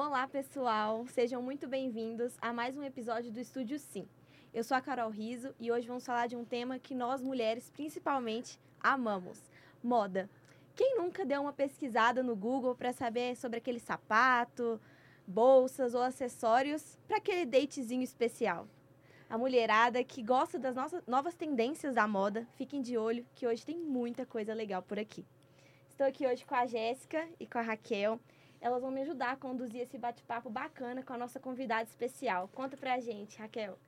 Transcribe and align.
Olá, 0.00 0.28
pessoal! 0.28 1.04
Sejam 1.08 1.42
muito 1.42 1.66
bem-vindos 1.66 2.38
a 2.40 2.52
mais 2.52 2.76
um 2.76 2.84
episódio 2.84 3.32
do 3.32 3.40
Estúdio 3.40 3.80
Sim. 3.80 4.06
Eu 4.54 4.62
sou 4.62 4.76
a 4.76 4.80
Carol 4.80 5.10
Riso 5.10 5.52
e 5.58 5.72
hoje 5.72 5.88
vamos 5.88 6.06
falar 6.06 6.28
de 6.28 6.36
um 6.36 6.44
tema 6.44 6.78
que 6.78 6.94
nós 6.94 7.20
mulheres, 7.20 7.68
principalmente, 7.68 8.60
amamos: 8.78 9.42
moda. 9.82 10.30
Quem 10.76 10.96
nunca 10.96 11.26
deu 11.26 11.42
uma 11.42 11.52
pesquisada 11.52 12.22
no 12.22 12.36
Google 12.36 12.76
para 12.76 12.92
saber 12.92 13.34
sobre 13.34 13.58
aquele 13.58 13.80
sapato, 13.80 14.80
bolsas 15.26 15.96
ou 15.96 16.02
acessórios 16.02 16.96
para 17.08 17.16
aquele 17.16 17.44
datezinho 17.44 18.04
especial? 18.04 18.68
A 19.28 19.36
mulherada 19.36 20.04
que 20.04 20.22
gosta 20.22 20.60
das 20.60 20.76
nossas 20.76 21.04
novas 21.08 21.34
tendências 21.34 21.92
da 21.92 22.06
moda, 22.06 22.46
fiquem 22.54 22.80
de 22.80 22.96
olho 22.96 23.26
que 23.34 23.48
hoje 23.48 23.66
tem 23.66 23.76
muita 23.76 24.24
coisa 24.24 24.54
legal 24.54 24.80
por 24.80 24.96
aqui. 24.96 25.26
Estou 25.88 26.06
aqui 26.06 26.24
hoje 26.24 26.46
com 26.46 26.54
a 26.54 26.66
Jéssica 26.66 27.28
e 27.40 27.48
com 27.48 27.58
a 27.58 27.62
Raquel. 27.62 28.20
Elas 28.60 28.82
vão 28.82 28.90
me 28.90 29.02
ajudar 29.02 29.32
a 29.32 29.36
conduzir 29.36 29.80
esse 29.80 29.96
bate-papo 29.96 30.50
bacana 30.50 31.02
com 31.02 31.12
a 31.12 31.18
nossa 31.18 31.38
convidada 31.38 31.84
especial. 31.84 32.48
Conta 32.48 32.76
pra 32.76 32.98
gente, 32.98 33.38
Raquel. 33.38 33.78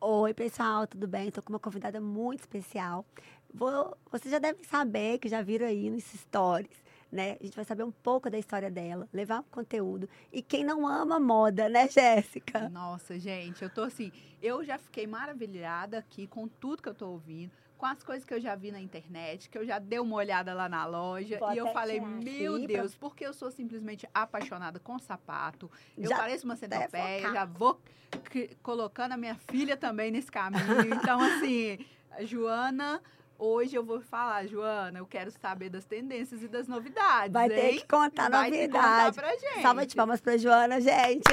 Oi, 0.00 0.34
pessoal, 0.34 0.86
tudo 0.86 1.06
bem? 1.06 1.28
Estou 1.28 1.42
com 1.42 1.52
uma 1.52 1.58
convidada 1.58 2.00
muito 2.00 2.40
especial. 2.40 3.06
Vou, 3.54 3.96
vocês 4.10 4.30
já 4.30 4.38
devem 4.38 4.62
saber, 4.64 5.18
que 5.18 5.28
já 5.28 5.40
viram 5.40 5.66
aí 5.66 5.88
nos 5.88 6.04
stories, 6.04 6.82
né? 7.10 7.36
A 7.40 7.44
gente 7.44 7.54
vai 7.54 7.64
saber 7.64 7.84
um 7.84 7.92
pouco 7.92 8.28
da 8.28 8.38
história 8.38 8.70
dela, 8.70 9.08
levar 9.12 9.40
um 9.40 9.44
conteúdo. 9.44 10.08
E 10.32 10.42
quem 10.42 10.64
não 10.64 10.86
ama 10.86 11.18
moda, 11.18 11.68
né, 11.68 11.88
Jéssica? 11.88 12.68
Nossa, 12.68 13.18
gente, 13.18 13.62
eu 13.62 13.70
tô 13.70 13.82
assim, 13.82 14.12
eu 14.42 14.62
já 14.64 14.76
fiquei 14.76 15.06
maravilhada 15.06 15.98
aqui 15.98 16.26
com 16.26 16.48
tudo 16.48 16.82
que 16.82 16.88
eu 16.88 16.94
tô 16.94 17.08
ouvindo 17.08 17.61
com 17.82 17.86
as 17.86 18.04
coisas 18.04 18.24
que 18.24 18.32
eu 18.32 18.40
já 18.40 18.54
vi 18.54 18.70
na 18.70 18.80
internet, 18.80 19.50
que 19.50 19.58
eu 19.58 19.66
já 19.66 19.80
dei 19.80 19.98
uma 19.98 20.14
olhada 20.14 20.54
lá 20.54 20.68
na 20.68 20.86
loja 20.86 21.36
Vou 21.40 21.52
e 21.52 21.58
eu 21.58 21.66
falei, 21.72 21.98
meu 22.00 22.54
aqui 22.54 22.68
Deus, 22.68 22.94
porque 22.94 23.26
eu 23.26 23.34
sou 23.34 23.50
simplesmente 23.50 24.08
apaixonada 24.14 24.78
com 24.78 25.00
sapato. 25.00 25.68
Eu 25.98 26.08
Já 26.08 26.16
pareço 26.16 26.44
uma 26.44 26.54
centopeia, 26.54 27.32
já 27.32 27.44
vou 27.44 27.80
colocando 28.62 29.12
a 29.12 29.16
minha 29.16 29.34
filha 29.34 29.76
também 29.76 30.12
nesse 30.12 30.30
caminho. 30.30 30.94
Então, 30.94 31.20
assim, 31.20 31.84
Joana, 32.20 33.02
hoje 33.36 33.74
eu 33.74 33.84
vou 33.84 34.00
falar, 34.00 34.46
Joana, 34.46 35.00
eu 35.00 35.06
quero 35.06 35.32
saber 35.32 35.68
das 35.68 35.84
tendências 35.84 36.40
e 36.40 36.46
das 36.46 36.68
novidades. 36.68 37.32
Vai 37.32 37.48
ter 37.48 37.72
hein? 37.72 37.80
que 37.80 37.88
contar 37.88 38.30
Vai 38.30 38.48
ter 38.48 38.68
que 38.68 38.74
contar 38.74 39.12
pra 39.12 39.30
gente. 39.30 39.60
Salva 39.60 39.84
de 39.84 39.96
palmas 39.96 40.20
pra 40.20 40.36
Joana, 40.36 40.80
gente! 40.80 41.24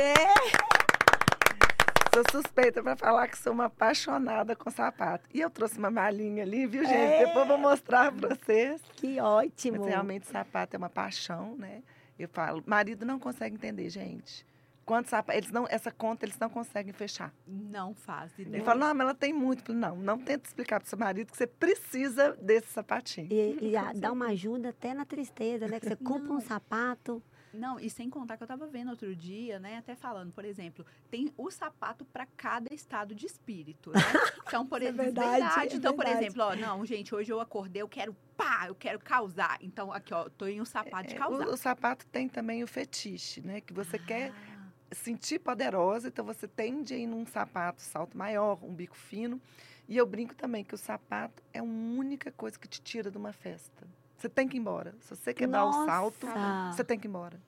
Sou 2.13 2.23
suspeita 2.31 2.81
para 2.81 2.95
falar 2.95 3.27
que 3.27 3.37
sou 3.37 3.53
uma 3.53 3.65
apaixonada 3.65 4.55
com 4.55 4.69
sapato. 4.71 5.29
E 5.33 5.39
eu 5.39 5.49
trouxe 5.49 5.77
uma 5.77 5.91
malinha 5.91 6.43
ali, 6.43 6.65
viu, 6.65 6.83
gente? 6.83 6.95
É. 6.95 7.25
Depois 7.27 7.47
vou 7.47 7.57
mostrar 7.57 8.11
para 8.11 8.35
vocês. 8.35 8.81
Que 8.95 9.19
ótimo! 9.19 9.77
Mas 9.79 9.87
realmente 9.87 10.27
sapato 10.27 10.75
é 10.75 10.77
uma 10.77 10.89
paixão, 10.89 11.55
né? 11.55 11.83
Eu 12.17 12.27
falo, 12.27 12.63
marido 12.65 13.05
não 13.05 13.19
consegue 13.19 13.55
entender, 13.55 13.89
gente. 13.89 14.45
Quantos 14.85 15.11
sapatos, 15.11 15.37
eles 15.37 15.51
não, 15.51 15.67
essa 15.69 15.91
conta 15.91 16.25
eles 16.25 16.37
não 16.39 16.49
conseguem 16.49 16.91
fechar. 16.91 17.31
Não 17.47 17.93
faz 17.93 18.31
Ele 18.39 18.49
ideia. 18.49 18.63
fala, 18.63 18.87
não, 18.87 18.93
mas 18.95 19.01
ela 19.01 19.13
tem 19.13 19.31
muito. 19.31 19.63
Falo, 19.63 19.77
Não, 19.77 19.95
não 19.95 20.17
tenta 20.17 20.47
explicar 20.47 20.79
pro 20.79 20.89
seu 20.89 20.97
marido 20.97 21.31
que 21.31 21.37
você 21.37 21.45
precisa 21.45 22.35
desse 22.41 22.69
sapatinho. 22.73 23.27
E, 23.31 23.57
e 23.61 23.99
dá 23.99 24.11
uma 24.11 24.29
ajuda 24.29 24.69
até 24.69 24.95
na 24.95 25.05
tristeza, 25.05 25.67
né? 25.67 25.79
Que 25.79 25.89
você 25.89 25.95
compra 26.03 26.33
um 26.33 26.41
sapato. 26.41 27.21
Não, 27.51 27.79
e 27.79 27.89
sem 27.89 28.09
contar 28.09 28.37
que 28.37 28.43
eu 28.43 28.47
tava 28.47 28.67
vendo 28.67 28.89
outro 28.91 29.15
dia, 29.15 29.59
né, 29.59 29.77
até 29.77 29.95
falando, 29.95 30.31
por 30.31 30.45
exemplo, 30.45 30.85
tem 31.09 31.33
o 31.35 31.49
sapato 31.49 32.05
para 32.05 32.27
cada 32.37 32.71
estado 32.73 33.15
de 33.15 33.25
espírito, 33.25 33.95
né? 33.95 34.19
Então, 34.47 34.67
por 34.67 34.81
é 34.83 34.91
exemplo, 34.91 35.23
verdade, 35.23 35.75
é 35.75 35.77
Então, 35.77 35.93
por 35.93 36.05
verdade. 36.05 36.07
exemplo, 36.07 36.43
ó, 36.43 36.55
não, 36.55 36.85
gente, 36.85 37.13
hoje 37.15 37.31
eu 37.31 37.39
acordei, 37.39 37.81
eu 37.81 37.89
quero 37.89 38.15
pá, 38.37 38.65
eu 38.67 38.75
quero 38.75 38.99
causar. 38.99 39.57
Então, 39.61 39.91
aqui, 39.91 40.13
ó, 40.13 40.29
tô 40.29 40.45
em 40.47 40.61
um 40.61 40.65
sapato 40.65 41.09
de 41.09 41.15
É, 41.15 41.15
causar. 41.15 41.49
o, 41.49 41.53
o 41.53 41.57
sapato 41.57 42.05
tem 42.07 42.27
também 42.29 42.63
o 42.63 42.67
fetiche, 42.67 43.41
né? 43.41 43.61
Que 43.61 43.73
você 43.73 43.97
quer 43.99 44.33
Ah, 44.47 44.71
sentir 44.93 45.39
poderosa, 45.39 46.09
então 46.09 46.25
você 46.25 46.47
tende 46.47 46.93
a 46.93 46.97
ir 46.97 47.07
num 47.07 47.25
sapato 47.25 47.81
salto 47.81 48.17
maior, 48.17 48.63
um 48.63 48.73
bico 48.75 48.95
fino. 48.97 49.41
E 49.87 49.97
eu 49.97 50.05
brinco 50.07 50.35
também 50.35 50.63
que 50.63 50.75
o 50.75 50.77
sapato 50.77 51.43
é 51.53 51.59
a 51.59 51.63
única 51.63 52.31
coisa 52.31 52.59
que 52.59 52.67
te 52.67 52.81
tira 52.81 53.11
de 53.11 53.17
uma 53.17 53.33
festa. 53.33 53.87
Você 54.19 54.27
tem 54.27 54.49
que 54.49 54.57
ir 54.57 54.59
embora. 54.59 54.93
Se 54.99 55.15
você 55.15 55.33
quebrar 55.33 55.63
o 55.65 55.85
salto, 55.85 56.27
Nossa! 56.27 56.75
você 56.75 56.83
tem 56.83 56.99
que 56.99 57.07
ir 57.07 57.09
embora. 57.09 57.41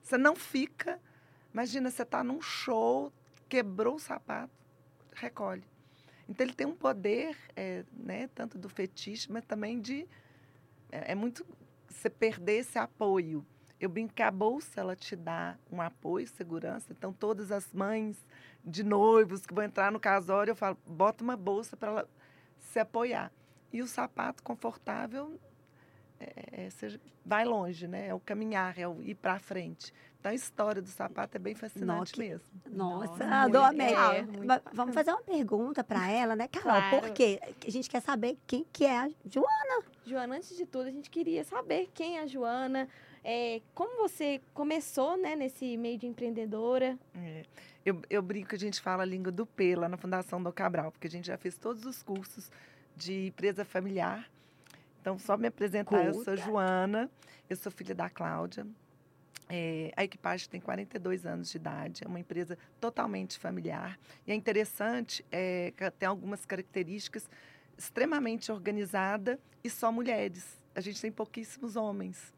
Você 0.00 0.16
não 0.16 0.36
fica. 0.36 1.00
Imagina, 1.52 1.90
você 1.90 2.02
está 2.02 2.22
num 2.22 2.40
show, 2.40 3.12
quebrou 3.48 3.96
o 3.96 3.98
sapato, 3.98 4.54
recolhe. 5.12 5.64
Então 6.28 6.46
ele 6.46 6.54
tem 6.54 6.64
um 6.64 6.76
poder, 6.76 7.36
é, 7.56 7.84
né, 7.92 8.28
tanto 8.28 8.56
do 8.56 8.68
fetiche, 8.68 9.30
mas 9.32 9.44
também 9.44 9.80
de. 9.80 10.06
É, 10.92 11.10
é 11.10 11.14
muito 11.16 11.44
você 11.88 12.08
perder 12.08 12.58
esse 12.60 12.78
apoio. 12.78 13.44
Eu 13.80 13.88
brinco 13.88 14.14
que 14.14 14.22
a 14.22 14.30
bolsa 14.30 14.80
ela 14.80 14.94
te 14.94 15.16
dá 15.16 15.58
um 15.72 15.82
apoio, 15.82 16.28
segurança. 16.28 16.92
Então 16.92 17.12
todas 17.12 17.50
as 17.50 17.72
mães 17.72 18.16
de 18.64 18.84
noivos 18.84 19.44
que 19.44 19.52
vão 19.52 19.64
entrar 19.64 19.90
no 19.90 19.98
casório, 19.98 20.52
eu 20.52 20.56
falo, 20.56 20.78
bota 20.86 21.24
uma 21.24 21.36
bolsa 21.36 21.76
para 21.76 21.90
ela 21.90 22.08
se 22.60 22.78
apoiar. 22.78 23.32
E 23.72 23.82
o 23.82 23.88
sapato 23.88 24.40
confortável 24.40 25.36
é, 26.36 26.64
é, 26.66 26.70
seja, 26.70 27.00
vai 27.24 27.44
longe, 27.44 27.86
né? 27.86 28.08
É 28.08 28.14
o 28.14 28.20
caminhar, 28.20 28.78
é 28.78 28.86
o 28.86 29.00
ir 29.02 29.14
para 29.14 29.38
frente. 29.38 29.92
Então 30.20 30.30
a 30.30 30.34
história 30.34 30.80
do 30.80 30.88
sapato 30.88 31.36
é 31.36 31.40
bem 31.40 31.54
fascinante 31.54 32.12
que- 32.12 32.20
mesmo. 32.20 32.46
Nossa, 32.70 33.26
Nossa, 33.26 33.26
muito 34.22 34.38
Mas 34.46 34.46
bacana. 34.46 34.70
vamos 34.72 34.94
fazer 34.94 35.10
uma 35.10 35.22
pergunta 35.22 35.82
para 35.82 36.08
ela, 36.08 36.36
né, 36.36 36.46
Carol? 36.46 36.70
Claro. 36.80 37.00
Por 37.00 37.10
quê? 37.10 37.40
A 37.66 37.70
gente 37.70 37.90
quer 37.90 38.00
saber 38.00 38.38
quem 38.46 38.64
que 38.72 38.84
é 38.84 38.98
a 39.00 39.10
Joana. 39.26 39.84
Joana, 40.06 40.36
antes 40.36 40.56
de 40.56 40.64
tudo, 40.64 40.86
a 40.86 40.90
gente 40.92 41.10
queria 41.10 41.42
saber 41.42 41.90
quem 41.92 42.18
é 42.18 42.22
a 42.22 42.26
Joana, 42.26 42.88
é, 43.24 43.60
como 43.74 43.96
você 43.96 44.40
começou 44.54 45.16
né, 45.16 45.34
nesse 45.34 45.76
meio 45.76 45.98
de 45.98 46.06
empreendedora. 46.06 46.96
É, 47.16 47.42
eu, 47.84 48.00
eu 48.08 48.22
brinco 48.22 48.50
que 48.50 48.54
a 48.54 48.58
gente 48.58 48.80
fala 48.80 49.02
a 49.02 49.06
língua 49.06 49.32
do 49.32 49.44
P 49.44 49.74
lá 49.74 49.88
na 49.88 49.96
Fundação 49.96 50.40
do 50.40 50.52
Cabral, 50.52 50.92
porque 50.92 51.08
a 51.08 51.10
gente 51.10 51.26
já 51.26 51.36
fez 51.36 51.58
todos 51.58 51.84
os 51.84 52.00
cursos 52.00 52.48
de 52.96 53.26
empresa 53.26 53.64
familiar. 53.64 54.30
Então, 55.02 55.18
só 55.18 55.36
me 55.36 55.48
apresentar, 55.48 56.06
eu 56.06 56.14
sou. 56.14 56.36
Joana, 56.36 57.10
eu 57.50 57.56
sou 57.56 57.72
filha 57.72 57.92
da 57.92 58.08
Cláudia. 58.08 58.64
É, 59.48 59.92
a 59.96 60.04
equipagem 60.04 60.48
tem 60.48 60.60
42 60.60 61.26
anos 61.26 61.50
de 61.50 61.56
idade, 61.56 62.04
é 62.04 62.08
uma 62.08 62.20
empresa 62.20 62.56
totalmente 62.80 63.36
familiar. 63.36 63.98
E 64.24 64.30
é 64.30 64.34
interessante 64.34 65.26
é, 65.30 65.72
que 65.76 65.90
tem 65.90 66.08
algumas 66.08 66.46
características 66.46 67.28
extremamente 67.76 68.52
organizada 68.52 69.40
e 69.62 69.68
só 69.68 69.90
mulheres. 69.90 70.62
A 70.72 70.80
gente 70.80 71.00
tem 71.00 71.10
pouquíssimos 71.10 71.74
homens. 71.74 72.32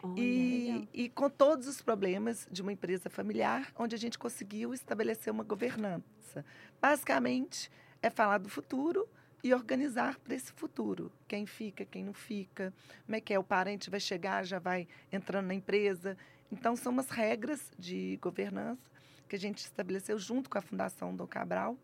Olha, 0.00 0.14
E, 0.16 0.88
e 0.94 1.08
com 1.08 1.28
todos 1.28 1.66
os 1.66 1.82
problemas 1.82 2.46
de 2.50 2.62
uma 2.62 2.72
empresa 2.72 3.10
familiar, 3.10 3.72
onde 3.76 3.96
a 3.96 3.98
gente 3.98 4.16
conseguiu 4.16 4.72
estabelecer 4.72 5.32
uma 5.32 5.42
governança. 5.42 6.44
Basicamente, 6.80 7.68
é 8.00 8.08
falar 8.08 8.38
do 8.38 8.48
futuro 8.48 9.08
e 9.42 9.54
organizar 9.54 10.18
para 10.18 10.34
esse 10.34 10.52
futuro. 10.52 11.12
Quem 11.28 11.46
fica, 11.46 11.84
quem 11.84 12.04
não 12.04 12.12
fica, 12.12 12.72
como 13.04 13.16
é 13.16 13.20
que 13.20 13.32
é, 13.32 13.38
o 13.38 13.44
parente 13.44 13.90
vai 13.90 14.00
chegar, 14.00 14.44
já 14.44 14.58
vai 14.58 14.88
entrando 15.12 15.46
na 15.46 15.54
empresa. 15.54 16.16
Então, 16.50 16.76
são 16.76 16.92
umas 16.92 17.10
regras 17.10 17.72
de 17.78 18.18
governança 18.20 18.90
que 19.28 19.36
a 19.36 19.38
gente 19.38 19.58
estabeleceu 19.58 20.18
junto 20.18 20.48
com 20.48 20.58
a 20.58 20.60
Fundação 20.60 21.14
Dom 21.14 21.26
Cabral. 21.26 21.76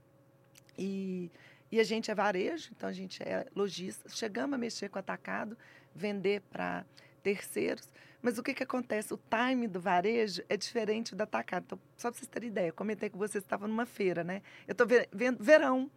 E, 0.79 1.31
e 1.71 1.81
a 1.81 1.85
gente 1.85 2.11
é 2.11 2.15
varejo, 2.15 2.71
então 2.77 2.89
a 2.89 2.93
gente 2.93 3.23
é 3.23 3.47
lojista. 3.55 4.09
Chegamos 4.09 4.55
a 4.55 4.59
mexer 4.59 4.89
com 4.89 4.99
atacado, 4.99 5.57
vender 5.95 6.41
para 6.51 6.85
terceiros. 7.23 7.89
Mas 8.21 8.39
o 8.39 8.43
que, 8.43 8.55
que 8.55 8.62
acontece? 8.62 9.12
O 9.12 9.19
time 9.19 9.67
do 9.67 9.81
varejo 9.81 10.43
é 10.49 10.57
diferente 10.57 11.15
do 11.15 11.23
atacado. 11.23 11.65
Então, 11.67 11.79
só 11.97 12.11
para 12.11 12.19
vocês 12.19 12.29
terem 12.29 12.49
ideia, 12.49 12.69
eu 12.69 12.75
comentei 12.75 13.11
com 13.11 13.19
vocês, 13.19 13.43
estava 13.43 13.67
numa 13.67 13.85
feira, 13.85 14.23
né? 14.23 14.43
Eu 14.67 14.73
estou 14.73 14.87
vendo 15.12 15.43
verão, 15.43 15.91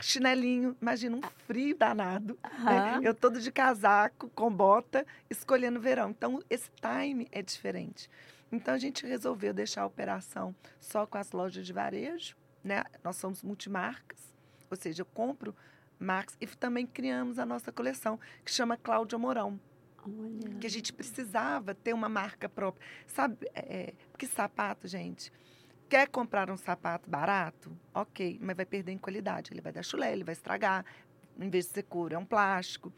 chinelinho, 0.00 0.76
imagina 0.80 1.16
um 1.16 1.22
frio 1.46 1.76
danado. 1.76 2.38
né? 2.42 2.78
Aham. 2.78 3.00
Eu 3.02 3.14
todo 3.14 3.40
de 3.40 3.50
casaco, 3.52 4.30
com 4.30 4.50
bota, 4.50 5.06
escolhendo 5.28 5.80
verão. 5.80 6.10
Então, 6.10 6.42
esse 6.48 6.70
time 6.80 7.28
é 7.30 7.42
diferente. 7.42 8.08
Então, 8.50 8.74
a 8.74 8.78
gente 8.78 9.06
resolveu 9.06 9.52
deixar 9.52 9.82
a 9.82 9.86
operação 9.86 10.54
só 10.80 11.06
com 11.06 11.18
as 11.18 11.32
lojas 11.32 11.66
de 11.66 11.72
varejo, 11.72 12.36
né? 12.62 12.84
Nós 13.02 13.16
somos 13.16 13.42
multimarcas, 13.42 14.18
ou 14.70 14.76
seja, 14.76 15.02
eu 15.02 15.06
compro 15.06 15.54
marcas 15.98 16.36
e 16.40 16.46
também 16.46 16.86
criamos 16.86 17.38
a 17.38 17.46
nossa 17.46 17.70
coleção, 17.72 18.18
que 18.44 18.50
chama 18.50 18.76
Cláudia 18.76 19.18
Mourão 19.18 19.58
Olha. 20.04 20.58
que 20.58 20.66
a 20.66 20.70
gente 20.70 20.92
precisava 20.92 21.74
ter 21.74 21.92
uma 21.92 22.08
marca 22.08 22.48
própria. 22.48 22.84
Sabe, 23.06 23.48
é, 23.54 23.94
porque 24.10 24.26
sapato, 24.26 24.88
gente, 24.88 25.32
quer 25.92 26.08
comprar 26.08 26.50
um 26.50 26.56
sapato 26.56 27.10
barato? 27.10 27.70
Ok, 27.92 28.38
mas 28.40 28.56
vai 28.56 28.64
perder 28.64 28.92
em 28.92 28.96
qualidade. 28.96 29.52
Ele 29.52 29.60
vai 29.60 29.70
dar 29.70 29.82
chulé, 29.82 30.10
ele 30.10 30.24
vai 30.24 30.32
estragar. 30.32 30.86
Em 31.38 31.50
vez 31.50 31.66
de 31.66 31.72
ser 31.72 31.82
couro, 31.82 32.14
é 32.14 32.18
um 32.18 32.24
plástico. 32.24 32.90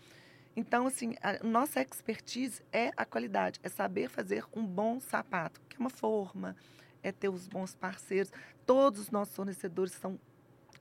Então, 0.54 0.86
assim, 0.86 1.16
a 1.20 1.42
nossa 1.42 1.82
expertise 1.82 2.62
é 2.70 2.92
a 2.96 3.04
qualidade, 3.04 3.58
é 3.64 3.68
saber 3.68 4.08
fazer 4.08 4.44
um 4.54 4.64
bom 4.64 5.00
sapato, 5.00 5.60
que 5.68 5.74
é 5.76 5.80
uma 5.80 5.90
forma, 5.90 6.54
é 7.02 7.10
ter 7.10 7.28
os 7.28 7.48
bons 7.48 7.74
parceiros. 7.74 8.30
Todos 8.64 9.00
os 9.00 9.10
nossos 9.10 9.34
fornecedores 9.34 9.92
são 9.94 10.16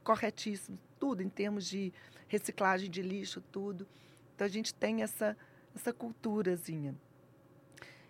corretíssimos, 0.04 0.80
tudo 1.00 1.24
em 1.24 1.30
termos 1.30 1.66
de 1.68 1.92
reciclagem 2.28 2.92
de 2.92 3.02
lixo, 3.02 3.42
tudo. 3.42 3.88
Então, 4.36 4.46
a 4.46 4.50
gente 4.52 4.72
tem 4.72 5.02
essa 5.02 5.36
essa 5.76 5.92
culturazinha. 5.92 6.94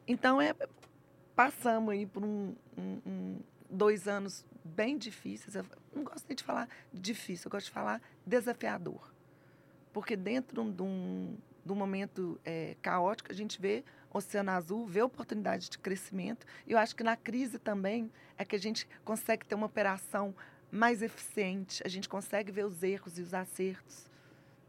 Então, 0.06 0.42
é, 0.42 0.54
passamos 1.34 1.94
aí 1.94 2.06
por 2.06 2.22
um, 2.24 2.54
um- 2.78 3.02
um- 3.06 3.40
dois 3.70 4.08
anos 4.08 4.46
bem 4.64 4.98
difíceis. 4.98 5.56
Eu 5.56 5.66
não 5.96 6.04
gosto 6.04 6.26
nem 6.28 6.36
de 6.36 6.44
falar 6.44 6.68
difícil, 6.94 7.48
eu 7.48 7.52
gosto 7.52 7.66
de 7.68 7.72
falar 7.72 8.02
desafiador. 8.26 9.12
Porque 9.92 10.16
dentro 10.16 10.56
de 10.56 10.82
um, 10.82 11.38
de 11.66 11.72
um- 11.72 11.76
momento 11.76 12.40
eh, 12.46 12.76
caótico, 12.82 13.32
a 13.32 13.36
gente 13.36 13.60
vê 13.60 13.84
Oceano 14.12 14.52
Azul, 14.52 14.86
vê 14.86 15.02
oportunidade 15.02 15.70
de 15.70 15.78
crescimento. 15.80 16.46
E 16.68 16.72
eu 16.72 16.78
acho 16.78 16.96
que 16.96 17.04
na 17.04 17.16
crise 17.16 17.58
também 17.60 18.12
é 18.38 18.44
que 18.46 18.56
a 18.56 18.60
gente 18.60 18.88
consegue 19.04 19.46
ter 19.46 19.56
uma 19.56 19.66
operação 19.68 20.36
mais 20.72 21.02
eficiente, 21.04 21.82
a 21.86 21.88
gente 21.88 22.10
consegue 22.10 22.52
ver 22.52 22.66
os 22.66 22.82
erros 22.82 23.18
e 23.20 23.22
os 23.22 23.34
acertos. 23.34 24.08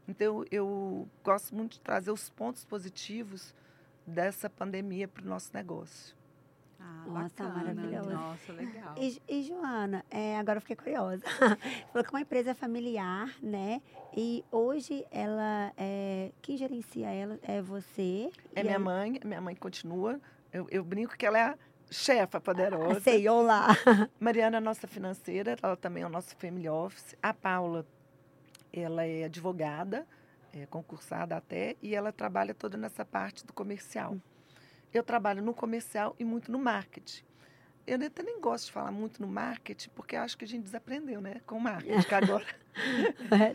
Então, 0.07 0.45
eu 0.51 1.07
gosto 1.23 1.55
muito 1.55 1.73
de 1.73 1.79
trazer 1.79 2.11
os 2.11 2.29
pontos 2.29 2.63
positivos 2.63 3.53
dessa 4.05 4.47
pandemia 4.47 5.07
para 5.07 5.23
o 5.23 5.27
nosso 5.27 5.51
negócio. 5.53 6.14
Ah, 6.85 7.03
Nossa, 7.07 7.43
bacana. 7.43 7.53
maravilhoso. 7.55 8.09
Nossa, 8.11 8.53
legal. 8.53 8.95
E, 8.97 9.21
e, 9.27 9.41
Joana, 9.43 10.05
é, 10.11 10.37
agora 10.37 10.57
eu 10.57 10.61
fiquei 10.61 10.75
curiosa. 10.75 11.23
Falou 11.91 12.03
que 12.03 12.07
é 12.07 12.11
uma 12.11 12.21
empresa 12.21 12.53
familiar, 12.53 13.33
né? 13.41 13.81
E 14.15 14.45
hoje 14.51 15.05
ela 15.09 15.73
é. 15.77 16.31
Quem 16.41 16.55
gerencia 16.57 17.09
ela 17.09 17.39
é 17.41 17.61
você. 17.61 18.29
É 18.55 18.61
e 18.61 18.63
minha 18.63 18.77
mãe, 18.79 19.19
minha 19.25 19.41
mãe 19.41 19.55
continua. 19.55 20.19
Eu, 20.53 20.67
eu 20.69 20.83
brinco 20.83 21.17
que 21.17 21.25
ela 21.25 21.37
é 21.39 21.41
a 21.43 21.57
chefa 21.89 22.37
Ah, 22.37 22.41
poderosa. 22.41 22.99
Sei, 23.01 23.27
olá. 23.27 23.67
Mariana 24.19 24.57
é 24.57 24.59
nossa 24.59 24.87
financeira, 24.87 25.57
ela 25.61 25.75
também 25.75 26.03
é 26.03 26.05
o 26.05 26.09
nosso 26.09 26.35
family 26.37 26.69
office. 26.69 27.15
A 27.21 27.33
Paula, 27.33 27.85
ela 28.71 29.03
é 29.05 29.23
advogada, 29.23 30.05
é 30.53 30.65
concursada 30.67 31.35
até, 31.35 31.75
e 31.81 31.95
ela 31.95 32.11
trabalha 32.11 32.53
toda 32.53 32.77
nessa 32.77 33.03
parte 33.03 33.45
do 33.45 33.53
comercial. 33.53 34.15
Eu 34.95 35.03
trabalho 35.03 35.43
no 35.43 35.53
comercial 35.53 36.15
e 36.17 36.23
muito 36.23 36.51
no 36.51 36.57
marketing. 36.57 37.23
Eu 37.85 37.97
até 38.03 38.23
nem 38.23 38.39
gosto 38.39 38.65
de 38.67 38.71
falar 38.71 38.91
muito 38.91 39.21
no 39.21 39.27
marketing, 39.27 39.89
porque 39.89 40.15
acho 40.15 40.37
que 40.37 40.43
a 40.45 40.47
gente 40.47 40.63
desaprendeu, 40.63 41.21
né? 41.21 41.41
Com 41.45 41.57
o 41.57 41.61
marketing, 41.61 42.01
que 42.01 42.15
agora 42.15 42.45
uma- 43.29 43.45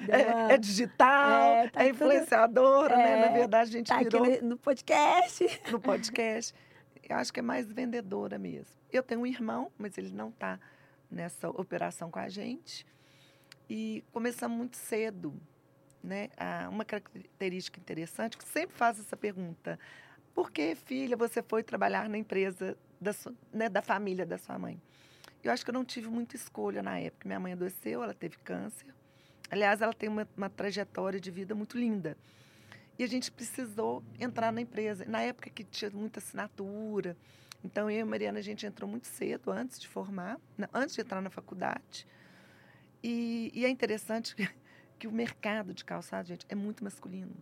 é, 0.51 0.55
é 0.55 0.59
digital, 0.59 1.41
É, 1.41 1.65
é, 1.65 1.69
tá 1.71 1.81
tudo- 1.81 1.91
influenciadora, 1.91 2.97
né? 2.97 3.17
Na 3.17 3.27
É, 3.27 3.33
verdade, 3.33 3.71
a 3.71 3.73
gente 3.73 3.89
tá 3.89 3.97
aqui 3.97 4.05
virou 4.05 4.25
no- 4.43 4.49
no 4.51 4.57
podcast. 4.57 5.61
no 5.73 5.81
podcast. 5.81 6.55
Eu 7.09 7.17
acho 7.17 7.33
que 7.33 7.41
é 7.41 7.43
mais 7.43 7.67
vendedora 7.73 8.39
mesmo. 8.39 8.77
Eu 8.93 9.03
tenho 9.03 9.23
um 9.23 9.27
irmão, 9.27 9.73
mas 9.77 9.99
ele 9.99 10.11
não 10.11 10.29
está 10.29 10.61
nessa 11.11 11.49
operação 11.51 12.09
com 12.11 12.21
a 12.21 12.29
gente. 12.29 12.87
E 13.69 14.05
começamos 14.13 14.57
muito 14.57 14.77
cedo. 14.77 15.35
Né? 16.05 16.29
Ah, 16.37 16.69
uma 16.71 16.85
característica 16.85 17.81
interessante, 17.81 18.37
que 18.39 18.45
sempre 18.49 18.77
faz 18.77 18.99
essa 19.01 19.17
pergunta. 19.17 19.79
Por 20.35 20.51
que, 20.51 20.75
filha, 20.75 21.17
você 21.17 21.43
foi 21.43 21.63
trabalhar 21.63 22.09
na 22.09 22.17
empresa 22.19 22.77
da, 23.01 23.13
sua- 23.13 23.35
né, 23.53 23.69
da 23.69 23.83
família 23.83 24.25
da 24.25 24.39
sua 24.39 24.59
mãe? 24.59 24.81
Eu 25.43 25.51
acho 25.53 25.65
que 25.65 25.71
eu 25.71 25.75
não 25.75 25.85
tive 25.85 26.09
muita 26.09 26.37
escolha 26.37 26.83
na 26.83 26.99
época. 26.99 27.27
Minha 27.27 27.41
mãe 27.41 27.53
adoeceu, 27.53 28.03
ela 28.03 28.15
teve 28.15 28.37
câncer. 28.39 28.95
Aliás, 29.51 29.81
ela 29.81 29.93
tem 29.93 30.09
uma, 30.09 30.29
uma 30.37 30.49
trajetória 30.51 31.19
de 31.19 31.31
vida 31.31 31.55
muito 31.55 31.79
linda. 31.79 32.17
E 32.99 33.03
a 33.03 33.07
gente 33.07 33.33
precisou 33.33 34.03
entrar 34.19 34.53
na 34.53 34.61
empresa. 34.61 35.05
Na 35.07 35.21
época 35.23 35.49
que 35.51 35.65
tinha 35.65 35.91
muita 35.91 36.19
assinatura. 36.21 37.17
Então, 37.65 37.91
eu 37.91 37.99
e 37.99 38.01
a 38.03 38.07
Mariana, 38.07 38.39
a 38.39 38.43
gente 38.43 38.65
entrou 38.67 38.89
muito 38.89 39.07
cedo, 39.07 39.51
antes 39.51 39.79
de 39.81 39.89
formar, 39.89 40.39
na- 40.57 40.69
antes 40.73 40.95
de 40.95 41.01
entrar 41.01 41.21
na 41.21 41.31
faculdade. 41.31 42.07
E, 43.03 43.51
e 43.55 43.65
é 43.65 43.69
interessante 43.69 44.35
que, 44.37 44.49
que 44.99 45.07
o 45.07 45.13
mercado 45.13 45.73
de 45.73 45.85
calçado, 45.85 46.29
gente, 46.29 46.45
é 46.49 46.55
muito 46.55 46.85
masculino. 46.85 47.35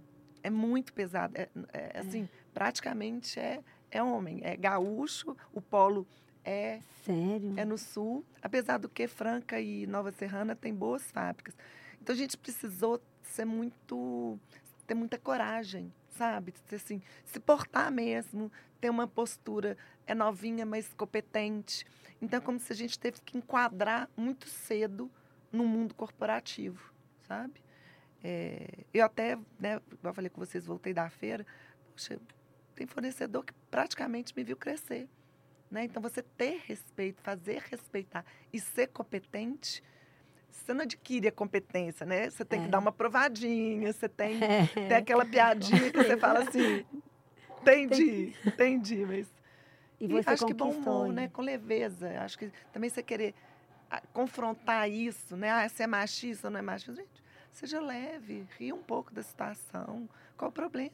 É 0.43 0.51
muito 0.51 0.93
pesado. 0.93 1.37
É, 1.37 1.49
é, 1.73 1.99
assim, 1.99 2.29
praticamente 2.53 3.39
é, 3.39 3.63
é 3.91 4.03
homem. 4.03 4.41
É 4.43 4.57
gaúcho, 4.57 5.37
o 5.53 5.61
polo 5.61 6.07
é 6.45 6.81
Sério? 7.05 7.55
é 7.57 7.65
no 7.65 7.77
sul, 7.77 8.25
apesar 8.43 8.79
do 8.79 8.89
que 8.89 9.07
Franca 9.07 9.61
e 9.61 9.87
Nova 9.87 10.11
Serrana 10.13 10.57
tem 10.57 10.75
boas 10.75 11.11
fábricas. 11.11 11.55
Então 12.01 12.15
a 12.15 12.19
gente 12.19 12.37
precisou 12.37 13.01
ser 13.23 13.45
muito, 13.45 14.39
ter 14.87 14.95
muita 14.95 15.19
coragem, 15.19 15.93
sabe? 16.09 16.55
Ser 16.67 16.77
assim, 16.77 17.03
se 17.25 17.39
portar 17.39 17.93
mesmo, 17.93 18.51
ter 18.81 18.91
uma 18.91 19.07
postura 19.07 19.77
é 20.07 20.15
novinha, 20.15 20.65
mas 20.65 20.93
competente. 20.95 21.85
Então 22.21 22.39
é 22.39 22.41
como 22.41 22.59
se 22.59 22.73
a 22.73 22.77
gente 22.77 22.99
teve 22.99 23.21
que 23.21 23.37
enquadrar 23.37 24.09
muito 24.17 24.49
cedo 24.49 25.11
no 25.53 25.67
mundo 25.67 25.95
corporativo, 25.95 26.93
sabe? 27.27 27.63
É, 28.23 28.85
eu 28.93 29.05
até, 29.05 29.37
né, 29.61 29.81
igual 29.93 30.11
eu 30.11 30.15
falei 30.15 30.31
com 30.31 30.41
vocês, 30.41 30.67
voltei 30.67 30.93
da 30.93 31.09
feira, 31.09 31.47
poxa, 31.93 32.19
tem 32.79 32.87
fornecedor 32.87 33.45
que 33.45 33.53
praticamente 33.69 34.33
me 34.37 34.45
viu 34.45 34.57
crescer. 34.57 35.09
Né? 35.69 35.85
Então, 35.85 36.01
você 36.01 36.23
ter 36.23 36.63
respeito, 36.65 37.21
fazer 37.21 37.61
respeitar 37.69 38.25
e 38.53 38.61
ser 38.61 38.87
competente, 38.87 39.83
você 40.49 40.73
não 40.73 40.83
adquire 40.83 41.27
a 41.27 41.33
competência, 41.33 42.07
né? 42.07 42.31
Você 42.31 42.45
tem 42.45 42.61
É. 42.61 42.63
que 42.65 42.69
dar 42.71 42.79
uma 42.79 42.93
provadinha, 42.93 43.93
você 43.93 44.09
tem, 44.09 44.39
É. 44.43 44.67
tem 44.67 44.97
aquela 44.97 45.27
piadinha 45.27 45.91
que 45.91 45.97
você 45.97 46.17
fala 46.17 46.41
assim, 46.41 46.87
entendi, 47.61 48.35
entendi, 48.47 49.05
mas... 49.05 49.27
E 50.01 50.05
E 50.05 50.09
você 50.09 50.31
acho 50.31 50.47
que 50.47 50.55
bom 50.55 50.71
humor, 50.71 51.13
né? 51.13 51.27
Com 51.29 51.43
leveza. 51.43 52.09
Acho 52.21 52.39
que 52.39 52.53
também 52.73 52.89
você 52.89 53.03
querer 53.03 53.35
ah, 53.91 54.01
confrontar 54.13 54.89
isso, 54.89 55.37
né? 55.37 55.51
Ah, 55.51 55.69
você 55.69 55.83
é 55.83 55.87
machista 55.89 56.47
ou 56.47 56.53
não 56.53 56.61
é 56.61 56.63
machista? 56.63 56.95
Gente, 56.95 57.25
seja 57.53 57.81
leve, 57.81 58.47
ria 58.57 58.73
um 58.73 58.83
pouco 58.83 59.13
da 59.13 59.25
situação. 59.25 60.09
Qual 60.37 60.51
o 60.51 60.53
problema? 60.55 60.93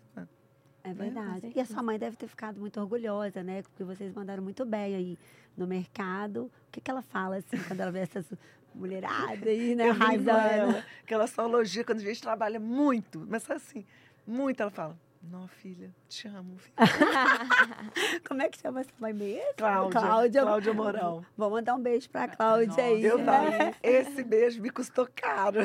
É 0.85 0.93
verdade. 0.93 1.51
E 1.57 1.61
a 1.61 1.65
sua 1.65 1.83
mãe 1.83 1.99
deve 1.99 2.15
ter 2.15 2.29
ficado 2.29 2.61
muito 2.61 2.79
orgulhosa, 2.79 3.43
né? 3.43 3.63
Porque 3.63 3.83
vocês 3.83 4.13
mandaram 4.13 4.43
muito 4.43 4.67
bem 4.67 4.95
aí 4.95 5.19
no 5.57 5.67
mercado. 5.67 6.45
O 6.45 6.71
que, 6.71 6.79
que 6.79 6.91
ela 6.91 7.01
fala, 7.01 7.37
assim, 7.37 7.57
quando 7.67 7.81
ela 7.81 7.91
vê 7.91 8.01
essas 8.01 8.27
mulheradas 8.75 9.49
aí, 9.49 9.75
né? 9.75 9.89
Eu 9.89 9.93
Arrasando. 9.93 10.31
ela, 10.31 10.85
que 11.07 11.15
ela 11.15 11.27
só 11.27 11.45
elogia 11.45 11.85
quando 11.85 12.01
a 12.01 12.05
gente 12.05 12.21
trabalha 12.21 12.61
muito, 12.61 13.25
mas 13.27 13.51
assim, 13.51 13.87
muito. 14.27 14.61
Ela 14.61 14.71
fala, 14.71 14.99
não, 15.23 15.49
filha, 15.49 15.91
te 16.07 16.29
amo. 16.29 16.59
Filha. 16.59 16.77
Como 18.29 18.43
é 18.43 18.49
que 18.51 18.59
chama 18.61 18.81
essa 18.81 18.93
mãe 18.99 19.15
mesmo? 19.15 19.55
Cláudia, 19.57 20.01
Cláudia. 20.01 20.43
Cláudia 20.43 20.75
Mourão. 20.75 21.27
Vou 21.35 21.51
mandar 21.51 21.75
um 21.77 21.81
beijo 21.81 22.11
pra 22.11 22.29
Cláudia 22.29 22.69
Nossa, 22.69 22.83
aí. 22.83 23.03
Eu 23.03 23.17
né? 23.17 23.75
esse 23.83 24.23
beijo 24.23 24.61
me 24.61 24.69
custou 24.69 25.09
caro. 25.15 25.61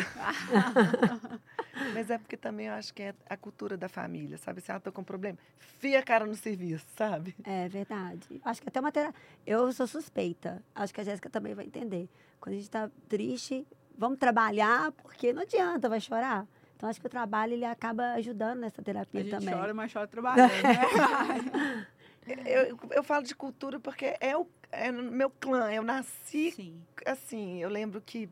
Mas 1.94 2.10
é 2.10 2.18
porque 2.18 2.38
também 2.38 2.68
eu 2.68 2.74
acho 2.74 2.94
que 2.94 3.02
é 3.04 3.14
a 3.30 3.38
cultura 3.38 3.78
da 3.78 3.88
família, 3.90 4.38
sabe? 4.38 4.62
Se 4.62 4.72
ela 4.72 4.80
tô 4.80 4.92
com 4.92 5.04
problema, 5.04 5.38
fia 5.58 6.00
a 6.00 6.04
cara 6.04 6.26
no 6.26 6.36
serviço, 6.36 6.86
sabe? 6.96 7.36
É 7.44 7.68
verdade. 7.70 8.42
Acho 8.44 8.62
que 8.62 8.70
até 8.70 8.80
uma 8.80 8.92
terapia. 8.92 9.20
Eu 9.46 9.72
sou 9.72 9.88
suspeita. 9.88 10.64
Acho 10.76 10.94
que 10.94 11.02
a 11.02 11.04
Jéssica 11.04 11.30
também 11.30 11.54
vai 11.54 11.66
entender. 11.66 12.10
Quando 12.40 12.56
a 12.56 12.58
gente 12.58 12.70
tá 12.70 12.90
triste, 13.08 13.66
vamos 13.98 14.18
trabalhar, 14.18 14.92
porque 14.94 15.34
não 15.34 15.42
adianta, 15.44 15.90
vai 15.90 16.00
chorar. 16.00 16.48
Então 16.76 16.90
acho 16.90 17.00
que 17.02 17.08
o 17.08 17.10
trabalho 17.10 17.54
ele 17.54 17.66
acaba 17.66 18.14
ajudando 18.14 18.60
nessa 18.60 18.82
A 18.82 18.84
terapia 18.84 19.22
gente 19.22 19.32
também. 19.32 19.54
chora, 19.54 19.74
mas 19.74 19.92
chora 19.92 20.08
trabalhando, 20.08 20.64
né? 20.64 21.88
Eu, 22.46 22.78
eu 22.92 23.04
falo 23.04 23.24
de 23.24 23.34
cultura 23.34 23.80
porque 23.80 24.16
é 24.20 24.38
o 24.38 24.48
é 24.72 24.92
no 24.92 25.04
meu 25.12 25.30
clã. 25.32 25.72
Eu 25.72 25.84
nasci 25.84 26.52
Sim. 26.52 26.82
assim. 27.06 27.58
Eu 27.58 27.70
lembro 27.70 28.02
que 28.02 28.30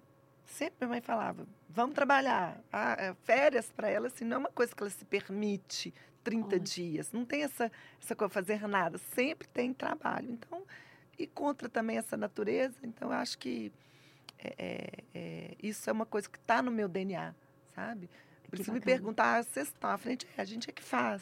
sempre 0.48 0.76
minha 0.82 0.90
mãe 0.90 1.02
falava: 1.02 1.46
vamos 1.70 1.94
trabalhar. 1.96 2.60
Ah, 2.72 2.96
é, 3.00 3.14
férias 3.24 3.72
para 3.72 3.90
ela 3.90 4.08
assim, 4.08 4.26
não 4.26 4.36
é 4.36 4.40
uma 4.40 4.50
coisa 4.52 4.76
que 4.76 4.82
ela 4.82 4.90
se 4.90 5.06
permite 5.06 5.94
30 6.24 6.48
Olha. 6.48 6.60
dias. 6.60 7.12
Não 7.12 7.24
tem 7.26 7.44
essa, 7.44 7.72
essa 8.02 8.16
coisa 8.16 8.34
fazer 8.34 8.68
nada. 8.68 8.98
Sempre 8.98 9.48
tem 9.48 9.74
trabalho. 9.74 10.32
Então, 10.32 10.64
e 11.18 11.26
contra 11.28 11.70
também 11.70 11.98
essa 11.98 12.18
natureza. 12.18 12.76
Então, 12.84 13.10
eu 13.12 13.18
acho 13.18 13.38
que 13.38 13.72
é, 14.40 14.54
é, 14.58 15.04
é, 15.16 15.56
isso 15.62 15.90
é 15.90 15.94
uma 15.94 16.06
coisa 16.06 16.30
que 16.30 16.38
está 16.38 16.62
no 16.62 16.72
meu 16.72 16.88
DNA, 16.88 17.34
sabe? 17.74 18.10
Por 18.50 18.60
isso 18.60 18.72
me 18.72 18.80
perguntar, 18.80 19.38
ah, 19.40 19.44
vocês 19.44 19.68
estão 19.68 19.90
à 19.90 19.98
frente? 19.98 20.28
É, 20.38 20.42
a 20.42 20.46
gente 20.46 20.70
é 20.70 20.74
que 20.74 20.84
faz. 20.84 21.22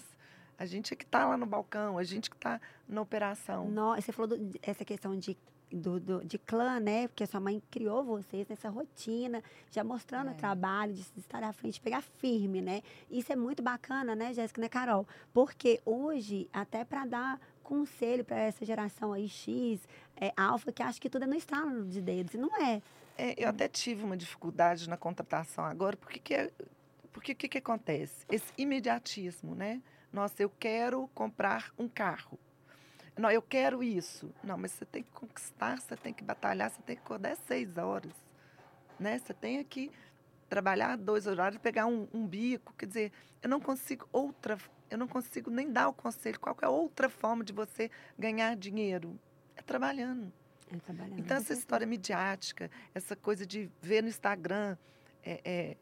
A 0.57 0.65
gente 0.65 0.93
é 0.93 0.95
que 0.97 1.03
está 1.03 1.25
lá 1.27 1.35
no 1.35 1.45
balcão, 1.45 1.97
a 1.97 2.03
gente 2.03 2.29
que 2.29 2.35
está 2.35 2.61
na 2.87 3.01
operação. 3.01 3.67
No- 3.69 3.95
você 3.95 4.11
falou 4.11 4.37
do- 4.37 4.59
essa 4.61 4.85
questão 4.85 5.17
de, 5.17 5.35
do, 5.71 5.99
do- 5.99 6.23
de 6.25 6.37
clã, 6.37 6.79
né? 6.79 7.07
Porque 7.07 7.23
a 7.23 7.27
sua 7.27 7.39
mãe 7.39 7.61
criou 7.71 8.03
vocês 8.03 8.47
nessa 8.47 8.69
rotina, 8.69 9.43
já 9.71 9.83
mostrando 9.83 10.29
É. 10.29 10.33
o 10.33 10.35
trabalho, 10.35 10.93
de 10.93 11.01
estar 11.17 11.43
à 11.43 11.51
frente, 11.53 11.81
pegar 11.81 12.01
firme, 12.01 12.61
né? 12.61 12.81
Isso 13.09 13.31
é 13.31 13.35
muito 13.35 13.61
bacana, 13.63 14.15
né, 14.15 14.33
Jéssica, 14.33 14.61
né, 14.61 14.69
Carol? 14.69 15.07
Porque 15.33 15.81
hoje, 15.85 16.49
até 16.53 16.83
para 16.85 17.05
dar 17.05 17.39
conselho 17.63 18.23
para 18.23 18.37
essa 18.39 18.63
geração 18.63 19.11
aí 19.11 19.27
X, 19.27 19.87
é, 20.15 20.31
alfa, 20.37 20.71
que 20.71 20.83
acha 20.83 20.99
que 20.99 21.09
tudo 21.09 21.23
é 21.23 21.27
no 21.27 21.35
estalo 21.35 21.83
de 21.85 21.99
dedos, 22.01 22.33
e 22.35 22.37
não 22.37 22.55
é. 22.61 22.81
É, 23.17 23.43
eu 23.43 23.49
até 23.49 23.67
tive 23.67 24.03
uma 24.03 24.15
dificuldade 24.17 24.87
na 24.89 24.97
contratação 24.97 25.63
agora, 25.65 25.95
porque 25.97 26.19
que 26.19 26.33
é, 26.33 26.51
porque 27.11 27.31
o 27.31 27.35
que, 27.35 27.47
que 27.47 27.57
acontece? 27.57 28.25
Esse 28.29 28.51
imediatismo, 28.57 29.55
né? 29.55 29.81
Nossa, 30.11 30.43
eu 30.43 30.49
quero 30.49 31.07
comprar 31.13 31.71
um 31.79 31.87
carro. 31.87 32.37
Não, 33.17 33.31
eu 33.31 33.41
quero 33.41 33.81
isso. 33.81 34.33
Não, 34.43 34.57
mas 34.57 34.71
você 34.71 34.85
tem 34.85 35.03
que 35.03 35.11
conquistar, 35.11 35.79
você 35.79 35.95
tem 35.95 36.13
que 36.13 36.23
batalhar, 36.23 36.69
você 36.69 36.81
tem 36.81 36.95
que 36.95 37.01
acordar 37.01 37.35
seis 37.47 37.77
horas. 37.77 38.13
Né? 38.99 39.17
Você 39.17 39.33
tem 39.33 39.63
que 39.63 39.91
trabalhar 40.49 40.97
dois 40.97 41.25
horários, 41.25 41.61
pegar 41.61 41.85
um, 41.85 42.07
um 42.13 42.27
bico. 42.27 42.73
Quer 42.77 42.85
dizer, 42.85 43.11
eu 43.41 43.49
não 43.49 43.59
consigo 43.59 44.07
outra, 44.11 44.57
eu 44.89 44.97
não 44.97 45.07
consigo 45.07 45.49
nem 45.49 45.71
dar 45.71 45.87
o 45.87 45.93
conselho. 45.93 46.39
Qual 46.39 46.55
é 46.61 46.67
outra 46.67 47.09
forma 47.09 47.43
de 47.43 47.53
você 47.53 47.89
ganhar 48.17 48.55
dinheiro? 48.55 49.17
É 49.55 49.61
trabalhando. 49.61 50.31
É 50.71 50.77
trabalhando. 50.77 51.19
Então, 51.19 51.37
essa 51.37 51.53
história 51.53 51.87
midiática, 51.87 52.69
essa 52.93 53.15
coisa 53.15 53.45
de 53.45 53.69
ver 53.81 54.01
no 54.01 54.09
Instagram, 54.09 54.77
é, 55.23 55.41
é, 55.43 55.77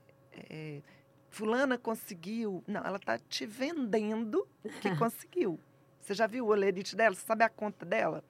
é, 0.49 0.81
fulana 1.29 1.77
conseguiu. 1.77 2.63
Não, 2.67 2.81
ela 2.81 2.97
está 2.97 3.17
te 3.17 3.45
vendendo 3.45 4.47
que 4.81 4.95
conseguiu. 4.97 5.59
Você 6.03 6.13
já 6.13 6.27
viu 6.27 6.45
o 6.45 6.49
olerite 6.49 6.95
dela? 6.95 7.15
Você 7.15 7.25
sabe 7.25 7.43
a 7.43 7.49
conta 7.49 7.85
dela? 7.85 8.23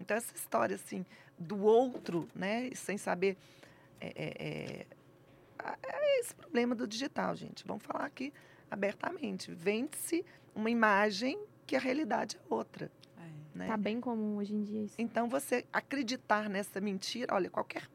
Então, 0.00 0.16
essa 0.16 0.34
história, 0.34 0.74
assim, 0.74 1.06
do 1.38 1.62
outro, 1.62 2.28
né, 2.34 2.70
sem 2.74 2.98
saber... 2.98 3.36
É, 4.00 4.08
é, 4.16 4.86
é, 5.64 5.76
é 5.84 6.20
esse 6.20 6.34
problema 6.34 6.74
do 6.74 6.86
digital, 6.86 7.36
gente. 7.36 7.64
Vamos 7.64 7.84
falar 7.84 8.04
aqui 8.04 8.32
abertamente. 8.68 9.52
Vende-se 9.52 10.24
uma 10.52 10.68
imagem 10.68 11.38
que 11.64 11.76
a 11.76 11.78
realidade 11.78 12.36
é 12.36 12.40
outra. 12.52 12.90
É. 13.16 13.58
Né? 13.58 13.66
Tá 13.68 13.76
bem 13.76 14.00
comum 14.00 14.38
hoje 14.38 14.52
em 14.52 14.62
dia 14.64 14.82
isso. 14.82 14.96
Então, 14.98 15.28
você 15.28 15.64
acreditar 15.72 16.50
nessa 16.50 16.80
mentira, 16.80 17.32
olha, 17.32 17.48
qualquer, 17.48 17.88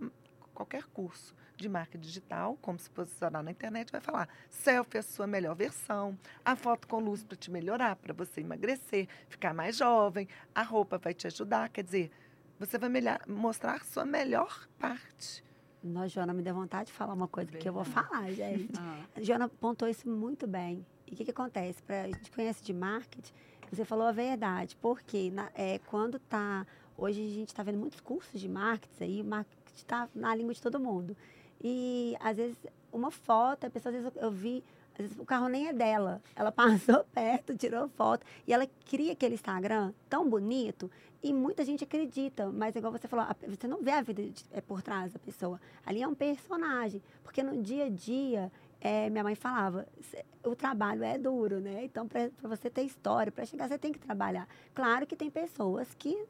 qualquer 0.54 0.86
curso 0.86 1.36
de 1.58 1.68
marca 1.68 1.98
digital, 1.98 2.58
como 2.62 2.78
se 2.78 2.90
posicionar 2.90 3.42
na 3.44 3.52
internet, 3.52 3.92
vai 3.92 4.00
falar 4.02 4.30
selfie 4.50 4.98
é 4.98 5.00
a 5.00 5.04
sua 5.04 5.28
melhor 5.28 5.56
versão, 5.56 6.18
a 6.46 6.56
foto 6.56 6.88
com 6.88 7.00
luz 7.00 7.24
para 7.24 7.36
te 7.36 7.50
melhorar, 7.52 7.96
para 7.96 8.14
você 8.14 8.42
emagrecer, 8.42 9.08
ficar 9.28 9.54
mais 9.54 9.78
jovem, 9.78 10.28
a 10.54 10.62
roupa 10.62 10.98
vai 10.98 11.14
te 11.14 11.28
ajudar, 11.28 11.70
quer 11.70 11.84
dizer, 11.84 12.12
você 12.60 12.78
vai 12.78 12.90
melhor, 12.90 13.20
mostrar 13.28 13.84
sua 13.86 14.06
melhor 14.06 14.68
parte. 14.80 15.44
Nós, 15.84 16.12
Joana, 16.12 16.34
me 16.34 16.42
deu 16.42 16.54
vontade 16.56 16.88
de 16.88 16.94
falar 16.94 17.14
uma 17.14 17.28
coisa 17.28 17.52
que 17.52 17.68
eu 17.68 17.74
vou 17.74 17.84
falar, 17.86 18.32
gente. 18.32 18.72
Ah, 18.78 19.04
A 19.16 19.22
Joana 19.22 19.46
apontou 19.46 19.88
isso 19.88 20.10
muito 20.10 20.48
bem. 20.48 20.86
E 21.06 21.14
o 21.14 21.16
que, 21.16 21.24
que 21.26 21.32
acontece? 21.32 21.82
Pra, 21.84 22.04
a 22.04 22.08
gente 22.08 22.32
conhece 22.32 22.64
de 22.64 22.74
marketing, 22.74 23.32
você 23.72 23.86
falou 23.86 24.08
a 24.08 24.12
verdade. 24.12 24.76
Porque 24.82 25.30
na, 25.32 25.50
é, 25.54 25.80
quando 25.80 26.20
tá. 26.20 26.66
Hoje 26.98 27.22
a 27.22 27.30
gente 27.30 27.50
está 27.50 27.62
vendo 27.62 27.78
muitos 27.78 28.02
cursos 28.02 28.42
de 28.42 28.50
marketing 28.50 29.04
aí, 29.04 29.22
o 29.22 29.26
marketing 29.26 29.62
está 29.76 30.10
na 30.16 30.34
língua 30.34 30.52
de 30.54 30.62
todo 30.62 30.80
mundo. 30.80 31.16
E 31.64 32.16
às 32.20 32.38
vezes 32.38 32.58
uma 32.92 33.12
foto, 33.12 33.66
a 33.66 33.70
pessoa, 33.70 33.94
às 33.96 34.02
vezes 34.04 34.18
eu, 34.22 34.32
vi, 34.32 34.64
às 34.94 35.00
vezes 35.06 35.20
o 35.20 35.26
carro 35.26 35.48
nem 35.48 35.68
é 35.68 35.74
dela. 35.74 36.22
Ela 36.36 36.52
passou 36.54 37.04
perto, 37.14 37.56
tirou 37.56 37.88
foto. 37.90 38.26
E 38.48 38.54
ela 38.54 38.68
cria 38.86 39.14
aquele 39.14 39.36
Instagram 39.36 39.94
tão 40.10 40.30
bonito 40.30 40.90
e 41.22 41.34
muita 41.34 41.64
gente 41.66 41.84
acredita. 41.84 42.50
Mas 42.52 42.76
igual 42.76 42.92
você 42.92 43.08
falou, 43.08 43.26
você 43.48 43.68
não 43.68 43.82
vê 43.82 43.92
a 43.92 44.02
vida 44.02 44.24
de- 44.24 44.46
é, 44.52 44.62
por 44.62 44.82
trás 44.82 45.14
da 45.14 45.20
pessoa. 45.20 45.60
Ali 45.86 46.02
é 46.02 46.08
um 46.08 46.16
personagem. 46.16 47.02
Porque 47.24 47.44
no 47.44 47.62
dia 47.62 47.86
a 47.86 47.90
dia, 47.90 48.52
é, 48.80 49.10
minha 49.10 49.24
mãe 49.24 49.36
falava, 49.36 49.88
"Cê- 50.02 50.26
o 50.44 50.56
trabalho 50.56 51.04
é 51.04 51.18
duro, 51.18 51.60
né? 51.60 51.84
Então, 51.84 52.08
para 52.08 52.30
você 52.44 52.70
ter 52.70 52.84
história, 52.84 53.32
para 53.32 53.46
chegar, 53.46 53.68
você 53.68 53.78
tem 53.78 53.92
que 53.92 54.00
trabalhar. 54.00 54.48
Claro 54.74 55.06
que 55.06 55.16
tem 55.16 55.30
pessoas 55.30 55.94
que, 55.96 56.26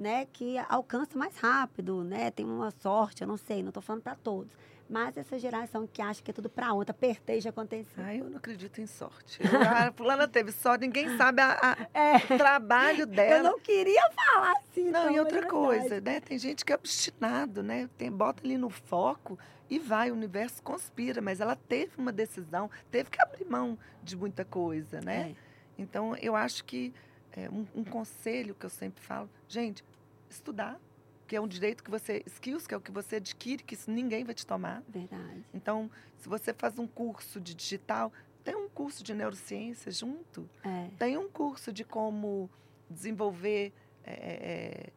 né, 0.00 0.26
que 0.32 0.56
alcançam 0.68 1.18
mais 1.18 1.36
rápido, 1.36 2.02
né? 2.02 2.30
Tem 2.30 2.46
uma 2.46 2.70
sorte, 2.70 3.20
eu 3.22 3.28
não 3.28 3.36
sei, 3.36 3.62
não 3.62 3.68
estou 3.68 3.82
falando 3.82 4.02
para 4.02 4.14
todos. 4.14 4.50
Mas 4.88 5.16
essa 5.16 5.38
geração 5.38 5.86
que 5.86 6.00
acha 6.02 6.20
que 6.22 6.30
é 6.30 6.34
tudo 6.34 6.48
para 6.48 6.72
outra, 6.72 6.90
apertei 6.92 7.38
já 7.40 7.50
aconteceu. 7.50 8.02
Ai, 8.02 8.20
eu 8.20 8.30
não 8.30 8.38
acredito 8.38 8.80
em 8.80 8.86
sorte. 8.86 9.38
Eu, 9.40 9.60
a 9.60 9.92
fulana 9.94 10.26
teve 10.26 10.50
sorte, 10.50 10.80
ninguém 10.80 11.16
sabe 11.18 11.42
a- 11.42 11.58
a- 11.62 11.86
É, 12.00 12.16
o 12.16 12.38
trabalho 12.38 13.06
dela. 13.06 13.36
eu 13.36 13.42
não 13.52 13.60
queria 13.60 14.10
falar 14.10 14.52
assim. 14.52 14.90
Não, 14.90 15.02
então, 15.02 15.10
e 15.14 15.20
outra 15.20 15.38
é 15.40 15.42
coisa, 15.42 16.00
né? 16.00 16.18
Tem 16.20 16.38
gente 16.38 16.64
que 16.64 16.72
é 16.72 16.74
obstinado, 16.76 17.62
né? 17.62 17.88
Tem, 17.98 18.10
bota 18.10 18.42
ali 18.42 18.56
no 18.58 18.70
foco 18.70 19.38
e 19.68 19.78
vai, 19.78 20.10
o 20.10 20.14
universo 20.14 20.60
conspira, 20.62 21.20
mas 21.20 21.40
ela 21.40 21.54
teve 21.54 21.92
uma 21.96 22.10
decisão, 22.10 22.68
teve 22.90 23.10
que 23.10 23.20
abrir 23.22 23.44
mão 23.44 23.78
de 24.02 24.16
muita 24.16 24.44
coisa, 24.44 25.00
né? 25.02 25.36
É. 25.36 25.50
Então, 25.82 26.16
eu 26.16 26.34
acho 26.34 26.64
que 26.64 26.92
é, 27.32 27.48
um, 27.50 27.66
um 27.74 27.84
conselho 27.84 28.54
que 28.54 28.66
eu 28.66 28.70
sempre 28.70 29.02
falo, 29.02 29.28
gente, 29.48 29.84
estudar, 30.28 30.80
que 31.26 31.36
é 31.36 31.40
um 31.40 31.46
direito 31.46 31.84
que 31.84 31.90
você, 31.90 32.22
skills, 32.26 32.66
que 32.66 32.74
é 32.74 32.76
o 32.76 32.80
que 32.80 32.90
você 32.90 33.16
adquire, 33.16 33.62
que 33.62 33.74
isso 33.74 33.90
ninguém 33.90 34.24
vai 34.24 34.34
te 34.34 34.44
tomar. 34.44 34.82
Verdade. 34.88 35.44
Então, 35.54 35.90
se 36.18 36.28
você 36.28 36.52
faz 36.52 36.78
um 36.78 36.86
curso 36.86 37.40
de 37.40 37.54
digital, 37.54 38.12
tem 38.42 38.56
um 38.56 38.68
curso 38.68 39.04
de 39.04 39.14
neurociência 39.14 39.92
junto. 39.92 40.48
É. 40.64 40.88
Tem 40.98 41.16
um 41.16 41.28
curso 41.28 41.72
de 41.72 41.84
como 41.84 42.50
desenvolver 42.88 43.72
é, 44.02 44.12
é, 44.12 44.92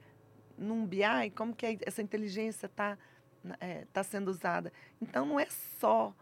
num 0.57 0.85
BI, 0.87 1.29
como 1.35 1.55
que 1.55 1.77
essa 1.85 2.01
inteligência 2.01 2.65
está 2.65 2.97
tá 3.91 4.03
sendo 4.03 4.29
usada. 4.29 4.71
Então, 5.01 5.25
não 5.25 5.39
é 5.39 5.47
só 5.79 6.15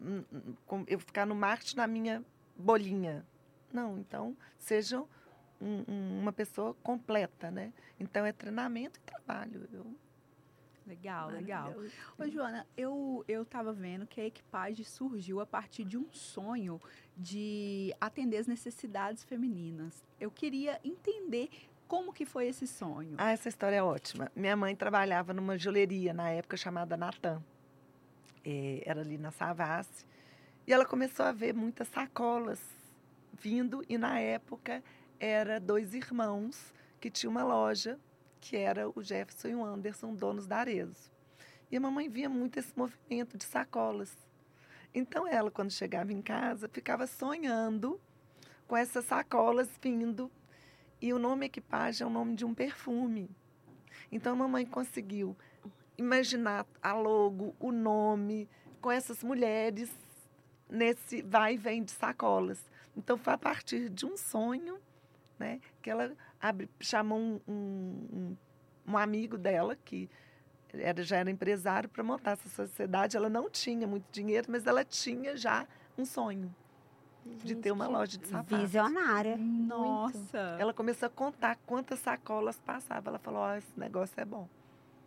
hum, 0.00 0.24
hum, 0.32 0.84
eu 0.86 0.98
ficar 0.98 1.26
no 1.26 1.34
marketing 1.34 1.76
na 1.76 1.86
minha 1.86 2.24
bolinha. 2.56 3.24
Não, 3.72 3.98
então, 3.98 4.36
seja 4.58 5.04
um- 5.60 5.84
um- 5.88 6.20
uma 6.20 6.32
pessoa 6.32 6.74
completa, 6.82 7.50
né? 7.50 7.72
Então, 7.98 8.24
é 8.24 8.32
treinamento 8.32 8.98
e 8.98 9.02
trabalho. 9.02 9.68
Eu, 9.72 9.86
legal, 10.86 11.28
legal. 11.30 11.74
Ô, 12.18 12.26
Joana, 12.28 12.66
eu, 12.76 13.24
eu 13.28 13.44
tava 13.44 13.72
vendo 13.72 14.06
que 14.06 14.20
a 14.20 14.24
equipagem 14.26 14.84
surgiu 14.84 15.40
a 15.40 15.46
partir 15.46 15.84
de 15.84 15.98
um 15.98 16.06
sonho 16.12 16.80
de 17.16 17.94
atender 18.00 18.38
as 18.38 18.46
necessidades 18.46 19.24
femininas. 19.24 20.02
Eu 20.20 20.30
queria 20.30 20.80
entender 20.84 21.50
como 21.86 22.12
que 22.12 22.24
foi 22.24 22.46
esse 22.46 22.66
sonho. 22.66 23.14
Ah, 23.18 23.30
essa 23.32 23.48
história 23.48 23.76
é 23.76 23.82
ótima. 23.82 24.30
Minha 24.36 24.56
mãe 24.56 24.74
trabalhava 24.76 25.32
numa 25.32 25.56
joalheria 25.58 26.12
na 26.12 26.30
época 26.30 26.56
chamada 26.56 26.96
Natan. 26.96 27.42
Eh, 28.44 28.82
era 28.86 29.00
ali 29.00 29.18
na 29.18 29.30
Savassi. 29.30 30.06
E 30.66 30.72
ela 30.72 30.84
começou 30.84 31.24
a 31.24 31.32
ver 31.32 31.54
muitas 31.54 31.88
sacolas 31.88 32.60
vindo. 33.32 33.82
E 33.88 33.96
na 33.98 34.20
época 34.20 34.82
era 35.20 35.58
dois 35.58 35.94
irmãos 35.94 36.72
que 37.00 37.10
tinham 37.10 37.30
uma 37.30 37.44
loja, 37.44 37.98
que 38.40 38.56
era 38.56 38.88
o 38.88 39.02
Jefferson 39.02 39.48
e 39.48 39.54
o 39.54 39.64
Anderson, 39.64 40.14
donos 40.14 40.46
da 40.46 40.58
Arezo. 40.58 41.10
E 41.70 41.76
a 41.76 41.80
mamãe 41.80 42.08
via 42.08 42.28
muito 42.28 42.58
esse 42.58 42.76
movimento 42.76 43.36
de 43.36 43.44
sacolas. 43.44 44.16
Então 44.94 45.26
ela, 45.26 45.50
quando 45.50 45.70
chegava 45.70 46.12
em 46.12 46.22
casa, 46.22 46.68
ficava 46.68 47.06
sonhando 47.06 48.00
com 48.66 48.76
essas 48.76 49.04
sacolas 49.04 49.68
vindo 49.80 50.30
e 51.00 51.12
o 51.12 51.18
nome 51.18 51.46
equipagem 51.46 52.04
é 52.04 52.06
o 52.06 52.10
nome 52.12 52.34
de 52.34 52.44
um 52.44 52.54
perfume. 52.54 53.30
Então 54.10 54.32
a 54.32 54.36
mamãe 54.36 54.64
conseguiu 54.64 55.36
imaginar 55.96 56.66
a 56.82 56.92
logo, 56.92 57.54
o 57.58 57.70
nome, 57.70 58.48
com 58.80 58.90
essas 58.90 59.22
mulheres 59.22 59.90
nesse 60.68 61.22
vai 61.22 61.54
e 61.54 61.56
vem 61.56 61.82
de 61.82 61.90
sacolas. 61.92 62.64
Então 62.96 63.16
foi 63.16 63.32
a 63.32 63.38
partir 63.38 63.88
de 63.88 64.06
um 64.06 64.16
sonho, 64.16 64.78
né, 65.38 65.60
que 65.80 65.88
ela 65.90 66.12
abre, 66.40 66.68
chamou 66.80 67.18
um, 67.18 67.40
um, 67.48 68.36
um- 68.86 68.96
amigo 68.98 69.36
dela 69.38 69.76
que 69.84 70.08
era, 70.72 71.02
já 71.02 71.16
era 71.18 71.30
empresário 71.30 71.88
para 71.88 72.02
montar 72.02 72.32
essa 72.32 72.48
sociedade. 72.48 73.16
Ela 73.16 73.28
não 73.30 73.48
tinha 73.48 73.86
muito 73.86 74.04
dinheiro, 74.12 74.48
mas 74.50 74.66
ela 74.66 74.84
tinha 74.84 75.36
já 75.36 75.66
um 75.96 76.04
sonho 76.04 76.54
de 77.44 77.54
ter 77.54 77.70
uma 77.72 77.86
loja 77.86 78.16
de 78.18 78.26
sapatos. 78.26 78.58
Visionária. 78.58 79.36
Nossa! 79.36 80.56
Ela 80.58 80.72
começou 80.74 81.06
a 81.06 81.10
contar 81.10 81.56
quantas 81.66 81.98
sacolas 82.00 82.58
passava. 82.58 83.10
Ela 83.10 83.18
falou: 83.18 83.40
Ó, 83.40 83.54
esse 83.54 83.78
negócio 83.78 84.14
é 84.20 84.24
bom. 84.24 84.48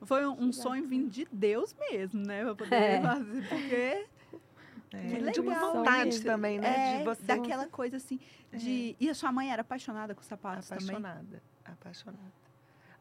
Foi 0.03 0.25
um, 0.25 0.45
um 0.45 0.51
sonho 0.53 0.88
vindo 0.88 1.09
de 1.09 1.27
Deus 1.31 1.75
mesmo, 1.75 2.25
né? 2.25 2.43
Pra 2.43 2.55
poder 2.55 2.75
É. 2.75 3.01
fazer, 3.01 3.47
porque 3.50 4.07
É, 4.93 5.31
de 5.31 5.39
uma 5.39 5.55
vontade 5.55 6.21
também, 6.21 6.60
né? 6.60 6.95
é 6.95 6.98
de 6.98 7.03
você 7.05 7.24
daquela 7.24 7.67
coisa 7.67 7.98
assim 7.98 8.19
de... 8.51 8.95
E 9.00 9.10
a 9.10 9.13
sua 9.13 9.31
mãe 9.31 9.51
era 9.51 9.62
apaixonada 9.62 10.13
com 10.13 10.21
sapatos 10.21 10.67
também? 10.67 10.83
apaixonada. 10.83 11.41
Apaixonada. 11.63 12.41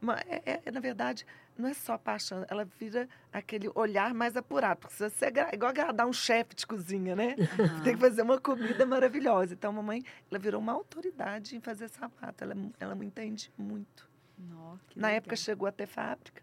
Mas, 0.00 0.22
é, 0.26 0.62
é, 0.64 0.70
na 0.70 0.80
verdade, 0.80 1.26
não 1.58 1.68
é 1.68 1.74
só 1.74 1.98
paixão, 1.98 2.44
ela 2.48 2.64
vira 2.64 3.06
aquele 3.30 3.70
olhar 3.74 4.14
mais 4.14 4.34
apurado. 4.34 4.80
Porque 4.80 4.94
se 4.94 5.10
você 5.10 5.26
é 5.26 5.54
igual 5.54 5.70
agradar 5.70 6.06
um 6.06 6.12
chefe 6.12 6.54
de 6.54 6.66
cozinha, 6.66 7.14
né? 7.14 7.36
Aham. 7.38 7.82
Tem 7.82 7.94
que 7.94 8.00
fazer 8.00 8.22
uma 8.22 8.40
comida 8.40 8.86
maravilhosa. 8.86 9.52
Então, 9.52 9.70
a 9.70 9.74
mamãe, 9.74 10.02
ela 10.30 10.38
virou 10.38 10.60
uma 10.60 10.72
autoridade 10.72 11.54
em 11.54 11.60
fazer 11.60 11.88
sapato. 11.88 12.42
Ela, 12.42 12.54
ela 12.78 12.94
me 12.94 13.04
entende 13.04 13.52
muito. 13.58 14.08
Nossa, 14.38 14.80
que 14.88 14.98
Na 14.98 15.08
legal. 15.08 15.18
época 15.18 15.36
chegou 15.36 15.68
a 15.68 15.72
ter 15.72 15.86
fábrica, 15.86 16.42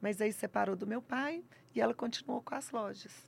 mas 0.00 0.18
aí 0.20 0.32
separou 0.32 0.74
do 0.74 0.86
meu 0.86 1.02
pai 1.02 1.44
e 1.74 1.80
ela 1.80 1.92
continuou 1.92 2.40
com 2.40 2.54
as 2.54 2.70
lojas. 2.70 3.27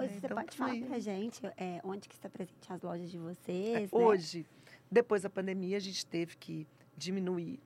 Hoje 0.00 0.14
É, 0.16 0.20
você 0.20 0.26
então 0.26 0.36
pode 0.36 0.56
falar 0.56 0.70
foi- 0.70 0.82
pra 0.82 0.98
gente 0.98 1.46
é, 1.56 1.80
onde 1.84 2.08
que 2.08 2.14
está 2.14 2.28
presente 2.28 2.72
as 2.72 2.82
lojas 2.82 3.10
de 3.10 3.18
vocês, 3.18 3.82
né? 3.82 3.88
Hoje, 3.92 4.46
depois 4.90 5.22
da 5.22 5.30
pandemia, 5.30 5.76
a 5.76 5.80
gente 5.80 6.04
teve 6.06 6.36
que 6.36 6.66
diminuir. 6.96 7.60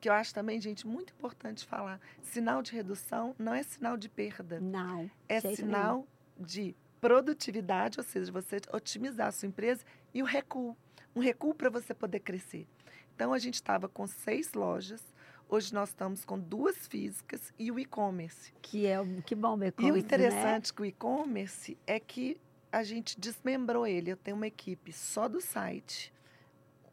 Que 0.00 0.08
eu 0.08 0.12
acho 0.14 0.32
também, 0.32 0.58
gente, 0.60 0.86
muito 0.86 1.12
importante 1.12 1.66
falar. 1.66 2.00
Sinal 2.22 2.62
de 2.62 2.72
redução 2.72 3.34
não 3.38 3.52
é 3.54 3.62
sinal 3.62 3.96
de 3.96 4.08
perda. 4.08 4.58
Não. 4.60 5.10
É 5.28 5.40
sinal 5.40 6.06
de 6.38 6.74
produtividade, 7.00 7.98
ou 7.98 8.04
seja, 8.04 8.30
você 8.32 8.56
otimizar 8.72 9.28
a 9.28 9.32
sua 9.32 9.48
empresa 9.48 9.84
e 10.14 10.22
o 10.22 10.24
recuo. 10.26 10.76
Um 11.14 11.20
recuo 11.20 11.54
para 11.54 11.68
você 11.68 11.92
poder 11.92 12.20
crescer. 12.20 12.66
Então, 13.14 13.32
a 13.34 13.38
gente 13.38 13.54
estava 13.54 13.88
com 13.88 14.06
seis 14.06 14.54
lojas. 14.54 15.02
Hoje 15.52 15.74
nós 15.74 15.88
estamos 15.88 16.24
com 16.24 16.38
duas 16.38 16.86
físicas 16.86 17.52
e 17.58 17.72
o 17.72 17.78
e-commerce. 17.80 18.52
Que 18.62 18.86
é 18.86 19.00
o 19.00 19.20
que 19.20 19.34
bom, 19.34 19.58
E 19.80 19.90
o 19.90 19.96
interessante 19.96 20.72
com 20.72 20.84
o 20.84 20.86
e-commerce 20.86 21.76
é 21.88 21.98
que 21.98 22.40
a 22.70 22.84
gente 22.84 23.18
desmembrou 23.18 23.84
ele. 23.84 24.12
Eu 24.12 24.16
tenho 24.16 24.36
uma 24.36 24.46
equipe 24.46 24.92
só 24.92 25.26
do 25.26 25.40
site, 25.40 26.14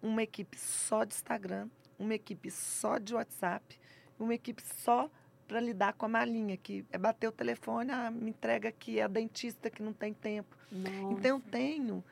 uma 0.02 0.24
equipe 0.24 0.58
só 0.58 1.04
de 1.04 1.14
Instagram, 1.14 1.70
uma 2.00 2.16
equipe 2.16 2.50
só 2.50 2.98
de 2.98 3.14
WhatsApp, 3.14 3.80
uma 4.18 4.34
equipe 4.34 4.64
só 4.64 5.08
para 5.48 5.60
lidar 5.60 5.94
com 5.94 6.08
a 6.08 6.10
malinha, 6.10 6.58
que 6.58 6.84
é 6.92 6.98
bater 6.98 7.28
o 7.28 7.32
telefone, 7.32 7.92
ah, 7.92 8.10
me 8.10 8.32
entrega 8.32 8.70
aqui, 8.70 8.98
é 8.98 9.04
a 9.04 9.08
dentista 9.08 9.70
que 9.70 9.84
não 9.84 9.94
tem 9.94 10.16
tempo. 10.16 10.58
Nossa. 10.72 11.14
Então, 11.14 11.38
eu 11.38 11.40
tenho 11.52 12.04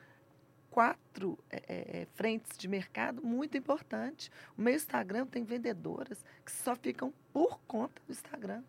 quatro 0.76 1.38
é, 1.48 1.56
é, 1.56 2.00
é, 2.02 2.06
frentes 2.16 2.58
de 2.58 2.68
mercado 2.68 3.22
muito 3.22 3.56
importantes. 3.56 4.30
O 4.58 4.60
meu 4.60 4.74
Instagram 4.74 5.24
tem 5.24 5.42
vendedoras 5.42 6.22
que 6.44 6.52
só 6.52 6.76
ficam 6.76 7.14
por 7.32 7.58
conta 7.66 8.02
do 8.06 8.12
Instagram. 8.12 8.62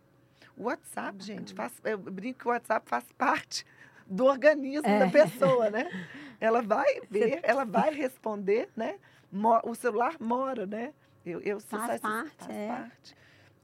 O 0.56 0.64
WhatsApp, 0.64 1.22
gente, 1.22 1.54
faz, 1.54 1.74
eu 1.84 1.98
brinco 1.98 2.40
que 2.40 2.48
o 2.48 2.52
WhatsApp 2.52 2.90
faz 2.90 3.04
parte 3.18 3.66
do 4.08 4.24
organismo 4.24 4.88
É. 4.88 5.00
da 5.00 5.10
pessoa, 5.10 5.70
né? 5.70 5.90
Ela 6.40 6.62
vai 6.62 7.02
ver, 7.10 7.42
ela 7.44 7.66
vai 7.66 7.94
responder, 7.94 8.70
né? 8.74 9.00
O 9.64 9.76
celular 9.76 10.16
mora, 10.20 10.66
né? 10.68 10.94
Eu, 11.26 11.42
eu 11.42 11.60
sou 11.60 11.80
Faz 11.80 12.00
parte, 12.00 12.32
faz 12.38 12.56
é. 12.56 12.68
parte. 12.68 13.16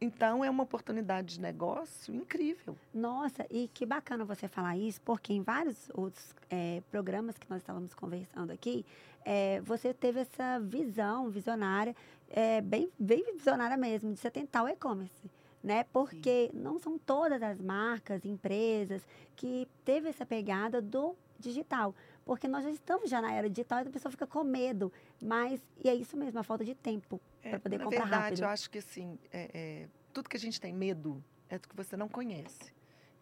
Então, 0.03 0.43
é 0.43 0.49
uma 0.49 0.63
oportunidade 0.63 1.35
de 1.35 1.39
negócio 1.39 2.13
incrível. 2.13 2.75
Nossa, 2.93 3.45
e 3.49 3.69
que 3.73 3.85
bacana 3.85 4.25
você 4.25 4.49
falar 4.49 4.75
isso, 4.75 4.99
porque 4.99 5.31
em 5.31 5.41
vários 5.41 5.89
outros 5.93 6.35
eh, 6.51 6.83
programas 6.91 7.37
que 7.37 7.49
nós 7.49 7.61
estávamos 7.61 7.93
conversando 7.93 8.51
aqui, 8.51 8.85
eh, 9.23 9.61
você 9.61 9.93
teve 9.93 10.19
essa 10.19 10.59
visão 10.59 11.29
visionária, 11.29 11.95
eh, 12.29 12.59
bem, 12.59 12.91
bem 12.99 13.23
visionária 13.33 13.77
mesmo, 13.77 14.11
de 14.11 14.19
você 14.19 14.29
tentar 14.29 14.63
o 14.63 14.67
e-commerce. 14.67 15.31
Né? 15.63 15.85
Porque 15.93 16.51
não 16.53 16.77
são 16.77 16.97
todas 16.97 17.41
as 17.41 17.61
marcas, 17.61 18.25
empresas 18.25 19.01
que 19.37 19.69
teve 19.85 20.09
essa 20.09 20.25
pegada 20.25 20.81
do 20.81 21.15
digital. 21.39 21.95
Porque 22.25 22.47
nós 22.47 22.63
já 22.63 22.69
estamos 22.71 23.09
já 23.09 23.21
na 23.21 23.33
era 23.33 23.49
digital 23.49 23.79
e 23.83 23.87
a 23.87 23.91
pessoa 23.91 24.11
fica 24.11 24.25
com 24.25 24.43
medo. 24.43 24.91
Mas, 25.21 25.61
e 25.83 25.89
é 25.89 25.95
isso 25.95 26.15
mesmo, 26.15 26.39
a 26.39 26.43
falta 26.43 26.63
de 26.63 26.73
tempo 26.75 27.19
para 27.41 27.59
poder 27.59 27.77
na 27.77 27.83
comprar 27.83 27.99
verdade, 28.01 28.23
rápido. 28.23 28.41
eu 28.43 28.47
acho 28.49 28.69
que 28.69 28.77
assim, 28.77 29.19
é- 29.31 29.51
é, 29.53 29.87
tudo 30.13 30.29
que 30.29 30.37
a 30.37 30.39
gente 30.39 30.59
tem 30.61 30.73
medo 30.73 31.23
é 31.49 31.57
do 31.59 31.67
que 31.67 31.75
você 31.75 31.97
não 31.97 32.07
conhece. 32.07 32.71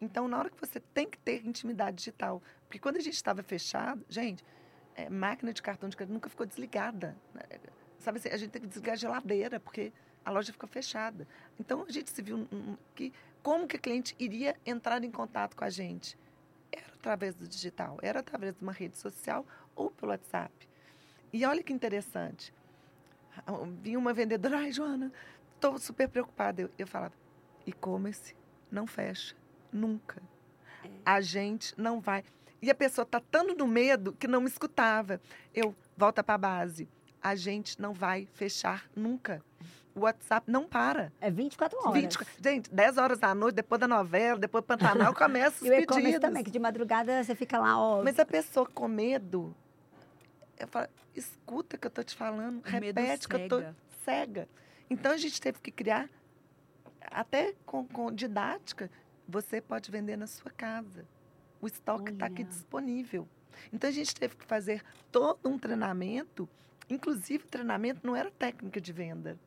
Então, 0.00 0.26
na 0.28 0.38
hora 0.38 0.50
que 0.50 0.58
você 0.60 0.80
tem 0.80 1.08
que 1.08 1.18
ter 1.18 1.44
intimidade 1.46 1.96
digital, 1.96 2.42
porque 2.64 2.78
quando 2.78 2.96
a 2.96 3.00
gente 3.00 3.14
estava 3.14 3.42
fechado, 3.42 4.04
gente, 4.08 4.44
é, 4.94 5.08
máquina 5.08 5.52
de 5.52 5.62
cartão 5.62 5.88
de 5.88 5.96
crédito 5.96 6.12
nunca 6.14 6.28
ficou 6.28 6.46
desligada. 6.46 7.16
né? 7.34 7.42
Sabe 7.98 8.18
assim, 8.18 8.28
a 8.30 8.36
gente 8.36 8.50
teve 8.50 8.64
que 8.66 8.68
desligar 8.68 8.94
a 8.94 8.96
geladeira, 8.96 9.60
porque 9.60 9.92
a 10.24 10.30
loja 10.30 10.52
ficou 10.52 10.68
fechada. 10.68 11.26
Então, 11.58 11.84
a 11.86 11.90
gente 11.90 12.10
se 12.10 12.20
viu 12.22 12.36
um- 12.36 12.48
um- 12.56 12.76
que 12.96 13.12
como 13.42 13.66
que 13.66 13.76
a 13.76 13.78
cliente 13.78 14.14
iria 14.18 14.56
entrar 14.66 15.02
em 15.04 15.10
contato 15.10 15.56
com 15.56 15.64
a 15.64 15.70
gente? 15.70 16.16
Através 17.02 17.34
do 17.34 17.48
digital, 17.48 17.98
era 18.00 18.20
através 18.20 18.54
de 18.54 18.62
uma 18.62 18.70
rede 18.70 18.96
social 18.96 19.44
ou 19.74 19.90
pelo 19.90 20.12
WhatsApp. 20.12 20.68
E 21.32 21.44
olha 21.44 21.60
que 21.60 21.72
interessante. 21.72 22.54
Vinha 23.82 23.98
uma 23.98 24.14
vendedora, 24.14 24.58
ai, 24.58 24.70
Joana, 24.70 25.12
estou 25.56 25.80
super 25.80 26.08
preocupada. 26.08 26.62
Eu, 26.62 26.70
eu 26.78 26.86
falava, 26.86 27.12
e-commerce 27.66 28.36
não 28.70 28.86
fecha, 28.86 29.34
nunca. 29.72 30.22
A 31.04 31.20
gente 31.20 31.74
não 31.76 32.00
vai. 32.00 32.22
E 32.62 32.70
a 32.70 32.74
pessoa 32.74 33.02
está 33.02 33.18
tanto 33.18 33.52
no 33.56 33.66
medo 33.66 34.12
que 34.12 34.28
não 34.28 34.40
me 34.40 34.46
escutava. 34.46 35.20
Eu, 35.52 35.74
volta 35.96 36.22
para 36.22 36.36
a 36.36 36.38
base. 36.38 36.88
A 37.20 37.34
gente 37.34 37.82
não 37.82 37.92
vai 37.92 38.26
fechar 38.26 38.88
nunca. 38.94 39.44
O 39.94 40.00
WhatsApp 40.00 40.50
não 40.50 40.66
para. 40.66 41.12
É 41.20 41.30
24 41.30 41.78
horas. 41.78 42.00
20, 42.00 42.18
gente, 42.42 42.70
10 42.74 42.98
horas 42.98 43.18
da 43.18 43.34
noite, 43.34 43.56
depois 43.56 43.80
da 43.80 43.86
novela, 43.86 44.38
depois 44.38 44.64
do 44.64 44.66
Pantanal, 44.66 45.14
começa 45.14 45.62
os 45.62 45.62
E 45.68 45.70
o 45.70 45.74
e-commerce 45.80 46.06
pedidos. 46.12 46.20
também, 46.20 46.42
que 46.44 46.50
de 46.50 46.58
madrugada 46.58 47.22
você 47.22 47.34
fica 47.34 47.58
lá, 47.58 47.78
ó. 47.78 48.02
Mas 48.02 48.18
a 48.18 48.24
pessoa 48.24 48.66
com 48.66 48.88
medo, 48.88 49.54
eu 50.58 50.66
falo, 50.66 50.88
escuta 51.14 51.76
que 51.76 51.86
eu 51.86 51.90
tô 51.90 52.02
te 52.02 52.14
falando, 52.14 52.62
O 52.66 52.80
medo 52.80 52.98
repete 53.00 53.28
que 53.28 53.36
eu 53.36 53.48
tô 53.48 53.62
cega. 54.04 54.48
Então 54.88 55.12
a 55.12 55.16
gente 55.16 55.40
teve 55.40 55.58
que 55.60 55.70
criar, 55.70 56.08
até 57.02 57.54
com, 57.66 57.86
com 57.86 58.10
didática, 58.10 58.90
você 59.28 59.60
pode 59.60 59.90
vender 59.90 60.16
na 60.16 60.26
sua 60.26 60.50
casa. 60.50 61.04
O 61.60 61.66
estoque 61.66 62.12
está 62.12 62.26
aqui 62.26 62.44
disponível. 62.44 63.28
Então 63.72 63.88
a 63.88 63.92
gente 63.92 64.14
teve 64.14 64.36
que 64.36 64.44
fazer 64.46 64.82
todo 65.10 65.38
um 65.44 65.58
treinamento, 65.58 66.48
inclusive 66.88 67.44
o 67.44 67.48
treinamento 67.48 68.00
não 68.06 68.16
era 68.16 68.30
técnica 68.30 68.80
de 68.80 68.92
venda. 68.92 69.38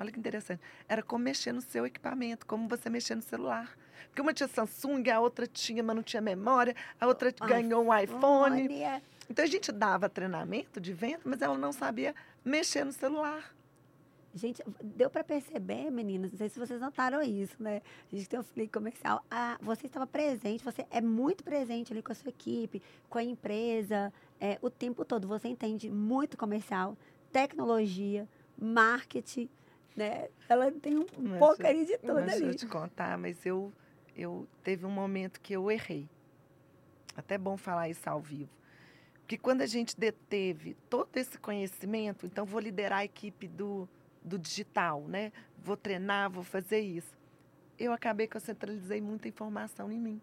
Olha 0.00 0.10
que 0.10 0.18
interessante. 0.18 0.62
Era 0.88 1.02
como 1.02 1.22
mexer 1.22 1.52
no 1.52 1.60
seu 1.60 1.84
equipamento, 1.84 2.46
como 2.46 2.66
você 2.66 2.88
mexer 2.88 3.14
no 3.14 3.20
celular. 3.22 3.76
Porque 4.06 4.22
uma 4.22 4.32
tinha 4.32 4.48
Samsung, 4.48 5.10
a 5.10 5.20
outra 5.20 5.46
tinha, 5.46 5.82
mas 5.82 5.94
não 5.94 6.02
tinha 6.02 6.22
memória, 6.22 6.74
a 6.98 7.06
outra 7.06 7.32
Ai, 7.38 7.48
ganhou 7.48 7.84
um 7.84 7.96
iPhone. 7.96 8.62
Olha, 8.62 9.02
Então 9.28 9.44
a 9.44 9.48
gente 9.48 9.70
dava 9.70 10.08
treinamento 10.08 10.80
de 10.80 10.94
venda, 10.94 11.20
mas 11.24 11.42
ela 11.42 11.56
não 11.56 11.70
sabia 11.70 12.14
mexer 12.42 12.82
no 12.82 12.92
celular. 12.92 13.54
Gente, 14.32 14.62
deu 14.82 15.10
para 15.10 15.22
perceber, 15.24 15.90
meninas, 15.90 16.30
não 16.30 16.38
sei 16.38 16.48
se 16.48 16.58
vocês 16.58 16.80
notaram 16.80 17.20
isso, 17.20 17.60
né? 17.60 17.82
A 18.10 18.16
gente 18.16 18.28
tem 18.28 18.38
um 18.38 18.44
clique 18.44 18.72
comercial. 18.72 19.24
Ah, 19.30 19.58
você 19.60 19.86
estava 19.86 20.06
presente, 20.06 20.64
você 20.64 20.86
é 20.90 21.00
muito 21.00 21.44
presente 21.44 21.92
ali 21.92 22.00
com 22.00 22.12
a 22.12 22.14
sua 22.14 22.30
equipe, 22.30 22.80
com 23.08 23.18
a 23.18 23.24
empresa, 23.24 24.12
é, 24.40 24.56
o 24.62 24.70
tempo 24.70 25.04
todo. 25.04 25.26
Você 25.28 25.48
entende 25.48 25.90
muito 25.90 26.38
comercial, 26.38 26.96
tecnologia, 27.32 28.28
marketing, 28.56 29.48
né? 29.96 30.28
Ela 30.48 30.70
tem 30.72 30.98
um 30.98 31.06
Mas 31.18 31.38
pouco 31.38 31.62
eu- 31.62 31.66
ali 31.68 31.84
de 31.84 31.98
tudo 31.98 32.14
Deixa 32.22 32.38
eu 32.38 32.48
ali. 32.48 32.56
te 32.56 32.66
contar, 32.66 33.18
mas 33.18 33.44
eu, 33.44 33.72
eu 34.16 34.46
teve 34.62 34.86
um 34.86 34.90
momento 34.90 35.40
que 35.40 35.52
eu 35.54 35.70
errei. 35.70 36.08
Até 37.16 37.36
bom 37.36 37.56
falar 37.56 37.88
isso 37.88 38.08
ao 38.08 38.20
vivo. 38.20 38.50
Porque 39.20 39.36
quando 39.36 39.62
a 39.62 39.66
gente 39.66 39.98
deteve 39.98 40.74
todo 40.88 41.16
esse 41.16 41.38
conhecimento, 41.38 42.26
então 42.26 42.44
vou 42.44 42.60
liderar 42.60 43.00
a 43.00 43.04
equipe 43.04 43.46
do, 43.46 43.88
do 44.24 44.38
digital, 44.38 45.02
né? 45.02 45.32
Vou 45.58 45.76
treinar, 45.76 46.30
vou 46.30 46.42
fazer 46.42 46.80
isso. 46.80 47.16
Eu 47.78 47.92
acabei 47.92 48.26
que 48.26 48.36
eu 48.36 48.40
centralizei 48.40 49.00
muita 49.00 49.28
informação 49.28 49.90
em 49.90 49.98
mim. 49.98 50.20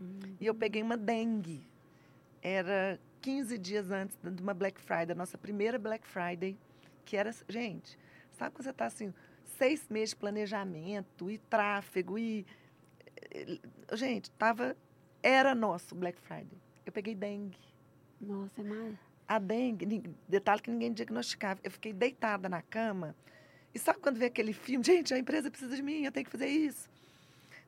Hum. 0.00 0.18
E 0.40 0.46
eu 0.46 0.54
peguei 0.54 0.82
uma 0.82 0.96
dengue. 0.96 1.66
Era 2.42 2.98
15 3.20 3.56
dias 3.58 3.90
antes 3.90 4.16
de 4.22 4.42
uma 4.42 4.52
Black 4.54 4.80
Friday, 4.80 5.14
nossa 5.14 5.38
primeira 5.38 5.78
Black 5.78 6.06
Friday, 6.06 6.58
que 7.04 7.16
era, 7.16 7.30
gente, 7.48 7.98
sabe 8.34 8.54
quando 8.54 8.64
você 8.64 8.70
está 8.70 8.86
assim, 8.86 9.12
seis 9.44 9.88
meses 9.88 10.10
de 10.10 10.16
planejamento 10.16 11.30
e 11.30 11.38
tráfego 11.38 12.18
e. 12.18 12.46
eh, 13.30 13.58
Gente, 13.92 14.30
tava. 14.32 14.76
Era 15.22 15.54
nosso 15.54 15.94
Black 15.94 16.20
Friday. 16.20 16.58
Eu 16.84 16.92
peguei 16.92 17.14
dengue. 17.14 17.58
Nossa, 18.20 18.60
é 18.60 18.64
mais. 18.64 18.94
A 19.26 19.38
dengue, 19.38 20.02
detalhe 20.28 20.60
que 20.60 20.70
ninguém 20.70 20.92
diagnosticava. 20.92 21.58
Eu 21.64 21.70
fiquei 21.70 21.92
deitada 21.92 22.48
na 22.48 22.60
cama. 22.60 23.16
E 23.74 23.78
sabe 23.78 23.98
quando 24.00 24.18
vê 24.18 24.26
aquele 24.26 24.52
filme? 24.52 24.84
Gente, 24.84 25.14
a 25.14 25.18
empresa 25.18 25.50
precisa 25.50 25.74
de 25.74 25.82
mim, 25.82 26.04
eu 26.04 26.12
tenho 26.12 26.26
que 26.26 26.30
fazer 26.30 26.46
isso. 26.46 26.88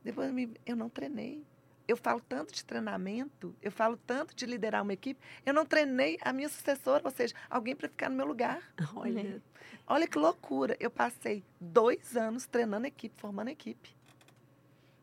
Depois 0.04 0.30
eu 0.64 0.76
não 0.76 0.88
treinei. 0.88 1.42
Eu 1.88 1.96
falo 1.96 2.20
tanto 2.20 2.52
de 2.52 2.64
treinamento, 2.64 3.54
eu 3.62 3.70
falo 3.70 3.96
tanto 3.96 4.34
de 4.34 4.44
liderar 4.44 4.82
uma 4.82 4.92
equipe. 4.92 5.20
Eu 5.44 5.54
não 5.54 5.64
treinei 5.64 6.18
a 6.20 6.32
minha 6.32 6.48
sucessora, 6.48 7.02
ou 7.04 7.10
seja, 7.10 7.34
alguém 7.48 7.76
para 7.76 7.88
ficar 7.88 8.10
no 8.10 8.16
meu 8.16 8.26
lugar. 8.26 8.60
Olha, 8.94 9.40
Olha 9.86 10.08
que 10.08 10.18
loucura. 10.18 10.76
Eu 10.80 10.90
passei 10.90 11.44
dois 11.60 12.16
anos 12.16 12.46
treinando 12.46 12.86
equipe, 12.86 13.14
formando 13.20 13.48
equipe. 13.48 13.96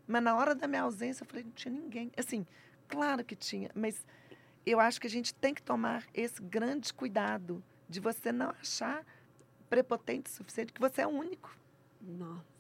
Mas 0.06 0.22
na 0.22 0.36
hora 0.36 0.54
da 0.54 0.68
minha 0.68 0.82
ausência, 0.82 1.24
eu 1.24 1.28
falei, 1.28 1.46
não 1.46 1.52
tinha 1.52 1.74
ninguém. 1.74 2.12
Assim, 2.18 2.46
claro 2.90 3.24
que 3.24 3.36
tinha, 3.36 3.72
mas 3.74 4.06
eu 4.66 4.80
acho 4.80 5.00
que 5.00 5.08
a 5.08 5.10
gente 5.10 5.34
tem 5.34 5.54
que 5.54 5.62
tomar 5.62 6.06
esse 6.14 6.42
grande 6.42 6.94
cuidado 6.94 7.64
de 7.88 8.00
você 8.02 8.32
não 8.32 8.50
achar 8.50 9.06
prepotente 9.70 10.30
o 10.30 10.34
suficiente, 10.34 10.74
que 10.74 10.82
você 10.82 11.02
é 11.02 11.08
único. 11.08 11.56
nossa. 12.02 12.54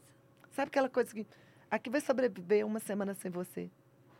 Sabe 0.51 0.67
aquela 0.67 0.89
coisa 0.89 1.12
que 1.13 1.25
aqui 1.69 1.89
vai 1.89 1.99
sobreviver 1.99 2.65
uma 2.65 2.79
semana 2.79 3.15
sem 3.15 3.31
você? 3.31 3.71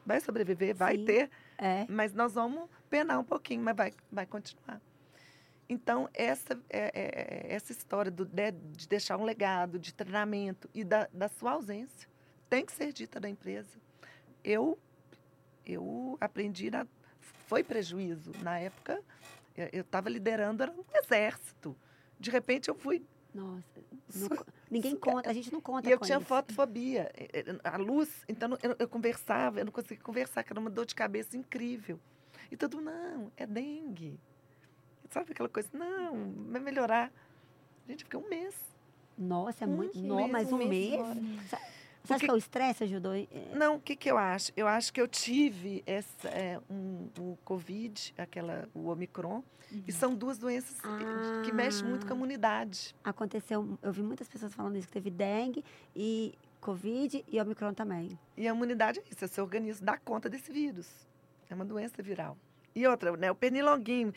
Vai 0.06 0.20
sobreviver, 0.20 0.76
vai 0.76 0.98
Sim. 0.98 1.06
ter, 1.06 1.30
É. 1.58 1.86
mas 1.90 2.14
nós 2.14 2.34
vamos 2.34 2.70
penar 2.90 3.20
um 3.20 3.24
pouquinho, 3.24 3.64
mas 3.64 3.76
vai, 3.76 3.94
vai 4.12 4.26
continuar. 4.26 4.82
Então, 5.70 6.10
essa, 6.14 6.60
é, 6.70 6.92
é- 6.94 7.48
é- 7.50 7.54
essa 7.56 7.72
história 7.72 8.12
do, 8.12 8.26
de, 8.26 8.52
de 8.52 8.88
deixar 8.88 9.18
um 9.18 9.24
legado, 9.24 9.80
de 9.80 9.94
treinamento 9.94 10.70
e 10.74 10.84
da, 10.84 11.08
da 11.14 11.28
sua 11.30 11.52
ausência, 11.54 12.08
tem 12.50 12.66
que 12.66 12.72
ser 12.74 12.92
dita 12.92 13.20
da 13.20 13.30
empresa. 13.30 13.78
Eu, 14.44 14.78
eu 15.66 16.18
aprendi, 16.20 16.70
na, 16.70 16.86
foi 17.48 17.64
prejuízo. 17.64 18.32
Na 18.42 18.60
época, 18.60 19.02
eu 19.72 19.82
estava 19.82 20.10
liderando, 20.10 20.62
era 20.64 20.72
um 20.72 20.84
exército. 20.94 21.76
De 22.20 22.30
repente, 22.30 22.68
eu 22.70 22.76
fui 22.76 23.04
Nossa. 23.34 23.64
Não 24.16 24.30
ninguém 24.70 24.96
conta, 24.96 25.30
a 25.30 25.34
gente 25.34 25.52
não 25.52 25.60
conta 25.60 25.90
e 25.90 25.92
eu 25.92 26.00
tinha 26.00 26.18
isso. 26.18 26.28
fotofobia. 26.28 27.12
Eh, 27.16 27.44
eh, 27.48 27.60
A 27.64 27.78
luz, 27.78 28.24
então 28.28 28.58
eu, 28.62 28.76
eu 28.78 28.88
conversava, 28.88 29.60
eu 29.60 29.66
não 29.66 29.72
conseguia 29.72 29.98
conversar, 30.04 30.44
que 30.44 30.54
era 30.54 30.60
uma 30.60 30.70
dor 30.70 30.86
de 30.86 30.94
cabeça 30.94 31.36
incrível. 31.36 32.00
E 32.52 32.58
todo 32.58 32.78
mundo, 32.78 32.92
não, 32.92 33.32
é 33.36 33.48
dengue. 33.48 34.20
Sabe 35.10 35.32
aquela 35.32 35.50
coisa? 35.50 35.70
Não, 35.74 36.32
vai 36.52 36.62
melhorar. 36.62 37.12
Gente, 37.88 38.02
eu 38.04 38.06
fiquei 38.10 38.20
um 38.20 38.30
mês. 38.30 38.56
Nossa, 39.18 39.64
é 39.64 39.68
Um 39.68 39.72
muito. 39.76 39.96
mês, 39.98 40.08
Não, 40.08 40.28
mas 40.28 40.52
um 40.52 40.58
mês. 40.58 40.96
fora. 40.96 41.20
Você 42.04 42.14
acha 42.16 42.26
que 42.26 42.32
o 42.32 42.38
estresse 42.38 42.84
ajudou? 42.84 43.14
É, 43.14 43.28
Não, 43.56 43.76
o 43.76 43.80
que, 43.80 43.96
que 43.96 44.12
eu 44.12 44.18
acho? 44.18 44.52
Eu 44.58 44.68
acho 44.68 44.92
que 44.92 45.00
eu 45.00 45.08
tive 45.08 45.82
essa, 45.86 46.28
é, 46.28 46.60
um, 46.70 47.08
o 47.18 47.38
Covid, 47.46 48.14
aquela, 48.18 48.68
o 48.74 48.88
Omicron, 48.90 49.42
Uhum. 49.72 49.84
e 49.88 49.92
são 49.92 50.14
duas 50.14 50.38
doenças 50.38 50.80
que- 50.82 51.46
que 51.46 51.52
mexem 51.54 51.88
muito 51.88 52.06
com 52.06 52.12
a 52.12 52.16
Ah. 52.16 52.18
imunidade. 52.18 52.94
Aconteceu, 53.04 53.80
eu 53.82 53.92
vi 53.94 54.04
muitas 54.04 54.28
pessoas 54.28 54.54
falando 54.54 54.76
isso, 54.78 54.88
que 54.88 54.94
teve 54.94 55.10
dengue 55.10 55.64
e 55.96 56.34
Covid 56.60 57.24
e 57.28 57.40
Omicron 57.42 57.74
também. 57.74 58.20
E 58.36 58.48
a 58.48 58.52
imunidade 58.52 59.00
é 59.00 59.04
isso, 59.10 59.24
é 59.24 59.28
seu 59.28 59.44
organismo 59.46 59.86
dá 59.86 59.98
conta 59.98 60.30
desse 60.30 60.52
vírus. 60.52 60.90
É 61.50 61.56
uma 61.56 61.66
doença 61.66 62.04
viral. 62.04 62.38
E 62.76 62.86
outra, 62.86 63.16
né, 63.16 63.32
o 63.32 63.36
pernilonguinho, 63.36 64.14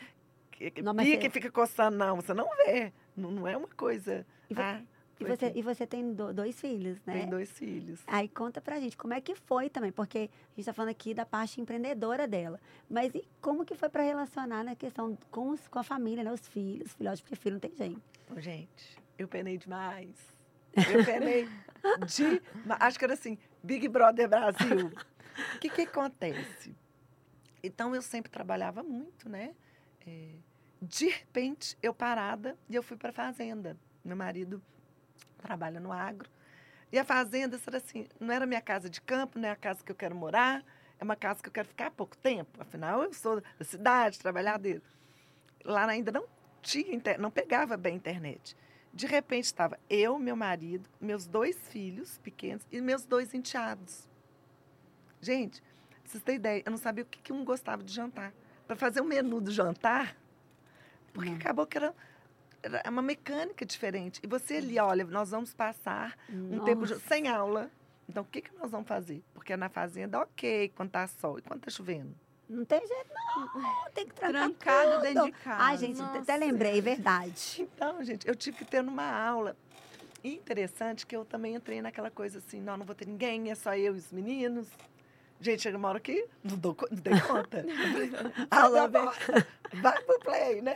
que, 0.51 0.71
que 0.71 0.81
Não, 0.81 0.93
pica 0.93 1.21
você- 1.21 1.27
e 1.27 1.29
fica 1.29 1.51
coçando, 1.51 1.95
não, 1.97 2.17
você 2.17 2.33
não 2.33 2.49
vê. 2.65 2.91
Não, 3.15 3.31
não 3.31 3.47
é 3.47 3.55
uma 3.55 3.67
coisa. 3.69 4.25
E 4.49 4.53
ah, 4.59 4.81
E 5.19 5.25
foi 5.25 5.35
você, 5.35 5.45
aqui. 5.47 5.59
e 5.59 5.61
você 5.63 5.87
tem 5.87 6.13
do- 6.13 6.31
dois 6.33 6.59
filhos, 6.59 6.99
né? 7.05 7.13
Tem 7.21 7.27
dois 7.29 7.49
filhos. 7.51 7.99
Aí 8.05 8.27
conta 8.29 8.61
pra 8.61 8.79
gente 8.79 8.95
como 8.95 9.13
é 9.13 9.21
que 9.21 9.33
foi 9.35 9.69
também, 9.69 9.91
porque 9.91 10.29
a 10.29 10.55
gente 10.55 10.65
tá 10.65 10.73
falando 10.73 10.91
aqui 10.91 11.13
da 11.13 11.25
parte 11.25 11.59
empreendedora 11.59 12.27
dela. 12.27 12.59
Mas 12.89 13.13
e 13.15 13.27
como 13.41 13.65
que 13.65 13.75
foi 13.75 13.89
pra 13.89 14.03
relacionar 14.03 14.63
na 14.63 14.75
questão 14.75 15.17
com, 15.31 15.49
os- 15.49 15.67
com 15.67 15.79
a 15.79 15.83
família, 15.83 16.23
né? 16.23 16.31
Os 16.31 16.47
filhos, 16.47 16.93
filhotes, 16.93 17.21
porque 17.21 17.35
filho 17.35 17.53
não 17.53 17.59
tem 17.59 17.75
jeito. 17.75 18.01
Ô, 18.35 18.39
Gente, 18.39 18.97
eu 19.17 19.27
penei 19.27 19.57
demais. 19.57 20.15
Eu 20.75 21.03
penei 21.05 21.47
de. 22.05 22.41
Acho 22.79 22.99
que 22.99 23.05
era 23.05 23.13
assim, 23.15 23.37
Big 23.63 23.87
Brother 23.87 24.29
Brasil. 24.29 24.91
O 25.55 25.59
que, 25.59 25.69
que 25.69 25.81
acontece? 25.81 26.75
Então 27.63 27.95
eu 27.95 28.01
sempre 28.01 28.31
trabalhava 28.31 28.83
muito, 28.83 29.27
né? 29.27 29.55
É, 30.05 30.29
de 30.81 31.07
repente, 31.09 31.75
eu 31.81 31.93
parada 31.93 32.55
e 32.69 32.75
eu 32.75 32.83
fui 32.83 32.95
para 32.97 33.11
fazenda. 33.11 33.75
Meu 34.05 34.15
marido 34.15 34.61
trabalha 35.37 35.79
no 35.79 35.91
agro. 35.91 36.29
E 36.91 36.97
a 36.97 37.03
fazenda 37.03 37.59
era 37.67 37.77
assim, 37.77 38.07
não 38.19 38.33
era 38.33 38.45
minha 38.45 38.61
casa 38.61 38.89
de 38.89 39.01
campo, 39.01 39.37
não 39.37 39.47
é 39.49 39.51
a 39.51 39.55
casa 39.55 39.83
que 39.83 39.91
eu 39.91 39.95
quero 39.95 40.15
morar, 40.15 40.63
é 40.99 41.03
uma 41.03 41.15
casa 41.15 41.41
que 41.41 41.49
eu 41.49 41.53
quero 41.53 41.67
ficar 41.67 41.87
há 41.87 41.91
pouco 41.91 42.15
tempo. 42.17 42.61
Afinal, 42.61 43.03
eu 43.03 43.13
sou 43.13 43.41
da 43.41 43.65
cidade, 43.65 44.19
trabalhadeira. 44.19 44.81
Lá 45.63 45.85
ainda 45.85 46.11
não 46.11 46.25
tinha, 46.61 46.95
inter- 46.95 47.19
não 47.19 47.29
pegava 47.29 47.75
bem 47.75 47.93
a 47.93 47.97
internet. 47.97 48.55
De 48.93 49.05
repente 49.05 49.45
estava 49.45 49.77
eu, 49.89 50.17
meu 50.17 50.35
marido, 50.35 50.89
meus 50.99 51.27
dois 51.27 51.57
filhos 51.69 52.17
pequenos 52.19 52.65
e 52.71 52.79
meus 52.81 53.05
dois 53.05 53.33
enteados. 53.33 54.07
Gente, 55.21 55.61
vocês 56.03 56.23
terem 56.23 56.39
ideia, 56.39 56.63
eu 56.65 56.71
não 56.71 56.77
sabia 56.77 57.03
o 57.03 57.07
que, 57.07 57.21
que 57.21 57.33
um 57.33 57.43
gostava 57.43 57.83
de 57.83 57.93
jantar. 57.93 58.33
Para 58.65 58.75
fazer 58.75 59.01
o 59.01 59.05
menu 59.05 59.41
do 59.41 59.51
jantar, 59.51 60.15
porque 61.13 61.29
Não. 61.29 61.37
acabou 61.37 61.65
que 61.67 61.77
era, 61.77 61.93
era 62.63 62.89
uma 62.89 63.01
mecânica 63.01 63.65
diferente. 63.65 64.19
E 64.23 64.27
você 64.27 64.55
ali, 64.57 64.79
olha, 64.79 65.03
nós 65.05 65.31
vamos 65.31 65.53
passar 65.53 66.17
um 66.29 66.59
tempo 66.63 66.85
de- 66.85 66.93
Nossa. 66.93 67.07
sem 67.07 67.27
aula. 67.27 67.69
Então, 68.09 68.23
o 68.23 68.25
que, 68.25 68.41
que 68.41 68.55
nós 68.57 68.71
vamos 68.71 68.87
fazer? 68.87 69.21
Porque 69.33 69.55
na 69.57 69.67
fazenda, 69.69 70.19
ok, 70.19 70.69
quando 70.75 70.91
tá 70.91 71.05
sol 71.07 71.39
e 71.39 71.41
quando 71.41 71.61
tá 71.61 71.69
chovendo. 71.69 72.15
Não 72.49 72.63
tem 72.63 72.79
jeito, 72.79 73.09
não. 73.35 73.91
Tem 73.93 74.07
que 74.07 74.13
trancar 74.15 74.49
Trancado 74.49 74.91
tudo. 74.93 75.01
dentro 75.01 75.25
de 75.25 75.31
casa. 75.33 75.61
Ai, 75.63 75.77
gente, 75.77 75.99
Nossa. 75.99 76.19
até 76.19 76.37
lembrei, 76.37 76.79
verdade. 76.81 77.67
Então, 77.75 78.01
gente, 78.03 78.25
eu 78.27 78.33
tive 78.35 78.57
que 78.59 78.65
ter 78.65 78.81
numa 78.81 79.03
aula. 79.03 79.55
E 80.23 80.33
interessante 80.33 81.05
que 81.05 81.15
eu 81.15 81.25
também 81.25 81.55
entrei 81.55 81.81
naquela 81.81 82.09
coisa 82.09 82.39
assim, 82.39 82.61
não, 82.61 82.77
não 82.77 82.85
vou 82.85 82.95
ter 82.95 83.05
ninguém, 83.05 83.51
é 83.51 83.55
só 83.55 83.75
eu 83.75 83.93
e 83.95 83.97
os 83.97 84.11
meninos. 84.11 84.67
Gente, 85.39 85.61
chega 85.61 85.77
uma 85.77 85.89
hora 85.89 85.99
que 85.99 86.27
não, 86.43 86.57
dou, 86.57 86.75
não 86.89 86.99
dei 86.99 87.19
conta. 87.21 87.65
Falou 88.49 88.79
a 88.79 88.89
porta, 88.89 89.47
vai 89.73 90.01
pro 90.03 90.19
play, 90.19 90.61
né? 90.61 90.75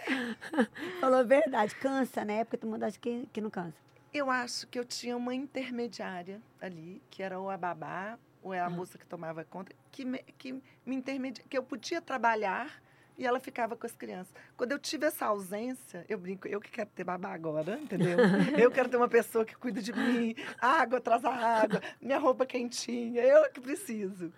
Falou 0.99 1.19
a 1.19 1.23
verdade. 1.23 1.75
Cansa, 1.75 2.23
né? 2.23 2.43
Porque 2.43 2.57
todo 2.57 2.69
mundo 2.69 2.83
acha 2.83 2.99
que, 2.99 3.27
que 3.33 3.41
não 3.41 3.49
cansa. 3.49 3.75
Eu 4.13 4.29
acho 4.29 4.67
que 4.67 4.77
eu 4.77 4.85
tinha 4.85 5.15
uma 5.15 5.33
intermediária 5.33 6.41
ali, 6.61 7.01
que 7.09 7.23
era 7.23 7.39
ou 7.39 7.49
a 7.49 7.57
babá, 7.57 8.19
ou 8.43 8.53
é 8.53 8.59
a 8.59 8.69
moça 8.69 8.97
que 8.97 9.05
tomava 9.05 9.43
conta, 9.43 9.73
que 9.91 10.03
me, 10.03 10.19
que 10.37 10.53
me 10.85 10.95
intermedia, 10.95 11.43
que 11.47 11.57
eu 11.57 11.63
podia 11.63 12.01
trabalhar 12.01 12.81
e 13.17 13.25
ela 13.25 13.39
ficava 13.39 13.75
com 13.75 13.85
as 13.85 13.95
crianças. 13.95 14.33
Quando 14.57 14.71
eu 14.71 14.79
tive 14.79 15.05
essa 15.05 15.27
ausência, 15.27 16.05
eu 16.09 16.17
brinco, 16.17 16.47
eu 16.47 16.59
que 16.59 16.71
quero 16.71 16.89
ter 16.89 17.03
babá 17.03 17.33
agora, 17.33 17.79
entendeu? 17.79 18.17
Eu 18.57 18.71
quero 18.71 18.89
ter 18.89 18.97
uma 18.97 19.07
pessoa 19.07 19.45
que 19.45 19.55
cuida 19.55 19.81
de 19.81 19.93
mim, 19.93 20.35
água, 20.59 20.99
traz 20.99 21.23
a 21.23 21.31
água, 21.31 21.81
minha 22.01 22.17
roupa 22.17 22.45
quentinha, 22.45 23.21
eu 23.21 23.49
que 23.51 23.61
preciso. 23.61 24.33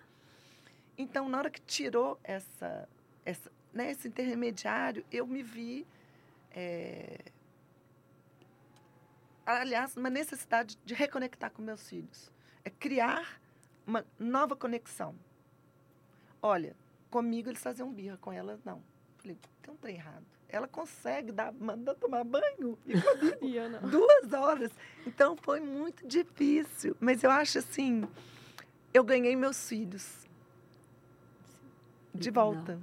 Então, 0.96 1.28
na 1.28 1.38
hora 1.38 1.50
que 1.50 1.60
tirou 1.60 2.18
essa, 2.22 2.88
essa, 3.24 3.50
né, 3.72 3.90
esse 3.90 4.08
intermediário, 4.08 5.04
eu 5.10 5.26
me 5.26 5.42
vi 5.42 5.86
eh, 6.52 7.18
aliás, 9.44 9.96
uma 9.96 10.08
necessidade 10.08 10.78
de 10.84 10.94
reconectar 10.94 11.50
com 11.50 11.62
meus 11.62 11.88
filhos. 11.88 12.30
É 12.64 12.70
criar 12.70 13.40
uma 13.86 14.04
nova 14.18 14.56
conexão. 14.56 15.14
Olha, 16.40 16.76
comigo 17.10 17.48
eles 17.48 17.62
faziam 17.62 17.92
birra, 17.92 18.16
com 18.16 18.32
ela 18.32 18.58
não. 18.64 18.82
Falei, 19.18 19.36
tem 19.62 19.74
um 19.74 19.76
trem 19.76 19.96
errado. 19.96 20.24
Ela 20.48 20.68
consegue 20.68 21.32
dar, 21.32 21.52
mandar 21.52 21.94
tomar 21.94 22.22
banho 22.22 22.78
e 22.86 22.94
comigo 23.00 23.86
duas 23.88 24.32
horas. 24.32 24.70
Então 25.06 25.36
foi 25.36 25.60
muito 25.60 26.06
difícil. 26.06 26.96
Mas 27.00 27.22
eu 27.22 27.30
acho 27.30 27.58
assim, 27.58 28.06
eu 28.92 29.02
ganhei 29.02 29.34
meus 29.34 29.68
filhos 29.68 30.23
de 32.14 32.30
Não. 32.30 32.34
volta. 32.34 32.78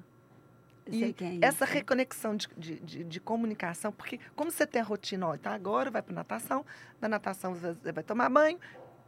Eu 0.86 0.94
E 0.94 1.04
é 1.06 1.46
essa 1.46 1.63
reconexão 1.63 2.36
de, 2.36 2.48
de, 2.58 2.80
de- 2.80 3.04
de 3.04 3.20
comunicação, 3.20 3.91
porque 3.91 4.20
como 4.36 4.52
você 4.52 4.65
tem 4.65 4.82
a 4.82 4.84
rotina, 4.86 5.28
ó, 5.28 5.36
então 5.36 5.52
agora 5.54 5.89
vai 5.91 6.02
para 6.02 6.13
natação, 6.13 6.65
na 7.00 7.08
natação 7.08 7.54
você 7.54 7.91
vai 7.91 8.04
tomar 8.04 8.30
banho, 8.30 8.60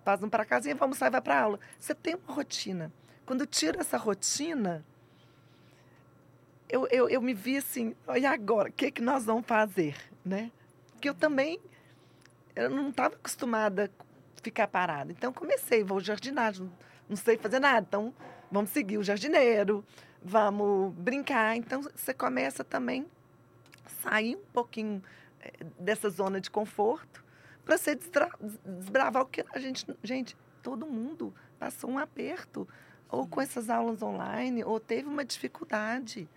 faz 0.06 0.22
um 0.24 0.30
para 0.30 0.46
casinha, 0.46 0.76
vamos 0.76 0.98
sair, 0.98 1.10
vai 1.10 1.22
para 1.22 1.40
aula. 1.42 1.60
Você 1.80 1.94
tem 1.96 2.16
uma 2.16 2.34
rotina. 2.34 2.92
Quando 3.26 3.46
tira 3.46 3.80
essa 3.82 3.98
rotina, 3.98 4.86
eu, 6.70 6.88
eu, 6.92 7.10
eu 7.10 7.22
me 7.22 7.34
vi 7.34 7.58
assim, 7.58 7.96
"Ó, 8.08 8.16
e 8.16 8.26
agora? 8.26 8.70
O 8.70 8.72
que, 8.74 8.92
que 8.92 9.02
nós 9.02 9.26
vamos 9.26 9.46
fazer? 9.46 9.96
Né? 10.26 10.52
Porque 10.92 11.10
eu 11.10 11.14
também 11.14 11.60
eu 12.56 12.70
não 12.70 12.90
estava 12.90 13.16
acostumada 13.16 13.90
a 14.38 14.42
ficar 14.44 14.68
parada. 14.68 15.12
Então, 15.12 15.34
comecei, 15.34 15.84
vou 15.84 15.98
ao 15.98 16.02
jardinagem, 16.04 16.66
não, 16.66 16.72
não 17.10 17.16
sei 17.16 17.36
fazer 17.38 17.60
nada. 17.60 17.86
Então, 17.88 18.14
vamos 18.52 18.70
seguir 18.70 18.98
o 19.00 19.04
jardineiro, 19.04 19.84
vamos 20.24 20.94
brincar. 20.94 21.56
Então, 21.56 21.82
você 21.82 22.14
começa 22.14 22.64
também 22.64 23.06
a 23.86 23.90
sair 23.90 24.36
um 24.36 24.46
pouquinho 24.54 25.04
eh, 25.42 25.52
dessa 25.80 26.10
zona 26.10 26.40
de 26.40 26.50
conforto 26.50 27.24
para 27.66 27.78
você 27.78 27.98
desbravar 28.66 29.24
o 29.24 29.26
que 29.26 29.44
a 29.54 29.60
gente... 29.60 29.86
Gente, 30.04 30.36
todo 30.62 30.86
mundo 30.86 31.34
passou 31.60 31.90
um 31.90 31.98
aperto, 31.98 32.68
ou 33.10 33.28
com 33.28 33.40
essas 33.42 33.70
aulas 33.70 34.02
online, 34.02 34.64
ou 34.64 34.80
teve 34.80 35.08
uma 35.08 35.24
dificuldade 35.24 36.28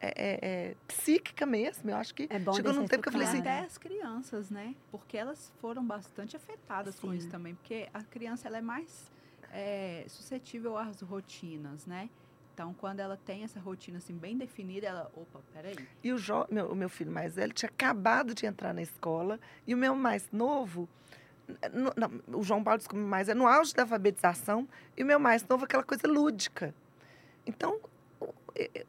é, 0.00 0.08
é, 0.08 0.38
é, 0.42 0.76
psíquica 0.86 1.46
mesmo. 1.46 1.90
Eu 1.90 1.96
acho 1.96 2.14
que 2.14 2.26
É 2.30 2.38
bom 2.38 2.52
chegou 2.52 2.72
num 2.72 2.86
tempo 2.86 3.02
que 3.02 3.08
eu 3.08 3.12
falei 3.12 3.26
assim, 3.26 3.38
Até 3.38 3.60
as 3.60 3.78
crianças, 3.78 4.50
né? 4.50 4.74
Porque 4.90 5.16
elas 5.16 5.52
foram 5.60 5.84
bastante 5.84 6.36
afetadas 6.36 6.98
com 6.98 7.10
Sim. 7.10 7.16
isso 7.16 7.28
também. 7.28 7.54
Porque 7.54 7.88
a 7.92 8.02
criança 8.02 8.48
ela 8.48 8.58
é 8.58 8.60
mais 8.60 9.10
é, 9.52 10.04
suscetível 10.08 10.76
às 10.76 11.00
rotinas, 11.00 11.86
né? 11.86 12.08
Então, 12.54 12.74
quando 12.74 13.00
ela 13.00 13.16
tem 13.16 13.44
essa 13.44 13.58
rotina 13.58 13.98
assim 13.98 14.14
bem 14.16 14.36
definida, 14.36 14.86
ela, 14.86 15.10
opa, 15.16 15.40
peraí. 15.52 15.74
E 16.04 16.12
o, 16.12 16.18
jo, 16.18 16.46
meu, 16.50 16.70
o 16.70 16.74
meu 16.76 16.88
filho 16.88 17.10
mais 17.10 17.34
velho 17.34 17.52
tinha 17.52 17.68
acabado 17.68 18.34
de 18.34 18.44
entrar 18.44 18.74
na 18.74 18.82
escola. 18.82 19.40
E 19.66 19.74
o 19.74 19.76
meu 19.78 19.94
mais 19.94 20.28
novo, 20.30 20.86
no- 21.72 21.92
não, 21.96 22.38
o 22.38 22.42
João 22.42 22.62
Paulo 22.62 22.78
descobriu 22.78 23.06
mais, 23.06 23.28
é 23.28 23.34
no 23.34 23.46
auge 23.46 23.72
da 23.74 23.82
alfabetização. 23.82 24.68
E 24.96 25.02
o 25.02 25.06
meu 25.06 25.18
mais 25.18 25.46
novo, 25.48 25.64
aquela 25.64 25.82
coisa 25.82 26.06
lúdica. 26.06 26.74
Então, 27.46 27.80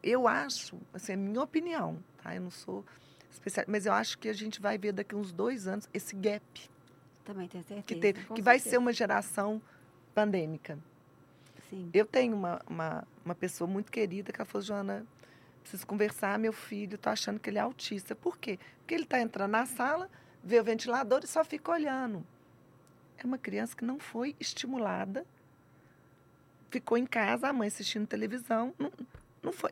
eu 0.03 0.27
acho, 0.27 0.77
assim, 0.93 1.13
é 1.13 1.15
minha 1.15 1.41
opinião, 1.41 2.03
tá? 2.21 2.35
Eu 2.35 2.41
não 2.41 2.51
sou 2.51 2.85
especial, 3.31 3.65
mas 3.69 3.85
eu 3.85 3.93
acho 3.93 4.17
que 4.17 4.27
a 4.27 4.33
gente 4.33 4.59
vai 4.61 4.77
ver 4.77 4.91
daqui 4.91 5.15
uns 5.15 5.31
dois 5.31 5.67
anos 5.67 5.87
esse 5.93 6.15
gap 6.15 6.43
Também 7.23 7.47
tenho 7.47 7.63
certeza. 7.63 7.87
que 7.87 7.95
teve, 7.95 8.23
que 8.25 8.41
vai 8.41 8.55
certeza. 8.59 8.69
ser 8.71 8.77
uma 8.77 8.91
geração 8.93 9.61
pandêmica. 10.13 10.77
Sim. 11.73 11.89
Eu 11.93 12.05
tenho 12.05 12.35
uma, 12.35 12.61
uma, 12.69 13.07
uma 13.25 13.35
pessoa 13.35 13.67
muito 13.67 13.91
querida 13.91 14.31
que 14.31 14.39
ela 14.39 14.45
falou, 14.45 14.61
Joana, 14.65 15.05
preciso 15.61 15.87
conversar, 15.87 16.37
meu 16.37 16.53
filho, 16.53 16.97
tô 16.97 17.09
achando 17.09 17.39
que 17.39 17.49
ele 17.49 17.57
é 17.57 17.61
autista. 17.61 18.15
Por 18.15 18.37
quê? 18.37 18.59
Porque 18.79 18.93
ele 18.93 19.03
está 19.03 19.19
entrando 19.19 19.51
na 19.51 19.65
sala, 19.65 20.09
vê 20.43 20.59
o 20.59 20.63
ventilador 20.63 21.21
e 21.23 21.27
só 21.27 21.43
fica 21.43 21.71
olhando. 21.71 22.23
É 23.17 23.25
uma 23.25 23.37
criança 23.37 23.75
que 23.75 23.85
não 23.85 23.97
foi 23.99 24.35
estimulada, 24.39 25.25
ficou 26.69 26.97
em 26.97 27.05
casa, 27.05 27.47
a 27.47 27.53
mãe 27.53 27.67
assistindo 27.67 28.05
televisão, 28.07 28.73
não, 28.77 28.91
não 29.41 29.51
foi. 29.53 29.71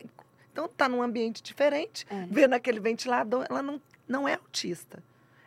Então 0.51 0.65
está 0.65 0.87
num 0.89 1.01
ambiente 1.01 1.41
diferente, 1.41 2.05
É. 2.09 2.25
vendo 2.29 2.53
aquele 2.53 2.79
ventilador, 2.79 3.45
ela 3.49 3.61
não, 3.61 3.81
não 4.07 4.27
é 4.27 4.35
autista. 4.35 5.03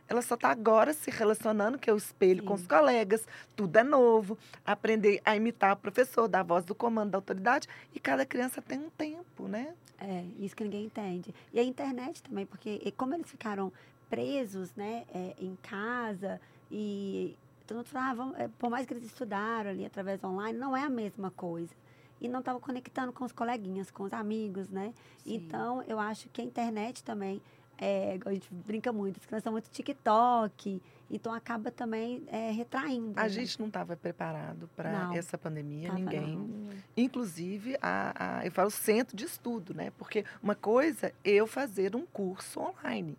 Ela 0.09 0.23
só 0.23 0.35
está 0.35 0.51
agora 0.51 0.93
se 0.93 1.11
relacionando, 1.11 1.79
que 1.79 1.89
é 1.89 1.93
o 1.93 1.97
espelho 1.97 2.43
com 2.45 2.55
os 2.55 2.63
Sim. 2.63 2.69
colegas, 2.69 3.27
tudo 3.57 3.77
é 3.77 3.83
novo, 3.83 4.37
aprender 4.65 5.21
a 5.25 5.35
imitar 5.35 5.73
o 5.73 5.77
professor, 5.77 6.29
dar 6.29 6.41
a 6.41 6.43
voz 6.43 6.65
do 6.65 6.75
comando 6.75 7.11
da 7.11 7.19
autoridade, 7.19 7.69
e 7.95 8.01
cada 8.01 8.27
criança 8.27 8.61
tem 8.61 8.79
um 8.79 8.91
tempo, 8.91 9.49
né? 9.49 9.75
É, 9.99 10.25
isso 10.39 10.55
que 10.55 10.65
ninguém 10.65 10.85
entende. 10.85 11.35
E 11.53 11.59
a 11.59 11.63
internet 11.63 12.23
também, 12.23 12.45
porque 12.45 12.93
como 12.97 13.15
eles 13.15 13.31
ficaram 13.31 13.73
presos, 14.11 14.75
né, 14.75 15.05
é, 15.15 15.35
em 15.39 15.57
casa 15.63 16.41
e 16.71 17.37
Todo 17.67 17.79
mundo 17.79 17.87
fala, 17.87 18.11
ah, 18.11 18.15
vamos, 18.15 18.39
é, 18.39 18.49
por 18.59 18.69
mais 18.69 18.87
que 18.87 18.93
eles 18.93 19.05
estudaram 19.05 19.71
ali 19.71 19.87
através 19.87 20.23
online, 20.23 20.59
não 20.59 20.77
é 20.77 20.83
a 20.83 20.91
mesma 20.91 21.31
coisa. 21.31 21.75
E 22.21 22.29
não 22.29 22.41
estava 22.41 22.61
conectando 22.61 23.13
com 23.13 23.25
os 23.25 23.33
coleguinhas, 23.33 23.91
com 23.91 24.03
os 24.03 24.13
amigos, 24.13 24.69
né? 24.69 24.93
Sim. 25.25 25.35
Então, 25.35 25.83
eu 25.85 25.99
acho 25.99 26.29
que 26.29 26.43
a 26.43 26.45
internet 26.45 27.03
também, 27.03 27.41
é, 27.79 28.19
a 28.25 28.33
gente 28.33 28.49
brinca 28.53 28.93
muito, 28.93 29.19
as 29.19 29.27
crianças 29.27 29.45
são 29.45 29.53
muito 29.53 29.69
TikTok, 29.71 30.81
então 31.11 31.33
acaba 31.33 31.71
também 31.71 32.23
é, 32.29 32.51
retraindo. 32.51 33.13
A 33.19 33.25
né? 33.25 33.29
gente 33.29 33.59
não 33.61 33.67
estava 33.69 33.97
preparado 33.97 34.69
para 34.77 35.11
essa 35.15 35.37
pandemia, 35.39 35.89
tava 35.89 35.99
ninguém. 35.99 36.37
não. 36.37 36.71
Inclusive, 36.97 37.77
a, 37.81 38.39
a- 38.41 38.47
eu 38.47 38.51
falo 38.53 38.71
centro 38.71 39.17
de 39.17 39.25
estudo, 39.25 39.75
né? 39.75 39.93
Porque 39.99 40.25
uma 40.43 40.55
coisa 40.55 41.13
eu 41.25 41.47
fazer 41.47 41.95
um 41.97 42.07
curso 42.07 42.61
online, 42.61 43.17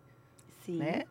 Sim. 0.64 0.78
né? 0.78 1.04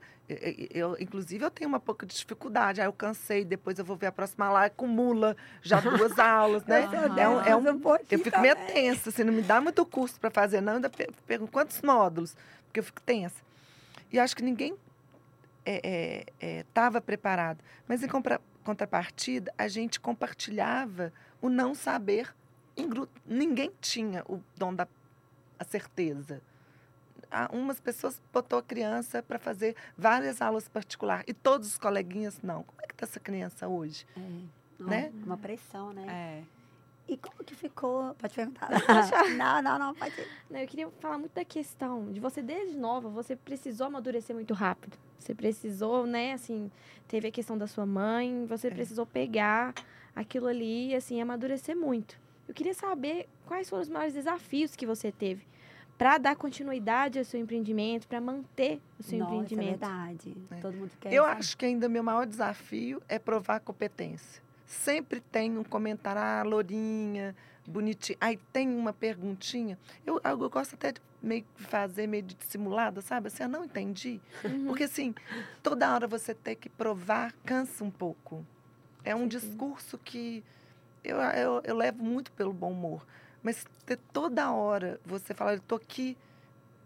Eu, 0.72 0.98
inclusive, 1.00 1.46
eu 1.46 1.52
tenho 1.52 1.68
uma 1.68 1.80
pouca 1.80 2.04
de 2.04 2.16
dificuldade. 2.16 2.82
Aí 2.82 2.88
eu 2.88 2.94
cansei, 2.94 3.46
depois 3.46 3.78
eu 3.78 3.86
vou 3.86 3.96
ver 3.96 4.08
a 4.08 4.12
próxima 4.12 4.50
lá, 4.50 4.66
acumula 4.66 5.38
já 5.62 5.80
duas 5.80 6.18
aulas, 6.18 6.66
né? 6.66 6.86
Aham. 6.86 7.20
É 7.20 7.30
um, 7.30 7.40
é 7.42 7.56
um- 7.56 7.82
eu 8.10 8.20
fico 8.20 8.40
meio 8.40 8.56
tensa, 8.56 9.10
assim, 9.10 9.24
não 9.24 9.32
me 9.32 9.44
dá 9.44 9.62
muito 9.62 9.86
curso 9.86 10.20
para 10.20 10.32
fazer, 10.32 10.62
não. 10.62 10.74
Ainda 10.78 10.90
pe- 10.90 11.12
pergunto 11.28 11.52
quantos 11.52 11.80
módulos, 11.84 12.36
porque 12.76 12.80
eu 12.80 12.84
fico 12.84 13.02
tensa. 13.02 13.42
E 14.12 14.20
acho 14.20 14.36
que 14.36 14.44
ninguém 14.44 14.76
estava 16.60 17.00
preparado. 17.00 17.64
Mas, 17.88 18.04
em 18.04 18.08
compra- 18.08 18.42
contrapartida, 18.64 19.54
a 19.58 19.68
gente 19.68 20.00
compartilhava 20.00 21.14
o 21.42 21.50
não 21.50 21.74
saber 21.74 22.36
em 22.76 22.88
grupo. 22.88 23.12
Ninguém 23.26 23.72
tinha 23.80 24.24
o 24.28 24.42
dom 24.58 24.74
da 24.74 24.88
a 25.58 25.64
certeza. 25.64 26.42
Ah, 27.32 27.50
Umas 27.54 27.80
pessoas 27.80 28.22
botou 28.34 28.60
a 28.60 28.64
criança 28.64 29.24
para 29.24 29.40
fazer 29.40 29.76
várias 29.98 30.42
aulas 30.42 30.68
particulares 30.68 31.24
e 31.28 31.34
todos 31.34 31.70
os 31.70 31.78
coleguinhas 31.78 32.42
não. 32.44 32.64
Como 32.64 32.80
é 32.82 32.88
que 32.88 32.94
está 32.94 33.06
essa 33.06 33.20
criança 33.22 33.68
hoje? 33.70 34.06
É, 34.18 34.84
né? 34.84 35.12
Uma 35.24 35.38
pressão, 35.38 35.94
né? 35.94 36.06
É. 36.44 36.44
E 37.08 37.16
como 37.18 37.44
que 37.44 37.54
ficou? 37.56 38.16
Pode 38.16 38.34
perguntar. 38.34 38.68
Não, 39.38 39.62
não, 39.62 39.78
não, 39.78 39.94
pode. 39.94 40.16
Não, 40.50 40.60
eu 40.60 40.68
queria 40.68 40.90
falar 41.00 41.20
muito 41.20 41.34
da 41.34 41.46
questão 41.46 42.12
de 42.12 42.20
você, 42.20 42.42
desde 42.42 42.76
nova, 42.78 43.08
você 43.10 43.36
precisou 43.36 43.88
amadurecer 43.88 44.36
muito 44.36 44.54
rápido. 44.56 44.98
Você 45.20 45.36
precisou, 45.36 46.08
né, 46.08 46.34
assim, 46.34 46.72
teve 47.08 47.28
a 47.28 47.32
questão 47.32 47.58
da 47.58 47.68
sua 47.68 47.86
mãe, 47.86 48.46
você 48.48 48.68
É. 48.68 48.72
precisou 48.72 49.06
pegar 49.06 49.74
aquilo 50.16 50.48
ali 50.48 50.90
e, 50.92 50.96
assim, 50.96 51.22
amadurecer 51.22 51.76
muito. 51.78 52.18
Eu 52.48 52.54
queria 52.56 52.74
saber 52.74 53.28
quais 53.46 53.70
foram 53.70 53.84
os 53.84 53.90
maiores 53.90 54.14
desafios 54.14 54.76
que 54.76 54.86
você 54.86 55.12
teve 55.12 55.46
para 55.98 56.18
dar 56.18 56.36
continuidade 56.36 57.18
ao 57.20 57.26
seu 57.26 57.40
empreendimento, 57.40 58.08
para 58.08 58.20
manter 58.20 58.82
o 59.00 59.04
seu 59.04 59.20
Nossa, 59.20 59.32
é 59.32 59.38
empreendimento. 59.38 59.80
verdade. 59.80 60.38
É. 60.52 60.56
Todo 60.56 60.76
mundo 60.76 60.92
quer 61.00 61.14
Eu 61.14 61.24
saber. 61.24 61.38
acho 61.40 61.58
que 61.58 61.66
ainda 61.66 61.88
meu 61.88 62.04
maior 62.04 62.26
desafio 62.26 63.02
é 63.08 63.18
provar 63.20 63.60
competência. 63.62 64.44
Sempre 64.66 65.20
tem 65.20 65.58
um 65.58 65.64
comentário, 65.64 66.22
ah, 66.22 66.44
lourinha, 66.44 67.36
bonitinha. 67.68 68.18
Aí 68.22 68.38
tem 68.52 68.68
uma 68.70 68.94
perguntinha. 68.94 69.78
Eu, 70.06 70.20
eu 70.24 70.50
gosto 70.50 70.76
até 70.76 70.92
de 70.92 71.02
meio 71.22 71.46
fazer 71.56 72.08
meio 72.08 72.24
de 72.24 72.36
dissimulada, 72.36 73.02
sabe? 73.02 73.28
Assim, 73.28 73.44
eu 73.44 73.50
não 73.50 73.66
entendi. 73.66 74.20
Uhum. 74.44 74.66
Porque 74.68 74.84
assim, 74.84 75.14
toda 75.62 75.94
hora 75.94 76.08
você 76.08 76.34
ter 76.34 76.56
que 76.56 76.70
provar 76.70 77.34
cansa 77.46 77.84
um 77.84 77.92
pouco. 77.92 78.46
É 79.04 79.16
um 79.16 79.22
Certeza. 79.22 79.48
discurso 79.48 79.98
que 79.98 80.44
eu, 81.04 81.18
eu, 81.18 81.62
eu 81.64 81.76
levo 81.76 82.04
muito 82.04 82.32
pelo 82.32 82.54
bom 82.54 82.72
humor. 82.72 83.06
Mas 83.44 83.66
ter 83.86 84.00
toda 84.12 84.52
hora 84.52 85.00
você 85.06 85.34
falar, 85.34 85.54
eu 85.54 85.62
tô 85.62 85.76
aqui 85.76 86.18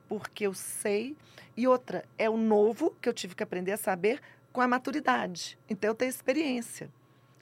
porque 0.08 0.48
eu 0.48 0.54
sei. 0.54 1.16
E 1.56 1.68
outra, 1.68 2.04
é 2.18 2.30
o 2.30 2.36
novo 2.38 2.96
que 3.02 3.08
eu 3.08 3.14
tive 3.14 3.36
que 3.36 3.44
aprender 3.44 3.72
a 3.72 3.78
saber 3.78 4.22
com 4.52 4.60
a 4.60 4.68
maturidade. 4.68 5.58
Então 5.70 5.90
eu 5.90 5.96
tenho 5.96 6.10
experiência. 6.10 6.90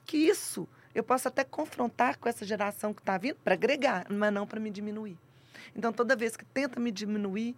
Que 0.08 0.16
isso 0.16 0.66
eu 0.94 1.04
posso 1.04 1.28
até 1.28 1.44
confrontar 1.44 2.16
com 2.16 2.30
essa 2.30 2.46
geração 2.46 2.94
que 2.94 3.02
está 3.02 3.18
vindo 3.18 3.36
para 3.44 3.52
agregar, 3.52 4.06
mas 4.10 4.32
não 4.32 4.46
para 4.46 4.58
me 4.58 4.70
diminuir. 4.70 5.18
Então 5.76 5.92
toda 5.92 6.16
vez 6.16 6.34
que 6.34 6.46
tenta 6.46 6.80
me 6.80 6.90
diminuir, 6.90 7.54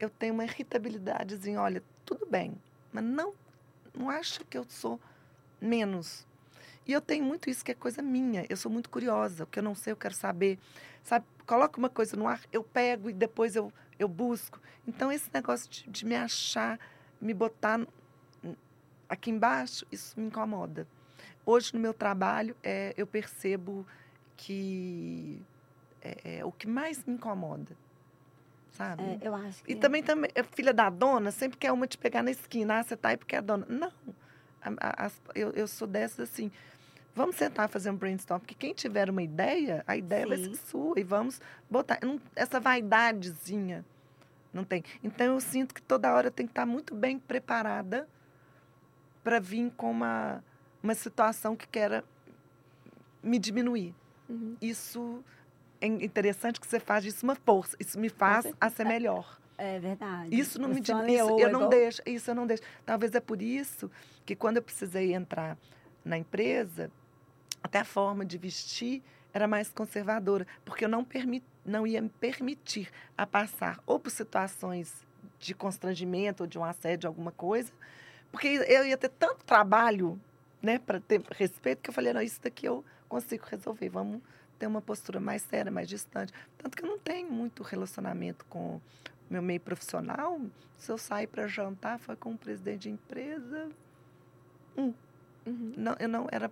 eu 0.00 0.08
tenho 0.08 0.32
uma 0.32 0.44
irritabilidadezinha, 0.44 1.60
olha, 1.60 1.82
tudo 2.06 2.24
bem, 2.24 2.54
mas 2.90 3.04
não 3.04 3.34
não 3.94 4.08
acha 4.08 4.42
que 4.42 4.56
eu 4.56 4.64
sou 4.70 4.98
menos. 5.60 6.26
E 6.86 6.92
eu 6.92 7.00
tenho 7.02 7.22
muito 7.22 7.50
isso 7.50 7.62
que 7.62 7.72
é 7.72 7.74
coisa 7.74 8.00
minha. 8.00 8.46
Eu 8.48 8.56
sou 8.56 8.72
muito 8.72 8.88
curiosa. 8.88 9.44
O 9.44 9.46
que 9.46 9.58
eu 9.58 9.62
não 9.62 9.74
sei, 9.74 9.92
eu 9.92 9.96
quero 9.96 10.14
saber. 10.14 10.58
Sabe? 11.02 11.26
Coloca 11.46 11.78
uma 11.78 11.90
coisa 11.90 12.16
no 12.16 12.26
ar, 12.26 12.40
eu 12.50 12.64
pego 12.64 13.10
e 13.10 13.12
depois 13.12 13.54
eu, 13.54 13.70
eu 13.98 14.08
busco. 14.08 14.58
Então, 14.88 15.12
esse 15.12 15.28
negócio 15.32 15.70
de, 15.70 15.90
de 15.90 16.06
me 16.06 16.16
achar, 16.16 16.80
me 17.20 17.34
botar 17.34 17.86
aqui 19.10 19.30
embaixo, 19.30 19.86
isso 19.92 20.18
me 20.18 20.26
incomoda. 20.26 20.88
Hoje, 21.44 21.72
no 21.74 21.80
meu 21.80 21.92
trabalho, 21.92 22.56
é, 22.62 22.94
eu 22.96 23.06
percebo 23.06 23.86
que 24.36 25.40
é, 26.00 26.38
é 26.38 26.44
o 26.44 26.52
que 26.52 26.66
mais 26.68 27.04
me 27.04 27.14
incomoda. 27.14 27.76
Sabe? 28.72 29.02
É, 29.02 29.18
eu 29.20 29.34
acho 29.34 29.62
que. 29.62 29.72
E 29.72 29.76
também, 29.76 30.02
também, 30.02 30.30
é 30.34 30.42
filha 30.42 30.72
da 30.72 30.88
dona 30.88 31.30
sempre 31.30 31.58
quer 31.58 31.72
uma 31.72 31.86
te 31.86 31.98
pegar 31.98 32.22
na 32.22 32.30
esquina. 32.30 32.78
Ah, 32.78 32.82
você 32.82 32.96
tá 32.96 33.10
aí 33.10 33.16
porque 33.16 33.36
é 33.36 33.42
dona. 33.42 33.66
Não. 33.68 33.92
A- 34.62 35.06
a- 35.06 35.10
eu, 35.34 35.50
eu 35.50 35.66
sou 35.68 35.86
dessas 35.86 36.30
assim. 36.30 36.50
Vamos 37.14 37.36
sentar 37.36 37.68
fazer 37.68 37.90
um 37.90 37.96
brainstorm, 37.96 38.40
porque 38.40 38.54
quem 38.54 38.72
tiver 38.72 39.10
uma 39.10 39.22
ideia, 39.22 39.84
a 39.86 39.94
ideia 39.96 40.26
vai 40.26 40.38
Sim. 40.38 40.54
ser 40.54 40.56
sua. 40.56 40.98
E 40.98 41.02
vamos 41.04 41.40
botar. 41.68 41.98
não- 42.02 42.18
essa 42.34 42.58
vaidadezinha 42.58 43.84
não 44.52 44.64
tem. 44.64 44.82
Então, 45.04 45.26
eu 45.26 45.40
sinto 45.40 45.74
que 45.74 45.82
toda 45.82 46.14
hora 46.14 46.28
eu 46.28 46.30
tenho 46.30 46.48
que 46.48 46.52
estar 46.52 46.64
muito 46.64 46.94
bem 46.94 47.18
preparada 47.18 48.08
para 49.22 49.38
vir 49.38 49.70
com 49.76 49.90
uma, 49.90 50.42
uma 50.82 50.94
situação 50.94 51.54
que 51.56 51.66
queira 51.68 52.04
me 53.22 53.38
diminuir. 53.38 53.94
Uhum. 54.28 54.56
Isso 54.60 55.22
é 55.80 55.86
interessante 55.86 56.60
que 56.60 56.66
você 56.66 56.80
faz 56.80 57.04
disso 57.04 57.24
uma 57.24 57.34
força. 57.34 57.76
Isso 57.78 57.98
me 57.98 58.08
faz 58.08 58.46
a 58.60 58.70
ser 58.70 58.84
melhor. 58.84 59.38
É 59.58 59.78
verdade. 59.78 60.34
Isso 60.34 60.60
não 60.60 60.68
Eu 60.70 60.74
me 60.74 60.80
diz, 60.80 60.94
isso 60.96 61.38
eu 61.38 61.50
não 61.50 61.60
igual- 61.60 61.68
deixo, 61.68 62.02
isso 62.06 62.30
eu 62.30 62.34
não 62.34 62.46
deixo. 62.46 62.62
Talvez 62.84 63.14
é 63.14 63.20
por 63.20 63.40
isso 63.40 63.90
que 64.26 64.34
quando 64.34 64.56
eu 64.56 64.62
precisei 64.62 65.14
entrar 65.14 65.56
na 66.04 66.18
empresa, 66.18 66.90
até 67.62 67.80
a 67.80 67.84
forma 67.84 68.24
de 68.24 68.38
vestir 68.38 69.02
era 69.32 69.46
mais 69.46 69.70
conservadora, 69.70 70.46
porque 70.64 70.84
eu 70.84 70.88
não 70.88 71.04
permi, 71.04 71.42
não 71.64 71.86
ia 71.86 72.02
me 72.02 72.08
permitir 72.08 72.90
a 73.16 73.24
passar 73.26 73.78
ou 73.86 74.00
por 74.00 74.10
situações 74.10 75.06
de 75.38 75.54
constrangimento 75.54 76.42
ou 76.42 76.46
de 76.46 76.58
um 76.58 76.64
assédio, 76.64 77.06
alguma 77.08 77.30
coisa, 77.30 77.72
porque 78.32 78.48
eu 78.48 78.84
ia 78.84 78.96
ter 78.96 79.08
tanto 79.10 79.44
trabalho, 79.44 80.20
né, 80.62 80.78
para 80.78 81.00
ter 81.00 81.20
respeito 81.32 81.82
que 81.82 81.90
eu 81.90 81.94
falei, 81.94 82.12
não, 82.12 82.22
isso 82.22 82.40
daqui 82.40 82.66
eu 82.66 82.84
consigo 83.08 83.44
resolver. 83.46 83.88
Vamos 83.88 84.22
ter 84.58 84.66
uma 84.66 84.80
postura 84.80 85.18
mais 85.18 85.42
séria, 85.42 85.72
mais 85.72 85.88
distante. 85.88 86.32
Tanto 86.56 86.76
que 86.76 86.84
eu 86.84 86.88
não 86.88 86.98
tenho 86.98 87.30
muito 87.30 87.62
relacionamento 87.62 88.44
com 88.46 88.80
meu 89.28 89.42
meio 89.42 89.60
profissional, 89.60 90.40
se 90.78 90.92
eu 90.92 90.98
sair 90.98 91.26
para 91.26 91.46
jantar, 91.46 91.98
foi 91.98 92.14
com 92.16 92.30
um 92.30 92.36
presidente 92.36 92.82
de 92.82 92.90
empresa. 92.90 93.70
Uhum. 94.76 94.94
Não, 95.76 95.96
eu 95.98 96.08
não 96.08 96.28
era 96.30 96.50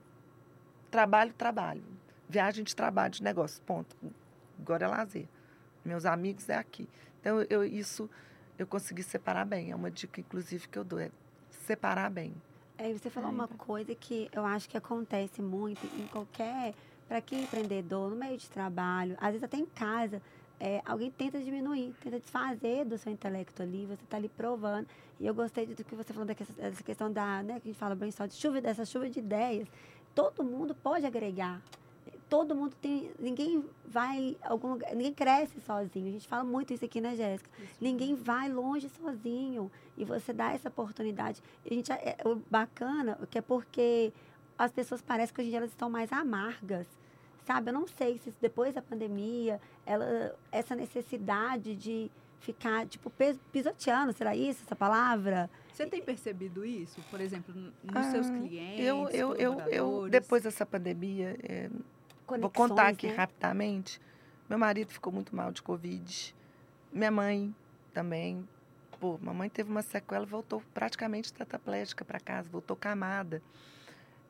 trabalho, 0.91 1.33
trabalho. 1.35 1.83
Viagem 2.29 2.65
de 2.65 2.75
trabalho, 2.75 3.13
de 3.13 3.23
negócio, 3.23 3.63
ponto. 3.63 3.97
Agora 4.59 4.87
é 4.87 4.89
lazer. 4.89 5.29
Meus 5.85 6.07
amigos 6.07 6.49
é 6.49 6.57
aqui. 6.57 6.89
Então, 7.21 7.45
eu, 7.51 7.65
isso 7.65 8.09
eu 8.59 8.67
consegui 8.67 9.03
separar 9.03 9.45
bem. 9.45 9.73
É 9.73 9.77
uma 9.77 9.91
dica, 9.91 10.21
inclusive, 10.21 10.69
que 10.69 10.79
eu 10.79 10.85
dou. 10.85 11.01
É 11.01 11.11
separar 11.51 12.11
bem. 12.11 12.35
É, 12.83 12.91
você 12.95 13.11
falou 13.11 13.29
Ai, 13.29 13.35
uma 13.35 13.47
coisa 13.47 13.95
que 13.95 14.31
eu 14.33 14.43
acho 14.43 14.67
que 14.67 14.75
acontece 14.75 15.43
muito 15.43 15.85
em 15.99 16.07
qualquer. 16.07 16.73
Para 17.07 17.21
quem 17.21 17.41
é 17.41 17.43
empreendedor, 17.43 18.09
no 18.09 18.17
meio 18.17 18.39
de 18.39 18.49
trabalho, 18.49 19.19
às 19.21 19.33
vezes 19.33 19.43
até 19.43 19.59
em 19.59 19.67
casa, 19.67 20.23
é, 20.59 20.81
alguém 20.87 21.11
tenta 21.11 21.39
diminuir, 21.41 21.93
tenta 22.03 22.19
desfazer 22.19 22.87
do 22.87 22.97
seu 22.97 23.13
intelecto 23.13 23.63
ali, 23.63 23.85
você 23.85 24.03
está 24.03 24.17
ali 24.17 24.31
provando. 24.31 24.87
E 25.19 25.27
eu 25.27 25.35
gostei 25.35 25.67
do 25.67 25.85
que 25.85 25.95
você 25.95 26.11
falou 26.15 26.25
dessa 26.25 26.83
questão 26.83 27.13
da, 27.13 27.43
né, 27.43 27.61
que 27.61 27.69
a 27.69 27.71
gente 27.71 27.79
fala 27.79 27.95
brainstorm, 27.95 28.31
de 28.31 28.37
chuva, 28.37 28.63
dessa 28.63 28.87
chuva 28.87 29.11
de 29.11 29.19
ideias. 29.19 29.69
Todo 30.15 30.43
mundo 30.43 30.75
pode 30.75 31.05
agregar. 31.05 31.61
Todo 32.31 32.55
mundo 32.55 32.75
tem. 32.81 33.11
Ninguém 33.19 33.63
vai. 33.85 34.37
Algum 34.43 34.69
lugar, 34.71 34.95
ninguém 34.95 35.13
cresce 35.13 35.61
sozinho. 35.61 36.07
A 36.09 36.13
gente 36.13 36.29
fala 36.29 36.45
muito 36.45 36.73
isso 36.73 36.85
aqui, 36.85 37.01
né, 37.01 37.17
Jéssica? 37.17 37.51
Ninguém 37.81 38.15
vai 38.15 38.49
longe 38.49 38.89
sozinho. 38.89 39.71
E 39.99 40.05
você 40.05 40.33
dá 40.33 40.53
essa 40.53 40.69
oportunidade. 40.69 41.43
E 41.67 41.73
a 41.73 41.75
gente, 41.75 41.91
é, 41.93 42.17
o 42.25 42.37
bacana 42.49 43.19
que 43.29 43.37
é 43.39 43.43
porque 43.43 44.13
as 44.57 44.71
pessoas 44.71 45.03
parecem 45.03 45.35
que 45.35 45.41
hoje 45.41 45.49
em 45.49 45.51
dia 45.51 45.59
elas 45.59 45.71
estão 45.71 45.91
mais 45.91 46.13
amargas. 46.13 46.87
Sabe? 47.45 47.71
Eu 47.71 47.75
não 47.75 47.87
sei 47.87 48.19
se 48.19 48.33
depois 48.41 48.75
da 48.75 48.81
pandemia, 48.83 49.61
ela, 49.85 50.37
essa 50.53 50.77
necessidade 50.77 51.75
de 51.75 52.11
ficar, 52.39 52.87
tipo, 52.87 53.13
pisoteando, 53.53 54.13
será 54.13 54.35
isso, 54.37 54.63
essa 54.65 54.77
palavra? 54.77 55.51
Você 55.73 55.87
tem 55.87 56.03
percebido 56.03 56.65
isso, 56.65 57.01
por 57.11 57.21
exemplo, 57.21 57.55
nos 57.55 58.07
seus 58.07 58.29
Ah, 58.29 58.33
clientes? 58.39 58.85
Eu, 58.85 59.09
eu, 59.11 59.35
eu, 59.35 59.61
eu, 59.69 60.09
depois 60.09 60.43
dessa 60.43 60.65
pandemia, 60.65 61.37
é, 61.43 61.69
vou 62.39 62.51
contar 62.51 62.89
aqui 62.89 63.09
né? 63.09 63.15
rapidamente. 63.15 64.01
Meu 64.49 64.59
marido 64.59 64.93
ficou 64.93 65.13
muito 65.13 65.35
mal 65.35 65.53
de 65.53 65.63
Covid. 65.63 66.35
Minha 66.93 67.11
mãe 67.11 67.55
também. 67.93 68.47
Pô, 68.99 69.19
mamãe 69.23 69.49
teve 69.49 69.71
uma 69.71 69.83
sequela, 69.83 70.27
voltou 70.27 70.63
praticamente 70.75 71.33
tetraplégica 71.33 72.05
para 72.05 72.21
casa, 72.21 72.49
voltou 72.51 72.77
camada. 72.77 73.43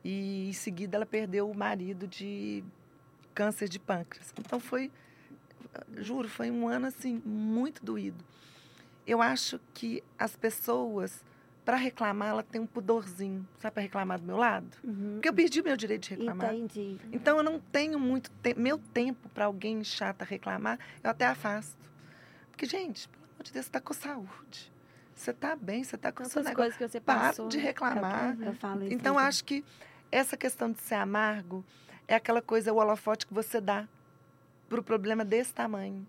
e 0.03 0.49
em 0.49 0.53
seguida 0.53 0.95
ela 0.97 1.05
perdeu 1.05 1.49
o 1.49 1.55
marido 1.55 2.07
de 2.07 2.63
câncer 3.33 3.67
de 3.67 3.79
pâncreas. 3.79 4.33
Então 4.39 4.59
foi, 4.59 4.91
juro, 5.97 6.29
foi 6.29 6.49
um 6.49 6.67
ano 6.67 6.87
assim 6.87 7.21
muito 7.25 7.83
doído. 7.83 8.23
Eu 9.05 9.21
acho 9.21 9.59
que 9.73 10.03
as 10.17 10.35
pessoas 10.35 11.23
para 11.63 11.77
reclamar, 11.77 12.29
ela 12.29 12.43
tem 12.43 12.59
um 12.59 12.65
pudorzinho, 12.65 13.47
sabe, 13.59 13.73
para 13.75 13.83
reclamar 13.83 14.19
do 14.19 14.25
meu 14.25 14.37
lado? 14.37 14.67
Uhum. 14.83 15.13
Porque 15.13 15.29
eu 15.29 15.33
perdi 15.33 15.61
meu 15.61 15.77
direito 15.77 16.03
de 16.03 16.15
reclamar. 16.15 16.53
Entendi. 16.53 16.97
Então 17.11 17.37
eu 17.37 17.43
não 17.43 17.59
tenho 17.59 17.99
muito 17.99 18.31
te 18.41 18.53
meu 18.55 18.77
tempo 18.77 19.29
para 19.29 19.45
alguém 19.45 19.83
chata 19.83 20.25
reclamar, 20.25 20.79
eu 21.03 21.09
até 21.09 21.25
afasto. 21.25 21.77
Porque, 22.51 22.65
gente, 22.65 23.07
pelo 23.09 23.23
amor 23.25 23.43
de 23.43 23.51
Deus, 23.53 23.65
você 23.65 23.69
está 23.69 23.79
com 23.81 23.93
saúde. 23.93 24.71
Você 25.15 25.31
está 25.31 25.55
bem, 25.55 25.83
você 25.83 25.95
está 25.95 26.11
com 26.11 26.23
seu 26.23 26.41
Tantas 26.41 26.49
negócio. 26.49 26.55
coisas 26.55 26.77
que 26.77 26.87
você 26.87 26.99
Para 26.99 27.19
passou. 27.19 27.47
de 27.47 27.57
né? 27.57 27.63
reclamar. 27.63 28.37
Eu 28.41 28.53
falo 28.55 28.83
isso. 28.83 28.93
Então, 28.93 29.13
muito. 29.15 29.27
acho 29.27 29.43
que 29.43 29.63
essa 30.11 30.35
questão 30.35 30.71
de 30.71 30.81
ser 30.81 30.95
amargo 30.95 31.63
é 32.07 32.15
aquela 32.15 32.41
coisa, 32.41 32.73
o 32.73 32.77
holofote 32.77 33.27
que 33.27 33.33
você 33.33 33.61
dá 33.61 33.87
para 34.67 34.79
o 34.79 34.83
problema 34.83 35.23
desse 35.23 35.53
tamanho. 35.53 36.05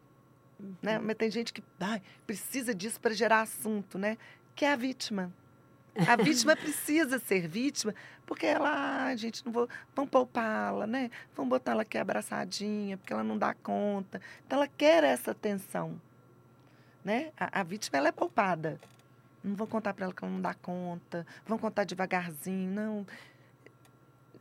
Né? 0.80 0.98
Uhum. 0.98 1.04
Mas 1.06 1.16
tem 1.16 1.30
gente 1.30 1.52
que 1.52 1.62
ai, 1.80 2.00
precisa 2.26 2.74
disso 2.74 3.00
para 3.00 3.12
gerar 3.12 3.42
assunto, 3.42 3.98
né? 3.98 4.16
Que 4.54 4.64
é 4.64 4.72
a 4.72 4.76
vítima. 4.76 5.32
A 5.94 6.16
vítima 6.16 6.57
precisa 6.57 7.18
ser 7.18 7.46
vítima, 7.46 7.94
porque 8.26 8.46
ela, 8.46 9.07
ah, 9.07 9.16
gente, 9.16 9.44
não 9.44 9.52
vou, 9.52 9.68
vamos 9.94 10.11
poupá-la, 10.11 10.87
né? 10.87 11.11
Vamos 11.37 11.50
botar 11.50 11.72
ela 11.72 11.83
aqui 11.83 11.98
abraçadinha, 11.98 12.96
porque 12.96 13.12
ela 13.12 13.22
não 13.22 13.37
dá 13.37 13.52
conta. 13.55 14.20
Então 14.46 14.59
ela 14.59 14.68
quer 14.68 15.05
essa 15.05 15.33
atenção, 15.33 16.00
né? 17.05 17.31
A, 17.38 17.61
a 17.61 17.62
vítima 17.62 17.98
ela 17.98 18.09
é 18.09 18.12
poupada. 18.12 18.81
Não 19.44 19.55
vou 19.55 19.66
contar 19.66 19.92
para 19.92 20.05
ela 20.05 20.14
que 20.14 20.24
ela 20.24 20.33
não 20.33 20.40
dá 20.40 20.55
conta. 20.55 21.26
Vamos 21.46 21.61
contar 21.61 21.85
devagarzinho, 21.85 22.70
não. 22.70 23.07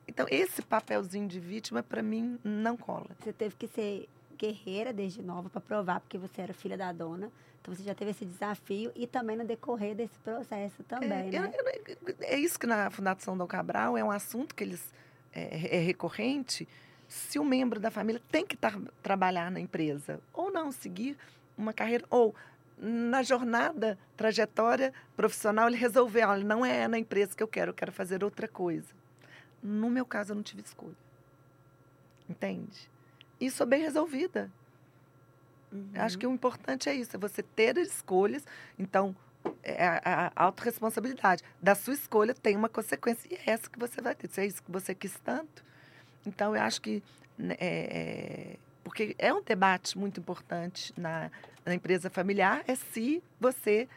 Então 0.08 0.26
esse 0.30 0.62
papelzinho 0.62 1.28
de 1.28 1.40
vítima 1.40 1.84
para 1.84 2.02
mim 2.02 2.40
não 2.44 2.78
cola. 2.78 3.08
Você 3.20 3.34
teve 3.34 3.56
que 3.56 3.68
ser 3.68 4.08
guerreira 4.46 4.92
desde 4.92 5.22
nova 5.22 5.50
para 5.50 5.62
provar, 5.62 6.00
porque 6.00 6.18
você 6.18 6.42
era 6.42 6.54
filha 6.54 6.78
da 6.78 6.92
dona. 6.92 7.32
Então 7.62 7.74
você 7.76 7.84
já 7.84 7.94
teve 7.94 8.10
esse 8.12 8.26
desafio 8.26 8.92
e 8.96 9.06
também 9.06 9.38
no 9.38 9.46
decorrer 9.46 9.94
desse 9.96 10.18
processo 10.20 10.82
também, 10.84 11.30
É, 11.36 11.40
né? 11.42 11.54
eu- 11.56 12.16
é 12.22 12.36
isso 12.40 12.60
que 12.60 12.66
na 12.66 12.90
Fundação 12.90 13.38
Dom 13.38 13.46
Cabral 13.46 13.96
é 13.98 14.04
um 14.04 14.10
assunto 14.10 14.56
que 14.56 14.64
eles 14.64 14.92
é, 15.34 15.78
é 15.78 15.80
recorrente. 15.80 16.68
Se 17.08 17.38
o 17.40 17.46
membro 17.46 17.80
da 17.80 17.92
família 17.92 18.22
tem 18.32 18.46
que 18.46 18.58
tar- 18.58 18.82
trabalhar 19.04 19.52
na 19.52 19.60
empresa 19.60 20.20
ou 20.34 20.52
não 20.52 20.72
seguir 20.72 21.16
uma 21.58 21.72
carreira 21.72 22.04
ou 22.10 22.34
na 22.78 23.22
jornada, 23.22 23.98
trajetória 24.18 24.92
profissional, 25.16 25.68
ele 25.68 25.78
resolver, 25.78 26.24
olha, 26.26 26.44
não 26.44 26.66
é 26.66 26.88
na 26.88 26.98
empresa 26.98 27.36
que 27.36 27.44
eu 27.44 27.48
quero, 27.48 27.70
eu 27.70 27.76
quero 27.76 27.92
fazer 27.92 28.24
outra 28.24 28.48
coisa. 28.48 28.88
No 29.62 29.88
meu 29.90 30.06
caso, 30.06 30.32
eu 30.32 30.36
não 30.36 30.42
tive 30.44 30.64
escolha. 30.64 30.96
Entende? 32.30 32.90
E 33.42 33.50
sou 33.50 33.66
bem 33.66 33.82
resolvida. 33.82 34.52
Eu 35.72 36.02
Acho 36.02 36.18
que 36.18 36.28
o 36.28 36.32
importante 36.32 36.88
é 36.88 36.94
isso, 36.94 37.16
é 37.16 37.20
você 37.20 37.42
ter 37.42 37.76
escolhas. 37.78 38.46
Então, 38.78 39.16
é 39.64 39.84
a, 39.84 40.32
a 40.36 40.44
autorresponsabilidade 40.46 41.44
da 41.60 41.74
sua 41.74 41.94
escolha 41.94 42.36
tem 42.36 42.56
uma 42.56 42.70
consequência 42.70 43.28
e 43.34 43.36
é 43.36 43.52
essa 43.52 43.68
que 43.68 43.80
você 43.80 44.00
vai 44.00 44.14
ter. 44.14 44.30
Se 44.30 44.42
é 44.42 44.46
isso 44.46 44.62
que 44.62 44.72
você 44.72 44.94
quis 44.94 45.18
tanto. 45.24 45.66
Então, 46.24 46.56
eu 46.56 46.62
acho 46.62 46.80
que. 46.82 47.02
né, 47.36 47.56
é, 47.60 47.68
é, 47.68 48.58
porque 48.84 49.16
é 49.18 49.34
um 49.34 49.42
debate 49.42 49.98
muito 49.98 50.20
importante 50.20 50.94
na, 50.98 51.32
na 51.66 51.74
empresa 51.74 52.10
familiar, 52.10 52.64
é 52.68 52.76
se 52.76 53.24
você 53.40 53.88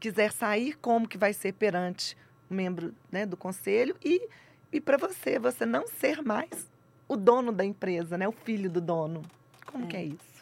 quiser 0.00 0.32
sair, 0.32 0.74
como 0.78 1.08
que 1.08 1.18
vai 1.18 1.32
ser 1.32 1.52
perante 1.52 2.16
o 2.50 2.54
membro 2.54 2.94
né, 3.10 3.26
do 3.26 3.36
conselho 3.36 3.96
e, 4.04 4.28
e 4.72 4.80
para 4.80 4.96
você, 4.96 5.38
você 5.38 5.66
não 5.66 5.86
ser 5.86 6.22
mais 6.22 6.73
o 7.08 7.16
dono 7.16 7.52
da 7.52 7.64
empresa, 7.64 8.16
né, 8.18 8.26
o 8.26 8.32
filho 8.32 8.70
do 8.70 8.80
dono. 8.80 9.22
Como 9.66 9.84
É. 9.84 9.86
que 9.88 9.96
é 9.96 10.04
isso? 10.04 10.33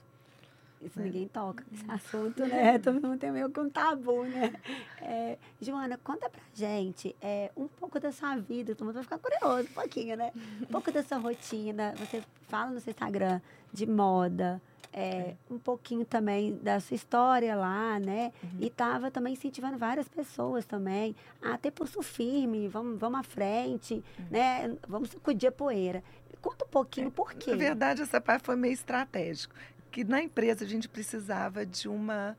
Isso 0.83 1.01
ninguém 1.01 1.29
toca 1.29 1.65
nesse 1.71 1.85
assunto, 1.91 2.45
né? 2.47 2.79
Todo 2.79 3.01
mundo 3.01 3.19
tem 3.19 3.31
meio 3.31 3.49
que 3.51 3.61
um 3.61 3.71
tabu, 3.71 4.25
né? 4.25 4.53
É, 5.05 5.37
Joana, 5.61 5.99
conta 5.99 6.31
pra 6.31 6.41
gente 6.55 7.15
é, 7.21 7.51
um 7.57 7.67
pouco 7.67 7.99
da 7.99 8.13
sua 8.13 8.37
vida. 8.37 8.75
Todo 8.75 8.87
mundo 8.87 8.95
vai 8.95 9.03
ficar 9.03 9.19
curioso 9.19 9.69
um 9.69 9.73
pouquinho, 9.75 10.17
né? 10.17 10.33
Um 10.61 10.67
pouco 10.67 10.93
da 10.93 11.03
sua 11.03 11.19
rotina. 11.19 11.93
Você 11.99 12.23
fala 12.49 12.71
no 12.71 12.81
seu 12.81 12.93
Instagram 12.93 13.41
de 13.73 13.85
moda. 13.87 14.61
é, 14.95 15.35
um 15.51 15.59
pouquinho 15.59 16.05
também 16.05 16.55
da 16.63 16.79
sua 16.79 16.95
história 16.95 17.57
lá, 17.57 17.99
né? 17.99 18.31
E 18.61 18.69
tava 18.71 19.11
também 19.11 19.33
incentivando 19.33 19.77
várias 19.79 20.07
pessoas 20.07 20.65
também 20.67 21.17
a 21.43 21.57
ter 21.57 21.71
pulso 21.71 22.03
firme, 22.03 22.69
vamos, 22.69 22.99
vamos 23.01 23.21
à 23.21 23.23
frente, 23.23 24.05
né? 24.31 24.77
Vamos 24.87 25.09
sacudir 25.11 25.49
a 25.49 25.53
poeira. 25.53 26.05
Conta 26.43 26.65
um 26.65 26.69
pouquinho 26.69 27.11
por 27.11 27.33
quê. 27.35 27.53
Na 27.53 27.57
verdade, 27.57 28.03
essa 28.03 28.21
parte 28.21 28.45
foi 28.45 28.55
meio 28.57 28.75
estratégico. 28.75 29.55
Que 29.93 30.03
na 30.03 30.21
empresa 30.21 30.65
a 30.65 30.69
gente 30.69 30.89
precisava 30.89 31.65
de 31.65 31.89
uma, 31.89 32.37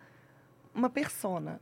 uma 0.75 0.89
persona 0.89 1.61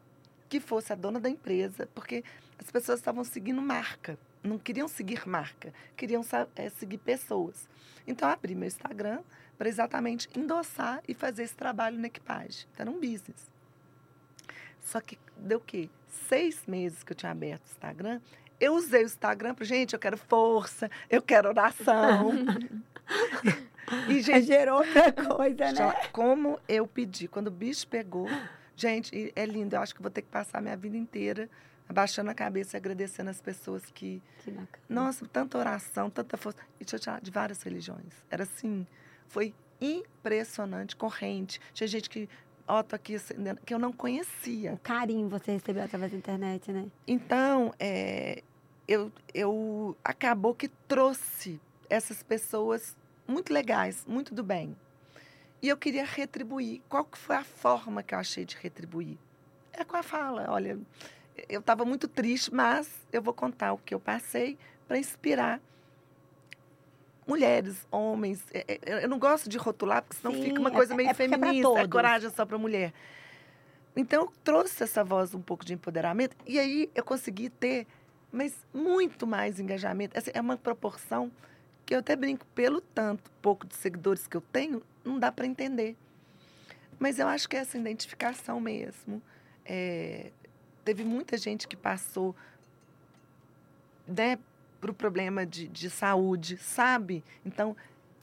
que 0.49 0.59
fosse 0.59 0.91
a 0.91 0.95
dona 0.95 1.19
da 1.19 1.29
empresa, 1.29 1.87
porque 1.93 2.23
as 2.57 2.71
pessoas 2.71 2.99
estavam 2.99 3.23
seguindo 3.23 3.61
marca, 3.61 4.17
não 4.43 4.57
queriam 4.57 4.87
seguir 4.87 5.27
marca, 5.27 5.73
queriam 5.95 6.23
eh, 6.55 6.69
seguir 6.69 6.97
pessoas. 6.97 7.69
Então, 8.07 8.27
eu 8.27 8.33
abri 8.33 8.55
meu 8.55 8.67
Instagram 8.67 9.21
para 9.57 9.69
exatamente 9.69 10.27
endossar 10.35 11.03
e 11.07 11.13
fazer 11.13 11.43
esse 11.43 11.55
trabalho 11.55 11.99
na 11.99 12.07
equipagem. 12.07 12.65
Então, 12.73 12.87
era 12.87 12.91
um 12.91 12.99
business. 12.99 13.51
Só 14.79 14.99
que 14.99 15.19
deu 15.37 15.59
o 15.59 15.61
quê? 15.61 15.89
Seis 16.07 16.65
meses 16.65 17.03
que 17.03 17.13
eu 17.13 17.15
tinha 17.15 17.31
aberto 17.31 17.67
o 17.67 17.69
Instagram, 17.69 18.19
eu 18.61 18.75
usei 18.75 19.01
o 19.03 19.05
Instagram 19.05 19.53
para, 19.55 19.65
gente, 19.65 19.93
eu 19.93 19.99
quero 19.99 20.17
força, 20.17 20.89
eu 21.09 21.21
quero 21.21 21.49
oração. 21.49 22.31
e, 24.07 24.21
Já 24.21 24.35
gente, 24.35 24.47
gerou 24.47 24.77
outra 24.77 25.11
coisa, 25.11 25.71
né? 25.71 25.93
como 26.13 26.59
eu 26.69 26.87
pedi, 26.87 27.27
quando 27.27 27.47
o 27.47 27.51
bicho 27.51 27.87
pegou, 27.87 28.27
gente, 28.75 29.33
é 29.35 29.45
lindo, 29.45 29.75
eu 29.75 29.81
acho 29.81 29.93
que 29.93 30.01
vou 30.01 30.11
ter 30.11 30.21
que 30.21 30.29
passar 30.29 30.59
a 30.59 30.61
minha 30.61 30.77
vida 30.77 30.95
inteira 30.95 31.49
abaixando 31.89 32.29
a 32.29 32.33
cabeça 32.33 32.75
e 32.75 32.77
agradecendo 32.77 33.29
as 33.29 33.41
pessoas 33.41 33.83
que, 33.93 34.21
Que 34.39 34.51
bacana. 34.51 34.83
nossa, 34.87 35.27
tanta 35.27 35.57
oração, 35.57 36.09
tanta 36.09 36.37
força. 36.37 36.59
E 36.79 36.85
deixa 36.85 36.95
eu 36.95 36.99
te 37.01 37.05
falar, 37.05 37.19
de 37.19 37.29
várias 37.31 37.61
religiões. 37.63 38.13
Era 38.29 38.43
assim, 38.43 38.87
foi 39.27 39.53
impressionante, 39.81 40.95
corrente. 40.95 41.59
Tinha 41.73 41.87
gente 41.87 42.09
que, 42.09 42.29
ó, 42.65 42.81
tô 42.81 42.95
aqui, 42.95 43.15
acendendo, 43.15 43.59
que 43.65 43.73
eu 43.73 43.79
não 43.79 43.91
conhecia. 43.91 44.71
O 44.73 44.77
carinho 44.77 45.27
você 45.27 45.51
recebeu 45.51 45.83
através 45.83 46.13
da 46.13 46.17
internet, 46.17 46.71
né? 46.71 46.85
Então, 47.05 47.73
é, 47.77 48.41
eu, 48.87 49.11
eu 49.33 49.95
acabou 50.03 50.53
que 50.53 50.67
trouxe 50.87 51.59
essas 51.89 52.21
pessoas 52.23 52.95
muito 53.27 53.53
legais, 53.53 54.05
muito 54.07 54.33
do 54.33 54.43
bem. 54.43 54.75
E 55.61 55.69
eu 55.69 55.77
queria 55.77 56.03
retribuir. 56.05 56.81
Qual 56.89 57.05
que 57.05 57.17
foi 57.17 57.35
a 57.35 57.43
forma 57.43 58.01
que 58.01 58.13
eu 58.15 58.19
achei 58.19 58.43
de 58.45 58.55
retribuir? 58.57 59.17
É 59.71 59.83
com 59.83 59.95
a 59.95 60.03
fala. 60.03 60.47
Olha, 60.49 60.77
eu 61.47 61.59
estava 61.59 61.85
muito 61.85 62.07
triste, 62.07 62.53
mas 62.53 62.89
eu 63.13 63.21
vou 63.21 63.33
contar 63.33 63.73
o 63.73 63.77
que 63.77 63.93
eu 63.93 63.99
passei 63.99 64.57
para 64.87 64.97
inspirar 64.97 65.61
mulheres, 67.27 67.87
homens. 67.91 68.43
É, 68.53 68.79
é, 68.85 69.03
Eu 69.03 69.09
não 69.09 69.19
gosto 69.19 69.47
de 69.47 69.57
rotular, 69.57 70.01
porque 70.01 70.17
senão 70.17 70.33
Sim, 70.33 70.43
fica 70.43 70.59
uma 70.59 70.69
é- 70.69 70.73
coisa 70.73 70.95
meio 70.95 71.09
é 71.09 71.13
porque 71.13 71.23
é 71.23 71.27
pra 71.27 71.37
feminista. 71.37 71.69
É 71.69 71.73
todos. 71.75 71.91
coragem 71.91 72.29
só 72.31 72.45
para 72.45 72.57
mulher. 72.57 72.93
Então, 73.95 74.23
eu 74.23 74.33
trouxe 74.43 74.83
essa 74.83 75.03
voz 75.03 75.33
um 75.35 75.41
pouco 75.41 75.63
de 75.65 75.73
empoderamento 75.73 76.35
e 76.47 76.57
aí 76.57 76.89
eu 76.95 77.03
consegui 77.03 77.49
ter, 77.49 77.85
mas 78.31 78.55
muito 78.73 79.27
mais 79.27 79.59
engajamento. 79.59 80.17
Essa 80.17 80.31
é 80.31 80.39
uma 80.39 80.57
proporção 80.57 81.31
que 81.85 81.93
eu 81.93 81.99
até 81.99 82.15
brinco, 82.15 82.45
pelo 82.55 82.79
tanto 82.79 83.29
pouco 83.41 83.67
de 83.67 83.75
seguidores 83.75 84.27
que 84.27 84.37
eu 84.37 84.41
tenho, 84.41 84.81
não 85.03 85.19
dá 85.19 85.31
para 85.31 85.45
entender. 85.45 85.95
Mas 86.99 87.19
eu 87.19 87.27
acho 87.27 87.49
que 87.49 87.57
é 87.57 87.59
essa 87.59 87.77
identificação 87.77 88.59
mesmo. 88.59 89.21
É, 89.65 90.31
teve 90.85 91.03
muita 91.03 91.37
gente 91.37 91.67
que 91.67 91.75
passou 91.75 92.35
né, 94.07 94.37
para 94.79 94.91
o 94.91 94.93
problema 94.93 95.45
de, 95.45 95.67
de 95.67 95.89
saúde, 95.89 96.57
sabe? 96.57 97.23
Então, 97.45 97.75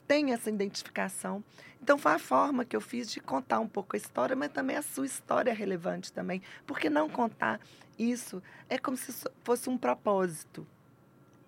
tem 0.09 0.33
essa 0.33 0.49
identificação. 0.49 1.43
Então, 1.79 1.95
foi 1.95 2.13
a 2.13 2.19
forma 2.19 2.65
que 2.65 2.75
eu 2.75 2.81
fiz 2.81 3.11
de 3.11 3.19
contar 3.19 3.59
um 3.59 3.67
pouco 3.67 3.95
a 3.95 3.97
história, 3.97 4.35
mas 4.35 4.51
também 4.51 4.75
a 4.75 4.81
sua 4.81 5.05
história 5.05 5.51
é 5.51 5.53
relevante 5.53 6.11
também. 6.11 6.41
Porque 6.65 6.89
não 6.89 7.07
contar 7.07 7.61
isso 7.97 8.41
é 8.67 8.79
como 8.79 8.97
se 8.97 9.13
fosse 9.43 9.69
um 9.69 9.77
propósito. 9.77 10.65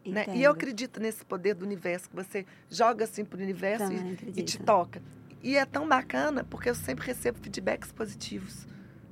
Né? 0.05 0.27
E 0.35 0.43
eu 0.43 0.51
acredito 0.51 0.99
nesse 0.99 1.25
poder 1.25 1.55
do 1.55 1.65
universo, 1.65 2.07
que 2.07 2.15
você 2.15 2.45
joga 2.69 3.05
assim 3.05 3.25
para 3.25 3.39
o 3.39 3.41
universo 3.41 3.91
e, 3.91 4.39
e 4.39 4.43
te 4.43 4.59
toca. 4.59 5.01
E 5.41 5.57
é 5.57 5.65
tão 5.65 5.87
bacana 5.87 6.43
porque 6.43 6.69
eu 6.69 6.75
sempre 6.75 7.07
recebo 7.07 7.39
feedbacks 7.39 7.91
positivos, 7.91 8.67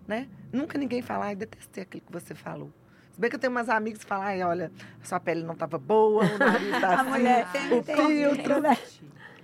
né? 0.07 0.27
Nunca 0.53 0.77
ninguém 0.77 1.01
fala, 1.01 1.25
ai, 1.25 1.35
detestei 1.35 1.83
aquilo 1.83 2.03
que 2.05 2.11
você 2.11 2.35
falou. 2.35 2.71
Se 3.11 3.19
bem 3.19 3.29
que 3.29 3.35
eu 3.35 3.39
tenho 3.39 3.51
umas 3.51 3.67
amigas 3.67 4.03
que 4.03 4.05
falam, 4.07 4.25
ai, 4.25 4.43
olha, 4.43 4.71
sua 5.03 5.19
pele 5.19 5.43
não 5.43 5.53
estava 5.53 5.77
boa, 5.79 6.23
o 6.23 6.37
nariz 6.37 6.71
tá 6.81 7.01
A 7.01 7.01
assim, 7.01 7.79
o 7.79 7.83
filtro, 7.83 8.61
né? 8.61 8.77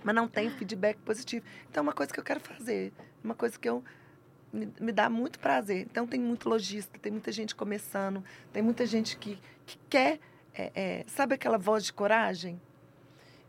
Mas 0.05 0.13
não 0.13 0.27
tem 0.27 0.51
feedback 0.51 0.99
positivo. 0.99 1.43
Então, 1.67 1.81
é 1.81 1.83
uma 1.83 1.91
coisa 1.91 2.13
que 2.13 2.19
eu 2.19 2.23
quero 2.23 2.39
fazer, 2.39 2.93
uma 3.23 3.33
coisa 3.33 3.57
que 3.57 3.67
eu 3.67 3.83
me, 4.53 4.71
me 4.79 4.91
dá 4.91 5.09
muito 5.09 5.39
prazer. 5.39 5.87
Então, 5.89 6.05
tem 6.05 6.19
muito 6.19 6.47
lojista, 6.47 6.99
tem 6.99 7.11
muita 7.11 7.31
gente 7.31 7.55
começando, 7.55 8.23
tem 8.53 8.61
muita 8.61 8.85
gente 8.85 9.17
que, 9.17 9.39
que 9.65 9.79
quer 9.89 10.19
é, 10.53 10.71
é, 10.75 11.05
sabe 11.07 11.33
aquela 11.33 11.57
voz 11.57 11.83
de 11.83 11.91
coragem? 11.91 12.61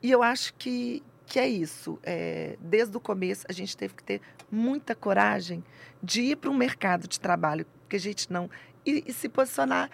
E 0.02 0.10
eu 0.10 0.22
acho 0.22 0.54
que, 0.54 1.02
que 1.26 1.38
é 1.38 1.46
isso. 1.46 1.98
É, 2.02 2.56
desde 2.58 2.96
o 2.96 3.00
começo, 3.00 3.44
a 3.50 3.52
gente 3.52 3.76
teve 3.76 3.92
que 3.92 4.02
ter 4.02 4.22
muita 4.50 4.94
coragem 4.94 5.62
de 6.02 6.22
ir 6.22 6.36
para 6.36 6.48
um 6.48 6.56
mercado 6.56 7.06
de 7.06 7.20
trabalho 7.20 7.66
que 7.86 7.96
a 7.96 8.00
gente 8.00 8.32
não. 8.32 8.48
E, 8.84 9.04
e 9.06 9.12
se 9.12 9.28
posicionar, 9.28 9.90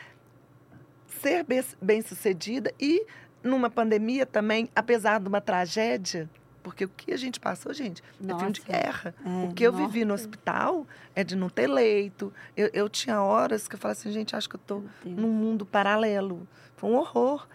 ser 1.09 1.43
bem, 1.43 1.65
bem 1.83 2.03
sucedida 2.03 2.73
e 2.81 3.05
numa 3.43 3.69
pandemia 3.69 4.25
também, 4.25 4.69
apesar 4.77 5.19
de 5.19 5.27
uma 5.27 5.41
tragédia, 5.41 6.31
porque 6.63 6.85
o 6.85 6.89
que 6.89 7.13
a 7.13 7.17
gente 7.17 7.41
passou, 7.41 7.73
gente, 7.75 8.03
é 8.23 8.27
filme 8.27 8.53
de 8.53 8.61
guerra. 8.63 9.15
É, 9.25 9.29
o 9.47 9.53
que 9.53 9.65
eu 9.65 9.73
nossa. 9.73 9.87
vivi 9.87 10.05
no 10.05 10.15
hospital 10.15 10.87
é 11.15 11.25
de 11.25 11.35
não 11.37 11.49
ter 11.49 11.67
leito. 11.67 12.33
Eu, 12.57 12.71
eu 12.73 12.89
tinha 12.89 13.21
horas 13.21 13.67
que 13.67 13.75
eu 13.75 13.79
falava 13.79 13.99
assim, 13.99 14.13
gente, 14.13 14.37
acho 14.37 14.49
que 14.49 14.57
eu 14.57 14.61
estou 14.61 14.85
num 15.05 15.31
mundo 15.31 15.67
paralelo. 15.67 16.47
Foi 16.77 16.91
um 16.91 16.97
horror. 16.97 17.47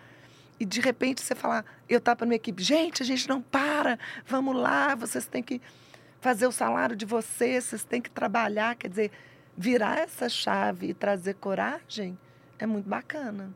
E 0.60 0.66
de 0.66 0.82
repente 0.82 1.22
você 1.22 1.36
falar, 1.36 1.64
eu 1.88 2.00
estava 2.00 2.18
para 2.18 2.26
minha 2.26 2.36
equipe, 2.36 2.64
gente, 2.64 3.04
a 3.04 3.06
gente 3.06 3.30
não 3.30 3.42
para, 3.42 4.00
vamos 4.26 4.56
lá, 4.56 4.96
vocês 4.96 5.28
têm 5.28 5.44
que 5.44 5.62
fazer 6.20 6.48
o 6.48 6.52
salário 6.52 6.96
de 6.96 7.06
vocês, 7.06 7.66
vocês 7.66 7.84
têm 7.84 8.02
que 8.02 8.10
trabalhar. 8.10 8.76
Quer 8.76 8.90
dizer, 8.90 9.12
virar 9.56 10.00
essa 10.00 10.28
chave 10.28 10.90
e 10.90 10.94
trazer 10.94 11.36
coragem 11.36 12.18
é 12.60 12.66
muito 12.66 12.90
bacana. 12.90 13.54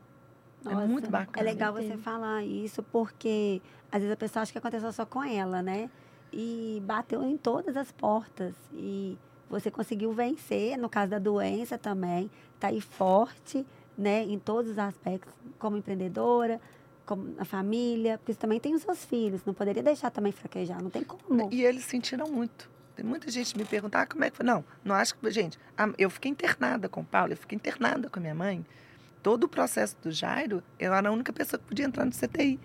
É 0.66 0.74
Nossa, 0.74 0.86
muito 0.86 1.10
bacana. 1.10 1.38
É 1.38 1.42
legal 1.42 1.72
você 1.72 1.96
falar 1.96 2.44
isso, 2.44 2.82
porque 2.82 3.60
às 3.90 4.00
vezes 4.00 4.12
a 4.12 4.16
pessoa 4.16 4.42
acha 4.42 4.52
que 4.52 4.58
aconteceu 4.58 4.92
só 4.92 5.04
com 5.04 5.22
ela, 5.22 5.62
né? 5.62 5.90
E 6.32 6.82
bateu 6.84 7.22
em 7.22 7.36
todas 7.36 7.76
as 7.76 7.92
portas. 7.92 8.54
E 8.72 9.18
você 9.50 9.70
conseguiu 9.70 10.12
vencer, 10.12 10.78
no 10.78 10.88
caso 10.88 11.10
da 11.10 11.18
doença 11.18 11.76
também, 11.76 12.30
tá 12.58 12.68
aí 12.68 12.80
forte, 12.80 13.66
né? 13.96 14.22
Em 14.24 14.38
todos 14.38 14.72
os 14.72 14.78
aspectos, 14.78 15.34
como 15.58 15.76
empreendedora, 15.76 16.60
como 17.04 17.24
na 17.34 17.44
família, 17.44 18.18
porque 18.18 18.32
você 18.32 18.38
também 18.38 18.60
tem 18.60 18.74
os 18.74 18.82
seus 18.82 19.04
filhos, 19.04 19.44
não 19.44 19.52
poderia 19.52 19.82
deixar 19.82 20.10
também 20.10 20.32
fraquejar, 20.32 20.82
não 20.82 20.90
tem 20.90 21.02
como. 21.02 21.48
E 21.52 21.64
eles 21.64 21.84
sentiram 21.84 22.28
muito. 22.28 22.70
Tem 22.94 23.04
muita 23.04 23.30
gente 23.30 23.56
me 23.56 23.64
perguntar 23.64 24.02
ah, 24.02 24.06
como 24.06 24.24
é 24.24 24.30
que 24.30 24.36
foi. 24.36 24.46
Não, 24.46 24.64
não 24.84 24.94
acho 24.94 25.16
que. 25.16 25.30
Gente, 25.30 25.58
eu 25.98 26.10
fiquei 26.10 26.30
internada 26.30 26.88
com 26.88 27.00
o 27.00 27.04
Paulo, 27.04 27.32
eu 27.32 27.36
fiquei 27.36 27.56
internada 27.56 28.08
com 28.08 28.18
a 28.18 28.22
minha 28.22 28.34
mãe. 28.34 28.64
Todo 29.22 29.44
o 29.44 29.48
processo 29.48 29.96
do 30.02 30.10
Jairo, 30.10 30.62
eu 30.78 30.92
era 30.92 31.08
a 31.08 31.12
única 31.12 31.32
pessoa 31.32 31.58
que 31.60 31.66
podia 31.66 31.84
entrar 31.84 32.04
no 32.04 32.12
CTI. 32.12 32.58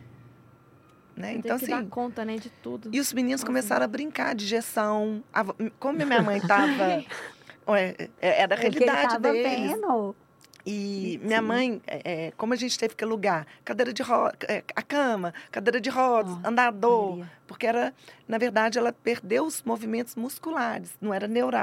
Né? 1.15 1.33
Então, 1.33 1.55
assim. 1.55 1.67
dar 1.67 1.85
conta, 1.85 2.23
né, 2.23 2.35
de 2.37 2.49
tudo. 2.49 2.89
E 2.93 2.99
os 2.99 3.11
meninos 3.11 3.41
Nossa. 3.41 3.47
começaram 3.47 3.85
a 3.85 3.87
brincar 3.87 4.35
de 4.35 4.45
injeção. 4.45 5.23
A 5.33 5.43
Como 5.79 6.03
minha 6.05 6.21
mãe 6.21 6.37
estava. 6.37 7.03
era 8.21 8.55
a 8.55 8.57
ele 8.57 8.79
realidade 8.79 9.01
tava 9.13 9.19
deles. 9.31 9.71
vendo. 9.71 10.15
E 10.69 11.17
minha 11.23 11.39
Sim. 11.39 11.47
mãe, 11.47 11.81
é, 11.87 12.25
é, 12.27 12.31
como 12.31 12.51
a 12.53 12.55
gente 12.57 12.77
teve 12.77 12.93
que 12.93 13.01
alugar 13.01 13.47
cadeira 13.63 13.93
de 13.93 14.03
roda, 14.03 14.37
a 14.75 14.81
cama, 14.81 15.33
cadeira 15.49 15.79
de 15.79 15.89
rodas, 15.89 16.33
Nossa, 16.35 16.47
andador, 16.49 17.09
Maria. 17.19 17.31
porque 17.47 17.65
era, 17.65 17.93
na 18.27 18.37
verdade, 18.37 18.77
ela 18.77 18.91
perdeu 18.91 19.45
os 19.45 19.63
movimentos 19.63 20.13
musculares, 20.15 20.91
não 20.99 21.13
era 21.13 21.25
neuro, 21.25 21.55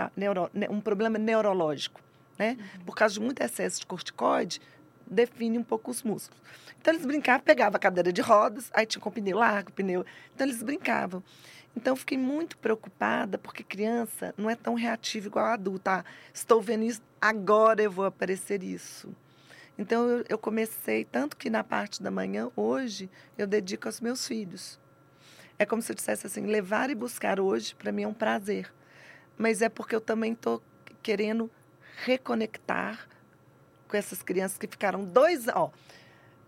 ne- 0.54 0.68
um 0.70 0.80
problema 0.80 1.18
neurológico, 1.18 2.00
né? 2.38 2.56
Por 2.86 2.94
causa 2.96 3.12
de 3.12 3.20
muito 3.20 3.42
excesso 3.42 3.80
de 3.80 3.84
corticoide, 3.86 4.58
define 5.06 5.58
um 5.58 5.64
pouco 5.64 5.90
os 5.90 6.02
músculos. 6.02 6.42
Então 6.80 6.92
eles 6.92 7.06
brincavam, 7.06 7.42
pegavam 7.42 7.76
a 7.76 7.78
cadeira 7.78 8.12
de 8.12 8.20
rodas, 8.20 8.70
aí 8.74 8.86
tinha 8.86 9.00
com 9.00 9.10
pneu 9.10 9.38
largo, 9.38 9.72
pneu. 9.72 10.04
Então 10.34 10.46
eles 10.46 10.62
brincavam. 10.62 11.22
Então 11.76 11.96
fiquei 11.96 12.16
muito 12.16 12.56
preocupada, 12.58 13.36
porque 13.36 13.62
criança 13.62 14.32
não 14.36 14.48
é 14.48 14.54
tão 14.54 14.74
reativa 14.74 15.26
igual 15.26 15.46
adulto. 15.46 15.88
Ah, 15.90 16.04
estou 16.32 16.60
vendo 16.60 16.84
isso, 16.84 17.02
agora 17.20 17.82
eu 17.82 17.90
vou 17.90 18.04
aparecer 18.04 18.62
isso. 18.62 19.14
Então 19.76 20.08
eu, 20.08 20.24
eu 20.28 20.38
comecei, 20.38 21.04
tanto 21.04 21.36
que 21.36 21.50
na 21.50 21.64
parte 21.64 22.02
da 22.02 22.10
manhã, 22.10 22.50
hoje, 22.54 23.10
eu 23.36 23.46
dedico 23.46 23.88
aos 23.88 24.00
meus 24.00 24.26
filhos. 24.26 24.78
É 25.58 25.66
como 25.66 25.82
se 25.82 25.90
eu 25.90 25.96
dissesse 25.96 26.26
assim, 26.26 26.46
levar 26.46 26.90
e 26.90 26.94
buscar 26.94 27.40
hoje, 27.40 27.74
para 27.74 27.92
mim 27.92 28.02
é 28.02 28.08
um 28.08 28.14
prazer. 28.14 28.72
Mas 29.36 29.62
é 29.62 29.68
porque 29.68 29.94
eu 29.94 30.00
também 30.00 30.32
estou 30.32 30.62
querendo 31.02 31.50
reconectar 32.04 33.08
com 33.94 33.98
essas 33.98 34.22
crianças 34.22 34.58
que 34.58 34.66
ficaram 34.66 35.04
dois 35.04 35.46
ó 35.48 35.70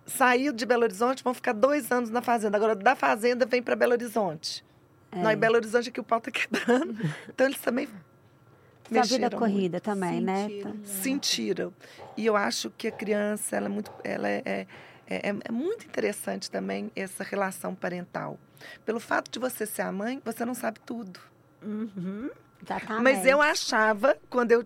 saiu 0.05 0.53
de 0.53 0.67
Belo 0.67 0.83
Horizonte 0.83 1.23
vão 1.23 1.33
ficar 1.33 1.53
dois 1.53 1.93
anos 1.93 2.11
na 2.11 2.21
fazenda 2.21 2.57
agora 2.57 2.75
da 2.75 2.97
fazenda 2.97 3.47
vem 3.47 3.63
para 3.63 3.77
Belo 3.77 3.93
Horizonte 3.93 4.65
É. 5.13 5.23
não 5.23 5.31
em 5.31 5.37
Belo 5.37 5.55
Horizonte 5.55 5.89
é 5.89 5.93
que 5.93 6.01
o 6.01 6.05
pau 6.05 6.19
está 6.19 6.31
quebrando 6.33 6.97
então 7.29 7.47
eles 7.47 7.59
também 7.61 7.87
Sua 7.87 9.03
vida 9.03 9.19
mexeram 9.19 9.39
corrida 9.39 9.81
também, 9.81 10.21
né? 10.21 10.49
Sentiram. 10.49 10.73
Tá- 10.73 10.79
sentiram 10.85 11.75
e 12.17 12.27
eu 12.27 12.37
acho 12.37 12.69
que 12.71 12.89
a 12.89 12.93
criança 12.93 13.55
ela 13.57 13.67
é 13.67 13.69
muito 13.69 13.93
ela 14.03 14.29
é, 14.29 14.43
é, 14.45 14.67
é, 15.09 15.35
é 15.45 15.53
muito 15.53 15.87
interessante 15.87 16.51
também 16.51 16.91
essa 16.97 17.23
relação 17.23 17.75
parental 17.77 18.39
pelo 18.85 18.99
fato 18.99 19.31
de 19.31 19.39
você 19.39 19.65
ser 19.67 19.83
a 19.83 19.93
mãe 19.93 20.21
você 20.25 20.45
não 20.45 20.55
sabe 20.55 20.81
tudo 20.85 21.21
Uhum. 21.63 22.29
Exatamente. 22.63 23.03
Mas 23.03 23.27
eu 23.27 23.41
achava, 23.43 24.17
quando 24.31 24.51
eu 24.53 24.65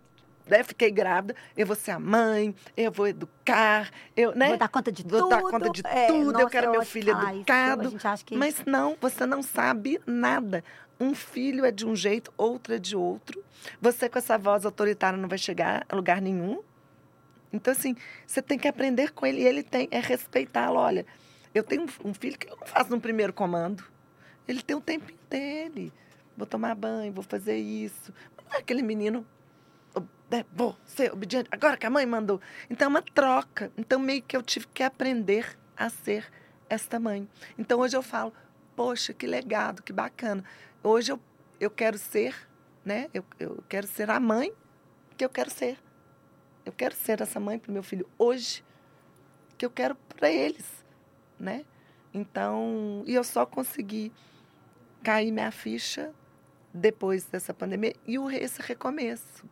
né, 0.50 0.62
fiquei 0.62 0.90
grávida, 0.90 1.34
eu 1.56 1.66
vou 1.66 1.76
ser 1.76 1.92
a 1.92 1.98
mãe, 1.98 2.54
eu 2.76 2.90
vou 2.90 3.08
educar, 3.08 3.90
eu, 4.16 4.34
né? 4.34 4.48
Vou 4.48 4.58
dar 4.58 4.68
conta 4.68 4.92
de 4.92 5.02
Vou 5.02 5.20
tudo. 5.20 5.30
dar 5.30 5.42
conta 5.42 5.70
de 5.70 5.82
É, 5.86 6.06
tudo, 6.06 6.30
eu 6.30 6.32
nossa, 6.32 6.50
quero 6.50 6.70
meu 6.70 6.80
ouço 6.80 6.90
filho 6.92 7.12
falar 7.12 7.30
isso, 7.30 7.36
educado. 7.40 7.96
Acha 8.04 8.24
que... 8.24 8.36
Mas 8.36 8.64
não, 8.66 8.96
você 9.00 9.24
não 9.26 9.42
sabe 9.42 10.00
nada. 10.06 10.62
Um 10.98 11.14
filho 11.14 11.64
é 11.64 11.70
de 11.70 11.86
um 11.86 11.96
jeito, 11.96 12.32
outro 12.36 12.74
é 12.74 12.78
de 12.78 12.94
outro. 12.94 13.42
Você 13.80 14.08
com 14.08 14.18
essa 14.18 14.36
voz 14.36 14.66
autoritária 14.66 15.18
não 15.18 15.28
vai 15.28 15.38
chegar 15.38 15.86
a 15.88 15.96
lugar 15.96 16.20
nenhum. 16.20 16.62
Então, 17.52 17.72
assim, 17.72 17.96
você 18.26 18.40
tem 18.42 18.58
que 18.58 18.68
aprender 18.68 19.12
com 19.12 19.26
ele 19.26 19.40
e 19.40 19.46
ele 19.46 19.62
tem, 19.62 19.88
é 19.90 19.98
respeitá-lo. 19.98 20.78
Olha, 20.78 21.06
eu 21.54 21.62
tenho 21.62 21.86
um, 22.04 22.14
filho 22.14 22.38
que 22.38 22.48
eu 22.48 22.56
não 22.56 22.66
faço 22.66 22.90
no 22.90 23.00
primeiro 23.00 23.32
comando. 23.32 23.82
Ele 24.46 24.62
tem 24.62 24.76
o 24.76 24.80
tempinho 24.80 25.18
dele. 25.28 25.92
Vou 26.36 26.46
tomar 26.46 26.74
banho, 26.74 27.12
vou 27.12 27.24
fazer 27.24 27.56
isso. 27.56 28.12
Não 28.46 28.56
é 28.56 28.58
aquele 28.58 28.82
menino, 28.82 29.18
"Oh, 29.18 29.22
né, 29.22 29.39
vou 30.52 30.76
ser 30.84 31.12
obediente, 31.12 31.48
agora 31.50 31.76
que 31.76 31.86
a 31.86 31.90
mãe 31.90 32.06
mandou. 32.06 32.40
Então, 32.68 32.86
é 32.86 32.88
uma 32.88 33.02
troca. 33.02 33.72
Então, 33.76 33.98
meio 33.98 34.22
que 34.22 34.36
eu 34.36 34.42
tive 34.42 34.66
que 34.68 34.82
aprender 34.82 35.58
a 35.76 35.88
ser 35.88 36.30
esta 36.68 37.00
mãe. 37.00 37.28
Então, 37.58 37.80
hoje 37.80 37.96
eu 37.96 38.02
falo, 38.02 38.32
poxa, 38.76 39.12
que 39.12 39.26
legado, 39.26 39.82
que 39.82 39.92
bacana. 39.92 40.44
Hoje 40.82 41.12
eu, 41.12 41.20
eu 41.58 41.70
quero 41.70 41.98
ser, 41.98 42.34
né? 42.84 43.08
Eu, 43.12 43.24
eu 43.38 43.62
quero 43.68 43.86
ser 43.86 44.10
a 44.10 44.20
mãe 44.20 44.52
que 45.16 45.24
eu 45.24 45.28
quero 45.28 45.50
ser. 45.50 45.78
Eu 46.64 46.72
quero 46.72 46.94
ser 46.94 47.20
essa 47.20 47.40
mãe 47.40 47.58
para 47.58 47.72
meu 47.72 47.82
filho 47.82 48.08
hoje, 48.18 48.64
que 49.58 49.66
eu 49.66 49.70
quero 49.70 49.94
para 49.94 50.30
eles, 50.30 50.84
né? 51.38 51.64
Então, 52.14 53.02
e 53.06 53.14
eu 53.14 53.24
só 53.24 53.44
consegui 53.44 54.12
cair 55.02 55.32
minha 55.32 55.50
ficha 55.50 56.12
depois 56.72 57.24
dessa 57.24 57.52
pandemia 57.52 57.94
e 58.06 58.16
esse 58.36 58.62
recomeço. 58.62 59.44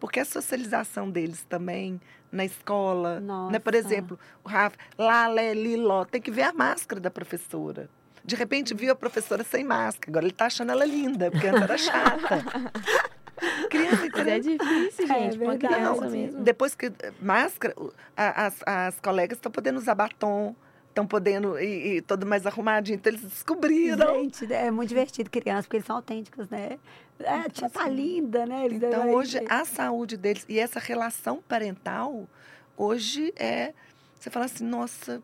Porque 0.00 0.20
a 0.20 0.24
socialização 0.24 1.10
deles 1.10 1.44
também 1.48 2.00
na 2.30 2.44
escola, 2.44 3.20
né? 3.50 3.58
Por 3.58 3.72
Nossa. 3.74 3.86
exemplo, 3.86 4.18
o 4.42 4.48
Rafa, 4.48 4.76
lá, 4.96 5.26
lé, 5.28 5.52
liló, 5.54 6.04
tem 6.04 6.20
que 6.20 6.30
ver 6.30 6.42
a 6.42 6.52
máscara 6.52 7.00
da 7.00 7.10
professora. 7.10 7.88
De 8.24 8.36
repente 8.36 8.72
viu 8.72 8.92
a 8.92 8.94
professora 8.96 9.42
sem 9.44 9.64
máscara, 9.64 10.10
agora 10.10 10.24
ele 10.26 10.32
tá 10.32 10.46
achando 10.46 10.70
ela 10.72 10.84
linda, 10.84 11.30
porque 11.30 11.46
antes 11.48 11.62
era 11.62 11.76
chata. 11.76 12.44
Criança, 13.68 14.08
Mas 14.14 14.26
é 14.28 14.38
difícil, 14.38 15.04
É 15.04 15.06
gente, 15.08 15.36
pra 15.38 15.46
uma 15.46 15.52
verdade. 15.56 15.74
criança 15.74 16.00
Não, 16.02 16.10
mesmo. 16.10 16.42
Depois 16.44 16.74
que 16.76 16.86
eh, 16.86 17.12
máscara, 17.20 17.74
as, 18.16 18.54
as 18.64 19.00
colegas 19.00 19.38
estão 19.38 19.50
podendo 19.50 19.78
usar 19.78 19.94
batom, 19.96 20.54
estão 20.92 21.06
podendo 21.06 21.58
ir, 21.58 21.96
ir 21.96 22.02
todo 22.02 22.24
mais 22.26 22.46
arrumadinho, 22.46 22.96
então 22.96 23.10
eles 23.10 23.22
descobriram. 23.22 24.14
Gente, 24.14 24.52
é 24.52 24.70
muito 24.70 24.90
divertido 24.90 25.30
criança, 25.30 25.62
porque 25.62 25.78
eles 25.78 25.86
são 25.86 25.96
autênticos, 25.96 26.48
né? 26.48 26.78
É, 27.18 27.30
a 27.30 27.48
tia 27.48 27.68
tá 27.68 27.88
linda, 27.88 28.46
né? 28.46 28.64
Eles 28.66 28.82
Então 28.82 29.12
hoje 29.12 29.40
a 29.48 29.64
saúde 29.64 30.16
deles 30.16 30.44
e 30.48 30.58
essa 30.58 30.78
relação 30.78 31.42
parental 31.46 32.28
hoje 32.76 33.32
é 33.36 33.72
você 34.18 34.30
fala 34.30 34.44
assim, 34.44 34.64
nossa, 34.64 35.22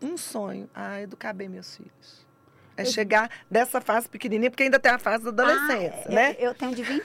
um 0.00 0.16
sonho, 0.16 0.68
ah, 0.74 1.00
educar 1.00 1.32
bem 1.32 1.48
meus 1.48 1.76
filhos. 1.76 2.26
É 2.76 2.84
chegar 2.84 3.30
dessa 3.50 3.80
fase 3.80 4.08
pequenininha, 4.08 4.50
porque 4.50 4.62
ainda 4.62 4.78
tem 4.78 4.92
a 4.92 4.98
fase 4.98 5.24
da 5.24 5.30
adolescência, 5.30 6.04
Ah, 6.06 6.12
né? 6.12 6.36
Eu, 6.38 6.48
eu 6.50 6.54
tenho 6.54 6.74
de 6.74 6.82
20, 6.82 7.04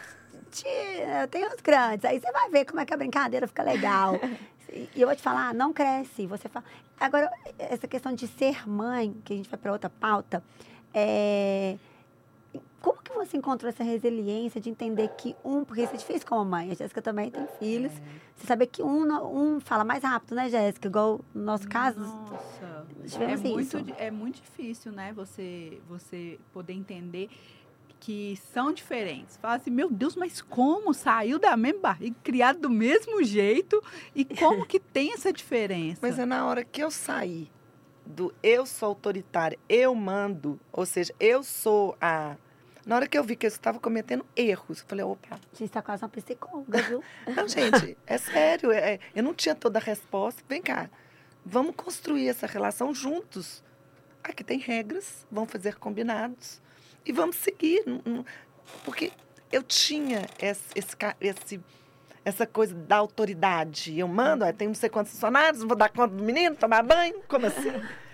eu 1.21 1.27
tenho 1.27 1.47
os 1.47 1.61
grandes. 1.61 2.05
Aí 2.05 2.19
você 2.19 2.31
vai 2.31 2.49
ver 2.49 2.65
como 2.65 2.79
é 2.79 2.85
que 2.85 2.93
a 2.93 2.97
brincadeira 2.97 3.47
fica 3.47 3.63
legal. 3.63 4.19
E 4.93 5.01
eu 5.01 5.07
vou 5.07 5.15
te 5.15 5.21
falar, 5.21 5.53
não 5.53 5.71
cresce. 5.71 6.27
Você 6.27 6.49
fala. 6.49 6.65
Agora, 6.99 7.31
essa 7.59 7.87
questão 7.87 8.13
de 8.13 8.27
ser 8.27 8.67
mãe, 8.67 9.13
que 9.23 9.33
a 9.33 9.35
gente 9.37 9.49
vai 9.49 9.59
para 9.59 9.71
outra 9.71 9.89
pauta, 9.89 10.43
é. 10.93 11.77
Como 12.81 13.01
que 13.01 13.11
você 13.13 13.35
encontrou 13.35 13.67
essa 13.67 13.83
resiliência 13.83 14.61
de 14.61 14.69
entender 14.69 15.09
que 15.17 15.35
um, 15.43 15.65
porque 15.65 15.81
isso 15.81 15.95
é 15.95 15.97
difícil 15.97 16.27
como 16.27 16.45
mãe, 16.45 16.69
a 16.69 16.75
Jéssica 16.75 17.01
também 17.01 17.31
tem 17.31 17.47
filhos, 17.57 17.91
você 18.35 18.45
saber 18.45 18.67
que 18.67 18.83
um, 18.83 19.55
um 19.55 19.59
fala 19.59 19.83
mais 19.83 20.03
rápido, 20.03 20.35
né, 20.35 20.47
Jéssica? 20.49 20.87
Igual 20.87 21.19
no 21.33 21.41
nosso 21.43 21.67
caso, 21.67 21.99
Nossa. 21.99 22.85
É 23.03 23.07
tivemos 23.07 23.41
muito, 23.41 23.59
isso. 23.77 23.81
di- 23.81 23.95
é 23.97 24.11
muito 24.11 24.35
difícil, 24.39 24.91
né? 24.91 25.11
Você, 25.13 25.81
você 25.89 26.39
poder 26.53 26.73
entender 26.73 27.27
que 28.05 28.39
são 28.53 28.71
diferentes. 28.71 29.35
Fala 29.37 29.55
assim, 29.55 29.71
meu 29.71 29.89
Deus, 29.89 30.15
mas 30.15 30.39
como 30.39 30.93
saiu 30.93 31.39
da 31.39 31.57
mesma 31.57 31.79
barriga, 31.81 32.15
criado 32.23 32.59
do 32.59 32.69
mesmo 32.69 33.23
jeito 33.23 33.83
e 34.13 34.23
como 34.23 34.63
que 34.63 34.77
tem 34.93 35.11
essa 35.11 35.33
diferença? 35.33 36.01
Mas 36.03 36.19
é 36.19 36.23
na 36.23 36.45
hora 36.45 36.63
que 36.63 36.83
eu 36.83 36.91
saí 36.91 37.49
do 38.05 38.31
eu 38.43 38.63
sou 38.67 38.89
autoritária, 38.89 39.57
eu 39.67 39.95
mando, 39.95 40.59
ou 40.71 40.85
seja, 40.85 41.11
eu 41.19 41.41
sou 41.41 41.97
a. 41.99 42.35
Na 42.85 42.97
hora 42.97 43.07
que 43.07 43.17
eu 43.17 43.23
vi 43.23 43.35
que 43.35 43.47
eu 43.47 43.49
estava 43.49 43.79
cometendo 43.79 44.23
erros, 44.35 44.81
eu 44.81 44.85
falei, 44.87 45.03
opa. 45.03 45.39
Gente 45.53 45.63
está 45.63 45.81
quase 45.81 46.03
uma 46.03 46.09
psicóloga, 46.09 46.83
viu? 46.83 47.03
Não, 47.35 47.47
gente, 47.47 47.97
é 48.05 48.19
sério. 48.19 48.71
é- 48.71 48.99
eu 49.15 49.23
não 49.23 49.33
tinha 49.33 49.55
toda 49.55 49.79
a 49.79 49.81
resposta. 49.81 50.43
Vem 50.47 50.61
cá, 50.61 50.91
vamos 51.43 51.73
construir 51.75 52.27
essa 52.29 52.45
relação 52.45 52.93
juntos. 52.93 53.63
Aqui 54.23 54.43
tem 54.43 54.59
regras, 54.59 55.25
vamos 55.31 55.51
fazer 55.51 55.73
combinados 55.79 56.63
e 57.05 57.11
vamos 57.11 57.35
seguir. 57.37 57.83
Porque 58.83 59.11
eu 59.51 59.61
tinha 59.63 60.25
esse, 60.39 60.63
esse 60.75 60.95
esse- 61.21 61.59
essa 62.23 62.45
coisa 62.47 62.73
da 62.73 62.97
autoridade. 62.97 63.97
Eu 63.99 64.07
mando, 64.07 64.43
ó, 64.45 64.51
tem 64.51 64.67
não 64.67 64.75
sei 64.75 64.89
quantos 64.89 65.11
funcionários, 65.13 65.61
vou 65.63 65.75
dar 65.77 65.89
conta 65.89 66.15
do 66.15 66.23
menino, 66.23 66.55
tomar 66.55 66.81
banho. 66.83 67.21
Como 67.27 67.45
assim? 67.45 67.71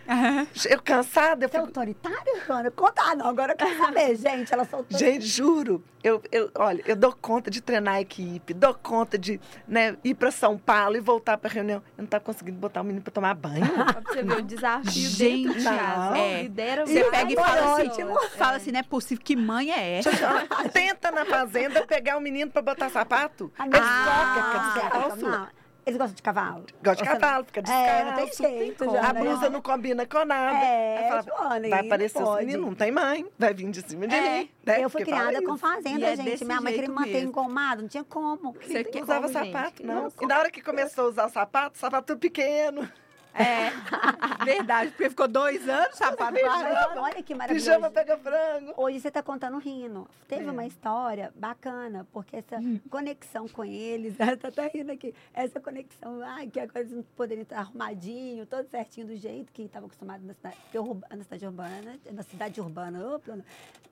Eu 0.70 0.82
cansada, 0.82 1.46
eu 1.46 1.50
Você 1.50 1.58
é 1.58 1.60
autoritária, 1.60 2.44
Joana? 2.46 2.72
Conta, 2.72 3.02
ah, 3.02 3.16
não, 3.16 3.28
agora 3.28 3.54
eu 3.54 3.58
quero 3.58 3.78
saber, 3.78 4.16
gente. 4.18 4.54
Ela 4.54 4.66
soltou. 4.66 4.98
Gente, 4.98 5.26
juro, 5.26 5.84
eu, 6.04 6.22
eu, 6.32 6.52
olha, 6.56 6.84
eu 6.86 6.96
dou 6.96 7.14
conta 7.14 7.50
de 7.50 7.62
treinar 7.62 7.96
a 7.96 8.02
equipe, 8.02 8.54
dou 8.54 8.74
conta 8.74 9.18
de 9.18 9.40
né, 9.68 9.96
ir 10.04 10.16
para 10.16 10.32
São 10.32 10.58
Paulo 10.58 10.98
e 10.98 11.00
voltar 11.00 11.38
para 11.38 11.50
reunião. 11.50 11.78
Eu 11.80 11.94
não 12.00 12.06
estava 12.06 12.24
conseguindo 12.24 12.58
botar 12.58 12.82
o 12.82 12.84
menino 12.84 13.04
para 13.04 13.14
tomar 13.14 13.34
banho. 13.36 13.62
Pra 13.92 14.02
você 14.02 14.24
ver 14.24 14.38
o 14.38 14.42
desafio 14.42 15.10
Gente, 15.10 15.48
dentro 15.48 15.60
de 15.60 15.64
casa. 15.66 16.10
não. 16.10 16.16
É. 16.16 16.42
Lidera 16.44 16.86
Você 16.86 17.04
pega 17.06 17.32
e 17.32 17.36
fala 17.36 17.82
assim, 17.82 17.90
fala 18.38 18.58
assim, 18.58 18.72
não 18.72 18.80
é 18.80 18.84
possível, 18.84 19.24
que 19.24 19.36
mãe 19.36 19.72
é 19.72 20.00
essa? 20.00 20.12
Tenta 20.74 21.12
na 21.12 21.26
fazenda 21.26 21.86
pegar 21.86 22.18
o 22.18 22.22
menino 22.22 22.52
para 22.52 22.62
botar 22.62 22.90
sapato. 22.90 23.52
Ah, 23.58 23.66
tocam, 23.66 24.72
fica 24.74 24.98
Ah, 24.98 25.16
não. 25.16 25.61
Eles 25.86 25.98
gostam 25.98 26.16
de 26.16 26.22
cavalo? 26.22 26.66
Gosta 26.84 27.04
de 27.04 27.10
cavalo, 27.10 27.44
fica 27.46 27.60
É, 27.72 28.04
não 28.04 28.14
tem 28.14 28.26
descalço. 28.26 28.54
jeito, 28.58 28.86
como. 28.86 28.92
Joana. 28.92 29.10
a 29.10 29.14
blusa 29.14 29.50
não 29.50 29.62
combina 29.62 30.06
com 30.06 30.24
nada. 30.26 30.58
É, 30.66 31.08
fala, 31.10 31.22
Joana, 31.24 31.56
aí 31.66 31.70
vai 31.70 31.80
aparecer 31.88 32.22
os 32.22 32.36
meninos, 32.38 32.66
não 32.68 32.76
tem 32.76 32.92
mãe, 32.92 33.26
vai 33.40 33.54
vir 33.54 33.70
de 33.72 33.82
cima 33.82 34.08
de 34.08 34.16
É, 34.16 34.40
mim. 34.42 34.50
né? 34.64 34.84
Eu 34.84 34.90
fui 34.92 35.02
Porque 35.02 35.12
criada 35.12 35.42
com 35.44 35.58
fazenda, 35.58 36.00
E 36.00 36.04
é 36.04 36.16
gente. 36.16 36.26
desse 36.30 36.46
Minha 36.46 36.62
mãe 36.62 36.74
queria 36.74 36.86
jeito 36.86 36.92
me 36.92 36.96
manter 37.00 37.14
mesmo. 37.14 37.30
engomado, 37.30 37.82
não 37.82 37.90
tinha 37.90 38.04
como. 38.04 38.54
Você 38.62 38.84
Não 38.94 39.02
usava 39.02 39.22
como, 39.28 39.34
sapato, 39.34 39.86
não. 39.86 40.04
Não 40.04 40.12
E 40.22 40.26
na 40.28 40.38
hora 40.40 40.52
que 40.52 40.62
começou 40.62 41.06
a 41.06 41.10
usar 41.10 41.30
sapato, 41.30 41.78
sapato 41.80 42.16
pequeno. 42.18 42.88
É, 43.34 43.72
verdade, 44.46 44.92
porque 44.92 45.10
ficou 45.10 45.28
dois 45.28 45.68
anos 45.68 45.96
sapato 45.98 46.38
Olha, 46.38 47.02
olha 47.02 47.24
que 47.24 47.34
maravilhoso. 47.34 47.70
Pijama 47.70 47.90
pega 47.90 48.18
frango. 48.18 48.74
Hoje 48.76 49.00
você 49.00 49.08
está 49.08 49.24
contando 49.24 49.58
rindo. 49.58 50.08
Teve 50.28 50.46
É. 50.48 50.52
uma 50.52 50.66
história 50.66 51.32
bacana, 51.36 52.06
porque 52.12 52.38
essa 52.38 52.58
Hum. 52.58 52.80
conexão 52.90 53.48
com 53.48 53.64
eles, 53.64 54.16
ela 54.20 54.36
tá 54.38 54.50
até 54.50 54.68
rindo 54.68 54.92
aqui, 54.92 55.14
essa 55.34 55.60
conexão, 55.60 56.22
ai, 56.24 56.48
que 56.48 56.60
agora 56.60 56.82
eles 56.82 56.92
não 56.92 57.04
poderiam 57.16 57.44
estar 57.44 57.60
arrumadinho, 57.60 58.46
todo 58.46 58.68
certinho 58.70 59.08
do 59.08 59.16
jeito 59.16 59.52
que 59.54 59.64
estavam 59.64 59.88
acostumados 59.88 60.26
na 60.26 60.34
cidade, 60.34 60.58
na 61.16 61.24
cidade 61.24 61.46
urbana, 61.46 62.00
na 62.12 62.24
cidade 62.24 62.62
urbana, 62.62 63.16
opa, 63.16 63.40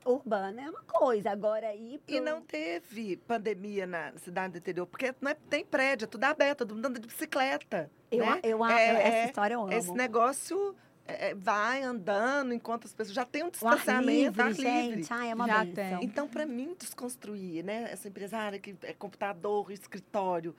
urbana 0.04 0.62
é 0.62 0.70
uma 0.70 0.82
coisa, 0.82 1.30
agora 1.30 1.68
aí... 1.68 2.00
E 2.06 2.20
não 2.20 2.40
teve 2.42 3.16
pandemia 3.16 3.86
na 3.86 4.12
cidade 4.18 4.52
do 4.52 4.58
interior, 4.58 4.86
porque 4.86 5.14
não 5.20 5.30
é, 5.30 5.34
tem 5.34 5.64
prédio, 5.64 6.04
é 6.04 6.08
tudo 6.08 6.24
aberto, 6.24 6.58
todo 6.58 6.74
mundo 6.74 6.86
anda 6.86 7.00
de 7.00 7.06
bicicleta. 7.06 7.90
Eu, 8.10 8.26
né? 8.26 8.40
eu, 8.42 8.64
amo 8.64 8.72
É, 8.72 8.86
essa 8.86 9.16
é, 9.16 9.26
história 9.26 9.54
eu 9.54 9.62
amo. 9.62 9.72
Esse 9.72 9.92
negócio 9.92 10.74
é, 11.06 11.30
é, 11.30 11.34
vai 11.34 11.82
andando 11.82 12.52
enquanto 12.52 12.86
as 12.86 12.92
pessoas 12.92 13.14
já 13.14 13.24
têm 13.24 13.42
um 13.42 13.46
o 13.46 13.68
ar 13.68 13.76
distanciamento, 13.76 14.10
livre, 14.12 14.42
ar 14.42 14.48
livre. 14.50 14.96
gente, 14.96 15.12
ai, 15.12 15.30
é 15.30 15.34
uma 15.34 15.46
Já 15.46 15.66
tem. 15.66 16.04
Então, 16.04 16.28
para 16.28 16.46
mim, 16.46 16.74
desconstruir, 16.78 17.64
né? 17.64 17.88
Essa 17.90 18.08
empresária 18.08 18.58
que 18.58 18.76
é 18.82 18.92
computador, 18.92 19.70
escritório, 19.70 20.54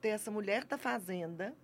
ter 0.00 0.08
essa 0.08 0.30
mulher 0.30 0.64
da 0.64 0.76
fazenda 0.76 1.54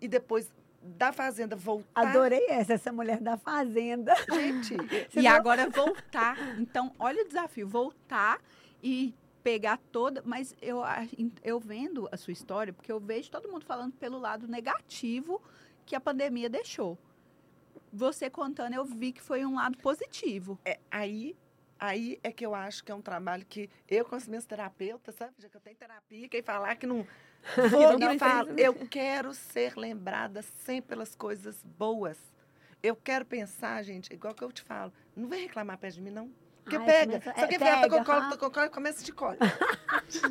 e 0.00 0.08
depois 0.08 0.50
da 0.82 1.12
fazenda 1.12 1.56
voltar. 1.56 2.08
Adorei 2.08 2.46
essa, 2.48 2.74
essa 2.74 2.92
mulher 2.92 3.20
da 3.20 3.36
fazenda. 3.36 4.14
Gente, 4.30 4.76
E 5.16 5.26
agora 5.26 5.68
voltar. 5.70 6.36
Então, 6.58 6.92
olha 6.98 7.22
o 7.22 7.26
desafio, 7.26 7.66
voltar 7.66 8.38
e 8.82 9.14
pegar 9.44 9.76
toda. 9.92 10.22
Mas 10.24 10.56
eu, 10.60 10.80
eu 11.44 11.60
vendo 11.60 12.08
a 12.10 12.16
sua 12.16 12.32
história, 12.32 12.72
porque 12.72 12.90
eu 12.90 12.98
vejo 12.98 13.30
todo 13.30 13.48
mundo 13.48 13.64
falando 13.64 13.92
pelo 13.92 14.18
lado 14.18 14.48
negativo 14.48 15.40
que 15.84 15.94
a 15.94 16.00
pandemia 16.00 16.48
deixou. 16.48 16.98
Você 17.92 18.28
contando, 18.28 18.74
eu 18.74 18.84
vi 18.84 19.12
que 19.12 19.20
foi 19.20 19.44
um 19.44 19.54
lado 19.54 19.78
positivo. 19.78 20.58
é, 20.64 20.80
aí, 20.90 21.36
aí 21.78 22.18
é 22.24 22.32
que 22.32 22.44
eu 22.44 22.54
acho 22.54 22.82
que 22.82 22.90
é 22.90 22.94
um 22.94 23.02
trabalho 23.02 23.44
que 23.44 23.70
eu, 23.86 24.04
com 24.04 24.16
as 24.16 24.26
minhas 24.26 24.46
terapeutas, 24.46 25.14
sabe? 25.14 25.34
Já 25.38 25.48
que 25.48 25.56
eu 25.56 25.60
tenho 25.60 25.76
terapia, 25.76 26.28
quem 26.28 26.42
falar 26.42 26.74
que 26.74 26.86
não. 26.86 27.06
Vou, 27.70 27.98
não 27.98 28.12
eu 28.12 28.18
falo, 28.18 28.58
eu 28.58 28.74
quero 28.88 29.34
ser 29.34 29.76
lembrada 29.76 30.40
sempre 30.40 30.88
pelas 30.88 31.14
coisas 31.14 31.62
boas. 31.62 32.18
Eu 32.82 32.96
quero 32.96 33.24
pensar, 33.24 33.82
gente, 33.82 34.12
igual 34.12 34.34
que 34.34 34.42
eu 34.42 34.50
te 34.50 34.62
falo, 34.62 34.92
não 35.14 35.28
vem 35.28 35.42
reclamar 35.42 35.78
perto 35.78 35.96
de 35.96 36.00
mim, 36.00 36.10
não. 36.10 36.32
Porque 36.64 36.76
Ai, 36.76 36.84
pega. 36.86 37.06
começa- 37.20 37.32
Se 37.34 37.38
é, 37.38 37.42
alguém 37.42 37.58
vier, 37.58 37.74
tô 37.74 37.80
pega, 37.90 38.04
com 38.04 38.12
aham. 38.12 38.30
tô 38.30 38.38
com 38.38 38.50
colo, 38.50 38.70
começa 38.70 39.04
de 39.04 39.12
colo. 39.12 39.36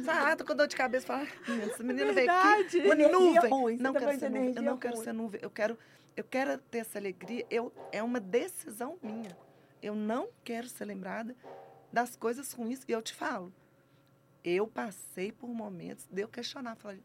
ah, 0.08 0.36
tô 0.36 0.46
com 0.46 0.56
dor 0.56 0.68
de 0.68 0.76
cabeça, 0.76 1.06
fala, 1.06 1.28
"Ai, 1.48 1.62
essa 1.70 1.84
menina 1.84 2.12
veio 2.12 2.32
aqui, 2.32 2.78
uma 2.80 2.96
nuvem. 2.96 3.50
ruim, 3.52 3.78
você 3.78 3.84
não 3.84 3.94
tá 3.94 4.00
quero 4.00 4.20
ser 4.20 4.30
nuvem, 4.30 4.54
eu 4.56 4.62
não 4.64 4.78
quero 4.78 4.98
ser 4.98 5.14
nuvem. 5.14 5.40
Eu 5.44 5.50
quero, 5.52 5.78
eu 6.18 6.24
quero 6.24 6.58
ter 6.58 6.80
essa 6.80 6.98
alegria. 6.98 7.46
Eu, 7.52 7.72
é 7.92 8.02
uma 8.02 8.20
decisão 8.20 8.98
minha. 9.02 9.38
Eu 9.82 9.94
não 9.96 10.30
quero 10.44 10.68
ser 10.68 10.86
lembrada 10.86 11.36
das 11.92 12.16
coisas 12.16 12.52
ruins. 12.52 12.84
E 12.88 12.92
eu 12.92 13.02
te 13.02 13.14
falo, 13.14 13.54
eu 14.44 14.66
passei 14.68 15.32
por 15.32 15.48
momentos 15.50 16.08
de 16.10 16.22
eu 16.22 16.28
questionar, 16.28 16.76
falar, 16.78 16.98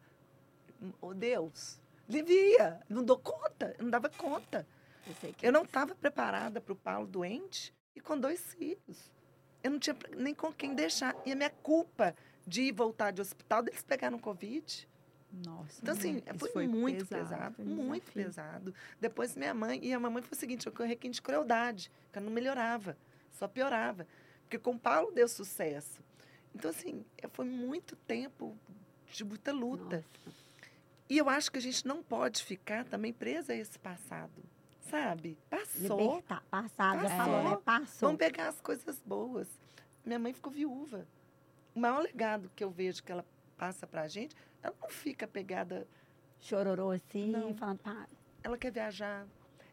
oh 1.02 1.12
Deus, 1.12 1.78
devia, 2.08 2.80
não 2.88 3.02
dou 3.04 3.18
conta, 3.18 3.76
não 3.78 3.90
dava 3.90 4.08
conta. 4.08 4.66
Eu 5.06 5.14
Eu 5.48 5.52
não 5.52 5.62
estava 5.62 5.94
preparada 5.94 6.60
para 6.60 6.72
o 6.72 6.76
Paulo 6.76 7.06
doente 7.06 7.74
e 7.96 8.00
com 8.00 8.18
dois 8.18 8.54
filhos. 8.54 9.10
Eu 9.68 9.72
não 9.72 9.78
tinha 9.78 9.94
nem 10.16 10.34
com 10.34 10.50
quem 10.50 10.74
deixar. 10.74 11.14
E 11.26 11.32
a 11.32 11.36
minha 11.36 11.50
culpa 11.50 12.16
de 12.46 12.62
ir 12.62 12.72
voltar 12.72 13.10
de 13.10 13.20
hospital, 13.20 13.62
deles 13.62 13.82
pegaram 13.82 14.18
Covid. 14.18 14.88
Nossa. 15.44 15.78
Então, 15.82 15.92
assim, 15.92 16.22
isso 16.34 16.48
foi, 16.50 16.66
muito 16.66 17.04
pesado, 17.06 17.56
foi 17.56 17.64
um 17.66 17.68
muito 17.68 18.04
desafio. 18.04 18.24
pesado. 18.24 18.74
Depois, 18.98 19.36
minha 19.36 19.52
mãe, 19.52 19.78
e 19.84 19.92
a 19.92 20.00
mamãe 20.00 20.22
foi 20.22 20.34
o 20.34 20.40
seguinte: 20.40 20.66
eu 20.66 20.72
corri 20.72 20.88
requinte 20.88 21.16
de 21.16 21.22
crueldade, 21.22 21.90
que 22.10 22.18
eu 22.18 22.22
não 22.22 22.32
melhorava, 22.32 22.96
só 23.30 23.46
piorava. 23.46 24.06
Porque 24.44 24.58
com 24.58 24.70
o 24.70 24.78
Paulo 24.78 25.12
deu 25.12 25.28
sucesso. 25.28 26.02
Então, 26.54 26.70
assim, 26.70 27.04
é- 27.18 27.28
foi 27.28 27.44
muito 27.44 27.94
tempo 27.94 28.56
de 29.12 29.22
muita 29.22 29.52
luta. 29.52 30.02
Nossa. 30.24 30.38
E 31.10 31.18
eu 31.18 31.28
acho 31.28 31.52
que 31.52 31.58
a 31.58 31.62
gente 31.62 31.86
não 31.86 32.02
pode 32.02 32.42
ficar 32.42 32.86
também 32.86 33.12
presa 33.12 33.52
a 33.52 33.56
esse 33.56 33.78
passado, 33.78 34.32
sabe? 34.88 35.38
Passou. 35.50 36.00
Libertar, 36.00 36.42
passado, 36.50 37.02
já 37.02 37.08
Passou. 37.08 37.16
falou, 37.18 37.50
né? 37.50 37.58
Passou. 37.64 38.08
Vamos 38.08 38.18
pegar 38.18 38.48
as 38.48 38.60
coisas 38.60 39.00
boas. 39.04 39.48
Minha 40.04 40.18
mãe 40.18 40.32
ficou 40.32 40.52
viúva. 40.52 41.06
O 41.74 41.80
maior 41.80 42.00
legado 42.02 42.50
que 42.56 42.64
eu 42.64 42.70
vejo 42.70 43.02
que 43.02 43.12
ela 43.12 43.24
passa 43.56 43.86
pra 43.86 44.08
gente, 44.08 44.34
ela 44.62 44.74
não 44.80 44.88
fica 44.88 45.26
pegada, 45.26 45.86
Chororou 46.40 46.92
assim, 46.92 47.30
Não. 47.32 47.52
falando, 47.54 47.78
pá, 47.78 48.06
ela 48.44 48.56
quer 48.56 48.70
viajar. 48.70 49.26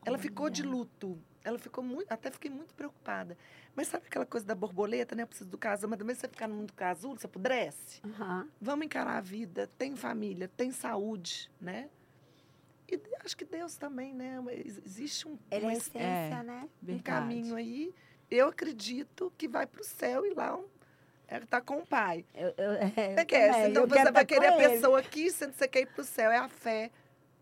Ela 0.04 0.18
ficou 0.18 0.50
de 0.50 0.64
luto. 0.64 1.18
Ela 1.44 1.60
ficou 1.60 1.84
muito, 1.84 2.12
até 2.12 2.32
fiquei 2.32 2.50
muito 2.50 2.74
preocupada. 2.74 3.38
Mas 3.76 3.88
sabe 3.88 4.08
aquela 4.08 4.26
coisa 4.26 4.46
da 4.48 4.56
borboleta, 4.56 5.14
né? 5.16 5.22
Eu 5.24 5.28
preciso 5.28 5.48
do 5.50 5.60
casulo, 5.60 5.92
mas 5.92 6.00
também 6.00 6.16
você 6.16 6.28
ficar 6.28 6.48
no 6.48 6.56
mundo 6.56 6.74
casulo, 6.74 7.20
você 7.20 7.28
apodrece. 7.28 8.02
aham. 8.04 8.48
Vamos 8.60 8.86
encarar 8.88 9.18
a 9.18 9.22
vida, 9.22 9.70
tem 9.78 9.96
família, 9.96 10.48
tem 10.58 10.72
saúde, 10.72 11.52
né? 11.62 11.88
E 12.88 13.00
acho 13.24 13.36
que 13.36 13.46
Deus 13.46 13.76
também, 13.78 14.14
né? 14.14 14.42
Ex- 14.52 14.82
Existe 14.86 15.28
um, 15.28 15.38
Ele 15.50 15.66
é 15.66 15.68
uma 15.68 15.74
essência, 15.74 16.00
É. 16.00 16.44
né? 16.44 16.62
um 16.64 16.86
Verdade. 16.86 17.04
caminho 17.04 17.56
aí. 17.56 17.94
Eu 18.30 18.48
acredito 18.50 19.32
que 19.38 19.48
vai 19.48 19.66
para 19.66 19.82
o 19.82 19.84
céu 19.84 20.26
e 20.26 20.34
lá 20.34 20.56
um, 20.56 20.66
é, 21.28 21.40
tá 21.42 21.62
com 21.62 21.78
o 21.78 21.86
pai. 21.86 22.26
Eu, 22.34 22.54
eu, 22.58 22.72
é, 22.74 22.88
Você 22.90 23.22
eu 23.22 23.26
quer? 23.26 23.52
também, 23.52 23.70
Então 23.72 23.84
eu 23.84 23.88
você 23.90 24.04
vai 24.04 24.12
tá 24.14 24.26
querer 24.26 24.48
a 24.48 24.58
ele. 24.60 24.70
pessoa 24.70 25.00
aqui, 25.00 25.32
sendo 25.32 25.52
que 25.52 25.58
você 25.58 25.68
quer 25.68 25.82
ir 25.82 25.88
para 25.88 26.02
o 26.02 26.06
céu. 26.06 26.32
É 26.32 26.38
a 26.38 26.48
fé. 26.48 26.92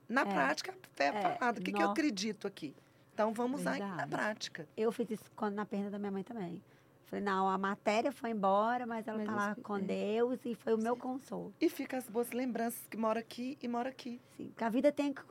Na 0.08 0.22
É. 0.22 0.26
prática, 0.26 0.72
a 0.72 0.88
fé 0.96 1.06
é 1.06 1.08
É, 1.08 1.22
falada. 1.38 1.60
O 1.60 1.64
que, 1.64 1.72
que 1.72 1.82
eu 1.82 1.90
acredito 1.90 2.48
aqui? 2.48 2.76
Então 3.14 3.34
vamos 3.34 3.62
usar 3.62 3.78
na 3.78 3.88
Verdade. 3.88 4.10
prática. 4.10 4.68
Eu 4.76 4.92
fiz 4.92 5.10
isso 5.12 5.32
quando, 5.36 5.56
na 5.56 5.66
perda 5.66 5.92
da 5.92 6.00
minha 6.00 6.12
mãe 6.12 6.24
também. 6.24 6.62
Falei, 7.06 7.24
não, 7.24 7.48
a 7.50 7.58
matéria 7.58 8.12
foi 8.12 8.32
embora, 8.32 8.86
mas 8.88 9.08
ela 9.08 9.18
Mas 9.20 9.28
tá 9.28 9.36
lá 9.36 9.56
com 9.62 9.78
é. 9.78 9.82
Deus 9.82 10.40
e 10.46 10.56
foi 10.56 10.74
o 10.74 10.78
meu 10.78 10.96
consolo. 10.96 11.54
E 11.62 11.70
fica 11.70 11.98
as 11.98 12.08
boas 12.10 12.32
lembranças 12.32 12.86
que 12.90 12.98
mora 12.98 13.20
aqui 13.20 13.58
e 13.62 13.68
mora 13.68 13.90
aqui. 13.90 14.20
Assim, 14.34 14.48
porque 14.50 14.64
a 14.64 14.70
vida 14.70 14.92
tem 14.92 15.14
que. 15.14 15.22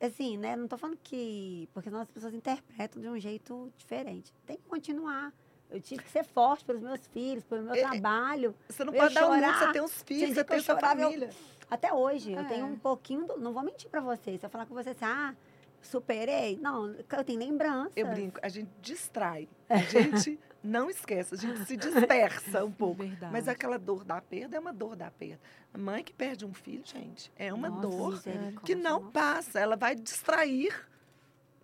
Assim, 0.00 0.36
né? 0.36 0.54
Não 0.56 0.68
tô 0.68 0.78
falando 0.78 0.98
que. 1.02 1.68
Porque 1.74 1.88
senão 1.90 2.00
as 2.00 2.10
pessoas 2.10 2.32
interpretam 2.32 3.02
de 3.02 3.08
um 3.08 3.18
jeito 3.18 3.72
diferente. 3.76 4.32
Tem 4.46 4.56
que 4.56 4.62
continuar. 4.64 5.32
Eu 5.70 5.80
tive 5.80 6.02
que 6.02 6.10
ser 6.10 6.24
forte 6.24 6.64
pelos 6.64 6.80
meus 6.80 7.06
filhos, 7.08 7.44
pelo 7.44 7.62
meu 7.62 7.74
É, 7.74 7.80
é, 7.80 7.88
trabalho. 7.90 8.54
Você 8.68 8.84
não 8.84 8.94
Eu 8.94 9.00
pode 9.02 9.14
dar 9.14 9.28
um 9.28 9.34
chorar. 9.34 9.58
você 9.58 9.72
tem 9.72 9.82
uns 9.82 10.02
filhos, 10.02 10.32
você 10.34 10.40
eu 10.40 10.44
tem 10.44 10.60
sua 10.60 10.74
chorava, 10.76 11.00
eu- 11.02 11.04
família. 11.08 11.30
Até 11.70 11.92
hoje, 11.92 12.32
eu 12.32 12.38
É. 12.40 12.44
tenho 12.44 12.64
um 12.66 12.78
pouquinho. 12.78 13.26
Do, 13.26 13.36
não 13.38 13.52
vou 13.52 13.62
mentir 13.62 13.90
pra 13.90 14.00
vocês. 14.00 14.40
Se 14.40 14.46
eu 14.46 14.48
falar 14.48 14.64
com 14.64 14.74
você 14.74 14.90
assim, 14.90 15.04
ah, 15.04 15.34
superei? 15.82 16.56
Não, 16.62 16.86
eu 16.88 17.24
tenho 17.24 17.38
lembrança. 17.38 17.90
Eu 17.94 18.06
brinco, 18.08 18.38
a 18.42 18.48
gente 18.48 18.70
distrai. 18.80 19.46
A 19.68 19.76
gente 19.76 20.38
não 20.62 20.90
esquece, 20.90 21.34
a 21.34 21.38
gente 21.38 21.64
se 21.64 21.76
dispersa 21.76 22.64
um 22.64 22.70
pouco. 22.72 23.02
Verdade. 23.02 23.32
Mas 23.32 23.46
aquela 23.48 23.78
dor 23.78 24.04
da 24.04 24.20
perda 24.20 24.56
é 24.56 24.60
uma 24.60 24.72
dor 24.72 24.96
da 24.96 25.10
perda. 25.10 25.40
A 25.72 25.78
mãe 25.78 26.02
que 26.02 26.12
perde 26.12 26.44
um 26.44 26.52
filho, 26.52 26.84
gente, 26.84 27.32
é 27.36 27.52
uma 27.52 27.68
Nossa, 27.68 27.80
dor 27.88 28.22
que 28.64 28.74
não 28.74 29.00
nossa. 29.00 29.12
passa. 29.12 29.60
Ela 29.60 29.76
vai 29.76 29.94
distrair, 29.94 30.74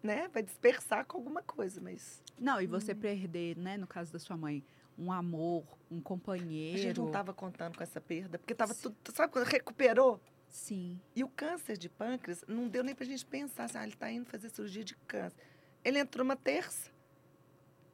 né? 0.03 0.29
Vai 0.33 0.43
dispersar 0.43 1.05
com 1.07 1.17
alguma 1.19 1.43
coisa, 1.43 1.81
mas 1.81 2.23
Não, 2.39 2.61
e 2.61 2.67
Hum. 2.67 2.71
você 2.71 2.95
perder, 2.95 3.57
né, 3.57 3.77
no 3.77 3.87
caso 3.87 4.13
da 4.13 4.19
sua 4.19 4.37
mãe, 4.37 4.65
um 4.99 5.11
amor, 5.13 5.65
um 5.91 5.99
a 5.99 6.03
companheiro. 6.03 6.79
gente 6.79 6.99
não 6.99 7.07
estava 7.09 7.33
contando 7.33 7.77
com 7.77 7.83
essa 7.83 8.01
perda, 8.01 8.39
porque 8.39 8.53
estava 8.53 8.75
Sim. 8.75 8.83
tudo. 8.83 8.97
Sabe 9.15 9.33
quando 9.33 9.47
recuperou? 9.47 10.21
Sim. 10.49 11.01
E 11.17 11.25
o 11.25 11.29
câncer 11.29 11.77
de 11.77 11.89
pâncreas 11.89 12.45
não 12.47 12.69
deu 12.69 12.85
nem 12.85 12.95
pra 12.95 13.05
gente 13.05 13.27
pensar 13.27 13.65
assim, 13.65 13.79
ah, 13.79 13.83
ele 13.83 13.93
está 13.95 14.11
indo 14.11 14.25
fazer 14.27 14.49
cirurgia 14.51 14.85
de 14.85 14.95
câncer. 15.07 15.37
Ele 15.85 15.99
entrou 15.99 16.25
uma 16.25 16.37
terça, 16.37 16.91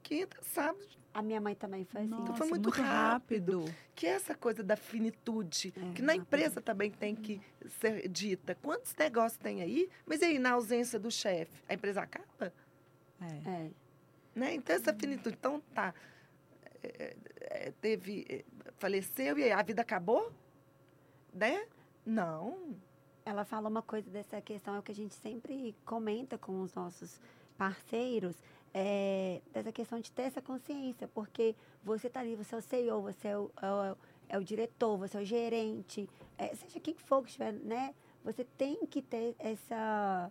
quinta, 0.03 0.37
sábado, 0.43 0.87
A 1.13 1.23
minha 1.23 1.41
mãe 1.41 1.55
também 1.57 1.85
foi 1.85 2.03
assim. 2.03 2.11
Nossa, 2.11 2.35
foi 2.35 2.49
muito 2.49 2.71
rápido. 2.71 3.65
que 3.97 4.07
é 4.07 4.11
essa 4.11 4.35
coisa 4.35 4.63
da 4.63 4.77
finitude, 4.77 5.73
É, 5.77 5.93
que 5.93 6.03
na 6.03 6.13
rápido. 6.13 6.23
empresa 6.23 6.61
também 6.61 6.91
tem 6.91 7.15
que 7.17 7.41
ser 7.81 8.09
dita. 8.09 8.55
Quantos 8.55 8.95
negócios 8.97 9.37
tem 9.39 9.61
aí? 9.61 9.89
Mas 10.07 10.23
e 10.23 10.27
aí, 10.27 10.39
na 10.39 10.53
ausência 10.53 10.99
do 10.99 11.11
chefe, 11.11 11.63
a 11.69 11.75
empresa 11.75 12.03
acaba? 12.03 12.53
É. 13.21 13.49
É. 13.51 13.71
Né? 14.35 14.55
Então, 14.55 14.75
essa 14.77 14.95
finitude. 14.95 15.37
Então, 15.39 15.61
tá. 15.75 15.93
é, 16.83 17.17
é, 17.41 17.73
teve. 17.81 18.25
é, 18.29 18.45
faleceu 18.79 19.37
e 19.39 19.45
aí 19.45 19.53
a 19.53 19.63
vida 19.63 19.83
acabou? 19.83 20.33
Né? 21.35 21.67
Não. 22.07 22.77
Ela 23.25 23.45
fala 23.45 23.69
uma 23.69 23.83
coisa 23.83 24.09
dessa 24.11 24.41
questão, 24.41 24.75
é 24.75 24.79
o 24.79 24.83
que 24.83 24.93
a 24.93 24.95
gente 24.95 25.15
sempre 25.15 25.75
comenta 25.85 26.39
com 26.39 26.63
os 26.63 26.73
nossos 26.75 27.21
parceiros, 27.59 28.37
é, 28.73 29.41
dessa 29.53 29.73
questão 29.73 29.99
de 30.01 30.11
ter 30.13 30.23
essa 30.23 30.41
consciência, 30.41 31.09
porque 31.09 31.55
você 31.83 32.07
está 32.07 32.21
ali, 32.21 32.37
você 32.37 32.55
é 32.55 32.59
o 32.59 32.63
CEO, 32.63 33.03
você 33.03 33.29
é 33.29 33.37
o, 33.39 33.51
é 33.61 33.93
o- 33.93 33.97
é 34.29 34.39
o 34.39 34.45
diretor, 34.45 34.97
você 34.97 35.17
é 35.17 35.21
o 35.21 35.25
gerente, 35.25 36.09
é, 36.39 36.55
seja 36.55 36.79
quem 36.79 36.95
for 36.95 37.21
que 37.23 37.29
estiver, 37.31 37.53
né? 37.53 37.95
Você 38.25 38.45
tem 38.45 38.87
que 38.87 39.03
ter 39.03 39.35
essa, 39.39 40.31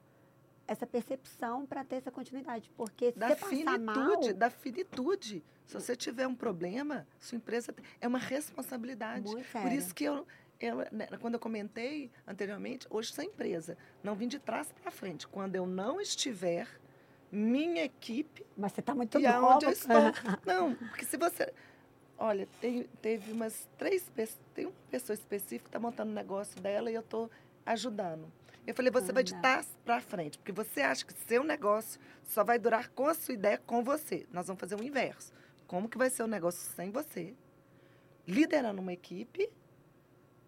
essa 0.67 0.87
percepção 0.87 1.65
para 1.65 1.83
ter 1.83 1.97
essa 1.97 2.11
continuidade, 2.11 2.71
porque 2.77 3.11
se 3.11 3.19
Da 3.19 3.29
você 3.29 3.35
passar 3.35 3.79
mal... 3.79 3.95
finitude, 3.95 4.33
da 4.33 4.49
finitude. 4.49 5.43
Se 5.65 5.73
você 5.73 5.95
tiver 5.95 6.25
um 6.27 6.33
problema, 6.35 7.05
sua 7.19 7.35
empresa 7.35 7.75
é 7.99 8.07
uma 8.07 8.19
responsabilidade. 8.19 9.25
Muito 9.25 9.43
Por 9.45 9.51
sério. 9.51 9.77
isso 9.77 9.93
que 9.93 10.03
eu, 10.05 10.25
eu, 10.59 10.77
né, 10.91 11.07
quando 11.19 11.33
eu 11.35 11.39
comentei 11.39 12.09
anteriormente, 12.25 12.87
hoje 12.89 13.11
sou 13.13 13.23
empresa. 13.23 13.77
Não 14.03 14.15
vim 14.15 14.27
de 14.27 14.39
trás 14.39 14.71
para 14.71 14.89
frente. 14.91 15.27
Quando 15.27 15.55
eu 15.55 15.67
não 15.67 15.99
estiver, 16.01 16.67
minha 17.31 17.83
equipe 17.83 18.45
Mas 18.57 18.71
você 18.73 18.79
está 18.79 18.93
muito 18.95 19.19
e 19.19 19.23
nova. 19.23 19.53
aonde 19.53 19.65
eu 19.65 19.71
estou. 19.71 19.95
Não, 20.45 20.73
porque 20.75 21.05
se 21.05 21.17
você. 21.17 21.51
Olha, 22.17 22.47
tem, 22.59 22.83
teve 23.01 23.31
umas 23.31 23.67
três 23.77 24.03
pessoas. 24.09 24.39
Tem 24.53 24.65
uma 24.65 24.73
pessoa 24.91 25.13
específica 25.13 25.63
que 25.63 25.69
está 25.69 25.79
montando 25.79 26.11
um 26.11 26.15
negócio 26.15 26.59
dela 26.61 26.91
e 26.91 26.95
eu 26.95 27.01
estou 27.01 27.29
ajudando. 27.65 28.31
Eu 28.67 28.75
falei, 28.75 28.91
você 28.91 29.11
vai 29.11 29.23
de 29.23 29.33
trás 29.41 29.67
para 29.85 29.99
frente, 30.01 30.37
porque 30.37 30.51
você 30.51 30.81
acha 30.81 31.03
que 31.05 31.13
seu 31.13 31.43
negócio 31.43 31.99
só 32.23 32.43
vai 32.43 32.59
durar 32.59 32.89
com 32.89 33.07
a 33.07 33.13
sua 33.15 33.33
ideia, 33.33 33.57
com 33.57 33.83
você. 33.83 34.27
Nós 34.31 34.45
vamos 34.47 34.59
fazer 34.59 34.75
o 34.75 34.83
inverso. 34.83 35.33
Como 35.65 35.87
que 35.89 35.97
vai 35.97 36.09
ser 36.09 36.23
o 36.23 36.27
negócio 36.27 36.69
sem 36.75 36.91
você? 36.91 37.33
Liderando 38.27 38.81
uma 38.81 38.93
equipe 38.93 39.49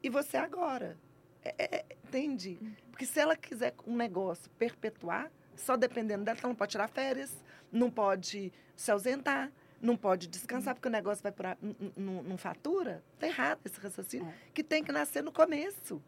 e 0.03 0.09
você 0.09 0.37
agora. 0.37 0.97
É- 1.43 1.55
é- 1.57 1.75
é- 1.77 1.85
entende? 2.05 2.59
Porque 2.91 3.05
se 3.05 3.19
ela 3.19 3.35
quiser 3.35 3.73
um 3.87 3.95
negócio 3.95 4.51
perpetuar, 4.51 5.31
só 5.61 5.75
dependendo 5.77 6.23
dela, 6.25 6.37
ela 6.39 6.49
não 6.49 6.55
pode 6.55 6.71
tirar 6.71 6.87
férias, 6.87 7.35
não 7.71 7.89
pode 7.89 8.51
se 8.75 8.91
ausentar, 8.91 9.51
não 9.81 9.95
pode 9.95 10.27
descansar, 10.27 10.75
porque 10.75 10.87
o 10.87 10.91
negócio 10.91 11.23
vai 11.23 11.31
para 11.31 11.57
não, 11.95 12.37
fatura. 12.37 13.03
Está 13.15 13.27
errado 13.27 13.59
esse 13.65 13.79
raciocínio, 13.79 14.27
É. 14.27 14.33
que 14.53 14.63
tem 14.63 14.83
que 14.83 14.91
nascer 14.91 15.23
no 15.23 15.31
começo. 15.31 16.01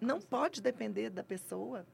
Não 0.00 0.20
pode 0.20 0.62
depender 0.62 1.10
da 1.10 1.22
pessoa. 1.22 1.86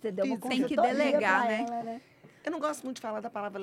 Você 0.00 0.10
deu 0.10 0.24
uma 0.26 0.38
Tem 0.38 0.64
que 0.66 0.76
delegar, 0.76 1.46
né? 1.46 1.66
ela, 1.68 1.82
né? 1.82 2.00
Eu 2.44 2.52
não 2.52 2.60
gosto 2.60 2.82
muito 2.84 2.96
de 2.96 3.02
falar 3.02 3.20
da 3.20 3.30
palavra 3.30 3.60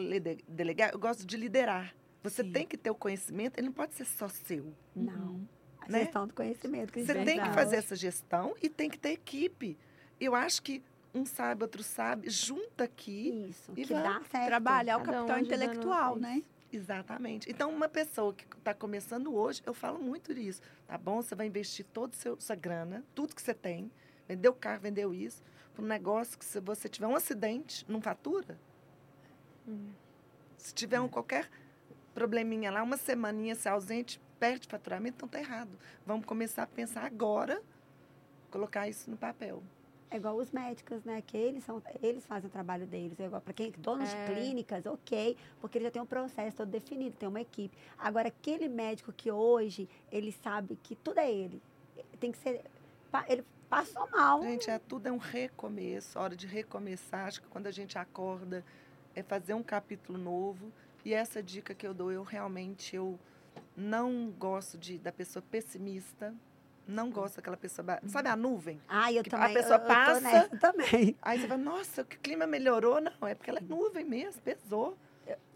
delegar, 0.47 0.91
eu 0.91 0.99
gosto 0.99 1.25
de 1.25 1.37
liderar. 1.37 1.93
Você 2.23 2.43
Sim. 2.43 2.51
tem 2.51 2.67
que 2.67 2.77
ter 2.77 2.89
o 2.91 2.95
conhecimento, 2.95 3.57
ele 3.57 3.67
não 3.67 3.73
pode 3.73 3.93
ser 3.95 4.05
só 4.05 4.27
seu. 4.27 4.73
Não. 4.95 5.47
A 5.79 5.91
Né? 5.91 5.99
gestão 6.03 6.27
do 6.27 6.33
conhecimento. 6.33 6.91
que 6.93 7.03
Você 7.03 7.13
gente 7.13 7.25
tem 7.25 7.41
que 7.41 7.49
fazer 7.49 7.77
essa 7.77 7.95
gestão 7.95 8.55
e 8.61 8.69
tem 8.69 8.89
que 8.89 8.97
ter 8.99 9.09
equipe. 9.09 9.77
Eu 10.19 10.35
acho 10.35 10.61
que 10.61 10.83
um 11.13 11.25
sabe, 11.25 11.63
outro 11.63 11.83
sabe, 11.83 12.29
junta 12.29 12.85
aqui. 12.85 13.47
Isso, 13.49 13.71
E 13.75 13.85
que 13.85 13.93
vai 13.93 14.03
dá 14.03 14.21
certo. 14.29 14.45
Trabalhar 14.47 14.97
o 14.97 15.03
Cada 15.03 15.23
um 15.23 15.25
capital 15.27 15.35
ajudando 15.37 15.61
intelectual, 15.61 16.11
isso. 16.13 16.21
né? 16.21 16.43
Exatamente. 16.71 17.49
Então, 17.51 17.69
uma 17.69 17.89
pessoa 17.89 18.33
que 18.33 18.45
está 18.57 18.73
começando 18.73 19.35
hoje, 19.35 19.61
eu 19.65 19.73
falo 19.73 19.99
muito 19.99 20.33
disso. 20.33 20.61
Tá 20.87 20.97
bom? 20.97 21.21
Você 21.21 21.35
vai 21.35 21.47
investir 21.47 21.85
toda 21.91 22.15
sua 22.39 22.55
grana, 22.55 23.03
tudo 23.13 23.35
que 23.35 23.41
você 23.41 23.53
tem, 23.53 23.91
vendeu 24.27 24.53
carro, 24.53 24.79
vendeu 24.81 25.13
isso, 25.13 25.43
para 25.73 25.83
um 25.83 25.87
negócio 25.87 26.39
que 26.39 26.45
se 26.45 26.59
você 26.61 26.87
tiver 26.87 27.07
um 27.07 27.15
acidente, 27.15 27.85
não 27.89 28.01
fatura. 28.01 28.57
Hum. 29.67 29.89
Se 30.57 30.73
tiver 30.73 31.01
um 31.01 31.09
qualquer 31.09 31.49
probleminha 32.13 32.71
lá, 32.71 32.81
uma 32.83 32.97
semaninha 32.97 33.55
se 33.55 33.67
ausente, 33.67 34.21
perde 34.39 34.67
faturamento, 34.67 35.15
então 35.17 35.27
tá 35.27 35.39
errado. 35.39 35.77
Vamos 36.05 36.25
começar 36.25 36.63
a 36.63 36.67
pensar 36.67 37.05
agora, 37.05 37.61
colocar 38.49 38.87
isso 38.87 39.09
no 39.09 39.17
papel. 39.17 39.61
É 40.11 40.17
igual 40.17 40.35
os 40.35 40.51
médicos, 40.51 41.03
né? 41.05 41.21
Que 41.25 41.37
eles, 41.37 41.63
são, 41.63 41.81
eles 42.03 42.25
fazem 42.25 42.49
o 42.49 42.51
trabalho 42.51 42.85
deles. 42.85 43.17
É 43.17 43.25
igual 43.25 43.41
para 43.41 43.53
quem 43.53 43.71
donos 43.77 44.13
É. 44.13 44.25
de 44.25 44.33
clínicas, 44.33 44.85
ok, 44.85 45.37
porque 45.61 45.77
ele 45.77 45.85
já 45.85 45.91
tem 45.91 46.01
um 46.01 46.05
processo 46.05 46.57
todo 46.57 46.69
definido, 46.69 47.15
tem 47.15 47.29
uma 47.29 47.39
equipe. 47.39 47.75
Agora, 47.97 48.27
aquele 48.27 48.67
médico 48.67 49.13
que 49.13 49.31
hoje 49.31 49.87
ele 50.11 50.33
sabe 50.33 50.77
que 50.83 50.95
tudo 50.97 51.17
é 51.19 51.31
ele, 51.31 51.61
tem 52.19 52.29
que 52.31 52.37
ser. 52.37 52.61
Ele 53.29 53.43
passou 53.69 54.05
mal. 54.11 54.41
Gente, 54.41 54.69
é, 54.69 54.77
tudo 54.79 55.07
é 55.07 55.11
um 55.13 55.17
recomeço, 55.17 56.19
hora 56.19 56.35
de 56.35 56.45
recomeçar. 56.45 57.27
Acho 57.27 57.41
que 57.41 57.47
quando 57.47 57.67
a 57.67 57.71
gente 57.71 57.97
acorda, 57.97 58.65
é 59.15 59.23
fazer 59.23 59.53
um 59.53 59.63
capítulo 59.63 60.17
novo. 60.17 60.73
E 61.05 61.13
essa 61.13 61.41
dica 61.41 61.73
que 61.73 61.87
eu 61.87 61.93
dou, 61.93 62.11
eu 62.11 62.21
realmente 62.21 62.95
eu 62.97 63.17
não 63.77 64.29
gosto 64.37 64.77
de, 64.77 64.97
da 64.97 65.11
pessoa 65.11 65.41
pessimista. 65.49 66.35
Não 66.91 67.09
gosto 67.09 67.37
daquela 67.37 67.55
pessoa. 67.57 67.99
Sabe 68.07 68.27
a 68.29 68.35
nuvem? 68.35 68.79
Ah, 68.87 69.11
eu 69.11 69.23
Que 69.23 69.33
a 69.33 69.37
também. 69.39 69.53
pessoa 69.53 69.75
eu, 69.75 69.81
eu 69.81 69.87
passa- 69.87 70.21
nessa 70.21 70.57
também. 70.57 71.15
Aí 71.21 71.39
você 71.39 71.47
fala, 71.47 71.61
nossa, 71.61 72.03
que 72.03 72.17
clima 72.17 72.45
melhorou. 72.45 72.99
Não, 72.99 73.27
é 73.27 73.33
porque 73.33 73.49
ela 73.49 73.59
é 73.59 73.63
nuvem 73.63 74.03
mesmo, 74.05 74.41
pesou. 74.41 74.97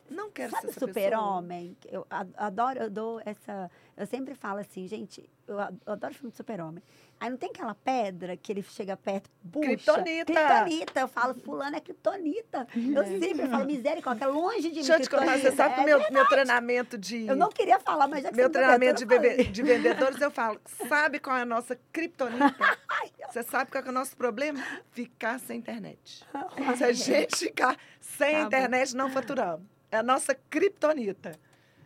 Não 0.10 0.30
quero 0.30 0.52
Sabe 0.52 0.64
ser 0.64 0.70
essa 0.70 0.80
super-homem? 0.80 1.76
Eu 1.92 2.06
adoro, 2.38 2.80
eu 2.80 2.90
dou 2.90 3.22
essa. 3.26 3.72
Eu 3.98 4.06
sempre 4.06 4.36
falo 4.36 4.60
assim, 4.60 4.88
gente, 4.88 5.28
eu 5.48 5.58
adoro 5.86 6.14
filme 6.14 6.30
de 6.30 6.38
super-homem. 6.38 6.84
Aí 7.20 7.30
não 7.30 7.38
tem 7.38 7.50
aquela 7.50 7.74
pedra 7.74 8.38
que 8.38 8.52
ele 8.52 8.62
chega 8.62 8.96
perto, 8.96 9.30
puxa. 9.52 9.68
Kryptonita. 9.68 10.26
Kryptonita. 10.34 11.00
Eu 11.00 11.08
falo, 11.08 11.34
fulano 11.34 11.76
é 11.78 11.80
kryptonita. 11.80 12.68
Eu 12.76 13.04
sempre 13.20 13.48
falo, 13.48 13.66
misericórdia, 13.66 14.28
longe 14.28 14.62
de 14.64 14.68
mim. 14.70 14.74
Deixa 14.76 14.94
eu 14.96 15.00
te 15.02 15.10
contar, 15.10 15.26
você 15.40 15.50
kryptonita. 15.50 15.56
sabe 15.56 15.74
que 15.76 15.82
É 15.82 15.86
meu, 15.86 16.12
meu 16.12 16.28
treinamento 16.28 16.98
de... 16.98 17.26
Eu 17.26 17.36
não 17.36 17.50
queria 17.50 17.80
falar, 17.80 18.08
mas 18.08 18.22
já 18.24 18.30
que 18.30 18.36
Meu 18.36 18.46
você 18.48 18.52
treinamento 18.52 19.06
de, 19.06 19.06
vende- 19.06 19.44
de 19.46 19.64
vendedores, 19.64 20.22
eu 20.22 20.30
falo, 20.30 20.60
sabe 20.88 21.20
qual 21.20 21.36
é 21.38 21.42
a 21.42 21.46
nossa 21.46 21.76
criptonita? 21.92 22.78
Você 23.32 23.42
sabe 23.44 23.72
qual 23.72 23.84
é 23.84 23.90
o 23.90 23.92
nosso 23.92 24.16
problema? 24.16 24.62
Ficar 24.92 25.40
sem 25.40 25.58
internet. 25.58 26.24
Se 26.78 26.84
a 26.84 26.92
gente 26.92 27.38
ficar 27.38 27.76
sem 28.00 28.36
Acabou. 28.36 28.48
internet, 28.48 28.96
não 28.96 29.10
faturamos. 29.10 29.66
É 29.96 30.00
a 30.00 30.04
nossa 30.04 30.36
criptonita. 30.36 31.40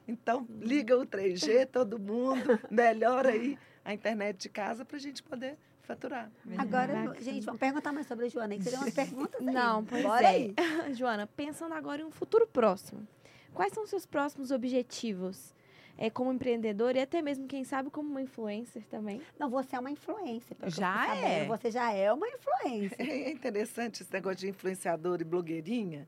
Então, 0.07 0.47
liga 0.59 0.97
o 0.97 1.05
3G, 1.05 1.67
todo 1.67 1.99
mundo, 1.99 2.59
melhora 2.71 3.29
aí 3.29 3.55
a 3.85 3.93
internet 3.93 4.35
de 4.41 4.49
casa 4.49 4.83
para 4.83 4.97
a 4.97 4.99
gente 4.99 5.21
poder 5.21 5.55
faturar. 5.83 6.31
Agora, 6.57 7.13
gente, 7.21 7.45
vamos 7.45 7.59
perguntar 7.59 7.91
mais 7.91 8.07
sobre 8.07 8.25
a 8.25 8.29
Joana. 8.29 8.57
que 8.57 8.63
Você 8.63 8.71
deu 8.71 8.79
umas 8.79 8.93
perguntas 8.95 9.47
aí. 9.47 9.53
Não, 9.53 9.85
pois 9.85 10.01
Bora 10.01 10.23
é. 10.23 10.27
aí. 10.27 10.55
Joana, 10.95 11.27
pensando 11.27 11.75
agora 11.75 12.01
em 12.01 12.05
um 12.05 12.09
futuro 12.09 12.47
próximo, 12.47 13.07
quais 13.53 13.71
são 13.73 13.83
os 13.83 13.91
seus 13.91 14.07
próximos 14.07 14.49
objetivos 14.49 15.53
é, 15.95 16.09
como 16.09 16.33
empreendedora 16.33 16.97
e 16.97 17.01
até 17.01 17.21
mesmo, 17.21 17.45
quem 17.45 17.63
sabe, 17.63 17.91
como 17.91 18.09
uma 18.09 18.23
influencer 18.23 18.81
também? 18.89 19.21
Não, 19.37 19.51
você 19.51 19.75
é 19.75 19.79
uma 19.79 19.91
influência. 19.91 20.55
pelo 20.55 20.71
que 20.71 20.77
eu 20.79 20.81
Já 20.81 21.15
é. 21.15 21.45
Você 21.45 21.69
já 21.69 21.93
é 21.93 22.11
uma 22.11 22.27
influência. 22.27 23.03
É 23.03 23.29
interessante 23.29 24.01
esse 24.01 24.11
negócio 24.11 24.39
de 24.39 24.49
influenciador 24.49 25.21
e 25.21 25.23
blogueirinha, 25.23 26.07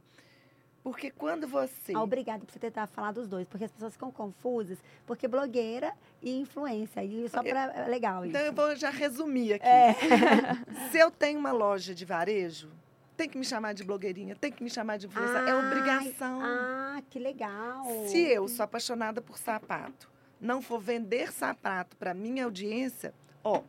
porque 0.83 1.11
quando 1.11 1.47
você... 1.47 1.93
Ah, 1.93 2.01
obrigada 2.01 2.43
por 2.45 2.51
você 2.51 2.59
tentar 2.59 2.87
falar 2.87 3.11
dos 3.11 3.27
dois, 3.27 3.47
porque 3.47 3.65
as 3.65 3.71
pessoas 3.71 3.93
ficam 3.93 4.11
confusas, 4.11 4.79
porque 5.05 5.27
blogueira 5.27 5.93
e 6.21 6.39
influência. 6.39 7.03
E 7.03 7.29
só 7.29 7.43
para 7.43 7.71
é 7.73 7.87
legal 7.87 8.25
isso. 8.25 8.35
Então, 8.35 8.41
eu 8.41 8.53
vou 8.53 8.75
já 8.75 8.89
resumir 8.89 9.53
aqui. 9.53 9.67
É. 9.67 9.95
Se 10.91 10.97
eu 10.97 11.11
tenho 11.11 11.39
uma 11.39 11.51
loja 11.51 11.93
de 11.93 12.03
varejo, 12.03 12.71
tem 13.15 13.29
que 13.29 13.37
me 13.37 13.45
chamar 13.45 13.73
de 13.73 13.83
blogueirinha, 13.83 14.35
tem 14.35 14.51
que 14.51 14.63
me 14.63 14.69
chamar 14.69 14.97
de 14.97 15.05
influencer. 15.05 15.35
é 15.35 15.51
Ai, 15.51 15.67
obrigação. 15.67 16.39
Ah, 16.41 17.01
que 17.09 17.19
legal. 17.19 17.85
Se 18.07 18.17
eu 18.17 18.47
sou 18.47 18.63
apaixonada 18.63 19.21
por 19.21 19.37
sapato, 19.37 20.09
não 20.39 20.61
for 20.61 20.79
vender 20.79 21.31
sapato 21.31 21.95
para 21.95 22.15
minha 22.15 22.45
audiência, 22.45 23.13
ó, 23.43 23.61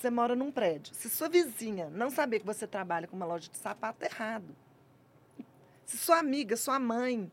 você 0.00 0.08
mora 0.08 0.34
num 0.34 0.50
prédio. 0.50 0.94
Se 0.94 1.10
sua 1.10 1.28
vizinha 1.28 1.90
não 1.90 2.10
saber 2.10 2.40
que 2.40 2.46
você 2.46 2.66
trabalha 2.66 3.06
com 3.06 3.14
uma 3.14 3.26
loja 3.26 3.50
de 3.50 3.58
sapato, 3.58 4.02
é 4.02 4.06
errado. 4.06 4.56
Se 5.92 5.98
sua 5.98 6.20
amiga, 6.20 6.56
sua 6.56 6.78
mãe, 6.78 7.30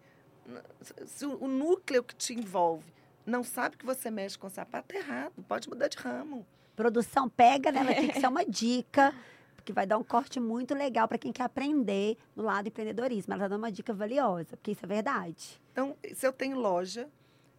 se 1.06 1.26
o 1.26 1.48
núcleo 1.48 2.04
que 2.04 2.14
te 2.14 2.34
envolve 2.34 2.92
não 3.26 3.42
sabe 3.42 3.78
que 3.78 3.86
você 3.86 4.12
mexe 4.12 4.38
com 4.38 4.50
sapato, 4.50 4.94
é 4.94 4.98
errado. 4.98 5.32
Pode 5.48 5.70
mudar 5.70 5.88
de 5.88 5.98
ramo. 5.98 6.46
Produção 6.76 7.30
pega, 7.30 7.72
né? 7.72 7.80
Ela 7.80 7.96
tem 7.96 8.10
que 8.10 8.20
ser 8.20 8.28
uma 8.28 8.44
dica, 8.44 9.16
porque 9.56 9.72
vai 9.72 9.88
dar 9.88 9.98
um 9.98 10.04
corte 10.04 10.42
muito 10.42 10.76
legal 10.76 11.08
para 11.08 11.18
quem 11.18 11.32
quer 11.32 11.44
aprender 11.44 12.18
no 12.36 12.44
lado 12.44 12.66
do 12.66 12.68
empreendedorismo. 12.68 13.32
Ela 13.32 13.44
está 13.44 13.48
dando 13.48 13.62
uma 13.62 13.72
dica 13.72 13.94
valiosa, 13.94 14.58
porque 14.58 14.72
isso 14.72 14.84
é 14.84 14.88
verdade. 14.90 15.62
Então, 15.72 15.96
se 16.14 16.28
eu 16.28 16.34
tenho 16.34 16.60
loja, 16.60 17.08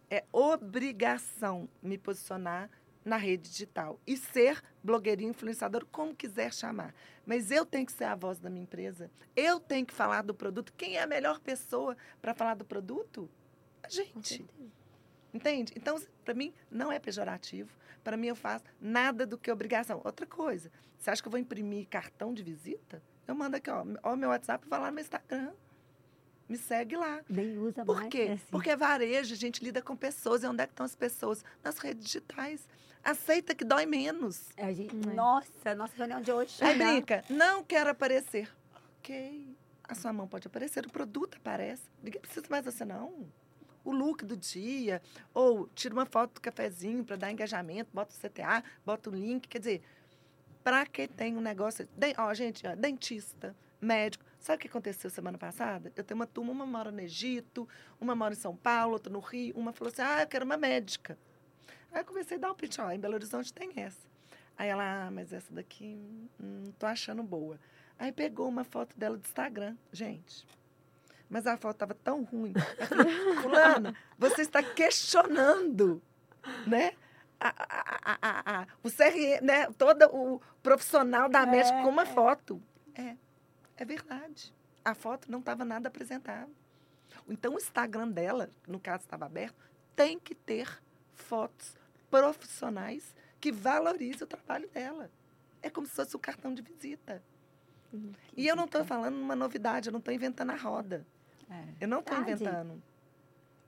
é 0.07 0.23
obrigação 0.31 1.67
me 1.81 1.97
posicionar 1.97 2.69
na 3.03 3.17
rede 3.17 3.49
digital 3.49 3.99
e 4.05 4.15
ser 4.15 4.61
blogueirinho, 4.83 5.31
influenciador, 5.31 5.85
como 5.91 6.15
quiser 6.15 6.53
chamar. 6.53 6.93
Mas 7.25 7.51
eu 7.51 7.65
tenho 7.65 7.85
que 7.85 7.91
ser 7.91 8.05
a 8.05 8.15
voz 8.15 8.39
da 8.39 8.49
minha 8.49 8.63
empresa. 8.63 9.09
Eu 9.35 9.59
tenho 9.59 9.85
que 9.85 9.93
falar 9.93 10.21
do 10.23 10.33
produto. 10.33 10.73
Quem 10.77 10.97
é 10.97 11.03
a 11.03 11.07
melhor 11.07 11.39
pessoa 11.39 11.95
para 12.21 12.33
falar 12.33 12.55
do 12.55 12.65
produto? 12.65 13.29
A 13.83 13.89
gente. 13.89 14.45
Entende? 15.33 15.73
Então, 15.75 15.99
para 16.25 16.33
mim, 16.33 16.53
não 16.69 16.91
é 16.91 16.99
pejorativo. 16.99 17.71
Para 18.03 18.17
mim, 18.17 18.27
eu 18.27 18.35
faço 18.35 18.65
nada 18.79 19.25
do 19.25 19.37
que 19.37 19.51
obrigação. 19.51 20.01
Outra 20.03 20.25
coisa, 20.25 20.71
você 20.97 21.09
acha 21.09 21.21
que 21.21 21.27
eu 21.27 21.31
vou 21.31 21.39
imprimir 21.39 21.87
cartão 21.87 22.33
de 22.33 22.43
visita? 22.43 23.01
Eu 23.27 23.35
mando 23.35 23.55
aqui, 23.55 23.69
ó, 23.69 23.85
ó 24.03 24.15
meu 24.15 24.29
WhatsApp, 24.29 24.67
vai 24.67 24.79
lá 24.79 24.87
no 24.87 24.93
meu 24.93 25.01
Instagram. 25.03 25.51
Me 26.49 26.57
segue 26.57 26.97
lá. 26.97 27.21
Nem 27.29 27.57
usa 27.57 27.85
Por 27.85 27.95
mais. 27.95 28.09
quê? 28.09 28.23
é 28.23 28.33
assim. 28.33 28.45
Porque 28.51 28.69
é 28.71 28.75
varejo, 28.75 29.33
a 29.33 29.37
gente 29.37 29.63
lida 29.63 29.81
com 29.81 29.95
pessoas. 29.95 30.43
E 30.43 30.47
onde 30.47 30.61
é 30.61 30.67
que 30.67 30.73
estão 30.73 30.85
as 30.85 30.95
pessoas? 30.95 31.45
Nas 31.63 31.77
redes 31.77 32.03
digitais. 32.03 32.67
Aceita 33.03 33.55
que 33.55 33.63
dói 33.65 33.85
menos. 33.85 34.49
É, 34.55 34.65
a 34.65 34.73
gente- 34.73 34.95
É. 35.09 35.13
Nossa, 35.13 35.75
nossa 35.75 35.93
reunião 35.95 36.21
de 36.21 36.31
hoje. 36.31 36.63
Aí 36.63 36.77
brinca, 36.77 37.23
não 37.29 37.63
quero 37.63 37.89
aparecer. 37.89 38.49
Ok, 38.99 39.55
a 39.83 39.95
sua 39.95 40.13
mão 40.13 40.27
pode 40.27 40.47
aparecer, 40.47 40.85
o 40.85 40.91
produto 40.91 41.37
aparece. 41.37 41.83
Ninguém 42.03 42.21
precisa 42.21 42.45
mais 42.49 42.63
de 42.63 42.71
você, 42.71 42.85
não. 42.85 43.27
O 43.83 43.91
look 43.91 44.23
do 44.23 44.37
dia, 44.37 45.01
ou 45.33 45.67
tira 45.69 45.93
uma 45.95 46.05
foto 46.05 46.35
do 46.35 46.41
cafezinho 46.41 47.03
para 47.03 47.15
dar 47.15 47.31
engajamento, 47.31 47.89
bota 47.91 48.13
o 48.15 48.19
CTA, 48.19 48.63
bota 48.85 49.09
o 49.09 49.13
link. 49.13 49.47
Quer 49.47 49.57
dizer, 49.57 49.81
para 50.63 50.85
quem 50.85 51.07
tem 51.07 51.35
um 51.35 51.41
negócio. 51.41 51.87
Den- 51.97 52.13
Ó, 52.19 52.31
gente, 52.35 52.67
ó, 52.67 52.75
dentista, 52.75 53.55
médico. 53.81 54.23
Sabe 54.39 54.57
o 54.57 54.59
que 54.59 54.67
aconteceu 54.67 55.09
semana 55.09 55.37
passada? 55.39 55.91
Eu 55.95 56.03
tenho 56.03 56.19
uma 56.19 56.27
turma, 56.27 56.51
uma 56.51 56.65
mora 56.67 56.91
no 56.91 56.99
Egito, 57.01 57.67
uma 57.99 58.13
mora 58.15 58.35
em 58.35 58.37
São 58.37 58.55
Paulo, 58.55 58.93
outra 58.93 59.11
no 59.11 59.19
Rio. 59.19 59.55
Uma 59.57 59.73
falou 59.73 59.91
assim: 59.91 60.03
ah, 60.03 60.21
eu 60.21 60.27
quero 60.27 60.45
uma 60.45 60.57
médica. 60.57 61.17
Aí 61.91 62.01
eu 62.01 62.05
comecei 62.05 62.37
a 62.37 62.39
dar 62.39 62.51
um 62.51 62.55
pitch, 62.55 62.79
ó, 62.79 62.89
em 62.91 62.99
Belo 62.99 63.15
Horizonte 63.15 63.53
tem 63.53 63.71
essa. 63.75 64.07
Aí 64.57 64.69
ela, 64.69 65.07
ah, 65.07 65.11
mas 65.11 65.33
essa 65.33 65.53
daqui 65.53 65.95
hum, 66.39 66.63
não 66.63 66.71
tô 66.73 66.85
achando 66.85 67.23
boa. 67.23 67.59
Aí 67.97 68.11
pegou 68.11 68.47
uma 68.47 68.63
foto 68.63 68.97
dela 68.97 69.17
do 69.17 69.25
Instagram, 69.25 69.75
gente. 69.91 70.47
Mas 71.29 71.47
a 71.47 71.57
foto 71.57 71.75
estava 71.75 71.93
tão 71.93 72.23
ruim. 72.23 72.53
Fulana, 73.41 73.95
você 74.17 74.41
está 74.41 74.61
questionando, 74.61 76.01
né? 76.67 76.93
A, 77.39 77.53
a, 78.21 78.61
a, 78.61 78.67
o 78.83 78.91
CRE, 78.91 79.41
né? 79.41 79.71
Todo 79.77 80.03
o 80.13 80.41
profissional 80.61 81.29
da 81.29 81.45
médica 81.45 81.81
com 81.81 81.89
uma 81.89 82.05
foto. 82.05 82.61
É, 82.93 83.15
é 83.77 83.85
verdade. 83.85 84.53
A 84.83 84.93
foto 84.93 85.31
não 85.31 85.39
estava 85.39 85.63
nada 85.63 85.87
apresentável. 85.87 86.53
Então, 87.27 87.53
o 87.53 87.57
Instagram 87.57 88.09
dela, 88.09 88.49
no 88.67 88.79
caso 88.79 89.03
estava 89.03 89.25
aberto, 89.25 89.55
tem 89.95 90.19
que 90.19 90.35
ter 90.35 90.67
fotos 91.13 91.75
profissionais 92.11 93.15
que 93.39 93.51
valorizem 93.51 94.23
o 94.23 94.27
trabalho 94.27 94.69
dela. 94.69 95.09
É 95.63 95.69
como 95.69 95.87
se 95.87 95.93
fosse 95.93 96.15
o 96.15 96.19
cartão 96.19 96.53
de 96.53 96.61
visita. 96.61 97.23
Uhum. 97.91 98.11
E 98.35 98.47
eu 98.47 98.55
não 98.55 98.65
estou 98.65 98.85
falando 98.85 99.15
uma 99.15 99.35
novidade, 99.35 99.87
eu 99.87 99.91
não 99.91 99.99
estou 99.99 100.13
inventando 100.13 100.51
a 100.51 100.55
roda. 100.55 101.05
É. 101.49 101.63
Eu 101.81 101.87
não 101.87 101.99
estou 101.99 102.17
inventando. 102.19 102.81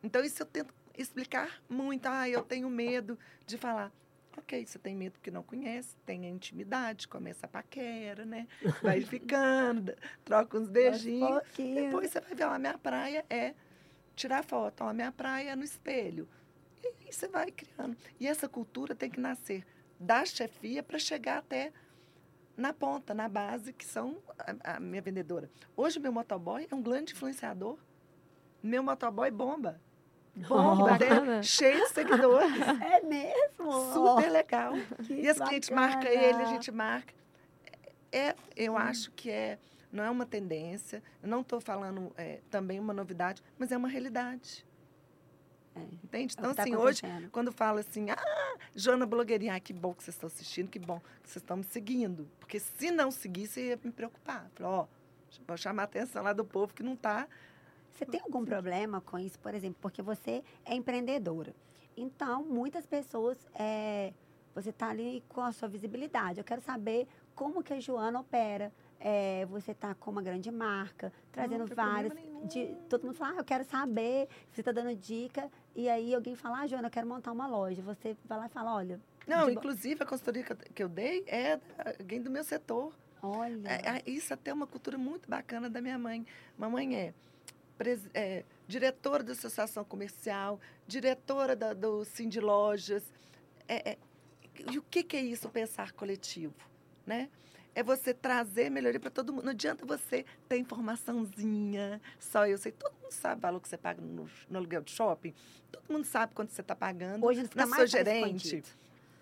Então, 0.04 0.24
isso 0.24 0.42
eu 0.42 0.46
tento 0.46 0.74
explicar 0.98 1.62
muito. 1.70 2.06
Ah, 2.06 2.30
eu 2.30 2.44
tenho 2.44 2.70
medo 2.70 3.18
de 3.46 3.58
falar. 3.58 3.92
Ok, 4.38 4.66
você 4.66 4.80
tem 4.80 4.96
medo 4.96 5.14
porque 5.14 5.30
não 5.30 5.44
conhece, 5.44 5.96
tem 6.06 6.26
a 6.26 6.30
intimidade, 6.30 7.08
começa 7.08 7.46
a 7.46 7.50
paquera, 7.50 8.26
né? 8.26 8.48
Vai 8.82 9.02
ficando, 9.06 9.96
troca 10.26 10.58
uns 10.58 10.68
beijinhos. 10.68 11.42
Depois 11.56 12.12
você 12.12 12.20
vai 12.20 12.34
ver, 12.34 12.46
ó, 12.46 12.54
a 12.54 12.60
minha 12.60 12.78
praia 12.78 13.24
é 13.30 13.54
tirar 14.16 14.44
foto, 14.44 14.84
ó, 14.84 14.90
a 14.90 14.94
minha 14.94 15.12
praia 15.12 15.52
é 15.52 15.56
no 15.56 15.64
espelho. 15.64 16.28
E 16.84 17.12
você 17.12 17.28
vai 17.28 17.52
criando. 17.52 17.98
E 18.20 18.28
essa 18.28 18.48
cultura 18.50 18.94
tem 18.96 19.10
que 19.10 19.20
nascer 19.20 19.66
da 20.00 20.26
chefia 20.26 20.84
para 20.84 21.00
chegar 21.00 21.38
até 21.38 21.72
na 22.56 22.74
ponta, 22.74 23.14
na 23.14 23.28
base, 23.28 23.74
que 23.74 23.86
são 23.86 24.18
a, 24.38 24.76
a 24.76 24.80
minha 24.80 25.02
vendedora. 25.02 25.50
Hoje, 25.76 26.00
meu 26.00 26.12
motoboy 26.12 26.68
é 26.70 26.76
um 26.76 26.82
grande 26.82 27.14
influenciador. 27.14 27.78
Meu 28.62 28.84
motoboy 28.84 29.32
bomba. 29.32 29.82
Bomba, 30.36 30.98
né? 30.98 31.44
cheio 31.44 31.80
de 31.80 31.90
seguidores. 31.90 32.52
É 32.82 33.02
mesmo? 33.02 33.72
Super 33.94 34.32
legal. 34.32 34.74
Que 35.06 35.14
E 35.14 35.30
as 35.30 35.40
clientes 35.40 35.70
marcam 35.70 36.10
ele, 36.10 36.42
a 36.42 36.46
gente 36.46 36.72
marca. 36.72 37.14
É, 38.12 38.36
eu 38.56 38.78
acho 38.78 39.12
que 39.12 39.30
é, 39.30 39.58
não 39.92 40.04
é 40.04 40.10
uma 40.10 40.26
tendência, 40.26 41.02
eu 41.22 41.30
não 41.30 41.42
estou 41.42 41.60
falando 41.60 42.12
é, 42.18 42.40
também 42.50 42.80
uma 42.80 42.94
novidade, 42.94 43.44
mas 43.58 43.72
é 43.72 43.78
uma 43.78 43.88
realidade. 43.88 44.66
É. 45.76 45.80
Entende? 46.04 46.36
É 46.38 46.40
Então, 46.40 46.52
que 46.52 46.56
tá 46.56 46.64
assim, 46.64 46.76
hoje, 46.76 47.02
quando 47.32 47.52
fala 47.52 47.80
assim, 47.80 48.10
ah, 48.10 48.58
Joana 48.76 49.06
Blogueirinha, 49.06 49.56
ah, 49.56 49.60
que 49.60 49.74
bom 49.74 49.94
que 49.94 50.04
vocês 50.04 50.16
estão 50.16 50.28
assistindo, 50.28 50.70
que 50.70 50.80
bom 50.80 51.00
que 51.22 51.30
vocês 51.30 51.42
estão 51.42 51.58
me 51.58 51.64
seguindo. 51.64 52.28
Porque 52.40 52.60
se 52.60 52.92
não 52.92 53.12
seguir, 53.12 53.48
você 53.48 53.70
ia 53.70 53.80
me 53.84 53.92
preocupar. 53.92 54.50
Falei, 54.54 54.72
ó, 54.72 54.86
vou 55.48 55.58
chamar 55.58 55.84
a 55.84 55.86
atenção 55.86 56.24
lá 56.24 56.34
do 56.34 56.46
povo 56.46 56.74
que 56.74 56.84
não 56.84 56.94
está. 56.94 57.28
Você 57.92 58.06
tem 58.06 58.22
algum 58.22 58.44
problema 58.44 59.02
com 59.02 59.20
isso, 59.20 59.40
por 59.40 59.54
exemplo, 59.54 59.78
porque 59.82 60.02
você 60.02 60.44
é 60.66 60.76
empreendedora. 60.76 61.56
Então, 61.96 62.44
muitas 62.44 62.86
pessoas, 62.88 63.38
é, 63.54 64.14
você 64.54 64.72
está 64.72 64.90
ali 64.90 65.24
com 65.30 65.42
a 65.42 65.52
sua 65.52 65.68
visibilidade. 65.68 66.40
Eu 66.40 66.44
quero 66.44 66.62
saber 66.62 67.08
como 67.36 67.64
que 67.64 67.74
a 67.74 67.80
Joana 67.80 68.20
opera. 68.20 68.72
É, 69.06 69.46
você 69.48 69.72
está 69.72 69.94
com 69.94 70.12
uma 70.12 70.22
grande 70.22 70.50
marca, 70.50 71.12
trazendo 71.30 71.66
tem 71.66 71.76
várias. 71.76 72.14
de- 72.46 72.74
todo 72.88 73.06
mundo 73.06 73.16
fala, 73.18 73.34
ah, 73.36 73.40
eu 73.40 73.44
quero 73.44 73.66
saber. 73.66 74.30
Você 74.50 74.62
está 74.62 74.72
dando 74.72 74.96
dica. 74.96 75.52
E 75.76 75.90
aí 75.90 76.16
alguém 76.16 76.36
fala, 76.38 76.62
ah, 76.62 76.68
Joana, 76.68 76.88
eu 76.88 76.92
quero 76.92 77.06
montar 77.06 77.34
uma 77.34 77.46
loja. 77.46 77.82
Você 77.82 78.16
vai 78.24 78.38
lá 78.38 78.46
e 78.46 78.50
fala, 78.50 78.74
olha. 78.74 79.02
Não, 79.28 79.50
inclusive 79.50 80.02
a 80.02 80.06
consultoria 80.06 80.44
que 80.44 80.82
eu, 80.82 80.88
dei 80.88 81.26
é 81.28 81.60
alguém 82.00 82.22
do 82.22 82.32
meu 82.32 82.46
setor. 82.46 82.94
Olha. 83.22 83.68
É, 83.68 83.98
é, 83.98 84.04
isso 84.10 84.34
até 84.34 84.52
é 84.52 84.54
uma 84.54 84.68
cultura 84.68 84.98
muito 84.98 85.30
bacana 85.30 85.70
da 85.70 85.82
minha 85.82 85.98
mãe. 86.00 86.26
Mamãe 86.58 86.96
é, 86.96 87.14
pres- 87.78 88.10
é, 88.14 88.46
diretora 88.68 89.22
da 89.22 89.34
Associação 89.34 89.84
Comercial, 89.84 90.62
diretora 90.88 91.58
da, 91.58 91.74
do 91.74 92.06
Cindy 92.06 92.40
Lojas. 92.40 93.04
É, 93.68 93.92
é, 93.92 93.98
e 94.72 94.78
o 94.78 94.82
que, 94.82 95.04
que 95.04 95.18
é 95.18 95.22
isso, 95.22 95.50
pensar 95.50 95.92
coletivo? 95.92 96.56
Né? 97.06 97.30
É 97.76 97.82
você 97.82 98.14
trazer 98.14 98.70
melhoria 98.70 99.00
para 99.00 99.10
todo 99.10 99.34
mundo. 99.34 99.46
Não 99.46 99.52
adianta 99.52 99.86
você 99.86 100.26
ter 100.48 100.58
informaçãozinha, 100.58 102.00
só 102.20 102.46
eu 102.48 102.58
sei. 102.58 102.72
Todo 102.72 102.94
mundo 103.02 103.12
sabe 103.12 103.40
o 103.40 103.42
valor 103.42 103.60
que 103.60 103.68
você 103.68 103.78
paga 103.78 104.02
no, 104.02 104.30
no 104.50 104.58
aluguel 104.58 104.82
de 104.82 104.92
shopping. 104.92 105.34
Todo 105.72 105.84
mundo 105.92 106.06
sabe 106.06 106.34
quanto 106.34 106.52
você 106.52 106.62
está 106.62 106.76
pagando 106.76 107.26
Hoje 107.26 107.44
fica 107.44 107.56
na 107.62 107.66
mais 107.66 107.90
sua 107.90 108.04
gerente. 108.04 108.64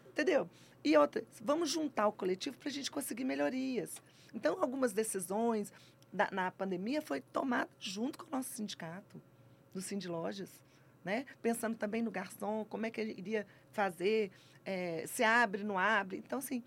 Entendeu? 0.10 0.50
E 0.84 0.98
outra, 0.98 1.24
vamos 1.42 1.70
juntar 1.70 2.08
o 2.08 2.12
coletivo 2.12 2.58
para 2.58 2.70
a 2.70 2.72
gente 2.72 2.92
conseguir 2.92 3.24
melhorias. 3.24 4.02
Então, 4.34 4.58
algumas 4.62 4.92
decisões 4.94 5.72
da- 6.12 6.30
na 6.32 6.52
pandemia 6.52 7.02
foi 7.02 7.22
tomada 7.22 7.70
junto 7.80 8.18
com 8.20 8.26
o 8.26 8.32
nosso 8.38 8.50
sindicato, 8.50 9.22
do 9.74 9.82
Cindy 9.82 10.08
Lojas, 10.10 10.60
né? 11.06 11.26
Pensando 11.42 11.78
também 11.78 12.02
no 12.02 12.12
garçom, 12.12 12.66
como 12.66 12.86
é 12.86 12.92
que 12.92 13.00
ele 13.00 13.14
iria 13.18 13.48
fazer, 13.72 14.32
eh, 14.66 15.06
se 15.08 15.24
abre, 15.24 15.64
não 15.64 15.78
abre. 15.80 16.18
Então, 16.18 16.40
assim, 16.40 16.62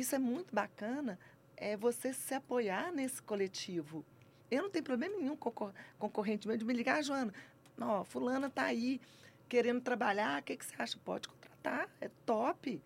isso 0.00 0.14
é 0.14 0.18
muito 0.18 0.54
bacana, 0.54 1.18
é 1.56 1.76
você 1.76 2.12
se 2.12 2.34
apoiar 2.34 2.92
nesse 2.92 3.20
coletivo. 3.22 4.04
Eu 4.50 4.62
não 4.62 4.70
tenho 4.70 4.84
problema 4.84 5.16
nenhum 5.16 5.36
com 5.36 5.50
concor- 5.50 5.74
concorrente 5.98 6.46
meu 6.46 6.56
de 6.56 6.64
me 6.64 6.72
ligar, 6.72 6.98
"Ah, 6.98 7.02
Joana, 7.02 7.32
ó, 7.80 8.04
fulana 8.04 8.46
está 8.46 8.64
aí 8.64 9.00
querendo 9.48 9.80
trabalhar, 9.80 10.40
o 10.40 10.44
que, 10.44 10.56
que 10.56 10.64
você 10.64 10.74
acha? 10.78 10.98
Pode 11.04 11.28
contratar, 11.28 11.88
é 12.00 12.10
top. 12.24 12.80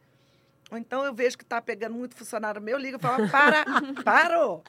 Ou 0.70 0.78
então 0.78 1.04
eu 1.04 1.12
vejo 1.14 1.36
que 1.36 1.44
está 1.44 1.60
pegando 1.60 1.94
muito 1.94 2.14
funcionário 2.14 2.60
meu, 2.62 2.78
ligo 2.78 2.96
e 2.96 3.00
falo, 3.00 3.28
para, 3.28 3.64
parou, 4.04 4.64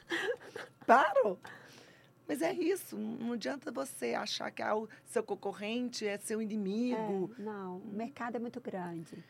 parou. 0.86 1.38
Mas 2.26 2.40
é 2.42 2.52
isso, 2.52 2.96
não 2.96 3.16
não 3.26 3.32
adianta 3.32 3.70
você 3.70 4.14
achar 4.14 4.50
que 4.50 4.62
ah, 4.62 4.74
o 4.76 4.88
seu 5.06 5.22
concorrente 5.22 6.06
é 6.06 6.16
seu 6.18 6.40
inimigo. 6.42 7.30
É, 7.38 7.42
não, 7.42 7.78
o 7.78 7.92
mercado 7.92 8.36
é 8.36 8.38
muito 8.38 8.60
grande. 8.60 9.22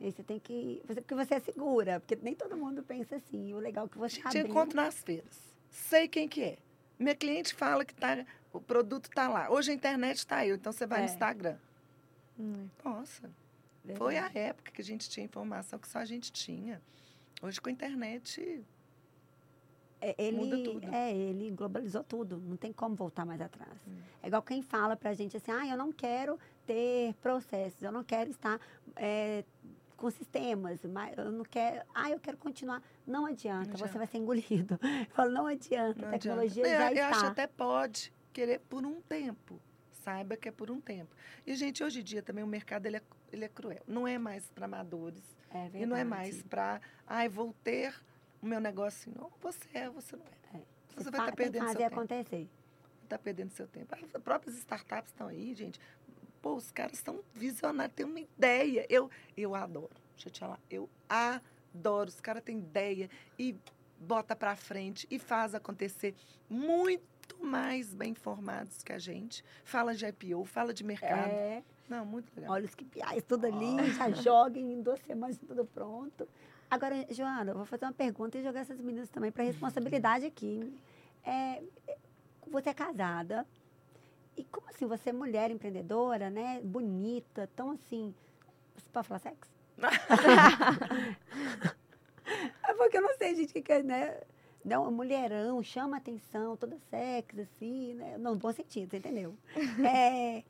E 0.00 0.10
você 0.10 0.22
tem 0.22 0.38
que. 0.38 0.82
Você, 0.86 1.00
porque 1.00 1.14
você 1.14 1.34
é 1.34 1.40
segura, 1.40 2.00
porque 2.00 2.16
nem 2.22 2.34
todo 2.34 2.56
mundo 2.56 2.82
pensa 2.82 3.16
assim. 3.16 3.54
O 3.54 3.58
legal 3.58 3.86
é 3.86 3.88
que 3.88 3.98
você 3.98 4.16
gente 4.16 4.26
abriu. 4.26 4.46
encontra 4.46 4.82
nas 4.82 5.00
feiras. 5.02 5.40
Sei 5.70 6.08
quem 6.08 6.28
que 6.28 6.42
é. 6.42 6.58
Minha 6.98 7.14
cliente 7.14 7.54
fala 7.54 7.84
que 7.84 7.94
tá, 7.94 8.24
o 8.52 8.60
produto 8.60 9.06
está 9.06 9.28
lá. 9.28 9.50
Hoje 9.50 9.70
a 9.72 9.74
internet 9.74 10.18
está 10.18 10.36
aí, 10.38 10.50
então 10.50 10.72
você 10.72 10.86
vai 10.86 11.00
no 11.00 11.06
É. 11.06 11.10
Instagram. 11.10 11.56
Hum, 12.38 12.68
Nossa, 12.84 13.30
foi 13.96 14.16
a 14.16 14.22
Verdade. 14.22 14.38
época 14.38 14.70
que 14.72 14.80
a 14.80 14.84
gente 14.84 15.08
tinha 15.08 15.24
informação 15.24 15.78
que 15.78 15.88
só 15.88 15.98
a 15.98 16.04
gente 16.04 16.32
tinha. 16.32 16.80
Hoje 17.42 17.60
com 17.60 17.68
a 17.68 17.72
internet, 17.72 18.64
É, 20.00 20.14
ele, 20.18 20.36
Muda 20.36 20.62
tudo. 20.62 20.94
É, 20.94 21.14
ele 21.16 21.50
globalizou 21.50 22.04
tudo. 22.04 22.36
Não 22.38 22.56
tem 22.56 22.72
como 22.72 22.94
voltar 22.94 23.24
mais 23.24 23.40
atrás. 23.40 23.72
Hum. 23.88 23.96
É 24.22 24.26
igual 24.26 24.42
quem 24.42 24.60
fala 24.60 24.96
pra 24.96 25.14
gente 25.14 25.36
assim, 25.36 25.50
ah, 25.50 25.66
eu 25.66 25.76
não 25.78 25.90
quero 25.92 26.38
ter 26.66 27.14
processos, 27.22 27.82
eu 27.82 27.90
não 27.90 28.04
quero 28.04 28.30
estar 28.30 28.60
é, 28.96 29.44
com 30.04 30.10
sistemas, 30.10 30.78
mas 30.84 31.16
eu 31.16 31.32
não 31.32 31.44
quero, 31.46 31.82
ah, 31.94 32.10
eu 32.10 32.20
quero 32.20 32.36
continuar. 32.36 32.82
Não 33.06 33.24
adianta, 33.24 33.70
Não 33.70 33.76
você 33.78 33.84
adianta. 33.84 33.98
vai 33.98 34.06
ser 34.06 34.18
engolido. 34.18 34.78
Eu 35.08 35.14
falo, 35.14 35.30
não 35.30 35.46
adianta, 35.46 36.02
não 36.02 36.08
a 36.08 36.12
tecnologia 36.12 36.62
adianta. 36.62 36.78
já 36.78 36.90
eu, 36.92 36.96
eu 36.98 37.04
está. 37.04 37.16
acho 37.16 37.26
até 37.26 37.46
pode 37.46 38.12
querer 38.30 38.60
por 38.60 38.84
um 38.84 39.00
tempo. 39.00 39.58
Saiba 39.92 40.36
que 40.36 40.46
é 40.46 40.52
por 40.52 40.70
um 40.70 40.78
tempo. 40.78 41.16
E, 41.46 41.54
gente, 41.54 41.82
hoje 41.82 42.00
em 42.00 42.04
dia 42.04 42.22
também 42.22 42.44
o 42.44 42.46
mercado 42.46 42.84
ele 42.84 42.98
é, 42.98 43.02
ele 43.32 43.46
é 43.46 43.48
cruel. 43.48 43.82
Não 43.86 44.06
é 44.06 44.18
mais 44.18 44.50
para 44.50 44.66
amadores. 44.66 45.22
É 45.50 45.70
E 45.72 45.86
não 45.86 45.96
é 45.96 46.04
mais 46.04 46.42
para, 46.42 46.82
ai, 47.06 47.26
vou 47.26 47.54
ter 47.64 47.94
o 48.42 48.46
meu 48.46 48.60
negócio. 48.60 49.10
Não, 49.18 49.30
você 49.40 49.58
é, 49.72 49.88
você 49.88 50.16
não 50.16 50.26
é. 50.26 50.58
É. 50.58 50.62
Você 50.96 51.04
Você 51.04 51.10
vai 51.10 51.20
estar 51.20 51.30
que 51.30 51.36
perdendo 51.38 51.64
seu 51.68 51.76
tempo. 51.78 51.94
acontecer. 51.94 52.50
Está 53.04 53.18
perdendo 53.18 53.50
seu 53.52 53.66
tempo. 53.66 53.94
As 53.94 54.22
próprias 54.22 54.54
startups 54.56 55.10
estão 55.12 55.28
aí, 55.28 55.54
gente. 55.54 55.80
Pô, 56.44 56.56
os 56.56 56.70
caras 56.70 56.98
são 56.98 57.20
visionários, 57.32 57.96
têm 57.96 58.04
uma 58.04 58.20
ideia. 58.20 58.84
Eu, 58.90 59.10
eu 59.34 59.54
adoro. 59.54 59.88
Deixa 60.14 60.28
eu 60.28 60.30
te 60.30 60.40
falar. 60.40 60.60
Eu 60.68 60.90
adoro. 61.08 62.10
Os 62.10 62.20
caras 62.20 62.42
têm 62.42 62.58
ideia 62.58 63.08
e 63.38 63.56
bota 63.98 64.36
para 64.36 64.54
frente 64.54 65.06
e 65.10 65.18
faz 65.18 65.54
acontecer 65.54 66.14
muito 66.50 67.02
mais 67.40 67.94
bem 67.94 68.10
informados 68.10 68.82
que 68.82 68.92
a 68.92 68.98
gente. 68.98 69.42
Fala 69.64 69.94
de 69.94 70.04
IPO, 70.04 70.44
fala 70.44 70.74
de 70.74 70.84
mercado. 70.84 71.30
É, 71.30 71.62
Não, 71.88 72.04
muito 72.04 72.30
legal. 72.36 72.52
olha 72.52 72.66
os 72.66 72.74
KPIs, 72.74 73.24
tudo 73.26 73.46
ali, 73.46 73.90
já 73.96 74.10
joguem 74.10 74.74
em 74.74 74.82
duas 74.82 75.00
semanas, 75.00 75.38
tudo 75.38 75.64
pronto. 75.64 76.28
Agora, 76.70 77.06
Joana, 77.08 77.52
eu 77.52 77.56
vou 77.56 77.64
fazer 77.64 77.86
uma 77.86 77.92
pergunta 77.94 78.36
e 78.36 78.42
jogar 78.42 78.60
essas 78.60 78.78
meninas 78.82 79.08
também 79.08 79.32
para 79.32 79.44
responsabilidade 79.44 80.26
aqui. 80.26 80.78
É, 81.24 81.62
você 82.50 82.68
é 82.68 82.74
casada, 82.74 83.46
e 84.36 84.44
como 84.44 84.68
assim, 84.68 84.86
você 84.86 85.10
é 85.10 85.12
mulher 85.12 85.50
empreendedora, 85.50 86.30
né? 86.30 86.60
Bonita, 86.62 87.48
tão 87.54 87.70
assim. 87.72 88.14
Você 88.76 88.88
pode 88.92 89.06
falar 89.08 89.20
sexo? 89.20 89.50
é 92.66 92.74
porque 92.74 92.96
eu 92.96 93.02
não 93.02 93.16
sei, 93.16 93.34
gente, 93.34 93.52
que, 93.52 93.62
que 93.62 93.72
é, 93.72 93.82
né? 93.82 94.16
Não, 94.64 94.90
mulherão, 94.90 95.62
chama 95.62 95.98
atenção, 95.98 96.56
toda 96.56 96.78
sexy, 96.90 97.40
assim, 97.42 97.94
né? 97.94 98.16
Não, 98.18 98.32
no 98.32 98.38
bom 98.38 98.50
sentido, 98.52 98.90
você 98.90 98.96
entendeu? 98.96 99.36
É, 99.86 100.42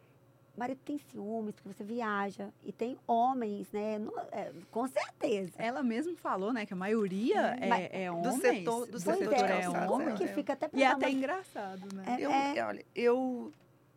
marido 0.57 0.79
tem 0.85 0.99
ciúmes, 0.99 1.53
porque 1.57 1.69
você 1.69 1.83
viaja. 1.83 2.51
E 2.63 2.73
tem 2.73 2.97
homens, 3.09 3.73
né? 3.73 3.99
no- 3.99 4.17
é, 4.31 4.53
com 4.71 4.87
certeza. 4.87 5.51
Ela 5.59 5.83
mesmo 5.83 6.17
falou, 6.17 6.53
né, 6.53 6.65
que 6.65 6.73
a 6.73 6.77
maioria 6.77 7.57
Mas- 7.69 7.89
é, 7.91 8.05
é 8.05 8.11
Do 8.13 8.33
setor- 8.33 8.87
do 8.87 9.01
setor 9.01 9.35
de 9.35 9.35
é 9.43 9.49
calçados, 9.63 9.91
homem. 9.91 10.09
é. 10.11 10.13
que 10.17 10.29
fica 10.29 10.53
até 10.53 10.69
pra 10.69 10.79
E 10.79 10.83
é 10.85 10.87
até 10.87 11.11
engraçado, 11.11 11.93
né? 11.93 12.05
É, 12.07 12.21
Eu, 12.25 12.31
é. 12.31 12.65
olha, 12.65 12.85
eu 12.95 13.53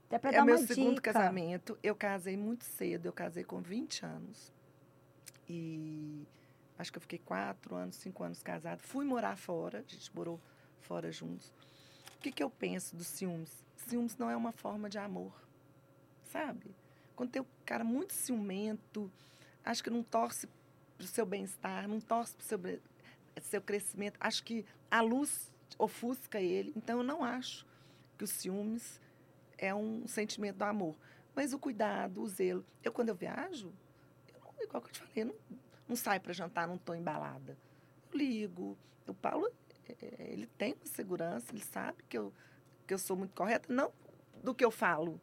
até 0.08 0.18
pra 0.18 0.32
é 0.32 0.34
dar 0.38 0.46
meu 0.46 0.56
uma 0.56 0.66
segundo 0.66 0.96
dica. 0.96 1.14
casamento. 1.14 1.78
Eu 1.84 1.96
casei 1.96 2.38
muito 2.38 2.64
cedo, 2.64 3.06
eu 3.06 3.14
casei 3.14 3.44
com 3.44 3.62
20 3.62 4.06
anos. 4.06 4.54
E 5.50 6.26
acho 6.78 6.92
que 6.92 6.98
eu 6.98 7.02
fiquei 7.02 7.20
quatro 7.20 7.76
anos, 7.76 7.98
cinco 7.98 8.24
anos 8.24 8.42
casada. 8.42 8.82
Fui 8.82 9.06
morar 9.06 9.36
fora, 9.36 9.80
a 9.80 9.82
gente 9.82 10.14
morou 10.16 10.40
fora 10.80 11.12
juntos. 11.12 11.54
O 12.16 12.20
que, 12.20 12.32
que 12.32 12.42
eu 12.42 12.50
penso 12.50 12.96
dos 12.96 13.08
ciúmes? 13.08 13.64
Ciúmes 13.76 14.18
não 14.18 14.30
é 14.30 14.36
uma 14.36 14.52
forma 14.52 14.90
de 14.90 14.98
amor, 14.98 15.34
sabe? 16.24 16.74
Quando 17.16 17.32
tem 17.32 17.42
um 17.42 17.46
cara 17.66 17.84
muito 17.84 18.14
ciumento, 18.14 19.12
acho 19.64 19.84
que 19.84 19.90
não 19.90 20.04
torce 20.04 20.48
para 20.98 21.04
o 21.04 21.08
seu 21.08 21.26
bem-estar, 21.26 21.88
não 21.88 22.00
torce 22.00 22.34
para 22.34 22.44
o 22.44 22.46
seu, 22.46 22.82
seu 23.42 23.62
crescimento. 23.62 24.18
Acho 24.20 24.44
que 24.44 24.66
a 24.90 25.02
luz 25.02 25.52
ofusca 25.78 26.40
ele. 26.40 26.74
Então, 26.76 27.00
eu 27.00 27.04
não 27.04 27.24
acho 27.24 27.66
que 28.18 28.24
os 28.24 28.32
ciúmes 28.32 29.00
é 29.58 29.74
um 29.74 30.08
sentimento 30.08 30.58
do 30.58 30.64
amor. 30.64 30.96
Mas 31.36 31.54
o 31.54 31.60
cuidado, 31.60 32.22
o 32.22 32.28
zelo. 32.28 32.66
Eu, 32.84 32.92
quando 32.92 33.10
eu 33.10 33.16
viajo, 33.16 33.72
eu 34.34 34.40
não, 34.40 34.64
igual 34.64 34.82
que 34.82 34.90
eu 34.90 34.94
te 34.94 35.00
falei, 35.00 35.14
eu 35.16 35.26
não, 35.28 35.36
não 35.90 35.96
saio 35.96 36.22
para 36.22 36.34
jantar, 36.34 36.68
não 36.68 36.76
estou 36.76 36.96
embalada. 36.96 37.58
Eu 38.12 38.18
ligo. 38.18 38.78
O 39.08 39.14
Paulo, 39.14 39.50
eh, 39.88 40.32
ele 40.32 40.48
tem 40.58 40.74
uma 40.74 40.86
segurança, 40.86 41.54
ele 41.54 41.64
sabe 41.64 42.04
que 42.10 42.18
eu, 42.18 42.34
que 42.86 42.94
eu 42.94 42.98
sou 42.98 43.16
muito 43.16 43.34
correta, 43.34 43.72
não 43.72 43.92
do 44.44 44.54
que 44.54 44.64
eu 44.64 44.72
falo, 44.72 45.20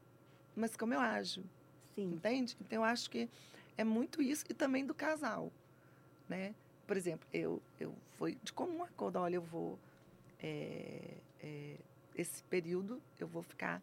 mas 0.55 0.77
como 0.77 0.95
eu 0.95 1.01
ajo. 1.01 1.45
Sim. 1.95 2.13
Entende? 2.13 2.57
Então, 2.61 2.79
eu 2.79 2.85
acho 2.85 3.11
que 3.11 3.29
é 3.77 3.85
muito 3.85 4.23
isso 4.23 4.45
e 4.49 4.55
também 4.55 4.85
do 4.85 4.95
casal, 4.95 5.53
né? 6.29 6.55
Por 6.87 6.97
exemplo, 6.97 7.27
eu, 7.33 7.63
eu 7.81 7.95
fui 8.19 8.39
de 8.43 8.53
comum 8.53 8.83
acordo, 8.83 9.19
olha, 9.19 9.37
eu 9.37 9.43
vou, 9.43 9.79
é, 10.43 11.17
é, 11.43 11.77
esse 12.15 12.43
período, 12.45 13.01
eu 13.19 13.27
vou 13.27 13.43
ficar 13.43 13.83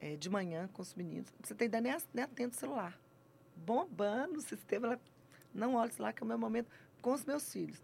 é, 0.00 0.16
de 0.16 0.28
manhã 0.30 0.68
com 0.72 0.82
os 0.82 0.94
meninos. 0.94 1.32
Você 1.42 1.54
tem 1.54 1.68
nem, 1.68 1.92
as- 1.92 2.08
nem 2.12 2.24
atendo 2.24 2.54
o 2.54 2.58
celular. 2.58 2.98
Bombando 3.54 4.38
o 4.38 4.40
sistema, 4.42 4.86
ela, 4.88 5.00
não 5.54 5.74
olha 5.74 5.90
o 5.90 5.92
celular, 5.92 6.12
que 6.12 6.22
é 6.22 6.24
o 6.24 6.28
meu 6.28 6.38
momento 6.38 6.70
com 7.02 7.12
os 7.12 7.24
meus 7.24 7.52
filhos. 7.52 7.80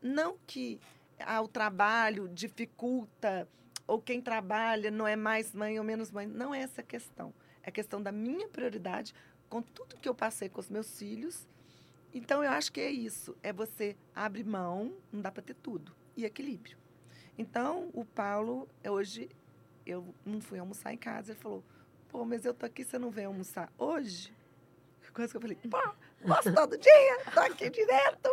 Não 0.00 0.38
que 0.46 0.80
ah, 1.18 1.40
o 1.40 1.48
trabalho 1.48 2.28
dificulta, 2.28 3.48
ou 3.86 4.00
quem 4.00 4.20
trabalha 4.20 4.90
não 4.90 5.06
é 5.06 5.16
mais 5.16 5.52
mãe 5.52 5.78
ou 5.78 5.84
menos 5.84 6.10
mãe. 6.10 6.26
Não 6.26 6.54
é 6.54 6.60
essa 6.60 6.80
a 6.80 6.84
questão. 6.84 7.34
É 7.62 7.70
questão 7.70 8.00
da 8.00 8.12
minha 8.12 8.48
prioridade 8.48 9.14
com 9.48 9.60
tudo 9.60 9.96
que 9.96 10.08
eu 10.08 10.14
passei 10.14 10.48
com 10.48 10.60
os 10.60 10.68
meus 10.68 10.96
filhos. 10.98 11.46
Então, 12.14 12.42
eu 12.42 12.50
acho 12.50 12.72
que 12.72 12.80
é 12.80 12.90
isso. 12.90 13.36
É 13.42 13.52
você 13.52 13.96
abre 14.14 14.42
mão, 14.44 14.92
não 15.12 15.20
dá 15.20 15.30
para 15.30 15.42
ter 15.42 15.54
tudo. 15.54 15.92
E 16.16 16.24
equilíbrio. 16.24 16.78
Então, 17.36 17.90
o 17.92 18.04
Paulo, 18.04 18.68
hoje, 18.88 19.28
eu 19.86 20.14
não 20.24 20.40
fui 20.40 20.58
almoçar 20.58 20.92
em 20.92 20.98
casa. 20.98 21.32
Ele 21.32 21.38
falou, 21.40 21.64
pô, 22.08 22.24
mas 22.24 22.44
eu 22.44 22.52
tô 22.52 22.66
aqui, 22.66 22.84
você 22.84 22.98
não 22.98 23.10
vem 23.10 23.24
almoçar 23.26 23.72
hoje? 23.78 24.34
Coisa 25.12 25.30
que 25.30 25.36
eu 25.38 25.40
falei, 25.40 25.56
pô, 25.70 25.80
posso 26.26 26.52
todo 26.52 26.76
dia, 26.76 27.18
tô 27.32 27.40
aqui 27.40 27.70
direto. 27.70 28.28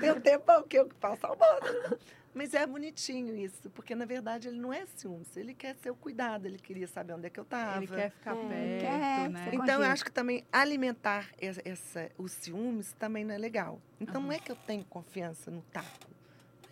Tem 0.00 0.10
um 0.12 0.20
tempão 0.20 0.62
que 0.64 0.76
eu 0.76 0.90
faço 0.98 1.24
almoço. 1.26 1.98
Mas 2.34 2.52
é 2.52 2.66
bonitinho 2.66 3.36
isso, 3.36 3.70
porque 3.70 3.94
na 3.94 4.04
verdade 4.04 4.48
ele 4.48 4.58
não 4.58 4.72
é 4.72 4.84
ciúmes, 4.86 5.36
ele 5.36 5.54
quer 5.54 5.76
ser 5.76 5.90
o 5.92 5.94
cuidado, 5.94 6.46
ele 6.46 6.58
queria 6.58 6.88
saber 6.88 7.12
onde 7.12 7.28
é 7.28 7.30
que 7.30 7.38
eu 7.38 7.44
estava. 7.44 7.76
Ele 7.76 7.86
quer 7.86 8.10
ficar 8.10 8.34
É, 8.34 8.48
perto, 8.48 8.80
quer 8.80 9.28
né? 9.30 9.50
Então, 9.52 9.80
eu 9.80 9.88
acho 9.88 10.04
que 10.04 10.10
também 10.10 10.44
alimentar 10.50 11.30
essa, 11.40 11.62
essa- 11.64 12.10
os 12.18 12.32
ciúmes 12.32 12.92
também 12.98 13.24
não 13.24 13.36
é 13.36 13.38
legal. 13.38 13.80
Então, 14.00 14.20
não 14.20 14.32
é 14.32 14.40
que 14.40 14.50
eu 14.50 14.56
tenho 14.56 14.84
confiança 14.86 15.48
no 15.48 15.62
taco. 15.62 16.08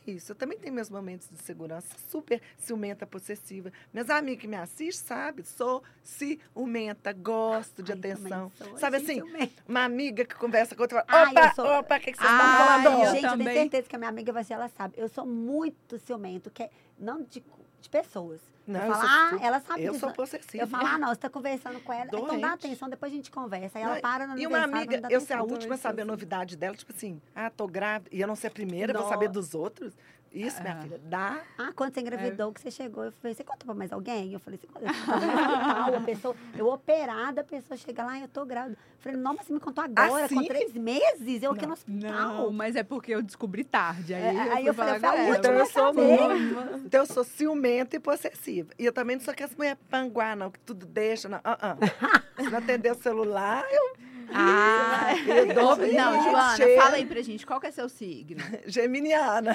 Isso, 0.07 0.32
eu 0.32 0.36
também 0.36 0.59
tenho 0.59 0.74
meus 0.74 0.90
momentos 0.90 1.28
de 1.30 1.40
segurança, 1.42 1.94
super 2.11 2.40
ciumenta, 2.59 3.07
possessiva. 3.07 3.72
Minhas 3.92 4.11
amigas 4.11 4.40
que 4.40 4.48
me 4.48 4.57
assistem, 4.57 5.07
sabe? 5.07 5.44
Sou 5.44 5.82
ciumenta, 6.03 7.12
gosto 7.12 7.82
de 7.82 7.92
Ai, 7.92 7.98
atenção. 7.98 8.50
sou, 8.57 8.78
Sabe 8.78 8.96
assim, 8.96 9.18
eu 9.20 9.26
mesmo. 9.26 9.53
Uma 9.68 9.84
amiga 9.84 10.24
que 10.24 10.34
conversa 10.34 10.74
com 10.74 10.82
outra, 10.82 11.05
Ai, 11.07 11.30
opa, 11.32 11.40
eu 11.46 11.55
sou- 11.55 11.66
opa, 11.66 11.96
o 11.96 12.00
que, 12.00 12.12
que 12.12 12.18
vocês 12.18 12.30
Ai, 12.30 12.46
estão 12.46 12.66
falando? 12.66 13.05
eu 13.05 13.11
Gente, 13.12 13.24
eu 13.24 13.30
também. 13.30 13.46
tenho 13.48 13.61
certeza 13.61 13.88
que 13.88 13.96
a 13.96 13.98
minha 13.98 14.09
amiga 14.11 14.32
vai 14.32 14.44
ser, 14.44 14.55
ela 14.55 14.68
sabe. 14.68 14.94
Eu 14.96 15.09
sou 15.09 15.26
muito 15.26 15.98
ciumento, 15.98 16.50
que 16.50 16.62
é, 16.64 16.70
não 16.98 17.22
de, 17.22 17.42
de 17.83 17.91
pessoas. 17.91 18.41
Não, 18.66 18.80
eu 18.80 18.95
falo, 18.95 19.09
ah, 19.09 19.39
ela 19.43 19.61
sabe 19.61 19.83
Eu 19.83 19.93
disso. 19.93 20.07
sou 20.07 20.12
possessiva. 20.14 20.62
Eu 20.62 20.68
falo, 20.68 20.87
ah, 20.87 20.99
não, 20.99 21.09
você 21.09 21.16
tá 21.16 21.28
conversando 21.28 21.80
com 21.80 21.93
ela. 21.93 22.07
Então 22.07 22.20
dá 22.22 22.28
Doente. 22.28 22.45
atenção, 22.45 22.89
depois 22.89 23.12
a 23.12 23.16
gente 23.16 23.30
conversa. 23.30 23.78
Aí 23.78 23.85
Não, 23.85 23.93
ela 23.93 24.01
para 24.01 24.26
no 24.26 24.39
E 24.39 24.47
uma 24.47 24.62
amiga, 24.62 25.01
não 25.01 25.11
eu 25.11 25.20
ser 25.20 25.35
a 25.35 25.43
última 25.43 25.74
a 25.74 25.78
saber 25.78 26.03
a 26.03 26.05
novidade 26.05 26.57
dela, 26.57 26.76
tipo 26.76 26.93
assim, 26.93 27.20
ah, 27.35 27.51
tô 27.51 27.66
grávida, 27.66 28.09
e 28.12 28.20
eu 28.20 28.28
não 28.28 28.37
ser 28.37 28.47
a 28.47 28.51
primeira, 28.51 28.93
vou 28.93 29.09
saber 29.09 29.28
dos 29.28 29.53
outros. 29.55 29.93
Isso, 30.35 30.62
minha 30.62 30.74
Ah. 30.78 30.83
filha, 30.83 31.01
dá. 31.05 31.41
Ah, 31.59 31.72
quando 31.76 31.93
você 31.93 32.01
É. 32.01 32.03
engravidou, 32.03 32.53
que 32.53 32.61
você 32.61 32.70
chegou, 32.70 33.05
eu 33.05 33.12
falei, 33.12 33.35
você 33.35 33.45
contou 33.45 33.66
pra 33.66 33.74
mais 33.74 33.93
alguém? 33.93 34.33
Eu 34.33 34.41
falei, 34.41 34.59
você 34.59 34.66
mais 34.72 34.97
hospital, 34.97 35.95
a 35.97 36.01
pessoa, 36.01 36.37
eu 36.57 36.68
operada, 36.68 37.41
a 37.43 37.45
pessoa 37.45 37.76
chega 37.76 38.03
lá, 38.05 38.18
eu 38.18 38.28
tô 38.28 38.45
grávida. 38.47 38.72
Eu 38.97 39.01
falei, 39.03 39.18
não, 39.18 39.35
mas 39.35 39.47
você 39.47 39.53
me 39.53 39.61
contou 39.61 39.85
agora, 39.85 40.09
com 40.28 40.39
Assim? 40.39 40.45
três 40.49 40.72
meses, 40.72 41.43
eu 41.43 41.51
aqui 41.53 41.62
Não. 41.62 41.68
no 41.68 41.72
hospital. 41.74 42.11
Não, 42.12 42.51
mas 42.53 42.76
é 42.76 42.83
porque 42.83 43.12
eu 43.14 43.20
descobri 43.22 43.62
tarde. 43.64 44.14
Aí, 44.14 44.22
É, 44.22 44.33
eu, 44.49 44.53
aí 44.57 44.66
eu 44.66 44.74
falei, 44.74 44.95
a 44.95 44.97
ela. 45.16 45.37
Então 45.39 45.53
eu 45.53 45.66
sou 45.66 45.93
muito. 45.93 46.76
Então 46.87 47.01
eu 47.01 47.07
sou 47.07 47.24
ciumenta 47.24 47.97
e 47.97 48.01
possessiva. 48.01 48.70
E 48.78 48.85
eu 48.87 48.93
também 48.93 49.16
não 49.16 49.22
sou 49.24 49.33
aquelas 49.33 49.55
mulher 49.55 49.76
panguá, 49.91 50.35
não, 50.35 50.51
que 50.51 50.59
tudo 50.61 50.87
deixa. 50.87 51.28
Não. 51.28 51.41
Ah, 51.45 51.76
ah. 51.76 52.22
Se 52.43 52.49
não 52.49 52.59
atender 52.59 52.91
o 52.93 52.95
celular, 52.95 53.64
eu 53.70 53.97
Ah, 54.35 55.12
Eu 55.26 55.55
dou- 55.55 55.76
não, 55.76 56.22
Joana, 56.24 56.57
cheiro. 56.57 56.80
fala 56.83 56.97
aí 56.97 57.07
pra 57.07 57.22
gente, 57.22 57.45
qual 57.47 57.61
que 57.61 57.66
é 57.66 57.70
seu 57.70 57.89
signo? 57.89 58.43
geminiana. 58.66 59.53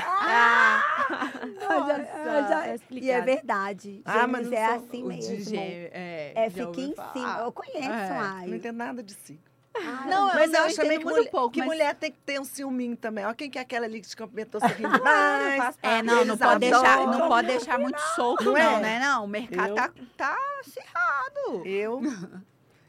Eu 1.45 1.87
já- 1.87 1.97
eu 1.97 2.47
já- 2.49 2.77
tá 2.77 2.83
e 2.91 3.09
é 3.11 3.21
verdade. 3.21 4.01
Ah, 4.05 4.27
mas 4.27 4.47
Gêmeos 4.47 4.49
não 4.51 4.57
é 4.57 4.75
assim 4.75 5.03
mesmo. 5.03 5.39
gê- 5.41 5.89
é, 5.93 6.33
É, 6.35 6.49
fica 6.49 6.81
em 6.81 6.93
falar. 6.95 7.13
cima. 7.13 7.39
Eu 7.43 7.51
conheço, 7.51 7.79
É. 7.89 8.17
ai. 8.17 8.47
Não 8.47 8.55
entendo 8.55 8.77
nada 8.77 9.03
de 9.03 9.13
si. 9.13 9.39
Ai, 9.79 10.09
Não, 10.09 10.25
Mas 10.33 10.51
eu 10.51 10.59
não 10.59 10.65
acho 10.65 10.75
também 10.75 10.97
que, 10.97 11.03
muito 11.05 11.17
mulher, 11.17 11.29
pouco, 11.29 11.51
que 11.51 11.59
mas- 11.59 11.67
mulher 11.67 11.93
tem 11.95 12.11
que 12.11 12.17
ter 12.25 12.39
um 12.39 12.43
ciúminho 12.43 12.97
também. 12.97 13.23
Ó, 13.25 13.33
quem 13.35 13.47
que 13.47 13.59
é 13.59 13.61
aquela 13.61 13.85
ali 13.85 14.01
que 14.01 14.07
te 14.07 14.17
cumprimentou 14.17 14.59
sorrindo 14.59 14.89
mais? 15.03 15.77
É, 15.83 16.01
não, 16.01 16.25
não 16.25 16.35
pode, 16.37 16.59
deixar, 16.61 17.05
não 17.07 17.27
pode 17.27 17.47
deixar 17.47 17.77
muito 17.77 17.99
solto, 18.15 18.43
Não 18.45 18.53
não, 18.53 18.59
é? 18.77 18.81
né? 18.81 18.99
Não, 18.99 19.25
o 19.25 19.27
mercado 19.27 19.69
Eu- 19.69 19.75
tá, 19.75 19.91
tá 20.17 20.37
acirrado. 20.61 21.61
Eu, 21.67 22.01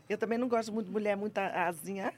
Eu 0.08 0.16
também 0.16 0.38
não 0.38 0.48
gosto 0.48 0.72
muito 0.72 0.86
de 0.86 0.92
mulher 0.92 1.16
muito 1.16 1.36
asinha. 1.36 2.14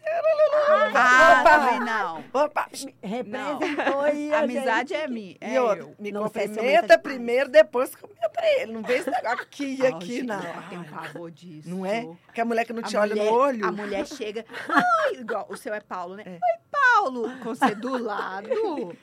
Ah, 0.94 1.40
Opa! 1.40 1.58
também 1.58 1.80
não. 1.80 2.24
Opa! 2.32 2.68
Representou 3.02 4.00
a 4.34 4.38
Amizade 4.38 4.94
é. 4.94 5.08
E 5.08 5.36
É 5.40 5.60
outra, 5.60 5.80
eu. 5.80 5.94
me 5.98 6.12
Não 6.12 6.22
cumprimenta 6.24 6.98
primeiro, 6.98 7.48
depois 7.50 7.94
cumprimenta 7.96 8.40
ele. 8.58 8.72
Não 8.72 8.82
vê 8.82 8.98
esse 8.98 9.10
negócio 9.10 9.40
aqui 9.42 9.78
e 9.80 9.86
aqui, 9.86 10.06
gente, 10.06 10.22
não. 10.22 10.36
Eu 10.40 10.62
tenho 10.68 10.84
pavor 10.84 11.30
disso. 11.32 11.68
Não 11.68 11.84
é? 11.84 12.08
Que 12.32 12.40
a 12.40 12.44
mulher 12.44 12.64
que 12.64 12.72
não 12.72 12.80
A 12.80 12.86
te 12.86 12.96
olha 12.96 13.14
no 13.24 13.32
olho. 13.32 13.66
A 13.66 13.72
mulher 13.72 14.06
chega. 14.06 14.44
Ai, 14.68 15.14
igual, 15.14 15.46
o 15.48 15.56
seu 15.56 15.74
é 15.74 15.80
Paulo, 15.80 16.14
né? 16.14 16.22
É. 16.26 16.30
Oi, 16.30 16.60
Paulo! 16.70 17.28
Com 17.38 17.54
você 17.54 17.74
do 17.74 17.98
lado. 18.02 18.48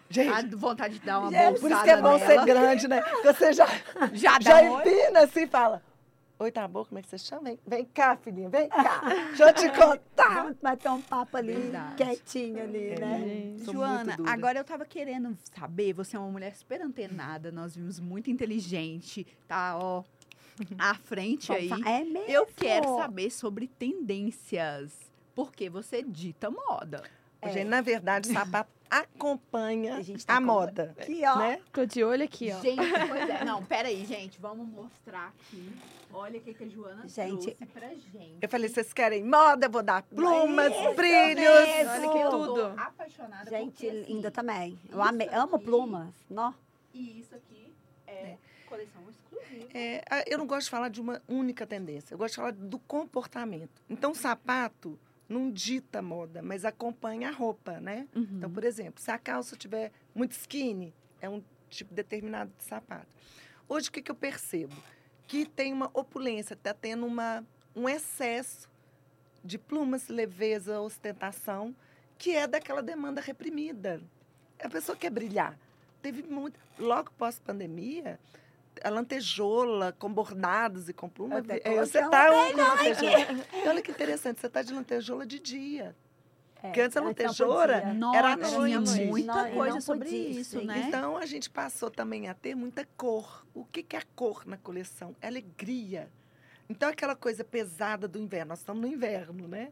Gente, 0.10 0.30
a 0.32 0.58
vontade 0.58 1.00
de 1.00 1.06
dar 1.06 1.20
uma 1.20 1.30
gente, 1.32 1.60
bolsada 1.60 1.60
por 1.60 1.72
isso 1.72 1.84
que 1.84 1.90
é 1.90 2.02
bom 2.02 2.20
ser 2.20 2.28
nela. 2.30 2.46
grande, 2.46 2.88
né? 2.88 3.02
Que 3.02 3.34
Você 3.34 3.52
já, 3.52 3.68
Já 4.14 4.38
dá 4.40 4.40
já 4.40 4.62
um 4.62 4.80
empina 4.80 5.20
assim 5.22 5.42
e 5.44 5.48
fala. 5.48 5.82
Oi, 6.40 6.52
tá 6.52 6.68
bom? 6.68 6.86
Como 6.86 7.00
é 7.00 7.02
que 7.02 7.10
você 7.10 7.18
chama? 7.18 7.46
Vem, 7.46 7.60
vem 7.66 7.86
cá, 7.86 8.16
filhinha, 8.16 8.48
vem 8.48 8.70
cá. 8.70 9.02
Deixa 9.30 9.44
eu 9.50 9.54
te 9.54 9.70
contar. 9.76 10.44
Vamos 10.44 10.58
bater 10.62 10.90
um 10.92 11.02
papo 11.02 11.36
ali, 11.36 11.54
Verdade. 11.54 11.96
quietinho 11.96 12.62
ali, 12.62 12.90
É. 12.90 13.00
né? 13.00 13.18
Muito 13.58 13.72
Joana, 13.74 14.16
agora 14.28 14.60
eu 14.60 14.64
tava 14.64 14.86
querendo 14.86 15.36
saber, 15.58 15.94
você 15.94 16.16
é 16.16 16.20
uma 16.20 16.30
mulher 16.30 16.56
super 16.56 16.80
antenada, 16.82 17.52
nós 17.52 17.76
vimos 17.76 18.00
muito 18.00 18.30
inteligente, 18.30 19.26
tá, 19.48 19.80
ó, 19.82 20.04
à 20.78 20.94
frente 20.94 21.52
aí. 21.52 21.72
É 21.84 22.04
mesmo. 22.04 22.30
Eu 22.30 22.46
quero 22.46 22.98
saber 22.98 23.32
sobre 23.32 23.68
tendências, 23.68 24.94
porque 25.34 25.70
você 25.72 26.04
dita 26.04 26.52
moda. 26.52 27.02
É. 27.42 27.50
Gente, 27.50 27.68
na 27.68 27.82
verdade, 27.82 28.28
sapato 28.32 28.70
acompanha 28.90 29.96
A 29.96 29.98
a, 29.98 30.02
gente 30.02 30.26
tá 30.26 30.40
moda. 30.40 30.96
Aqui, 31.00 31.22
ó. 31.26 31.40
Né? 31.40 31.60
Tô 31.74 31.84
de 31.86 32.04
olho 32.04 32.24
aqui, 32.24 32.52
ó. 32.52 32.62
Gente, 32.62 32.78
pois 33.10 33.30
é. 33.30 33.44
Não, 33.44 33.64
peraí, 33.66 34.06
gente, 34.06 34.40
vamos 34.40 34.68
mostrar 34.68 35.28
aqui. 35.30 35.72
Olha 36.14 36.40
o 36.40 36.42
que, 36.42 36.54
que 36.54 36.64
a 36.64 36.68
Joana 36.68 37.08
Gente, 37.08 37.52
trouxe 37.56 37.74
pra 37.74 37.90
gente. 37.90 38.38
Eu 38.42 38.50
falei, 38.50 38.70
vocês 38.70 38.92
querem 38.94 39.24
moda? 39.24 39.66
Eu 39.68 39.70
vou 39.72 39.84
dar 39.84 40.02
plumas, 40.04 40.74
Isso 40.74 40.94
brilhos. 40.96 41.36
mesmo. 41.38 41.92
Olha 41.92 42.10
que 42.12 42.18
Eu 42.18 42.30
tudo. 42.32 42.54
tô 42.56 42.66
apaixonada 42.82 43.50
Gente, 43.50 43.72
porque, 43.72 43.88
assim, 43.88 44.14
linda 44.14 44.32
também. 44.32 44.80
Eu 44.90 45.02
amei. 45.02 45.28
Amo 45.30 45.56
aqui- 45.58 45.66
plumas. 45.66 46.08
Nó. 46.30 46.54
E 46.94 47.20
isso 47.20 47.36
aqui 47.36 47.74
é, 48.08 48.36
coleção 48.68 49.02
exclusiva. 49.10 49.68
É, 49.74 50.02
eu 50.28 50.38
não 50.38 50.48
gosto 50.48 50.66
de 50.66 50.70
falar 50.72 50.90
de 50.90 51.00
uma 51.02 51.22
única 51.28 51.68
tendência, 51.68 52.14
eu 52.14 52.18
gosto 52.18 52.32
de 52.32 52.36
falar 52.38 52.52
do 52.54 52.80
comportamento. 52.80 53.82
Então, 53.90 54.12
o 54.12 54.16
sapato 54.16 54.98
não 55.30 55.52
dita 55.52 56.02
moda, 56.02 56.42
mas 56.42 56.64
acompanha 56.66 57.30
a 57.30 57.32
roupa, 57.32 57.80
né? 57.80 58.08
Uhum. 58.16 58.28
Então, 58.34 58.50
por 58.50 58.64
exemplo, 58.64 59.02
se 59.02 59.12
a 59.12 59.18
calça 59.20 59.56
tiver 59.58 59.92
muito 60.16 60.32
skinny, 60.32 60.94
é 61.22 61.30
um 61.30 61.44
tipo 61.70 61.94
determinado 61.94 62.52
de 62.58 62.64
sapato. 62.64 63.08
Hoje, 63.70 63.90
o 63.90 63.92
que, 63.92 64.02
que 64.02 64.10
eu 64.10 64.16
percebo? 64.16 64.74
Que 65.28 65.46
tem 65.46 65.74
uma 65.74 65.92
opulência, 65.94 66.54
está 66.54 66.74
tendo 66.74 67.06
uma, 67.06 67.44
um 67.76 67.88
excesso 67.88 68.70
de 69.44 69.58
plumas, 69.58 70.08
leveza, 70.08 70.80
ostentação, 70.82 71.76
que 72.18 72.32
é 72.32 72.48
daquela 72.48 72.82
demanda 72.82 73.22
reprimida. 73.22 74.02
A 74.62 74.70
pessoa 74.70 74.98
quer 74.98 75.10
brilhar. 75.10 75.58
Teve 76.02 76.24
muito. 76.24 76.60
Logo 76.80 77.12
pós-pandemia, 77.18 78.20
a 78.84 78.90
lantejola 78.90 79.96
com 79.98 80.12
bordados 80.12 80.90
e 80.90 80.94
com 80.94 81.10
pluma. 81.10 81.40
Até 81.40 81.62
é, 81.64 81.76
Você 81.76 82.00
está. 82.00 82.28
E 82.32 83.68
olha 83.68 83.82
que 83.82 83.92
interessante, 83.92 84.40
você 84.40 84.48
está 84.48 84.62
de 84.62 84.74
lantejola 84.74 85.26
de 85.26 85.40
dia. 85.40 85.96
É, 86.58 86.68
Porque 86.68 86.82
antes 86.82 86.98
a. 86.98 87.94
Nossa, 87.94 88.18
era 88.18 88.34
à 88.34 88.38
tinha 88.38 88.80
noite. 88.80 89.06
muita 89.06 89.44
Não, 89.44 89.52
coisa 89.52 89.82
sobre 89.82 90.06
podia, 90.06 90.30
isso, 90.30 90.62
né? 90.64 90.86
Então 90.88 91.18
a 91.18 91.26
gente 91.26 91.50
passou 91.50 91.90
também 91.92 92.28
a 92.28 92.34
ter 92.34 92.56
muita 92.56 92.86
cor. 92.98 93.46
O 93.54 93.64
que, 93.66 93.84
que 93.84 93.96
é 93.96 94.00
a 94.00 94.06
cor 94.16 94.46
na 94.46 94.58
coleção? 94.58 95.16
É 95.22 95.28
Alegria. 95.28 96.10
Então 96.70 96.90
aquela 96.90 97.16
coisa 97.16 97.44
pesada 97.44 98.08
do 98.08 98.18
inverno, 98.18 98.50
nós 98.50 98.60
estamos 98.60 98.82
no 98.82 98.88
inverno, 98.88 99.48
né? 99.48 99.72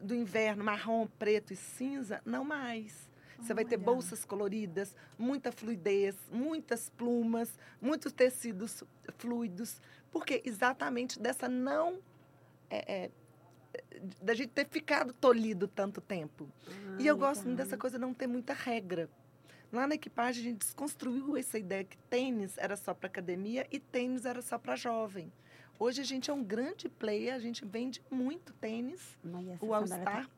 Do 0.00 0.14
inverno, 0.14 0.64
marrom, 0.64 1.06
preto 1.18 1.52
e 1.52 1.56
cinza, 1.56 2.20
não 2.24 2.44
mais. 2.44 3.08
Você 3.38 3.52
vai 3.52 3.64
ter 3.64 3.76
bolsas 3.76 4.24
coloridas, 4.24 4.96
muita 5.18 5.52
fluidez, 5.52 6.16
muitas 6.30 6.88
plumas, 6.88 7.58
muitos 7.80 8.12
tecidos 8.12 8.82
fluidos. 9.18 9.80
Porque 10.10 10.42
exatamente 10.44 11.18
dessa 11.18 11.48
não. 11.48 11.98
é, 12.70 13.04
é, 13.04 13.10
da 14.22 14.34
gente 14.34 14.48
ter 14.50 14.66
ficado 14.68 15.12
tolhido 15.12 15.66
tanto 15.68 16.00
tempo. 16.00 16.48
Ah, 16.66 16.96
E 17.00 17.06
eu 17.06 17.16
gosto 17.16 17.42
muito 17.44 17.50
legal. 17.58 17.66
dessa 17.66 17.76
coisa 17.76 17.98
de 17.98 18.02
não 18.04 18.12
ter 18.14 18.26
muita 18.26 18.52
regra. 18.52 19.08
Lá 19.72 19.86
na 19.86 19.94
equipagem 19.96 20.40
a 20.40 20.44
gente 20.50 20.58
desconstruiu 20.60 21.36
essa 21.36 21.58
ideia 21.58 21.82
que 21.84 21.96
tênis 22.08 22.56
era 22.58 22.76
só 22.76 22.94
para 22.94 23.08
academia 23.08 23.66
e 23.72 23.78
tênis 23.80 24.24
era 24.24 24.40
só 24.40 24.56
para 24.58 24.76
jovem. 24.76 25.32
Hoje 25.78 26.00
a 26.00 26.04
gente 26.04 26.30
é 26.30 26.32
um 26.32 26.44
grande 26.44 26.88
player, 26.88 27.34
a 27.34 27.38
gente 27.40 27.64
vende 27.64 28.00
muito 28.08 28.52
tênis, 28.54 29.00
o 29.60 29.74
All 29.74 29.82
Star, 30.02 30.30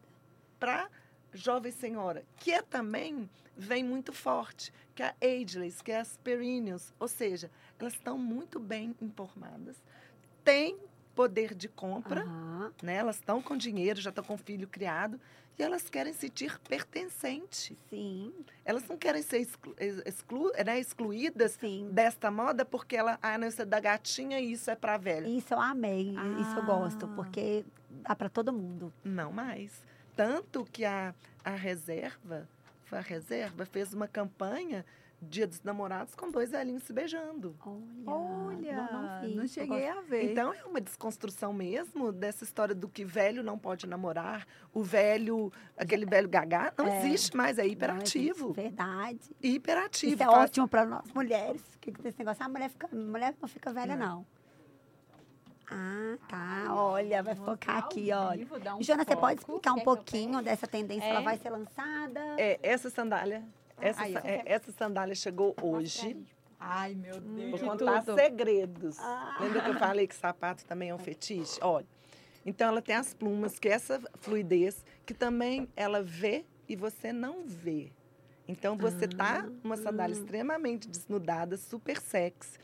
para 0.58 0.88
jovem 1.34 1.70
senhora, 1.70 2.24
que 2.36 2.50
é 2.50 2.62
também 2.62 3.28
vem 3.54 3.84
muito 3.84 4.10
forte, 4.14 4.72
que 4.94 5.02
é 5.02 5.08
a 5.08 5.14
Ageless, 5.22 5.82
que 5.84 5.92
é 5.92 6.00
as 6.00 6.16
Perennials, 6.16 6.94
ou 6.98 7.06
seja, 7.06 7.50
elas 7.78 7.92
estão 7.92 8.16
muito 8.16 8.58
bem 8.58 8.96
informadas, 9.02 9.76
têm 10.42 10.78
poder 11.16 11.54
de 11.54 11.66
compra, 11.68 12.22
Aham. 12.22 12.72
né? 12.82 12.94
Elas 12.96 13.16
estão 13.16 13.40
com 13.42 13.56
dinheiro, 13.56 14.00
já 14.00 14.10
estão 14.10 14.22
com 14.22 14.36
filho 14.36 14.68
criado 14.68 15.18
e 15.58 15.62
elas 15.62 15.88
querem 15.88 16.12
sentir 16.12 16.58
pertencente. 16.60 17.76
Sim, 17.88 18.32
Elas 18.64 18.86
não 18.86 18.96
querem 18.98 19.22
ser 19.22 19.38
exclu 19.38 19.74
ex- 19.78 20.02
exclu 20.04 20.52
né, 20.64 20.78
excluídas 20.78 21.52
sim. 21.52 21.88
desta 21.90 22.30
moda 22.30 22.64
porque 22.64 22.94
ela, 22.94 23.18
ah, 23.22 23.38
não, 23.38 23.48
isso 23.48 23.62
é 23.62 23.64
da 23.64 23.80
gatinha 23.80 24.38
e 24.38 24.52
isso 24.52 24.70
é 24.70 24.76
para 24.76 24.98
velha. 24.98 25.26
Isso 25.26 25.54
eu 25.54 25.60
amei, 25.60 26.14
isso 26.40 26.56
eu 26.58 26.64
gosto, 26.64 27.06
Ah. 27.06 27.12
porque 27.16 27.64
dá 27.90 28.14
para 28.14 28.28
todo 28.28 28.52
mundo. 28.52 28.92
Não 29.02 29.32
mais. 29.32 29.82
Tanto 30.14 30.64
que 30.64 30.84
a, 30.84 31.14
a 31.42 31.50
reserva, 31.50 32.46
a 32.92 33.00
reserva, 33.00 33.64
fez 33.66 33.92
uma 33.94 34.06
campanha 34.06 34.84
Dia 35.20 35.46
dos 35.46 35.62
Namorados 35.62 36.14
com 36.14 36.30
dois 36.30 36.50
velhinhos 36.50 36.82
se 36.82 36.92
beijando. 36.92 37.56
Olha, 37.64 38.06
Olha, 38.06 38.76
não, 38.76 39.02
não, 39.02 39.20
vi. 39.22 39.34
não 39.34 39.46
cheguei 39.46 39.88
a 39.88 40.00
ver. 40.02 40.30
Então 40.30 40.52
é 40.52 40.62
uma 40.64 40.80
desconstrução 40.80 41.52
mesmo 41.54 42.12
dessa 42.12 42.44
história 42.44 42.74
do 42.74 42.86
que 42.86 43.02
velho 43.04 43.42
não 43.42 43.58
pode 43.58 43.86
namorar, 43.86 44.46
o 44.74 44.82
velho, 44.82 45.50
aquele 45.76 46.04
velho 46.04 46.28
gagá, 46.28 46.72
não 46.76 46.86
É. 46.86 46.98
existe 46.98 47.34
mais, 47.34 47.58
é 47.58 47.62
Não, 47.62 47.68
hiperativo. 47.70 48.44
existe, 48.50 48.52
Verdade. 48.60 49.36
Hiperativo. 49.42 50.12
Isso 50.12 50.22
é 50.22 50.26
faz- 50.26 50.38
ótimo 50.50 50.68
para 50.68 50.84
nós 50.84 51.10
mulheres. 51.14 51.62
Que 51.80 51.90
que 51.92 52.00
tem 52.02 52.10
esse 52.10 52.18
negócio? 52.18 52.44
A 52.44 52.48
mulher, 52.48 52.68
fica, 52.68 52.88
mulher 52.94 53.34
não 53.40 53.48
fica 53.48 53.72
velha, 53.72 53.96
Não. 53.96 54.06
não. 54.16 54.26
Ah, 55.68 56.16
tá. 56.28 56.66
Olha, 56.74 57.22
vai 57.24 57.34
focar 57.34 57.78
aqui, 57.78 58.12
olha. 58.12 58.46
um 58.78 58.82
Jona, 58.82 59.04
você 59.04 59.16
pode 59.16 59.40
explicar 59.40 59.72
um 59.72 59.80
pouquinho 59.80 60.40
dessa 60.40 60.66
tendência? 60.66 61.04
É. 61.06 61.10
Ela 61.10 61.22
vai 61.22 61.36
ser 61.38 61.50
lançada? 61.50 62.20
É, 62.38 62.60
essa 62.62 62.88
sandália, 62.88 63.42
essa, 63.80 64.02
Aí, 64.02 64.14
é, 64.16 64.42
essa 64.46 64.72
sandália 64.72 65.14
chegou 65.14 65.54
hoje. 65.62 66.16
Ai, 66.58 66.94
meu 66.94 67.20
Deus. 67.20 67.60
Vou 67.60 67.70
contar 67.70 68.02
tudo. 68.04 68.16
segredos. 68.18 68.98
Ah. 68.98 69.36
Lembra 69.40 69.62
que 69.62 69.70
eu 69.70 69.78
falei 69.78 70.06
que 70.06 70.14
sapato 70.14 70.64
também 70.64 70.88
é 70.90 70.94
um 70.94 70.98
fetiche? 70.98 71.58
Olha, 71.62 71.86
então 72.44 72.68
ela 72.68 72.80
tem 72.80 72.96
as 72.96 73.12
plumas, 73.12 73.58
que 73.58 73.68
é 73.68 73.72
essa 73.72 74.00
fluidez, 74.20 74.84
que 75.04 75.12
também 75.12 75.68
ela 75.76 76.02
vê 76.02 76.44
e 76.68 76.74
você 76.74 77.12
não 77.12 77.44
vê. 77.46 77.92
Então 78.48 78.76
você 78.76 79.06
tá 79.08 79.44
Ah. 79.44 79.50
numa 79.62 79.76
sandália 79.76 80.14
extremamente 80.14 80.88
desnudada, 80.88 81.56
super 81.56 82.00
sexy, 82.00 82.58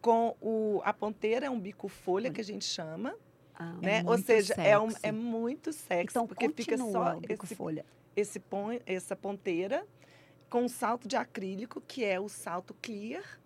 com 0.00 0.34
o, 0.40 0.80
a 0.84 0.92
ponteira 0.94 1.46
é 1.46 1.50
um 1.50 1.60
bico 1.60 1.86
folha 1.88 2.30
que 2.30 2.40
a 2.40 2.44
gente 2.44 2.64
chama, 2.64 3.14
Ah, 3.54 3.74
É 3.82 3.86
né? 3.86 3.98
Ou 4.00 4.12
muito 4.14 4.24
seja, 4.24 4.54
é, 4.54 4.78
um, 4.78 4.88
sexy. 4.88 5.06
é 5.06 5.12
muito 5.12 5.72
sexy, 5.74 6.12
Então, 6.12 6.26
porque 6.26 6.48
fica 6.48 6.78
só 6.78 7.16
o 7.16 7.20
bico 7.20 7.44
esse 7.44 7.54
folha. 7.54 7.84
esse 8.16 8.40
pon- 8.40 8.80
essa 8.86 9.14
ponteira 9.14 9.86
com 10.50 10.64
um 10.64 10.68
salto 10.68 11.06
de 11.06 11.16
acrílico, 11.16 11.80
que 11.80 12.04
é 12.04 12.18
o 12.18 12.28
salto 12.28 12.74
clear, 12.82 13.40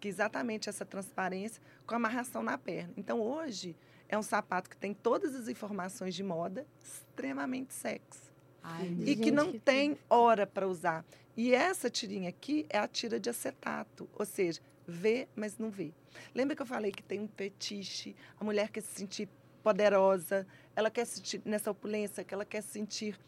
que 0.00 0.08
é 0.08 0.10
exatamente 0.10 0.68
essa 0.68 0.84
transparência, 0.84 1.62
com 1.86 1.94
amarração 1.94 2.42
na 2.42 2.58
perna. 2.58 2.92
Então, 2.96 3.20
hoje, 3.20 3.76
é 4.08 4.18
um 4.18 4.22
sapato 4.22 4.68
que 4.68 4.76
tem 4.76 4.92
todas 4.92 5.34
as 5.34 5.48
informações 5.48 6.14
de 6.14 6.22
moda, 6.22 6.66
extremamente 6.82 7.72
sexy. 7.72 8.34
Ai, 8.62 8.96
E 9.06 9.16
que 9.16 9.30
não 9.30 9.52
que 9.52 9.60
tem 9.60 9.96
hora 10.10 10.46
para 10.46 10.66
usar. 10.66 11.04
E 11.36 11.54
essa 11.54 11.88
tirinha 11.88 12.28
aqui 12.28 12.66
é 12.68 12.78
a 12.78 12.88
tira 12.88 13.20
de 13.20 13.30
acetato, 13.30 14.08
ou 14.14 14.24
seja, 14.24 14.60
vê, 14.86 15.28
mas 15.36 15.58
não 15.58 15.70
vê. 15.70 15.92
Lembra 16.34 16.56
que 16.56 16.62
eu 16.62 16.66
falei 16.66 16.90
que 16.90 17.02
tem 17.02 17.20
um 17.20 17.28
fetiche, 17.28 18.16
a 18.38 18.44
mulher 18.44 18.70
quer 18.70 18.80
se 18.80 18.94
sentir 18.94 19.28
poderosa, 19.62 20.46
ela 20.74 20.90
quer 20.90 21.04
se 21.06 21.16
sentir 21.16 21.42
nessa 21.44 21.70
opulência, 21.70 22.24
que 22.24 22.34
ela 22.34 22.44
quer 22.44 22.62
se 22.62 22.68
sentir 22.68 23.18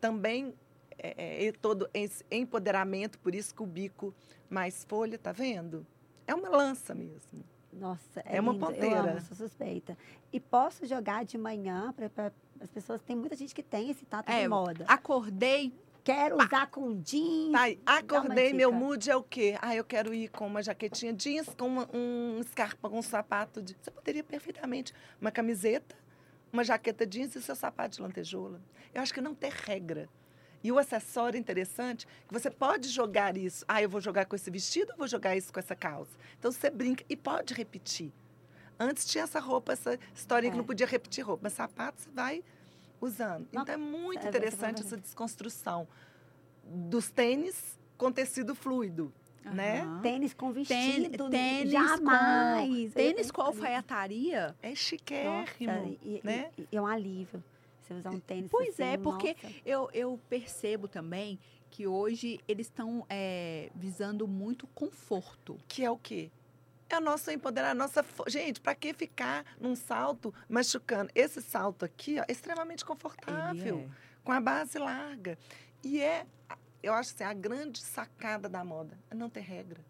também 0.00 0.54
é, 0.98 1.46
é, 1.46 1.52
todo 1.52 1.88
esse 1.94 2.24
empoderamento, 2.30 3.18
por 3.18 3.34
isso 3.34 3.54
que 3.54 3.62
o 3.62 3.66
bico 3.66 4.14
mais 4.50 4.84
folha, 4.84 5.18
tá 5.18 5.32
vendo? 5.32 5.86
É 6.26 6.34
uma 6.34 6.48
lança 6.48 6.94
mesmo. 6.94 7.44
Nossa, 7.72 8.20
é, 8.24 8.36
É 8.36 8.40
uma 8.40 8.52
lindo. 8.52 8.64
Eu 8.64 8.68
ponteira. 8.72 9.10
amo, 9.12 9.20
sou 9.20 9.36
suspeita. 9.36 9.96
E 10.32 10.40
posso 10.40 10.86
jogar 10.86 11.24
de 11.24 11.38
manhã 11.38 11.92
para 11.92 12.32
as 12.60 12.70
pessoas. 12.70 13.02
Tem 13.02 13.14
muita 13.14 13.36
gente 13.36 13.54
que 13.54 13.62
tem 13.62 13.90
esse 13.90 14.04
tato 14.04 14.30
É, 14.30 14.42
de 14.42 14.48
moda. 14.48 14.84
Acordei, 14.88 15.72
Quero 16.08 16.36
usar 16.42 16.66
com 16.68 16.98
jeans. 17.02 17.52
Tá, 17.52 17.98
acordei, 17.98 18.54
meu 18.54 18.72
mood 18.72 19.10
é 19.10 19.14
o 19.14 19.22
quê? 19.22 19.58
Ah, 19.60 19.76
eu 19.76 19.84
quero 19.84 20.14
ir 20.14 20.28
com 20.28 20.46
uma 20.46 20.62
jaquetinha 20.62 21.12
jeans, 21.12 21.50
com 21.50 21.66
uma, 21.66 21.88
um 21.92 22.40
escarpa, 22.40 22.88
com 22.88 22.98
um 22.98 23.02
sapato. 23.02 23.60
De... 23.60 23.76
Você 23.78 23.90
poderia 23.90 24.24
perfeitamente. 24.24 24.94
Uma 25.20 25.30
camiseta, 25.30 25.94
uma 26.50 26.64
jaqueta 26.64 27.06
jeans 27.06 27.36
e 27.36 27.42
seu 27.42 27.54
sapato 27.54 27.96
de 27.96 28.02
lantejoula. 28.02 28.58
Eu 28.94 29.02
acho 29.02 29.12
que 29.12 29.20
não 29.20 29.34
ter 29.34 29.52
regra. 29.52 30.08
E 30.62 30.72
o 30.72 30.78
acessório 30.78 31.38
interessante, 31.38 32.06
que 32.26 32.32
você 32.32 32.50
pode 32.50 32.88
jogar 32.88 33.36
isso. 33.36 33.64
Ah, 33.68 33.80
eu 33.82 33.88
vou 33.88 34.00
jogar 34.00 34.24
com 34.26 34.34
esse 34.34 34.50
vestido 34.50 34.90
ou 34.92 34.98
vou 34.98 35.06
jogar 35.08 35.36
isso 35.36 35.52
com 35.52 35.60
essa 35.60 35.74
calça? 35.76 36.10
Então 36.38 36.50
você 36.50 36.68
brinca 36.68 37.04
e 37.08 37.16
pode 37.16 37.54
repetir. 37.54 38.12
Antes 38.78 39.04
tinha 39.06 39.24
essa 39.24 39.38
roupa, 39.40 39.72
essa 39.72 39.98
historinha 40.14 40.50
que 40.52 40.56
É. 40.56 40.60
não 40.60 40.64
podia 40.66 40.86
repetir 40.86 41.24
roupa, 41.24 41.42
mas 41.44 41.52
sapato 41.52 42.00
você 42.02 42.10
vai 42.10 42.42
usando. 43.00 43.46
Então 43.52 43.64
é 43.74 43.76
muito 43.76 44.24
é, 44.24 44.28
interessante 44.28 44.80
essa 44.82 44.96
desconstrução 44.96 45.86
dos 46.64 47.08
tênis 47.10 47.78
com 47.96 48.10
tecido 48.12 48.54
fluido, 48.54 49.12
né? 49.44 49.80
Aham. 49.82 50.00
Tênis 50.02 50.34
com 50.34 50.52
vestido. 50.52 51.28
tênis 51.30 51.70
jamais. 51.72 52.92
Tênis 52.92 53.28
Eu- 53.28 53.34
com 53.34 53.42
alfaiataria? 53.42 54.54
É 54.62 54.70
Nossa, 54.70 54.80
chiquérrimo, 54.82 55.98
e, 56.02 56.20
né? 56.22 56.50
e- 56.58 56.68
e 56.72 56.76
é 56.76 56.80
um 56.82 56.86
alívio. 56.86 57.42
Você 57.88 57.94
usar 57.94 58.10
um 58.10 58.20
tênis 58.20 58.50
Pois 58.50 58.74
assim, 58.74 58.82
é, 58.82 58.96
porque 58.98 59.36
nossa. 59.42 59.54
Eu, 59.64 59.90
eu 59.94 60.20
percebo 60.28 60.86
também 60.86 61.38
que 61.70 61.86
hoje 61.86 62.38
eles 62.46 62.66
estão 62.66 63.06
é, 63.08 63.70
visando 63.74 64.28
muito 64.28 64.66
conforto. 64.68 65.58
Que 65.66 65.84
é 65.84 65.90
o 65.90 65.96
quê? 65.96 66.30
É 66.90 66.98
o 66.98 67.00
nosso 67.00 67.30
empoderar, 67.30 67.70
a 67.70 67.74
nossa. 67.74 68.04
Gente, 68.26 68.60
para 68.60 68.74
que 68.74 68.92
ficar 68.92 69.44
num 69.60 69.74
salto 69.74 70.34
machucando? 70.48 71.10
Esse 71.14 71.40
salto 71.40 71.84
aqui 71.84 72.18
ó, 72.18 72.24
é 72.28 72.32
extremamente 72.32 72.84
confortável, 72.84 73.78
é. 73.78 73.88
com 74.22 74.32
a 74.32 74.40
base 74.40 74.78
larga. 74.78 75.38
E 75.82 76.00
é, 76.00 76.26
eu 76.82 76.92
acho 76.92 77.14
assim, 77.14 77.24
a 77.24 77.32
grande 77.32 77.80
sacada 77.80 78.48
da 78.48 78.64
moda 78.64 78.98
é 79.10 79.14
não 79.14 79.30
ter 79.30 79.40
regra. 79.40 79.84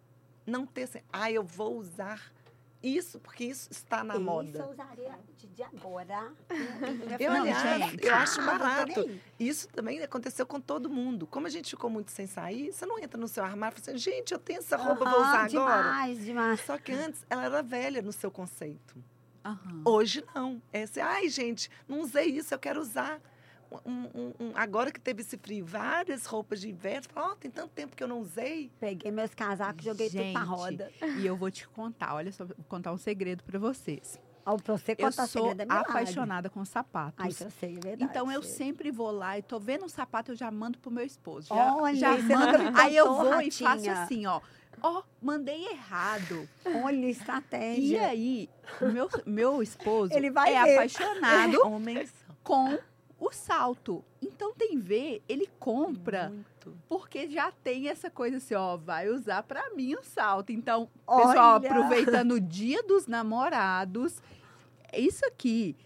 Não 0.46 0.66
ter 0.66 0.84
assim, 0.84 1.00
ah, 1.12 1.30
eu 1.30 1.44
vou 1.44 1.76
usar 1.76 2.32
isso, 2.82 3.18
porque 3.18 3.44
isso 3.44 3.68
está 3.70 4.04
na 4.04 4.14
Isso 4.14 4.22
moda. 4.22 4.58
eu 4.60 4.70
usaria 4.70 5.18
de, 5.54 5.62
agora. 5.62 6.32
Eu, 7.18 7.32
Não, 7.32 7.40
aliás, 7.42 7.90
gente. 7.90 8.06
eu 8.06 8.14
acho 8.14 8.40
Ah, 8.40 8.44
barato. 8.44 9.20
Isso 9.38 9.68
também 9.68 10.00
aconteceu 10.02 10.46
com 10.46 10.60
todo 10.60 10.88
mundo. 10.88 11.26
Como 11.26 11.46
a 11.46 11.50
gente 11.50 11.70
ficou 11.70 11.90
muito 11.90 12.10
sem 12.10 12.26
sair, 12.26 12.72
você 12.72 12.86
não 12.86 12.98
entra 12.98 13.18
no 13.20 13.26
seu 13.26 13.42
armário 13.44 13.76
e 13.76 13.80
fala 13.80 13.96
assim, 13.96 14.10
gente, 14.10 14.32
eu 14.32 14.38
tenho 14.38 14.58
essa 14.60 14.76
roupa, 14.76 15.04
vou 15.04 15.18
Aham, 15.20 15.28
usar 15.28 15.44
agora. 15.44 15.82
Demais, 15.82 16.24
demais. 16.24 16.60
Só 16.60 16.78
que 16.78 16.92
antes 16.92 17.24
ela 17.28 17.44
era 17.44 17.62
velha 17.62 18.00
no 18.02 18.12
seu 18.12 18.30
conceito. 18.30 19.02
Aham. 19.44 19.82
Hoje 19.84 20.24
não. 20.34 20.60
É 20.72 20.82
assim, 20.82 21.00
ai, 21.00 21.28
gente, 21.28 21.70
não 21.88 22.00
usei 22.00 22.26
isso, 22.26 22.52
eu 22.54 22.58
quero 22.58 22.80
usar. 22.80 23.20
Um- 23.84 24.08
um- 24.14 24.32
um- 24.40 24.52
agora 24.54 24.90
que 24.90 24.98
teve 25.00 25.20
esse 25.22 25.36
frio, 25.36 25.64
várias 25.66 26.24
roupas 26.26 26.60
de 26.60 26.70
inverno, 26.70 27.06
fala, 27.12 27.32
ó, 27.32 27.34
tem 27.34 27.50
tanto 27.50 27.70
tempo 27.74 27.94
que 27.94 28.02
eu 28.02 28.08
não 28.08 28.20
usei. 28.20 28.70
Peguei 28.80 29.10
meus 29.10 29.34
casacos, 29.34 29.84
joguei 29.84 30.08
tudo 30.08 30.18
pra 30.32 30.40
Gente, 30.40 30.48
roda. 30.48 30.92
E 31.18 31.26
eu 31.26 31.36
vou 31.36 31.50
te 31.50 31.68
contar, 31.68 32.14
olha 32.14 32.32
só, 32.32 32.44
vou 32.46 32.56
contar 32.68 32.92
um 32.92 32.96
segredo 32.98 33.42
para 33.44 33.58
vocês. 33.58 34.18
Ó, 34.46 34.56
pra 34.56 34.78
você 34.78 34.94
Eu 34.96 35.12
sou 35.12 35.26
segredo 35.26 35.60
é 35.60 35.66
apaixonada 35.76 36.48
com 36.48 36.64
sapatos. 36.64 37.18
Ai, 37.18 37.28
eu 37.46 37.50
sei, 37.50 37.76
é 37.76 37.80
verdade. 37.80 38.04
Então 38.04 38.32
eu 38.32 38.42
sei. 38.42 38.52
sempre 38.68 38.90
vou 38.90 39.10
lá 39.10 39.36
e 39.38 39.42
tô 39.42 39.60
vendo 39.60 39.84
um 39.84 39.88
sapato, 39.90 40.32
eu 40.32 40.36
já 40.36 40.50
mando 40.50 40.78
pro 40.78 40.90
meu 40.90 41.04
esposo. 41.04 41.48
Já, 41.48 41.76
Olha, 41.76 41.94
já 41.94 42.16
mando. 42.16 42.58
me 42.72 42.80
Aí 42.80 42.96
eu 42.96 43.06
contou, 43.08 43.32
vou 43.32 43.40
e 43.42 43.50
faço 43.50 43.64
Ratinha. 43.64 44.02
assim, 44.02 44.26
ó. 44.26 44.40
Ó, 44.80 45.02
mandei 45.20 45.66
errado. 45.66 46.48
Olha, 46.82 46.94
E 47.06 47.10
estratégia. 47.10 48.06
aí, 48.06 48.48
o 48.80 48.86
meu, 48.86 49.08
meu 49.26 49.62
esposo 49.62 50.14
Ele 50.14 50.30
vai 50.30 50.54
é 50.54 50.62
ver. 50.64 50.74
apaixonado 50.76 51.60
Homens 51.66 52.10
com 52.44 52.78
o 53.18 53.32
salto. 53.32 54.04
Então 54.22 54.52
tem 54.54 54.78
ver, 54.78 55.22
ele 55.28 55.48
compra 55.58 56.30
muito. 56.30 56.76
porque 56.88 57.28
já 57.28 57.50
tem 57.50 57.88
essa 57.88 58.10
coisa 58.10 58.36
assim, 58.36 58.54
ó, 58.54 58.76
vai 58.76 59.08
usar 59.08 59.42
pra 59.42 59.70
mim 59.74 59.94
o 59.94 60.02
salto. 60.02 60.50
Então, 60.50 60.88
pessoal, 61.06 61.56
Olha. 61.56 61.68
aproveitando 61.70 62.32
o 62.32 62.40
dia 62.40 62.82
dos 62.82 63.06
namorados, 63.06 64.22
isso 64.92 65.24
aqui, 65.26 65.76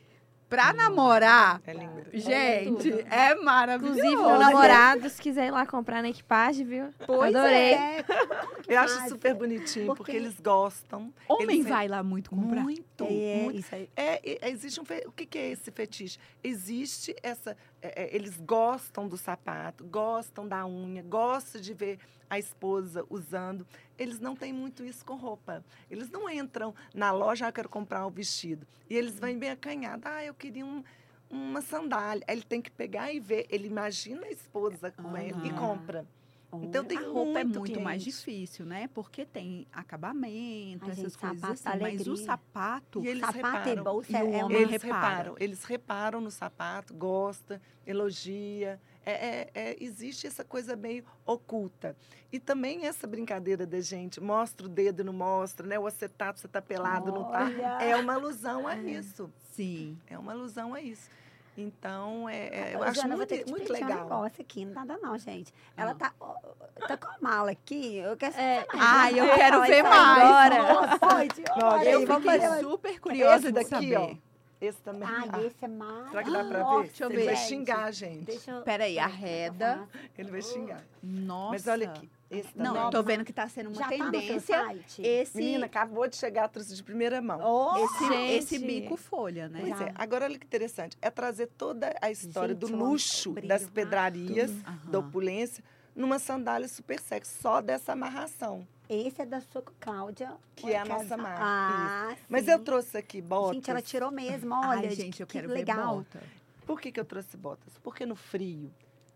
pra 0.52 0.72
namorar, 0.74 1.62
É 1.66 1.72
lindo. 1.72 2.02
gente, 2.12 2.90
tudo. 2.90 3.06
é 3.10 3.34
maravilhoso. 3.36 3.98
Inclusive, 3.98 4.22
meu 4.22 4.38
namorado, 4.38 5.08
se 5.08 5.20
quiser 5.22 5.46
ir 5.46 5.50
lá 5.50 5.64
comprar 5.64 6.02
na 6.02 6.10
equipagem, 6.10 6.66
viu? 6.66 6.88
Pois 7.06 7.34
Adorei. 7.34 7.72
É, 7.72 8.04
Eu 8.68 8.78
acho 8.80 9.08
super 9.08 9.34
bonitinho, 9.34 9.86
porque, 9.86 10.02
Porque- 10.02 10.12
eles 10.16 10.38
gostam. 10.40 11.10
Homem 11.26 11.56
eles 11.60 11.66
vai 11.66 11.88
lá 11.88 12.02
muito 12.02 12.28
comprar. 12.28 12.62
Muito, 12.62 13.04
é, 13.04 13.40
muito. 13.44 13.58
isso 13.60 13.74
aí. 13.74 13.88
É, 13.96 14.46
é, 14.46 14.50
existe 14.50 14.78
um 14.78 14.84
fe... 14.84 15.02
o 15.06 15.12
que, 15.12 15.24
que 15.24 15.38
é 15.38 15.50
esse 15.52 15.70
fetiche? 15.70 16.18
Existe 16.44 17.16
essa, 17.22 17.56
é, 17.80 18.02
é, 18.04 18.14
eles 18.14 18.36
gostam 18.38 19.08
do 19.08 19.16
sapato, 19.16 19.84
gostam 19.84 20.46
da 20.46 20.66
unha, 20.66 21.02
gostam 21.02 21.60
de 21.62 21.72
ver 21.72 21.98
a 22.32 22.38
esposa 22.38 23.04
usando. 23.10 23.66
Eles 23.98 24.18
não 24.18 24.34
têm 24.34 24.54
muito 24.54 24.82
isso 24.82 25.04
com 25.04 25.16
roupa. 25.16 25.62
Eles 25.90 26.08
não 26.10 26.30
entram 26.30 26.74
na 26.94 27.12
loja, 27.12 27.44
ah, 27.44 27.48
eu 27.50 27.52
quero 27.52 27.68
comprar 27.68 28.06
um 28.06 28.10
vestido. 28.10 28.66
E 28.88 28.96
eles 28.96 29.20
vêm 29.20 29.38
bem 29.38 29.50
acanhados. 29.50 30.06
Ah, 30.06 30.24
eu 30.24 30.32
queria 30.32 30.64
um- 30.64 30.82
uma 31.28 31.60
sandália. 31.60 32.24
Aí 32.26 32.34
ele 32.34 32.42
tem 32.42 32.62
que 32.62 32.70
pegar 32.70 33.12
e 33.12 33.20
ver. 33.20 33.46
Ele 33.50 33.66
imagina 33.66 34.24
a 34.26 34.30
esposa 34.30 34.90
com 34.90 35.14
ele 35.14 35.46
e 35.46 35.50
compra. 35.52 36.06
Então 36.60 36.84
tem 36.84 36.98
a 36.98 37.08
roupa 37.08 37.40
é 37.40 37.44
muito 37.44 37.72
que 37.72 37.78
mais 37.80 38.02
difícil, 38.02 38.66
né? 38.66 38.88
Porque 38.92 39.24
tem 39.24 39.66
acabamento, 39.72 40.84
Ai, 40.84 40.90
essas 40.92 41.12
gente, 41.12 41.18
coisas 41.18 41.38
sapato 41.40 41.52
assim. 41.52 41.64
dá 41.64 41.70
Mas 41.70 42.00
o 42.06 42.10
alegria. 42.10 42.26
sapato, 42.26 43.04
E 43.04 43.08
eles 43.08 43.20
Sapato 43.26 43.38
e 43.38 43.70
reparam. 43.70 43.84
bolsa 43.84 44.12
E 44.12 44.14
o 44.14 44.16
é 44.16 44.22
uma... 44.22 44.44
homem 44.46 44.62
Eles 44.62 44.82
repara. 44.82 45.06
reparam, 45.16 45.36
eles 45.38 45.64
reparam 45.64 46.20
no 46.20 46.30
sapato, 46.30 46.92
gosta, 46.94 47.60
elogia. 47.86 48.80
É, 49.04 49.12
é- 49.12 49.50
é- 49.54 49.76
existe 49.82 50.26
essa 50.26 50.44
coisa 50.44 50.76
meio 50.76 51.04
oculta. 51.26 51.96
E 52.32 52.38
também 52.38 52.86
essa 52.86 53.06
brincadeira 53.06 53.66
da 53.66 53.80
gente, 53.80 54.20
mostra 54.20 54.66
o 54.66 54.68
dedo 54.68 55.00
e 55.00 55.04
não 55.04 55.12
mostra, 55.12 55.66
né? 55.66 55.78
O 55.78 55.86
acetato, 55.86 56.38
você 56.40 56.48
tá 56.48 56.62
pelado, 56.62 57.10
não 57.12 57.24
tá. 57.24 57.44
Olha. 57.44 57.82
É 57.82 57.96
uma 57.96 58.14
alusão 58.14 58.66
a 58.68 58.76
isso. 58.76 59.30
sim. 59.52 59.98
É 60.06 60.18
uma 60.18 60.32
alusão 60.32 60.72
a 60.74 60.80
isso. 60.80 61.10
Então, 61.56 62.28
é, 62.28 62.48
é, 62.48 62.74
eu 62.74 62.82
acho 62.82 62.94
Joana, 62.94 63.08
vou 63.10 63.16
muito, 63.18 63.28
ter 63.28 63.38
que 63.38 63.44
te 63.44 63.50
muito 63.50 63.66
pedir 63.68 63.82
Um 63.84 63.86
legal. 63.86 64.02
negócio 64.04 64.40
aqui, 64.40 64.64
não 64.64 64.72
nada 64.72 64.98
não, 65.02 65.18
gente. 65.18 65.52
Ela 65.76 65.90
Ah. 65.90 65.94
tá, 65.94 66.12
ó, 66.18 66.34
tá 66.88 66.96
com 66.96 67.08
a 67.08 67.16
mala 67.20 67.50
aqui, 67.50 67.98
eu 67.98 68.16
quero 68.16 68.34
É. 68.36 68.66
Ai, 68.72 69.20
eu 69.20 69.34
quero 69.34 69.60
ver 69.62 69.84
ai, 69.84 69.90
mais. 69.90 70.22
Agora. 70.22 70.62
Não, 71.60 71.68
olha 71.68 71.90
Eu 71.90 72.06
fiquei 72.06 72.40
super 72.60 73.00
curiosa 73.00 73.36
Esse 73.36 73.46
de 73.48 73.52
daqui, 73.52 73.68
saber. 73.68 73.96
ó. 73.96 74.14
Esse 74.62 74.80
também. 74.80 75.08
Ai, 75.08 75.28
Ah, 75.32 75.42
esse 75.42 75.56
é 75.64 75.68
maravilhoso. 75.68 76.10
será 76.10 76.22
que 76.22 76.30
dá 76.30 76.44
pra 76.44 76.62
ver? 76.76 76.82
deixa 76.86 77.04
eu 77.04 77.10
Ele 77.10 77.24
vai 77.24 77.34
ver. 77.34 77.40
xingar 77.40 77.84
a 77.84 77.90
gente. 77.90 78.24
Deixa 78.24 78.50
eu... 78.52 78.62
Peraí, 78.62 78.94
Peraí, 78.94 78.98
arreda. 79.00 79.88
Ele 80.16 80.30
vai 80.30 80.40
xingar. 80.40 80.84
Nossa. 81.02 81.50
Mas 81.50 81.66
olha 81.66 81.90
aqui. 81.90 82.08
Esse 82.32 82.52
também. 82.54 82.72
Não, 82.72 82.84
eu 82.84 82.90
tô 82.90 83.02
vendo 83.02 83.24
que 83.24 83.32
tá 83.32 83.48
sendo 83.48 83.68
uma 83.68 83.76
Já 83.76 83.84
tá 83.84 83.90
tendência. 83.90 84.64
site? 84.64 85.02
esse, 85.02 85.36
Menina, 85.36 85.66
acabou 85.66 86.08
de 86.08 86.16
chegar, 86.16 86.48
trouxe 86.48 86.74
de 86.74 86.82
primeira 86.82 87.20
mão. 87.20 87.38
Oh, 87.42 87.84
esse, 87.84 88.08
Gente. 88.08 88.32
esse 88.32 88.58
bico 88.58 88.96
folha, 88.96 89.48
né? 89.48 89.60
Pois 89.60 89.78
Já. 89.78 89.84
é. 89.86 89.92
Agora, 89.94 90.24
olha 90.24 90.38
que 90.38 90.46
interessante. 90.46 90.96
É 91.02 91.10
trazer 91.10 91.48
toda 91.58 91.94
a 92.00 92.10
história 92.10 92.54
Gente, 92.54 92.60
do 92.70 92.76
luxo 92.76 93.32
brilho. 93.32 93.48
das 93.48 93.68
pedrarias, 93.68 94.50
da 94.84 94.98
opulência, 94.98 95.62
numa 95.94 96.18
sandália 96.18 96.66
super 96.68 96.98
sexy, 96.98 97.34
só 97.40 97.60
dessa 97.60 97.92
amarração. 97.92 98.66
esse 98.88 99.20
é 99.20 99.26
da 99.26 99.40
sua 99.42 99.62
Cláudia. 99.78 100.32
Que 100.56 100.72
é 100.72 100.78
a 100.78 100.84
nossa 100.84 101.16
marca, 101.16 101.42
Ah, 101.44 102.16
Mas 102.28 102.44
sim. 102.46 102.50
eu 102.52 102.58
trouxe 102.60 102.96
aqui 102.96 103.20
botas. 103.20 103.56
Gente, 103.56 103.70
ela 103.70 103.82
tirou 103.82 104.10
mesmo, 104.10 104.54
olha. 104.54 104.88
Ai, 104.88 104.90
gente, 104.94 105.20
eu 105.20 105.26
que 105.26 105.34
quero 105.38 105.52
legal. 105.52 105.98
ver 105.98 106.04
bota. 106.14 106.22
Por 106.66 106.80
que, 106.80 106.90
que 106.92 106.98
eu 107.00 107.04
trouxe 107.04 107.36
botas? 107.36 107.74
Porque 107.82 108.06
no 108.06 108.14
frio, 108.16 108.70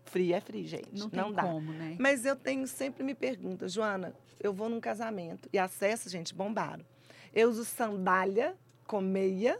frio 0.07 0.35
é 0.35 0.39
frio, 0.41 0.65
gente. 0.65 0.89
Não 0.93 1.09
Não, 1.11 1.25
tem 1.25 1.33
dá. 1.33 1.43
como, 1.43 1.71
né? 1.73 1.95
Mas 1.99 2.25
eu 2.25 2.35
tenho, 2.35 2.65
sempre 2.67 3.03
me 3.03 3.13
pergunta, 3.13 3.67
Joana, 3.67 4.13
eu 4.39 4.53
vou 4.53 4.69
num 4.69 4.79
casamento 4.79 5.47
e 5.53 5.57
acesso, 5.59 6.09
gente, 6.09 6.33
bombaram. 6.33 6.85
Eu 7.33 7.49
uso 7.49 7.63
sandália 7.65 8.55
com 8.87 9.01
meia 9.01 9.59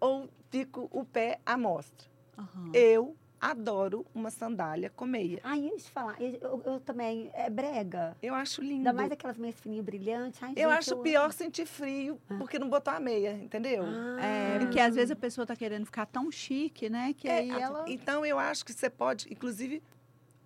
ou 0.00 0.28
fico 0.50 0.88
o 0.90 1.04
pé 1.04 1.38
à 1.46 1.56
mostra? 1.56 2.08
Aham. 2.36 2.70
Eu 2.74 3.16
adoro 3.40 4.04
uma 4.14 4.30
sandália 4.30 4.90
com 4.90 5.06
meia. 5.06 5.40
Ai, 5.42 5.60
deixa 5.60 5.86
eu 5.86 5.90
falar, 5.92 6.20
eu, 6.20 6.32
eu- 6.42 6.62
eu 6.66 6.80
também, 6.80 7.30
é 7.32 7.48
brega. 7.48 8.16
Eu 8.22 8.34
acho 8.34 8.60
lindo. 8.60 8.76
Ainda 8.78 8.92
mais 8.92 9.10
aquelas 9.10 9.38
meias 9.38 9.58
fininhas 9.58 9.84
brilhantes. 9.84 10.42
Ai, 10.42 10.50
Eu 10.56 10.68
gente, 10.68 10.78
acho 10.78 10.94
amo. 10.94 11.02
pior 11.02 11.32
sentir 11.32 11.66
frio 11.66 12.20
Ah. 12.28 12.34
porque 12.38 12.58
não 12.58 12.68
botou 12.68 12.92
a 12.92 13.00
meia, 13.00 13.32
entendeu? 13.32 13.84
É, 14.18 14.56
Ah. 14.56 14.58
porque 14.60 14.78
às 14.78 14.94
vezes 14.94 15.10
a 15.10 15.16
pessoa 15.16 15.46
tá 15.46 15.56
querendo 15.56 15.86
ficar 15.86 16.04
tão 16.06 16.30
chique, 16.30 16.90
né? 16.90 17.14
Que 17.16 17.28
É, 17.28 17.38
aí 17.38 17.50
ela. 17.50 17.84
Então 17.88 18.26
eu 18.26 18.38
acho 18.38 18.64
que 18.64 18.72
você 18.72 18.90
pode, 18.90 19.32
inclusive, 19.32 19.82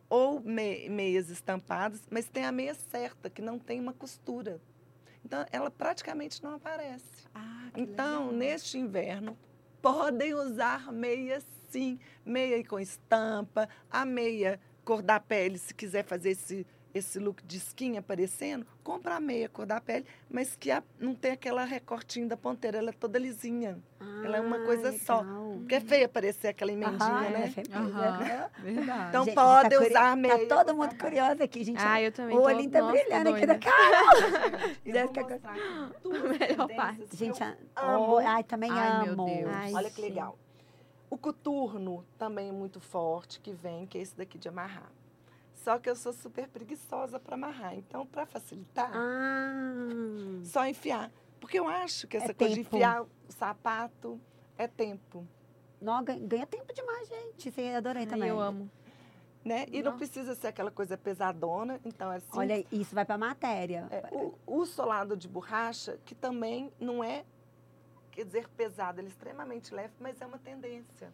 ou 0.08 0.40
me- 0.40 0.88
meias 0.88 1.30
estampadas, 1.30 2.00
mas 2.10 2.28
tem 2.28 2.44
a 2.44 2.52
meia 2.52 2.74
certa, 2.74 3.28
que 3.28 3.42
não 3.42 3.58
tem 3.58 3.80
uma 3.80 3.92
costura. 3.92 4.60
Então 5.24 5.44
ela 5.50 5.70
praticamente 5.70 6.42
não 6.44 6.54
aparece. 6.54 7.26
Ah, 7.34 7.68
que 7.74 7.80
Então, 7.80 8.26
legal. 8.26 8.32
neste 8.34 8.78
inverno, 8.78 9.36
podem 9.82 10.34
usar 10.34 10.92
meia 10.92 11.40
sim. 11.74 11.98
Meia 12.24 12.64
com 12.64 12.78
estampa, 12.78 13.68
a 13.90 14.04
meia 14.04 14.60
cor 14.84 15.02
da 15.02 15.18
pele, 15.18 15.58
se 15.58 15.74
quiser 15.74 16.04
fazer 16.04 16.30
esse, 16.30 16.64
esse 16.94 17.18
look 17.18 17.42
de 17.44 17.56
skin 17.56 17.96
aparecendo, 17.96 18.64
compra 18.84 19.16
a 19.16 19.20
meia 19.20 19.48
cor 19.48 19.66
da 19.66 19.80
pele, 19.80 20.06
mas 20.30 20.54
que 20.54 20.70
a- 20.70 20.82
não 21.00 21.14
tem 21.14 21.32
aquela 21.32 21.64
recortinho 21.64 22.28
da 22.28 22.36
ponteira, 22.36 22.78
ela 22.78 22.90
é 22.90 22.92
toda 22.92 23.18
lisinha. 23.18 23.78
ela 24.22 24.36
é 24.36 24.40
uma 24.40 24.56
Ah, 24.56 24.64
coisa 24.64 24.92
só. 24.92 25.20
legal. 25.20 25.52
Porque 25.58 25.74
é 25.74 25.80
feio 25.80 26.06
aparecer 26.06 26.48
aquela 26.48 26.72
emendinha, 26.72 26.98
Aham, 26.98 27.30
né? 27.30 27.44
é, 27.44 27.48
feio 27.50 27.66
Aham. 27.74 28.18
mesmo. 28.18 28.50
Verdade. 28.58 29.08
Então 29.08 29.24
Gente, 29.24 29.34
pode 29.34 29.68
tá 29.70 29.76
curi- 29.76 29.90
usar 29.90 30.16
meia. 30.16 30.46
Tá 30.46 30.56
todo 30.56 30.76
mundo 30.76 30.94
curioso 30.96 31.42
aqui, 31.42 31.64
gente. 31.64 31.78
Ah, 31.82 32.00
eu 32.00 32.12
também 32.12 32.36
o 32.38 32.40
olhinho 32.42 32.70
tá 32.70 32.80
nossa, 32.80 32.92
brilhando 32.92 33.30
aqui 33.30 33.46
da 33.46 33.58
cara. 33.58 33.74
Jéssica, 34.86 35.24
Melhor 36.04 36.68
parte. 36.76 37.02
que 37.08 37.16
Gente, 37.16 37.40
eu 37.42 37.46
a- 37.76 37.92
amo. 37.94 38.18
ai, 38.18 38.44
também 38.44 38.70
Ai, 38.70 39.04
meu 39.04 39.12
amo. 39.14 39.24
Deus. 39.26 39.50
Ai, 39.52 39.72
Olha 39.74 39.90
que 39.90 40.00
legal. 40.00 40.38
O 41.14 41.16
coturno 41.16 42.04
também 42.18 42.48
é 42.48 42.52
muito 42.52 42.80
forte, 42.80 43.38
que 43.38 43.52
vem, 43.52 43.86
que 43.86 43.96
é 43.96 44.00
esse 44.00 44.16
daqui 44.16 44.36
de 44.36 44.48
amarrar. 44.48 44.90
Só 45.54 45.78
que 45.78 45.88
eu 45.88 45.94
sou 45.94 46.12
super 46.12 46.48
preguiçosa 46.48 47.20
para 47.20 47.34
amarrar. 47.36 47.72
Então, 47.76 48.04
para 48.04 48.26
facilitar, 48.26 48.90
Ah, 48.92 50.40
só 50.42 50.66
enfiar. 50.66 51.12
Porque 51.38 51.56
eu 51.56 51.68
acho 51.68 52.08
que 52.08 52.16
essa 52.16 52.32
É 52.32 52.34
coisa 52.34 52.52
de 52.56 52.64
tempo. 52.64 52.74
enfiar 52.76 53.02
o 53.04 53.08
sapato 53.28 54.20
é 54.58 54.66
tempo. 54.66 55.24
não, 55.80 56.02
ganha, 56.02 56.46
tempo 56.48 56.72
demais, 56.74 57.06
gente. 57.08 57.52
Eu 57.60 57.76
adorei 57.76 58.02
Ai, 58.02 58.08
também. 58.08 58.28
eu 58.28 58.40
amo. 58.40 58.68
Né? 59.44 59.66
E 59.70 59.76
não 59.84 59.92
Nossa. 59.92 59.98
precisa 59.98 60.34
ser 60.34 60.48
aquela 60.48 60.72
coisa 60.72 60.98
pesadona. 60.98 61.78
Então, 61.84 62.10
é 62.12 62.16
assim. 62.16 62.26
Olha, 62.36 62.66
isso 62.72 62.92
vai 62.92 63.04
pra 63.04 63.16
matéria. 63.16 63.86
É, 63.88 64.08
o, 64.10 64.34
o 64.48 64.66
solado 64.66 65.16
de 65.16 65.28
borracha, 65.28 65.96
que 66.04 66.12
também 66.16 66.72
não 66.80 67.04
é, 67.04 67.24
quer 68.14 68.24
dizer, 68.24 68.48
pesado, 68.50 69.00
ele 69.00 69.08
é 69.08 69.10
extremamente 69.10 69.74
leve, 69.74 69.92
mas 69.98 70.20
é 70.20 70.26
uma 70.26 70.38
tendência. 70.38 71.12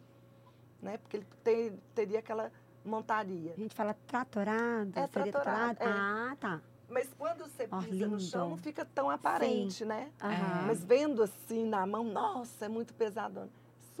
Né? 0.81 0.97
Porque 0.97 1.17
ele 1.17 1.27
tem- 1.43 1.79
teria 1.95 2.19
aquela 2.19 2.51
montaria. 2.85 3.53
A 3.53 3.59
gente 3.59 3.75
fala 3.75 3.93
tratorado. 4.07 4.91
É, 4.97 5.07
tratorado, 5.07 5.77
é. 5.81 5.85
Ah, 5.87 6.37
tá. 6.39 6.61
Mas 6.89 7.09
quando 7.17 7.43
você 7.45 7.67
pisa 7.67 8.07
no 8.07 8.19
chão, 8.19 8.49
não 8.51 8.57
fica 8.57 8.83
tão 8.83 9.09
aparente, 9.09 9.85
né? 9.85 10.11
Aham. 10.21 10.65
Mas 10.67 10.83
vendo 10.83 11.23
assim 11.23 11.65
na 11.65 11.85
mão, 11.85 12.03
nossa, 12.03 12.65
é 12.65 12.67
muito 12.67 12.93
pesadona. 12.93 13.49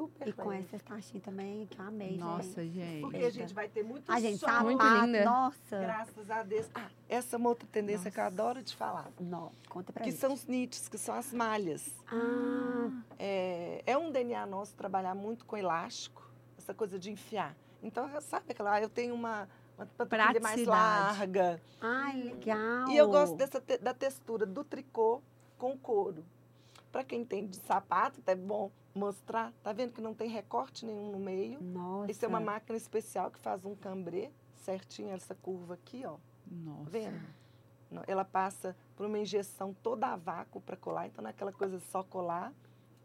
Super 0.01 0.27
E 0.29 0.33
com 0.33 0.51
essas 0.51 0.81
taxinhas 0.81 1.23
também, 1.23 1.67
que 1.67 1.79
eu 1.79 1.85
amei, 1.85 2.09
gente. 2.09 2.19
Nossa, 2.19 2.65
gente. 2.65 3.01
Porque 3.01 3.17
a 3.17 3.29
gente 3.29 3.53
vai 3.53 3.67
ter 3.69 3.83
muito 3.83 4.11
A 4.11 4.19
gente, 4.19 4.39
sol, 4.39 4.49
sapato, 4.49 4.65
Muito 4.65 4.83
linda. 4.83 5.23
nossa. 5.25 5.79
graças 5.79 6.31
a 6.31 6.41
Deus. 6.43 6.67
Ah, 6.73 6.89
essa 7.07 7.35
é 7.35 7.37
uma 7.37 7.49
outra 7.49 7.67
tendência 7.71 8.09
que 8.09 8.19
eu 8.19 8.23
Nossa. 8.23 8.33
adoro 8.41 8.63
te 8.63 8.75
falar. 8.75 9.11
Não, 9.19 9.51
conta 9.69 9.93
pra 9.93 10.03
Que 10.03 10.09
gente. 10.09 10.19
são 10.19 10.33
os 10.33 10.43
knits, 10.45 10.87
que 10.89 10.97
são 10.97 11.13
as 11.13 11.31
malhas. 11.31 11.87
Ah, 12.07 12.89
É, 13.19 13.83
é 13.85 13.97
um 13.97 14.11
DNA 14.11 14.45
nosso 14.47 14.73
trabalhar 14.75 15.13
muito 15.13 15.45
com 15.45 15.55
elástico, 15.55 16.27
essa 16.57 16.73
coisa 16.73 16.97
de 16.97 17.11
enfiar. 17.11 17.55
Então, 17.83 18.09
sabe 18.21 18.45
aquela, 18.51 18.81
eu 18.81 18.89
tenho 18.89 19.13
uma, 19.13 19.47
uma 19.77 19.85
panturrilha 19.85 20.39
mais 20.39 20.65
larga. 20.65 21.61
ai, 21.79 22.15
legal. 22.23 22.89
E 22.89 22.97
eu 22.97 23.07
gosto 23.07 23.35
dessa, 23.35 23.61
te- 23.61 23.77
da 23.77 23.93
textura 23.93 24.45
do 24.45 24.63
tricô 24.63 25.21
com 25.57 25.77
couro. 25.77 26.25
Para 26.91 27.03
quem 27.03 27.23
tem 27.23 27.47
de 27.47 27.55
sapato, 27.57 28.19
é 28.27 28.35
bom 28.35 28.69
mostrar. 28.93 29.53
Tá 29.63 29.73
vendo 29.73 29.93
que 29.93 30.01
não 30.01 30.13
tem 30.13 30.29
recorte 30.29 30.85
nenhum 30.85 31.11
no 31.11 31.19
meio? 31.19 31.61
Nossa. 31.61 32.11
Isso 32.11 32.25
é 32.25 32.27
uma 32.27 32.39
máquina 32.39 32.77
especial 32.77 33.31
que 33.31 33.39
faz 33.39 33.65
um 33.65 33.75
cambrê 33.75 34.31
certinho, 34.55 35.09
essa 35.11 35.35
curva 35.35 35.73
aqui, 35.73 36.03
ó. 36.05 36.13
Tá 36.13 36.19
Nossa. 36.51 36.89
vendo? 36.89 37.21
Não, 37.89 38.03
Ela 38.07 38.23
passa 38.23 38.75
por 38.95 39.05
uma 39.05 39.19
injeção 39.19 39.75
toda 39.83 40.07
a 40.07 40.15
vácuo 40.15 40.61
para 40.61 40.77
colar, 40.77 41.07
então 41.07 41.21
não 41.21 41.29
é 41.29 41.31
aquela 41.31 41.51
coisa 41.51 41.79
só 41.79 42.03
colar. 42.03 42.53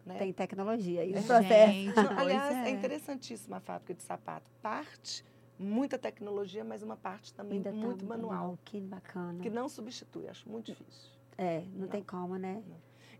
Né? 0.05 0.17
Tem 0.19 0.33
tecnologia 0.33 1.01
aí 1.01 1.11
no 1.11 1.17
Gente, 1.17 1.27
processo. 1.27 1.87
Não, 1.87 1.95
pois 1.95 2.19
aliás, 2.19 2.57
é. 2.57 2.69
é. 2.69 2.71
interessantíssima 2.71 3.57
a 3.57 3.61
fábrica 3.61 3.93
de 3.93 4.03
sapato. 4.05 4.49
Parte, 4.63 5.25
muita 5.59 5.99
tecnologia, 5.99 6.65
mas 6.65 6.83
uma 6.85 6.97
parte 6.97 7.35
também 7.35 7.57
Ainda 7.57 7.73
tá 7.73 7.77
muito 7.77 8.07
manual. 8.07 8.57
Que 8.65 8.81
bacana. 8.81 9.41
Que 9.43 9.51
não 9.51 9.69
substitui, 9.69 10.29
acho 10.29 10.49
muito 10.49 10.67
difícil. 10.67 11.11
É, 11.37 11.63
não, 11.73 11.81
Não. 11.81 11.89
tem 11.89 12.05
como, 12.05 12.37
né? 12.37 12.63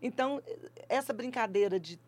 Então, 0.01 0.41
essa 0.87 1.11
brincadeira 1.11 1.77
de, 1.79 1.99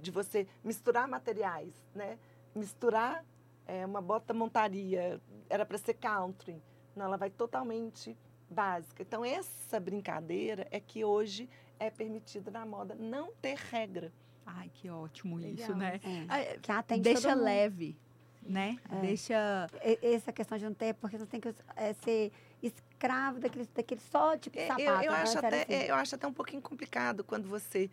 de 0.00 0.10
você 0.10 0.46
misturar 0.64 1.06
materiais, 1.08 1.72
né? 1.94 2.18
Misturar 2.54 3.24
é, 3.66 3.84
uma 3.86 4.00
bota 4.00 4.32
montaria, 4.34 5.20
era 5.48 5.64
para 5.64 5.78
ser 5.78 5.94
country. 5.94 6.62
Não, 6.94 7.06
ela 7.06 7.16
vai 7.16 7.30
totalmente 7.30 8.16
básica. 8.50 9.02
Então, 9.02 9.24
essa 9.24 9.80
brincadeira 9.80 10.66
é 10.70 10.78
que 10.78 11.04
hoje 11.04 11.48
é 11.78 11.90
permitida 11.90 12.50
na 12.50 12.66
moda 12.66 12.94
não 12.94 13.32
ter 13.40 13.56
regra. 13.56 14.12
Ai, 14.44 14.70
que 14.74 14.90
ótimo 14.90 15.40
isso, 15.40 15.72
Legal. 15.72 15.76
né? 15.76 16.00
É. 16.04 16.26
Ah, 16.54 16.58
Que 16.60 16.72
atende 16.72 17.00
Deixa 17.02 17.22
todo 17.28 17.36
mundo. 17.36 17.44
leve, 17.44 17.96
né? 18.42 18.76
É. 18.90 19.00
Deixa. 19.00 19.66
Essa 20.02 20.32
questão 20.32 20.58
de 20.58 20.64
não 20.64 20.74
ter, 20.74 20.94
porque 20.94 21.16
você 21.16 21.26
tem 21.26 21.40
que 21.40 21.54
é, 21.76 21.92
ser 21.94 22.32
escravo 22.62 23.38
daquele, 23.40 23.66
daquele 23.74 24.00
só 24.00 24.36
tipo 24.36 24.56
de 24.56 24.62
É, 24.64 24.66
sapato. 24.66 24.82
eu, 24.82 24.94
eu 25.02 25.12
né? 25.12 25.18
acho 25.22 25.38
até, 25.38 25.62
assim. 25.62 25.72
é, 25.72 25.90
eu 25.90 25.94
acho 25.94 26.14
até 26.14 26.26
um 26.26 26.32
pouquinho 26.32 26.60
complicado 26.60 27.24
quando 27.24 27.48
você. 27.48 27.88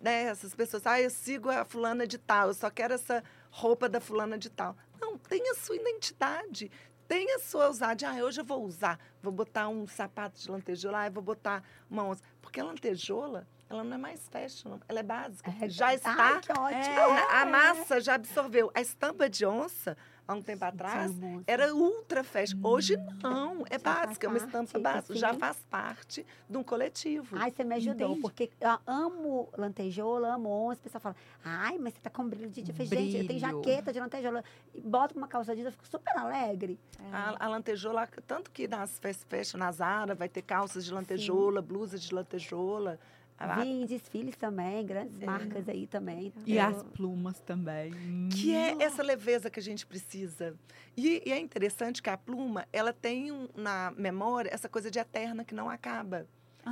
Né, 0.00 0.24
essas 0.24 0.54
pessoas, 0.54 0.86
ah, 0.86 1.00
eu 1.00 1.10
sigo 1.10 1.48
a 1.50 1.64
fulana 1.64 2.06
de 2.06 2.18
tal, 2.18 2.48
eu 2.48 2.54
só 2.54 2.70
quero 2.70 2.94
essa 2.94 3.24
roupa 3.50 3.88
da 3.88 4.00
fulana 4.00 4.36
de 4.36 4.50
tal. 4.50 4.76
Não, 5.00 5.16
tem 5.18 5.50
a 5.50 5.54
sua 5.54 5.76
identidade. 5.76 6.70
Tem 7.08 7.32
a 7.34 7.38
sua 7.38 7.68
ousadia. 7.68 8.10
Ah, 8.10 8.24
hoje 8.24 8.40
eu 8.40 8.44
vou 8.44 8.64
usar, 8.64 8.98
vou 9.22 9.32
botar 9.32 9.68
um 9.68 9.86
sapato 9.86 10.40
de 10.40 10.50
lantejola, 10.50 11.00
ah, 11.00 11.06
eu 11.06 11.12
vou 11.12 11.22
botar 11.22 11.62
uma 11.88 12.04
onça. 12.04 12.22
Porque 12.42 12.58
a 12.60 12.64
lantejola, 12.64 13.46
ela 13.70 13.84
não 13.84 13.94
é 13.94 13.98
mais 13.98 14.28
fashion, 14.28 14.78
ela 14.88 15.00
é 15.00 15.02
básica. 15.02 15.54
É, 15.60 15.68
já 15.68 15.94
está. 15.94 16.14
Ai, 16.16 16.40
que 16.40 16.52
ótimo. 16.52 17.00
a, 17.30 17.42
a 17.42 17.46
massa 17.46 18.00
já 18.00 18.14
absorveu. 18.14 18.70
A 18.74 18.80
estampa 18.80 19.28
de 19.30 19.46
onça, 19.46 19.96
há 20.26 20.34
um 20.34 20.42
tempo 20.42 20.64
atrás, 20.64 21.12
era 21.46 21.74
ultra 21.74 22.24
fashion. 22.24 22.58
Hoje 22.62 22.96
não, 23.22 23.64
é 23.70 23.78
Já 23.78 23.78
básica, 23.78 24.26
é 24.26 24.28
uma 24.28 24.38
estampa 24.38 24.80
parte, 24.80 24.82
básica. 24.82 25.14
Já 25.16 25.32
sim. 25.32 25.38
faz 25.38 25.56
parte 25.70 26.26
de 26.48 26.56
um 26.56 26.62
coletivo. 26.62 27.36
Ai, 27.38 27.50
você 27.50 27.64
me 27.64 27.74
ajudou, 27.76 28.18
porque 28.20 28.50
eu 28.60 28.78
amo 28.86 29.48
lantejola, 29.56 30.34
amo 30.34 30.48
onça. 30.48 30.80
O 30.80 30.82
pessoal 30.82 31.00
fala, 31.00 31.16
ai, 31.44 31.78
mas 31.78 31.94
você 31.94 32.00
tá 32.00 32.10
com 32.10 32.28
brilho 32.28 32.50
de 32.50 32.62
dia. 32.62 32.72
Eu 32.72 32.76
falei, 32.76 33.10
Gente, 33.10 33.16
eu 33.22 33.26
tenho 33.26 33.40
jaqueta 33.40 33.92
de 33.92 34.00
lantejola. 34.00 34.44
E 34.74 34.80
boto 34.80 35.16
uma 35.16 35.28
calça 35.28 35.54
jeans, 35.54 35.66
eu 35.66 35.72
fico 35.72 35.86
super 35.86 36.16
alegre. 36.16 36.78
A, 37.12 37.46
a 37.46 37.48
lantejola, 37.48 38.08
tanto 38.26 38.50
que 38.50 38.66
nas 38.66 38.98
fast 38.98 39.24
fashion, 39.26 39.58
na 39.58 39.70
Zara, 39.70 40.14
vai 40.14 40.28
ter 40.28 40.42
calças 40.42 40.84
de 40.84 40.92
lantejola, 40.92 41.62
blusas 41.62 42.02
de 42.02 42.14
lantejola. 42.14 42.98
A- 43.38 43.60
Vi 43.60 43.68
em 43.68 43.84
desfiles 43.86 44.34
também, 44.36 44.84
grandes 44.86 45.20
É. 45.20 45.26
marcas 45.26 45.68
aí 45.68 45.86
também. 45.86 46.32
E 46.46 46.56
Eu- 46.56 46.64
as 46.64 46.82
plumas 46.82 47.38
também. 47.40 47.92
que 48.32 48.54
é 48.54 48.82
essa 48.82 49.02
leveza 49.02 49.50
que 49.50 49.60
a 49.60 49.62
gente 49.62 49.86
precisa. 49.86 50.54
E, 50.96 51.22
e 51.26 51.32
é 51.32 51.38
interessante 51.38 52.02
que 52.02 52.08
a 52.08 52.16
pluma, 52.16 52.66
ela 52.72 52.92
tem 52.92 53.30
um- 53.30 53.48
na 53.54 53.92
memória 53.96 54.48
essa 54.52 54.68
coisa 54.68 54.90
de 54.90 54.98
eterna 54.98 55.44
que 55.44 55.54
não 55.54 55.68
acaba. 55.68 56.26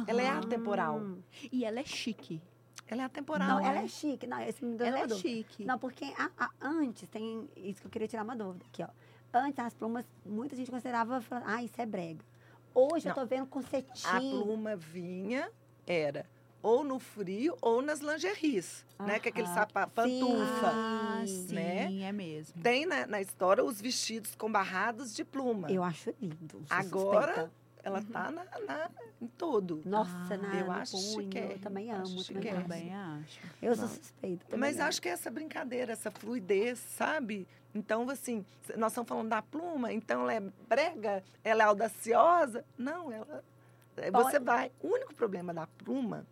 Ela 0.06 0.22
é 0.22 0.28
atemporal. 0.28 0.98
Hum. 0.98 1.18
E 1.52 1.64
ela 1.64 1.78
é 1.80 1.84
chique. 1.84 2.40
Ela 2.88 3.02
é 3.02 3.04
atemporal. 3.04 3.48
Não, 3.48 3.56
né? 3.62 3.68
ela 3.68 3.82
é 3.82 3.88
chique. 3.88 4.26
Não, 4.26 4.40
esse 4.40 4.64
me 4.64 4.76
deu 4.76 4.86
Ela 4.86 5.00
é 5.00 5.06
dúvida. 5.06 5.20
chique. 5.28 5.64
Não, 5.64 5.78
porque 5.78 6.04
a- 6.18 6.30
a- 6.38 6.50
antes 6.60 7.08
tem 7.08 7.48
isso 7.56 7.80
que 7.80 7.86
eu 7.86 7.90
queria 7.90 8.08
tirar 8.08 8.24
uma 8.24 8.34
dúvida 8.36 8.64
aqui, 8.72 8.82
ó. 8.82 8.88
Antes 9.32 9.58
as 9.58 9.74
plumas, 9.74 10.04
muita 10.24 10.54
gente 10.56 10.70
considerava, 10.70 11.20
falando, 11.20 11.44
ah, 11.46 11.62
isso 11.62 11.80
é 11.80 11.86
brega. 11.86 12.24
Hoje 12.74 13.06
eu 13.08 13.14
Não. 13.14 13.22
tô 13.22 13.26
vendo 13.26 13.46
com 13.46 13.58
A 13.60 13.62
cetim. 13.62 14.02
pluma 14.42 14.74
vinha, 14.76 15.48
era 15.86 16.26
ou 16.64 16.82
no 16.82 16.98
frio 16.98 17.54
ou 17.60 17.82
nas 17.82 18.00
lingeries, 18.00 18.86
né? 18.98 19.20
Que 19.20 19.28
é 19.28 19.30
aquele 19.30 19.46
Aham. 19.46 19.54
sapato, 19.54 19.92
pantufa. 19.92 20.70
Ah, 20.74 21.22
Sim, 21.26 21.46
sim, 21.48 21.54
né? 21.54 22.00
é 22.00 22.10
mesmo. 22.10 22.62
Tem 22.62 22.86
na, 22.86 23.06
na 23.06 23.20
história 23.20 23.62
os 23.62 23.82
vestidos 23.82 24.34
com 24.34 24.50
barrados 24.50 25.14
de 25.14 25.22
pluma. 25.24 25.70
Eu 25.70 25.84
acho 25.84 26.14
lindo. 26.18 26.64
Agora, 26.70 27.26
suspeita. 27.34 27.52
ela 27.82 28.00
tá 28.02 28.30
na, 28.30 28.44
na- 28.66 28.90
em 29.20 29.26
todo. 29.26 29.82
Nossa, 29.84 30.10
Ah, 30.32 30.36
na, 30.38 30.56
eu 30.56 30.66
no 30.66 30.72
acho 30.72 30.92
punho, 30.92 31.22
chiquérrimo, 31.22 31.52
eu 31.52 31.58
também 31.58 31.90
acho 31.92 32.00
amo, 32.00 32.24
também 32.24 32.24
chiquérrimo. 32.24 32.66
gosto. 32.66 32.78
Também 32.78 32.94
acho. 32.94 33.40
Eu 33.60 33.76
sou 33.76 33.88
suspeita. 33.88 34.44
também 34.46 34.58
Mas 34.70 34.80
acho 34.80 35.02
que 35.02 35.08
é 35.08 35.12
essa 35.12 35.30
brincadeira, 35.30 35.92
essa 35.92 36.10
fluidez, 36.10 36.78
sabe? 36.78 37.46
Então, 37.74 38.08
assim, 38.08 38.42
nós 38.74 38.92
estamos 38.92 39.06
falando 39.08 39.28
da 39.28 39.42
pluma, 39.42 39.92
então 39.92 40.22
ela 40.22 40.32
é 40.32 40.40
brega, 40.66 41.22
ela 41.42 41.62
é 41.62 41.66
audaciosa. 41.66 42.64
Não, 42.78 43.12
ela. 43.12 43.44
é, 43.98 44.10
Pode- 44.10 44.30
Você 44.32 44.38
vai. 44.40 44.72
O 44.80 44.88
único 44.94 45.14
problema 45.14 45.52
da 45.52 45.66
pluma 45.66 46.26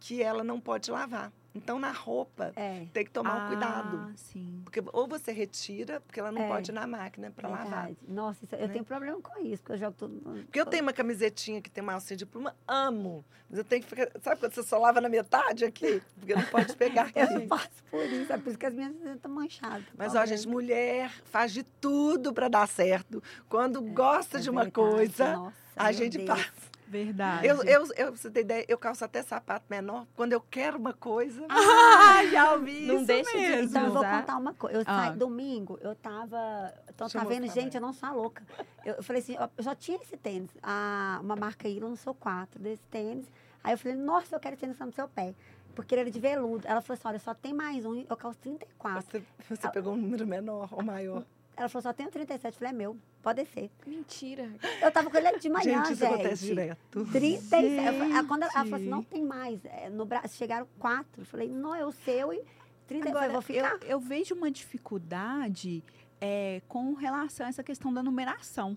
que 0.00 0.22
ela 0.22 0.42
não 0.42 0.58
pode 0.58 0.90
lavar. 0.90 1.30
Então, 1.52 1.80
na 1.80 1.90
roupa, 1.90 2.52
É, 2.54 2.86
tem 2.92 3.04
que 3.04 3.10
tomar 3.10 3.44
um 3.44 3.48
cuidado. 3.48 3.96
Ah, 4.08 4.12
sim. 4.14 4.60
Porque 4.64 4.80
ou 4.92 5.08
você 5.08 5.32
retira, 5.32 6.00
porque 6.00 6.20
ela 6.20 6.30
não 6.30 6.42
É. 6.42 6.46
pode 6.48 6.70
ir 6.70 6.74
na 6.74 6.86
máquina 6.86 7.28
para 7.32 7.48
lavar. 7.48 7.90
Nossa, 8.06 8.44
isso- 8.44 8.54
eu 8.54 8.68
né? 8.68 8.72
tenho 8.72 8.84
problema 8.84 9.20
com 9.20 9.36
isso, 9.44 9.60
porque 9.60 9.72
eu 9.72 9.78
jogo 9.78 9.96
tudo. 9.98 10.14
no- 10.14 10.44
Porque 10.44 10.60
eu 10.60 10.64
tenho 10.64 10.84
uma 10.84 10.92
camisetinha 10.92 11.60
que 11.60 11.68
tem 11.68 11.82
uma 11.82 11.94
alcinha 11.94 12.16
de 12.16 12.24
pluma, 12.24 12.54
amo. 12.68 13.24
Mas 13.48 13.58
eu 13.58 13.64
tenho 13.64 13.82
que 13.82 13.88
ficar. 13.88 14.08
Sabe 14.22 14.38
quando 14.40 14.52
você 14.54 14.62
só 14.62 14.78
lava 14.78 15.00
na 15.00 15.08
metade 15.08 15.64
aqui? 15.64 16.00
Porque 16.20 16.36
não 16.36 16.44
pode 16.44 16.72
pegar 16.76 17.10
aqui. 17.16 17.34
Eu 17.34 17.48
passo 17.48 17.82
por 17.90 18.04
isso, 18.04 18.32
é 18.32 18.38
por 18.38 18.48
isso 18.50 18.58
que 18.58 18.66
as 18.66 18.74
minhas 18.74 18.94
estão 19.16 19.30
manchadas. 19.32 19.84
Mas, 19.98 20.14
Ó, 20.14 20.24
gente, 20.24 20.46
mulher 20.46 21.10
faz 21.24 21.52
de 21.52 21.64
tudo 21.64 22.32
para 22.32 22.46
dar 22.48 22.68
certo. 22.68 23.20
Quando 23.48 23.82
gosta 23.82 24.38
é 24.38 24.40
de 24.40 24.48
uma 24.48 24.62
verdade, 24.62 24.88
coisa, 24.92 25.32
nossa, 25.36 25.56
a 25.74 25.90
gente 25.90 26.16
Deus. 26.18 26.28
passa. 26.28 26.69
Verdade. 26.90 27.46
Eu, 27.46 27.62
eu, 27.62 27.82
eu, 27.82 28.06
pra 28.08 28.10
você 28.10 28.28
ter 28.28 28.40
ideia, 28.40 28.64
eu 28.68 28.76
calço 28.76 29.04
até 29.04 29.22
sapato 29.22 29.64
menor. 29.70 30.04
Quando 30.16 30.32
eu 30.32 30.40
quero 30.40 30.76
uma 30.76 30.92
coisa. 30.92 31.46
Ah, 31.48 32.24
já 32.32 32.52
ouvi 32.54 32.84
Não 32.84 32.96
isso 32.96 33.06
deixa 33.06 33.30
de 33.30 33.36
mesmo. 33.38 33.68
Então, 33.70 33.84
eu 33.86 33.92
vou 33.92 34.04
contar 34.04 34.36
uma 34.36 34.52
coisa. 34.54 34.78
Eu 34.78 34.82
Ah. 34.84 35.06
saí 35.06 35.16
domingo, 35.16 35.78
eu 35.82 35.94
tava. 35.94 36.74
Então, 36.88 37.08
tá 37.08 37.22
vendo, 37.22 37.46
gente, 37.46 37.76
eu 37.76 37.80
não 37.80 37.92
sou 37.92 38.08
a 38.08 38.12
louca. 38.12 38.42
Eu, 38.84 38.94
eu 38.94 39.02
falei 39.04 39.22
assim, 39.22 39.36
eu 39.56 39.62
só 39.62 39.72
tinha 39.72 39.98
esse 40.02 40.16
tênis. 40.16 40.50
A, 40.60 41.20
uma 41.22 41.36
marca 41.36 41.68
aí 41.68 41.78
lançou 41.78 42.12
quatro 42.12 42.60
desse 42.60 42.82
tênis. 42.90 43.30
Aí 43.62 43.72
eu 43.72 43.78
falei, 43.78 43.96
nossa, 43.96 44.34
eu 44.34 44.40
quero 44.40 44.56
tênis 44.56 44.76
no 44.76 44.92
seu 44.92 45.08
pé. 45.08 45.32
Porque 45.76 45.94
ele 45.94 46.00
era 46.00 46.10
de 46.10 46.18
veludo. 46.18 46.66
Ela 46.66 46.80
falou 46.80 46.98
assim: 46.98 47.06
olha, 47.06 47.18
só 47.20 47.32
tem 47.34 47.54
mais 47.54 47.86
um, 47.86 48.04
eu 48.10 48.16
calço 48.16 48.38
34. 48.40 49.00
Você, 49.02 49.22
você 49.48 49.70
pegou 49.70 49.92
um 49.92 49.96
número 49.96 50.26
menor 50.26 50.68
ou 50.72 50.82
maior. 50.82 51.22
Ela 51.56 51.68
falou, 51.68 51.82
só 51.82 51.92
tenho 51.92 52.10
37. 52.10 52.46
Eu 52.54 52.58
falei, 52.58 52.72
é 52.72 52.76
meu, 52.76 52.96
pode 53.22 53.42
descer. 53.42 53.70
Mentira. 53.86 54.50
Eu 54.80 54.90
tava 54.90 55.10
com 55.10 55.16
ele 55.18 55.38
de 55.38 55.48
manhã, 55.50 55.62
gente, 55.62 55.88
gente. 55.88 55.92
isso 55.94 56.06
acontece 56.06 56.44
direto. 56.46 57.04
37. 57.06 57.66
Eu 57.66 57.92
falei- 57.92 58.12
ah, 58.16 58.24
quando 58.24 58.42
ela, 58.44 58.52
ela 58.54 58.64
falou 58.64 58.74
assim, 58.74 58.84
Gente. 58.84 58.88
não 58.90 59.02
tem 59.02 59.22
mais. 59.24 59.64
É, 59.64 59.90
no 59.90 60.06
Brasil 60.06 60.30
chegaram 60.30 60.66
quatro. 60.78 61.20
Eu 61.22 61.26
falei, 61.26 61.48
não, 61.48 61.74
é 61.74 61.84
o 61.84 61.92
seu. 61.92 62.32
E 62.32 62.42
30, 62.86 63.08
eu 63.08 63.10
Agora, 63.16 63.32
vou 63.32 63.42
ficar. 63.42 63.72
eu, 63.82 63.88
eu 63.88 64.00
vejo 64.00 64.34
uma 64.34 64.50
dificuldade 64.50 65.84
é, 66.20 66.62
com 66.68 66.94
relação 66.94 67.44
a 67.46 67.48
essa 67.48 67.62
questão 67.62 67.92
da 67.92 68.02
numeração. 68.02 68.76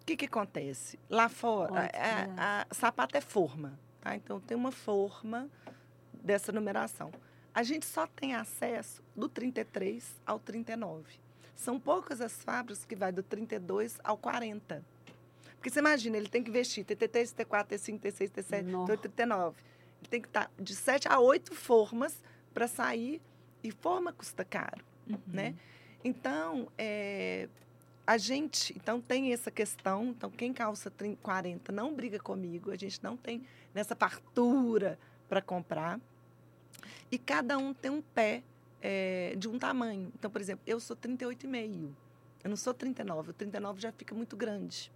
O 0.00 0.04
que, 0.06 0.16
que 0.16 0.26
acontece? 0.26 0.98
Lá 1.10 1.28
fora, 1.28 1.72
Ótimo, 1.72 1.90
a- 2.36 2.42
a- 2.42 2.62
a- 2.70 2.74
sapato 2.74 3.16
é 3.16 3.20
forma, 3.20 3.78
tá? 4.00 4.14
Então 4.14 4.38
tem 4.40 4.56
uma 4.56 4.70
forma 4.72 5.48
dessa 6.12 6.52
numeração. 6.52 7.10
A 7.54 7.62
gente 7.62 7.86
só 7.86 8.06
tem 8.06 8.34
acesso 8.34 9.02
do 9.16 9.28
33 9.28 10.14
ao 10.26 10.38
39. 10.38 11.18
São 11.56 11.80
poucas 11.80 12.20
as 12.20 12.32
fábricas 12.44 12.84
que 12.84 12.94
vai 12.94 13.10
do 13.10 13.22
32 13.22 13.98
ao 14.04 14.16
40. 14.16 14.84
Porque 15.56 15.70
você 15.70 15.80
imagina, 15.80 16.16
ele 16.16 16.28
tem 16.28 16.44
que 16.44 16.50
vestir 16.50 16.84
TT3, 16.84 17.34
T4, 17.34 17.66
T5, 17.66 18.00
T6, 18.00 18.30
T7, 18.30 18.62
Nossa. 18.62 18.96
T8, 18.96 19.10
T9. 19.10 19.54
Ele 20.00 20.08
tem 20.08 20.20
que 20.20 20.28
estar 20.28 20.50
de 20.56 20.76
7 20.76 21.08
a 21.08 21.18
8 21.18 21.54
formas 21.54 22.22
para 22.54 22.68
sair. 22.68 23.20
E 23.64 23.72
forma 23.72 24.12
custa 24.12 24.44
caro 24.44 24.84
né? 25.26 25.54
Então, 26.04 26.68
é, 26.76 27.48
a 28.06 28.18
gente 28.18 28.74
então 28.76 29.00
tem 29.00 29.32
essa 29.32 29.50
questão. 29.50 30.06
Então, 30.06 30.30
quem 30.30 30.52
calça 30.52 30.90
30, 30.90 31.18
40 31.22 31.72
não 31.72 31.94
briga 31.94 32.18
comigo. 32.18 32.70
A 32.70 32.76
gente 32.76 33.02
não 33.02 33.16
tem 33.16 33.44
nessa 33.74 33.94
fartura 33.94 34.98
para 35.28 35.40
comprar. 35.40 36.00
E 37.10 37.18
cada 37.18 37.56
um 37.58 37.72
tem 37.72 37.90
um 37.90 38.02
pé 38.02 38.42
é, 38.80 39.34
de 39.36 39.48
um 39.48 39.58
tamanho. 39.58 40.12
Então, 40.14 40.30
por 40.30 40.40
exemplo, 40.40 40.62
eu 40.66 40.78
sou 40.80 40.96
38,5. 40.96 41.90
Eu 42.44 42.50
não 42.50 42.56
sou 42.56 42.72
39. 42.72 43.30
O 43.30 43.32
39 43.32 43.80
já 43.80 43.92
fica 43.92 44.14
muito 44.14 44.36
grande, 44.36 44.92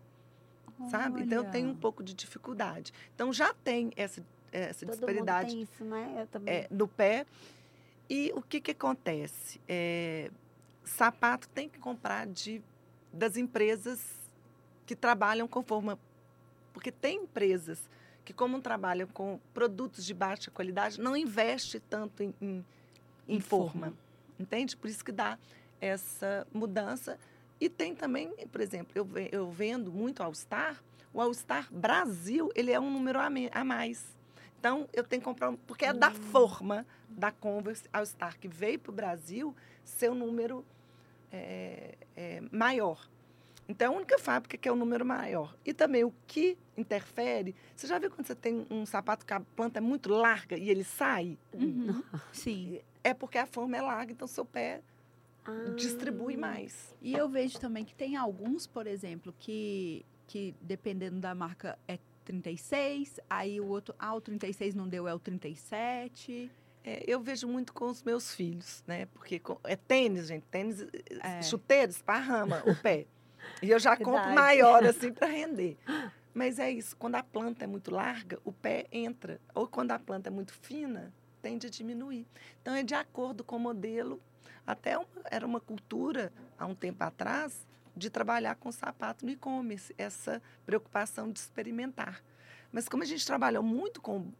sabe? 0.91 1.23
Então, 1.23 1.45
eu 1.45 1.51
tenho 1.51 1.67
um 1.69 1.71
Olha. 1.71 1.81
pouco 1.81 2.03
de 2.03 2.15
dificuldade. 2.15 2.93
Então, 3.15 3.33
já 3.33 3.53
tem 3.53 3.91
essa, 3.97 4.25
essa 4.53 4.87
Todo 4.87 4.97
disparidade 4.97 5.55
mundo 5.55 5.67
tem 5.67 5.75
isso, 5.75 5.85
né? 5.85 6.23
Eu 6.23 6.27
também. 6.27 6.55
é, 6.55 6.69
no 6.71 6.87
pé. 6.87 7.27
E 8.09 8.33
o 8.35 8.43
que, 8.43 8.61
que 8.61 8.73
acontece? 8.73 9.61
É, 9.69 10.31
sapato 10.85 11.49
tem 11.49 11.69
que 11.69 11.79
comprar 11.79 12.27
de, 12.27 12.63
das 13.13 13.37
empresas 13.37 14.01
que 14.87 14.97
trabalham 14.97 15.47
com 15.47 15.63
forma. 15.63 15.99
Porque 16.73 16.91
tem 16.91 17.23
empresas 17.23 17.89
que, 18.25 18.33
como 18.33 18.61
trabalham 18.61 19.09
com 19.09 19.41
produtos 19.53 20.05
de 20.05 20.15
baixa 20.15 20.51
qualidade, 20.51 21.01
não 21.01 21.17
investe 21.17 21.81
tanto 21.81 22.23
em, 22.23 22.35
em, 22.41 22.65
em 23.29 23.41
forma. 23.41 23.93
Entende? 24.39 24.77
Por 24.77 24.89
isso 24.89 25.05
que 25.05 25.13
dá 25.13 25.39
essa 25.81 26.47
mudança. 26.53 27.19
E 27.61 27.69
tem 27.69 27.95
também, 27.95 28.31
por 28.51 28.61
exemplo, 28.61 28.93
eu, 28.95 29.07
eu 29.31 29.51
vendo 29.51 29.93
muito 29.93 30.23
All-Star. 30.23 30.83
O 31.13 31.21
All-Star 31.21 31.69
Brasil, 31.73 32.51
ele 32.55 32.71
é 32.73 32.81
um 32.81 32.91
número 32.91 33.19
a, 33.19 33.29
me- 33.29 33.51
a 33.53 33.65
mais. 33.65 34.05
Então, 34.59 34.89
eu 34.93 35.03
tenho 35.05 35.21
que 35.21 35.25
comprar, 35.25 35.51
um, 35.51 35.57
porque 35.57 35.85
é 35.85 35.93
da 35.93 36.11
forma 36.11 36.87
da 37.09 37.31
Converse 37.33 37.85
All-Star 37.93 38.39
que 38.39 38.47
veio 38.49 38.79
para 38.79 38.91
o 38.91 38.95
Brasil, 38.95 39.55
ser 39.85 40.11
um 40.11 40.15
número 40.15 40.65
é, 41.33 41.95
é, 42.17 42.43
maior. 42.53 43.09
Então, 43.69 43.93
é 43.93 43.95
a 43.95 43.97
única 43.97 44.19
fábrica 44.19 44.57
que 44.57 44.69
é 44.69 44.73
o 44.73 44.77
número 44.77 45.05
maior. 45.05 45.55
E 45.65 45.73
também 45.73 46.03
o 46.05 46.13
que 46.27 46.59
interfere, 46.77 47.55
você 47.77 47.87
já 47.87 47.99
viu 47.99 48.11
quando 48.11 48.27
você 48.27 48.35
tem 48.35 48.67
um 48.71 48.85
sapato 48.85 49.25
que 49.25 49.33
a 49.33 49.41
planta 49.41 49.79
é 49.79 49.81
muito 49.81 50.09
larga 50.11 50.57
e 50.57 50.69
ele 50.71 50.83
sai? 50.85 51.39
Uhum. 51.55 52.03
Sim. 52.33 52.81
É 53.03 53.15
porque 53.15 53.39
a 53.39 53.47
forma 53.47 53.77
é 53.77 53.83
larga, 53.83 54.13
então 54.13 54.27
seu 54.29 54.45
pé 54.45 54.83
Ah, 55.47 55.71
distribui 55.77 56.37
mais. 56.37 56.95
E 57.01 57.15
eu 57.15 57.29
vejo 57.29 57.59
também 57.59 57.85
que 57.85 57.95
tem 57.95 58.17
alguns, 58.17 58.67
por 58.67 58.87
exemplo, 58.87 59.35
que, 59.39 60.05
que 60.27 60.55
dependendo 60.61 61.19
da 61.19 61.35
marca 61.35 61.79
é 61.89 61.99
36, 62.25 63.19
aí 63.29 63.61
o 63.61 63.67
outro, 63.67 63.95
ah, 63.99 64.15
o 64.15 64.21
36 64.21 64.75
não 64.75 64.87
deu, 64.87 65.09
é 65.09 65.15
o 65.15 65.19
37. 65.19 66.51
É, 66.85 67.05
eu 67.07 67.21
vejo 67.21 67.47
muito 67.49 67.73
com 67.75 67.87
os 67.87 68.03
meus 68.03 68.35
filhos, 68.35 68.83
né? 68.87 69.07
Porque 69.07 69.39
com- 69.39 69.59
é 69.65 69.77
tênis, 69.77 70.29
gente. 70.29 70.45
Tênis, 70.51 70.87
É. 71.23 71.43
chuteiros, 71.43 71.97
esparrama 71.97 72.63
o 72.67 72.75
pé. 72.75 73.07
E 73.63 73.71
eu 73.71 73.79
já 73.79 73.97
compro 73.97 74.13
Verdade. 74.13 74.35
maior, 74.35 74.85
assim, 74.85 75.13
para 75.13 75.27
render. 75.27 75.77
Mas 76.33 76.59
é 76.59 76.71
isso, 76.71 76.97
quando 76.97 77.17
a 77.17 77.23
planta 77.23 77.65
é 77.65 77.67
muito 77.67 77.91
larga, 77.91 78.39
o 78.45 78.53
pé 78.53 78.87
entra. 78.93 79.41
Ou 79.55 79.67
quando 79.67 79.91
a 79.91 79.99
planta 79.99 80.29
é 80.29 80.31
muito 80.31 80.53
fina, 80.55 81.13
tende 81.41 81.67
a 81.67 81.71
diminuir. 81.71 82.27
Então, 82.61 82.75
é 82.75 82.83
de 82.83 82.95
acordo 82.95 83.43
com 83.45 83.57
o 83.57 83.61
modelo. 83.61 84.21
Até 84.67 84.97
uma- 84.99 85.07
era 85.31 85.47
uma 85.47 85.61
cultura, 85.61 86.33
há 86.59 86.67
um 86.67 86.75
tempo 86.75 87.03
atrás, 87.03 87.67
de 87.97 88.09
trabalhar 88.09 88.55
com 88.57 88.71
sapato 88.71 89.25
no 89.25 89.33
e-commerce. 89.33 89.95
Essa 89.99 90.41
preocupação 90.65 91.31
de 91.31 91.39
experimentar. 91.39 92.23
Mas 92.73 92.89
como 92.89 93.03
a 93.03 93.07
gente 93.07 93.27
trabalhou 93.27 93.63
muito 93.63 94.01
com 94.01 94.31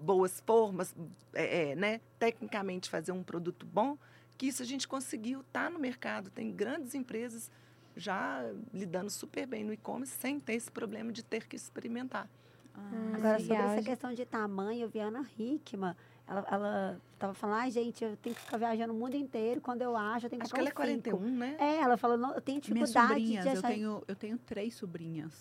boas 0.00 0.40
formas, 0.46 0.94
é, 1.34 1.70
é, 1.72 1.76
né, 1.76 2.00
tecnicamente 2.18 2.88
fazer 2.88 3.12
um 3.12 3.22
produto 3.22 3.66
bom, 3.66 3.98
que 4.38 4.46
isso 4.46 4.62
a 4.62 4.66
gente 4.66 4.88
conseguiu 4.88 5.40
estar 5.40 5.70
no 5.70 5.78
mercado. 5.78 6.30
Tem 6.30 6.50
grandes 6.50 6.94
empresas 6.94 7.50
já 7.96 8.42
lidando 8.72 9.10
super 9.10 9.46
bem 9.46 9.62
no 9.64 9.72
e-commerce 9.72 10.16
sem 10.18 10.40
ter 10.40 10.54
esse 10.54 10.70
problema 10.70 11.12
de 11.12 11.22
ter 11.22 11.46
que 11.46 11.54
experimentar. 11.56 12.28
Ah, 12.74 13.12
Agora, 13.14 13.38
Sim. 13.38 13.46
sobre 13.48 13.62
essa 13.62 13.82
questão 13.82 14.12
de 14.14 14.24
tamanho, 14.24 14.82
eu 14.82 14.88
vi 14.88 14.98
a 14.98 15.04
Ana 15.06 15.24
Hickman. 15.38 15.94
Ela, 16.26 16.46
ela 16.50 17.00
tava 17.18 17.34
falando, 17.34 17.56
ai, 17.58 17.70
gente, 17.70 18.02
eu 18.02 18.16
tenho 18.16 18.34
que 18.34 18.40
ficar 18.40 18.56
viajando 18.56 18.92
o 18.92 18.96
mundo 18.96 19.14
inteiro. 19.16 19.60
Quando 19.60 19.82
eu 19.82 19.94
acho, 19.96 20.26
eu 20.26 20.30
tenho 20.30 20.40
que 20.40 20.46
Acho 20.46 20.54
que 20.54 20.60
ela 20.60 20.68
é 20.68 20.72
comprar 20.72 20.88
um 20.90 20.94
cinco. 20.94 21.10
41, 21.18 21.36
né? 21.36 21.56
É, 21.58 21.76
ela 21.80 21.96
falou, 21.96 22.16
não, 22.16 22.34
eu 22.34 22.40
tenho 22.40 22.60
Minhas 22.68 22.90
dificuldade 22.90 23.08
sobrinhas, 23.08 23.44
de 23.44 23.48
eu 23.50 23.58
achar. 23.58 23.68
tenho, 23.68 24.02
eu 24.08 24.16
tenho 24.16 24.38
três 24.38 24.74
sobrinhas. 24.74 25.32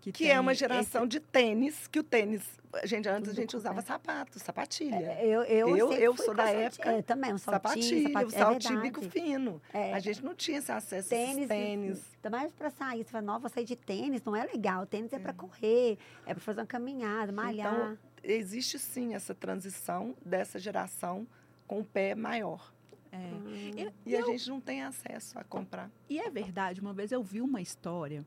Que, 0.00 0.10
Que 0.12 0.30
é 0.30 0.40
uma 0.40 0.54
geração 0.54 1.06
de 1.06 1.20
tênis, 1.20 1.86
que 1.86 1.98
o 1.98 2.02
tênis, 2.02 2.42
gente, 2.84 3.06
antes 3.06 3.30
a 3.30 3.34
gente 3.34 3.54
usava 3.54 3.82
sapato, 3.82 4.38
sapatilha. 4.38 4.94
É, 4.96 5.26
Eu, 5.26 5.42
eu, 5.42 5.76
Eu- 5.76 5.92
eu 5.92 6.16
sou 6.16 6.32
da 6.32 6.48
época 6.48 6.90
é, 6.90 7.02
também, 7.02 7.34
um 7.34 7.36
saltinho, 7.36 8.08
sapatilha, 8.14 8.30
sapatilha, 8.30 8.76
o 8.76 8.78
é 8.78 8.82
bico 8.82 9.02
fino. 9.02 9.60
É. 9.74 9.92
A 9.92 9.98
gente 9.98 10.24
não 10.24 10.34
tinha 10.34 10.56
esse 10.56 10.72
acesso 10.72 11.08
a 11.08 11.18
Tênis, 11.18 11.48
tênis. 11.48 12.02
Ainda 12.24 12.30
mais 12.34 12.50
pra 12.50 12.70
sair. 12.70 13.04
Você 13.04 13.10
fala, 13.10 13.20
não, 13.26 13.38
vou 13.38 13.50
sair 13.50 13.66
de 13.66 13.76
tênis, 13.76 14.22
não 14.24 14.34
é 14.34 14.42
legal. 14.46 14.86
Tênis 14.86 15.12
é, 15.12 15.18
pra 15.18 15.34
correr, 15.34 15.98
é 16.24 16.32
pra 16.32 16.42
fazer 16.42 16.60
uma 16.62 16.66
caminhada, 16.66 17.30
malhar. 17.30 17.74
Então, 17.74 17.98
existe 18.22 18.78
sim 18.78 19.14
essa 19.14 19.34
transição 19.34 20.16
dessa 20.24 20.58
geração 20.58 21.26
com 21.66 21.80
o 21.80 21.84
pé 21.84 22.14
maior. 22.14 22.72
É. 23.12 23.16
Hum. 23.16 23.44
E- 23.76 23.92
E 24.12 24.16
a 24.16 24.22
gente 24.22 24.48
não 24.48 24.60
tem 24.60 24.82
acesso 24.82 25.38
a 25.38 25.44
comprar. 25.44 25.90
E 26.08 26.18
é 26.20 26.30
verdade, 26.30 26.80
uma 26.80 26.92
vez 26.92 27.10
eu 27.12 27.22
vi 27.22 27.40
uma 27.40 27.60
história 27.60 28.24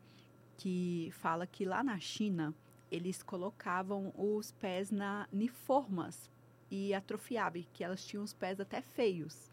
que 0.58 1.10
fala 1.14 1.48
que 1.48 1.66
lá 1.66 1.84
na 1.84 2.00
China 2.00 2.54
eles 2.92 3.24
colocavam 3.24 4.14
os 4.16 4.52
pés 4.52 4.92
na 4.92 5.28
em 5.34 5.48
formas 5.48 6.30
e 6.70 6.94
atrofiavam, 6.94 7.64
que 7.74 7.84
elas 7.84 8.06
tinham 8.06 8.24
os 8.24 8.34
pés 8.34 8.60
até 8.60 8.82
feios. 8.82 9.50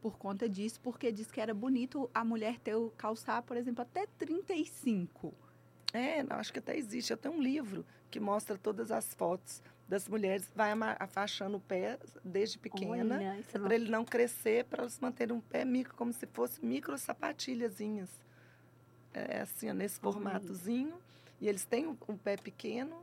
Por 0.00 0.18
conta 0.18 0.48
disso, 0.48 0.80
porque 0.80 1.10
diz 1.10 1.30
que 1.30 1.40
era 1.40 1.54
bonito 1.54 2.10
a 2.14 2.22
mulher 2.24 2.58
ter 2.60 2.74
o 2.74 2.90
calçar, 2.90 3.42
por 3.42 3.56
exemplo, 3.56 3.82
até 3.82 4.06
35. 4.06 5.32
É, 5.92 6.22
não, 6.22 6.36
acho 6.36 6.52
que 6.52 6.58
até 6.58 6.76
existe. 6.76 7.10
Eu 7.12 7.16
tenho 7.16 7.34
um 7.34 7.42
livro 7.42 7.86
que 8.10 8.20
mostra 8.20 8.58
todas 8.58 8.90
as 8.90 9.14
fotos 9.14 9.62
das 9.86 10.08
mulheres, 10.08 10.50
vai 10.54 10.70
afastando 10.98 11.58
o 11.58 11.60
pé 11.60 11.98
desde 12.24 12.58
pequena, 12.58 13.18
não- 13.54 13.62
para 13.62 13.74
ele 13.74 13.90
não 13.90 14.04
crescer, 14.04 14.64
para 14.64 14.82
elas 14.82 14.98
manterem 14.98 15.36
um 15.36 15.40
pé 15.40 15.64
micro, 15.64 15.94
como 15.94 16.12
se 16.12 16.26
fosse 16.26 16.64
micro 16.64 16.96
sapatilhazinhas. 16.96 18.08
É 19.12 19.40
assim, 19.42 19.70
ó, 19.70 19.74
nesse 19.74 20.00
Olha. 20.02 20.12
formatozinho. 20.12 20.94
E 21.40 21.48
eles 21.48 21.64
têm 21.64 21.86
um, 21.86 22.16
pé 22.16 22.36
pequeno. 22.36 22.98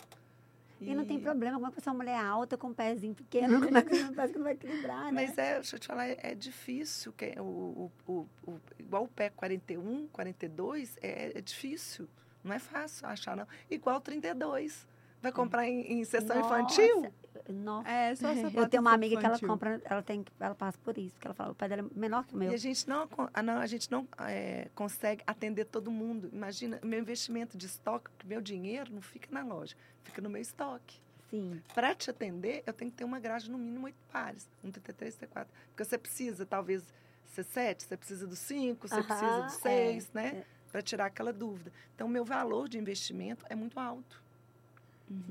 E 0.79 0.95
não 0.95 1.05
tem 1.05 1.19
problema, 1.19 1.57
como 1.57 1.67
é 1.67 1.71
que 1.71 1.79
você 1.79 1.87
é 1.89 1.91
uma 1.91 1.97
mulher 1.99 2.19
alta 2.19 2.57
com 2.57 2.69
um 2.69 2.73
pezinho 2.73 3.13
pequeno, 3.13 3.61
como 3.61 3.77
é 3.77 3.83
que 3.83 3.89
parece 4.15 4.33
que 4.33 4.39
não 4.39 4.43
vai 4.45 4.53
equilibrar, 4.53 5.05
né? 5.05 5.11
Mas 5.11 5.37
é, 5.37 5.53
deixa 5.55 5.75
eu 5.75 5.79
te 5.79 5.85
falar, 5.85 6.07
é, 6.07 6.17
é 6.23 6.33
difícil. 6.33 7.13
Que, 7.13 7.35
o, 7.39 7.43
o, 7.43 7.91
o, 8.11 8.27
o- 8.51 8.59
igual 8.79 9.03
o 9.03 9.07
pé 9.07 9.29
41, 9.29 10.07
42, 10.07 10.97
é, 11.03 11.37
é 11.37 11.41
difícil. 11.41 12.09
Não 12.43 12.51
é 12.55 12.57
fácil 12.57 13.05
achar, 13.07 13.37
não. 13.37 13.47
Igual 13.69 13.97
o 13.97 14.01
32. 14.01 14.87
Vai 15.21 15.31
comprar 15.31 15.67
em, 15.67 15.99
em 15.99 16.03
sessão 16.03 16.39
infantil? 16.39 17.11
Nossa. 17.49 17.89
É, 17.89 18.15
só 18.15 18.31
Eu 18.31 18.69
tenho 18.69 18.81
uma 18.81 18.93
amiga 18.93 19.17
que 19.17 19.25
ela 19.25 19.39
compra, 19.39 19.81
ela 19.85 20.01
tem, 20.01 20.25
ela 20.39 20.55
passa 20.55 20.77
por 20.83 20.97
isso, 20.97 21.13
porque 21.13 21.27
ela 21.27 21.33
fala, 21.33 21.51
o 21.51 21.55
pé 21.55 21.67
dela 21.67 21.81
é 21.81 21.99
menor 21.99 22.25
que 22.25 22.33
o 22.33 22.37
meu. 22.37 22.51
E 22.51 22.55
a 22.55 22.57
gente 22.57 22.87
não, 22.87 23.07
ah, 23.33 23.43
não, 23.43 23.57
a 23.57 23.67
gente 23.67 23.91
não 23.91 24.07
é, 24.19 24.69
consegue 24.75 25.23
atender 25.25 25.65
todo 25.65 25.91
mundo. 25.91 26.29
Imagina, 26.31 26.79
o 26.81 26.87
meu 26.87 26.99
investimento 26.99 27.57
de 27.57 27.65
estoque, 27.65 28.09
porque 28.11 28.27
meu 28.27 28.41
dinheiro 28.41 28.93
não 28.93 29.01
fica 29.01 29.27
na 29.31 29.43
loja, 29.43 29.75
fica 30.03 30.21
no 30.21 30.29
meu 30.29 30.41
estoque. 30.41 30.99
Sim. 31.29 31.61
Para 31.73 31.95
te 31.95 32.09
atender, 32.09 32.63
eu 32.65 32.73
tenho 32.73 32.91
que 32.91 32.97
ter 32.97 33.05
uma 33.05 33.19
grade 33.19 33.49
no 33.49 33.57
mínimo 33.57 33.85
oito 33.85 33.97
pares, 34.11 34.49
um 34.63 34.71
TT3, 34.71 35.17
T4. 35.17 35.47
Porque 35.69 35.85
você 35.85 35.97
precisa, 35.97 36.45
talvez, 36.45 36.83
ser 37.25 37.43
sete, 37.43 37.85
você 37.85 37.95
precisa 37.95 38.27
do 38.27 38.35
cinco, 38.35 38.87
você 38.87 39.01
precisa 39.01 39.25
Aham, 39.25 39.45
do 39.45 39.51
seis, 39.51 40.09
é, 40.13 40.15
né? 40.15 40.27
é. 40.39 40.45
Para 40.71 40.81
tirar 40.81 41.05
aquela 41.05 41.33
dúvida. 41.33 41.71
Então, 41.95 42.07
meu 42.07 42.23
valor 42.23 42.67
de 42.67 42.77
investimento 42.77 43.45
é 43.49 43.55
muito 43.55 43.79
alto. 43.79 44.20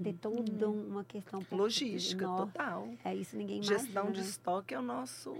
Tem 0.02 0.12
toda 0.14 0.68
uma 0.68 1.04
questão. 1.04 1.40
Logística, 1.50 2.26
total. 2.26 2.88
É 3.04 3.14
isso, 3.14 3.36
ninguém 3.36 3.56
imagina, 3.58 3.78
Gestão 3.78 4.12
de 4.12 4.20
né? 4.20 4.26
estoque 4.26 4.74
é 4.74 4.78
o 4.78 4.82
nosso. 4.82 5.34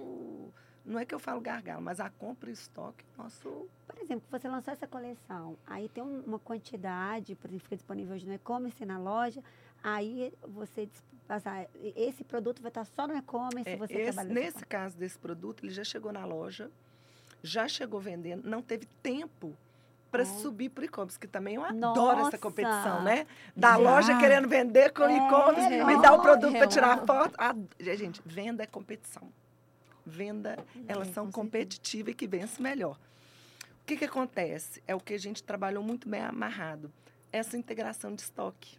Não 0.84 0.98
é 0.98 1.04
que 1.04 1.14
eu 1.14 1.18
falo 1.18 1.40
gargalo, 1.40 1.82
mas 1.82 2.00
a 2.00 2.08
compra 2.08 2.48
e 2.50 2.52
estoque 2.54 3.04
é 3.04 3.20
o 3.20 3.24
nosso. 3.24 3.68
Por 3.86 3.98
exemplo, 4.00 4.24
você 4.30 4.48
lançou 4.48 4.72
essa 4.72 4.86
coleção, 4.86 5.56
aí 5.66 5.88
tem 5.90 6.02
um- 6.02 6.20
uma 6.20 6.38
quantidade, 6.38 7.34
por 7.34 7.48
exemplo, 7.48 7.64
fica 7.64 7.76
disponível 7.76 8.14
hoje 8.14 8.26
no 8.26 8.32
e-commerce, 8.32 8.84
na 8.86 8.98
loja, 8.98 9.42
aí 9.82 10.32
você 10.42 10.88
passar. 11.28 11.68
Esse 11.94 12.24
produto 12.24 12.62
vai 12.62 12.70
estar 12.70 12.84
só 12.86 13.06
no 13.06 13.14
e-commerce, 13.16 13.68
É, 13.68 13.76
você 13.76 13.94
esse- 13.94 14.24
nesse 14.24 14.64
caso 14.66 14.96
desse 14.96 15.18
produto, 15.18 15.64
ele 15.64 15.72
já 15.72 15.84
chegou 15.84 16.12
na 16.12 16.24
loja, 16.24 16.70
já 17.42 17.68
chegou 17.68 18.00
vendendo, 18.00 18.48
não 18.48 18.62
teve 18.62 18.86
tempo 19.02 19.54
para 20.10 20.24
subir 20.24 20.70
para 20.70 20.82
o 20.82 20.84
e-commerce, 20.84 21.18
que 21.18 21.26
também 21.26 21.54
eu 21.54 21.64
adoro 21.64 21.78
Nossa! 22.16 22.28
essa 22.28 22.38
competição, 22.38 23.02
né? 23.02 23.26
Da 23.56 23.70
Já. 23.72 23.76
loja 23.76 24.18
querendo 24.18 24.48
vender 24.48 24.92
com 24.92 25.04
É, 25.04 25.16
e-commerce, 25.16 25.68
me 25.84 25.94
não. 25.94 26.00
dá 26.00 26.12
o 26.12 26.20
produto 26.20 26.52
para 26.52 26.64
É 26.64 26.66
tirar 26.66 26.96
uma- 26.98 27.06
foto. 27.06 27.34
Ah, 27.38 27.54
gente, 27.78 28.20
venda 28.24 28.62
é 28.62 28.66
competição. 28.66 29.32
Venda, 30.04 30.58
elas 30.88 31.08
É, 31.08 31.12
são 31.12 31.26
com 31.26 31.30
certeza. 31.32 31.32
competitivas 31.32 32.12
e 32.12 32.14
que 32.16 32.26
vence 32.26 32.60
melhor. 32.60 32.98
O 33.82 33.84
que, 33.86 33.96
que 33.96 34.04
acontece? 34.04 34.82
É 34.86 34.94
o 34.94 35.00
que 35.00 35.14
a 35.14 35.18
gente 35.18 35.42
trabalhou 35.42 35.82
muito 35.82 36.08
bem 36.08 36.20
amarrado. 36.22 36.92
Essa 37.32 37.56
integração 37.56 38.14
de 38.14 38.22
estoque. 38.22 38.78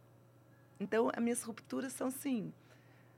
Então, 0.79 1.09
as 1.15 1.21
minhas 1.23 1.41
rupturas 1.43 1.93
são 1.93 2.07
assim. 2.07 2.51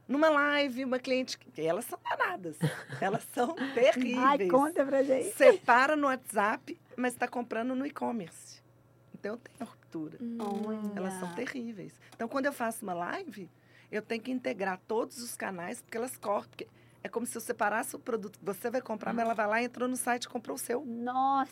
Numa 0.08 0.30
live, 0.30 0.84
uma 0.84 1.00
cliente. 1.00 1.38
Elas 1.58 1.86
são 1.86 1.98
danadas. 2.04 2.58
Elas 3.00 3.24
são 3.34 3.56
terríveis. 3.74 4.18
Ai, 4.18 4.48
conta 4.48 4.84
pra 4.86 5.02
gente. 5.02 5.34
Separa 5.36 5.96
no 5.96 6.08
WhatsApp, 6.08 6.78
mas 6.98 7.14
está 7.14 7.28
comprando 7.28 7.76
no 7.76 7.86
e-commerce. 7.86 8.62
Então, 9.14 9.34
eu 9.34 9.38
tenho 9.38 9.70
ruptura. 9.70 10.18
Olha. 10.40 10.92
Elas 10.96 11.14
são 11.16 11.34
terríveis. 11.34 11.94
Então, 12.16 12.28
quando 12.28 12.46
eu 12.46 12.54
faço 12.54 12.84
uma 12.84 12.94
live, 12.94 13.50
eu 13.92 14.02
tenho 14.02 14.22
que 14.22 14.32
integrar 14.32 14.80
todos 14.88 15.20
os 15.20 15.36
canais, 15.36 15.82
porque 15.82 15.98
elas 15.98 16.18
cortam. 16.18 16.50
Porque 16.50 16.68
é 17.04 17.10
como 17.10 17.26
se 17.26 17.36
eu 17.38 17.42
separasse 17.42 17.96
o 17.96 18.00
produto 18.00 18.40
que 18.40 18.46
você 18.46 18.70
vai 18.70 18.82
comprar, 18.82 19.12
mas 19.14 19.26
ela 19.26 19.34
vai 19.34 19.46
lá, 19.46 19.62
entrou 19.62 19.90
no 19.90 19.96
site 19.98 20.24
e 20.24 20.30
comprou 20.30 20.56
o 20.56 20.58
seu. 20.58 20.86
Nossa! 20.86 21.52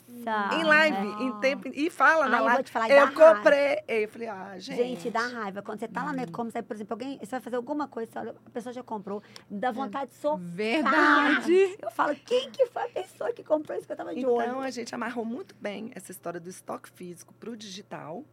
em 0.54 0.64
live, 0.64 0.96
é. 0.96 1.22
em 1.24 1.40
tempo. 1.40 1.68
E 1.68 1.90
fala 1.90 2.26
na 2.28 2.36
Ai, 2.36 2.40
eu 2.40 2.44
live. 2.46 2.56
vou 2.56 2.64
te 2.64 2.70
falar, 2.72 2.88
Eu 2.90 2.96
dá 2.96 3.04
raiva. 3.04 3.34
comprei. 3.36 3.78
Eu 3.86 4.08
falei, 4.08 4.28
ah, 4.28 4.58
gente. 4.58 4.76
Gente, 4.76 5.10
dá 5.10 5.26
raiva. 5.26 5.60
Quando 5.62 5.78
você 5.80 5.88
tá 5.88 6.02
lá 6.04 6.12
no 6.14 6.22
e-commerce, 6.22 6.56
aí, 6.56 6.62
por 6.62 6.74
exemplo, 6.74 6.94
alguém, 6.94 7.18
você 7.18 7.26
vai 7.26 7.40
fazer 7.40 7.56
alguma 7.56 7.86
coisa, 7.86 8.10
você 8.10 8.18
olha, 8.18 8.34
a 8.46 8.50
pessoa 8.50 8.72
já 8.72 8.82
comprou, 8.82 9.22
dá 9.50 9.68
É. 9.68 9.72
vontade 9.72 10.10
de 10.10 10.16
socar. 10.16 10.38
Verdade. 10.38 11.76
Eu 11.82 11.90
falo, 11.90 12.14
quem 12.16 12.50
que 12.50 12.66
foi 12.66 12.84
a 12.84 12.88
pessoa 12.88 13.32
que 13.32 13.44
comprou 13.44 13.76
isso 13.76 13.86
que 13.86 13.92
eu 13.92 13.96
tava 13.96 14.14
de 14.14 14.20
Então, 14.20 14.34
olho? 14.34 14.60
a 14.60 14.70
gente 14.70 14.94
amarrou 14.94 15.24
muito 15.24 15.54
bem 15.60 15.90
essa 15.94 16.10
história 16.10 16.40
do 16.40 16.48
estoque 16.48 16.90
físico 16.90 17.34
para 17.34 17.50
o 17.50 17.56
digital. 17.56 18.24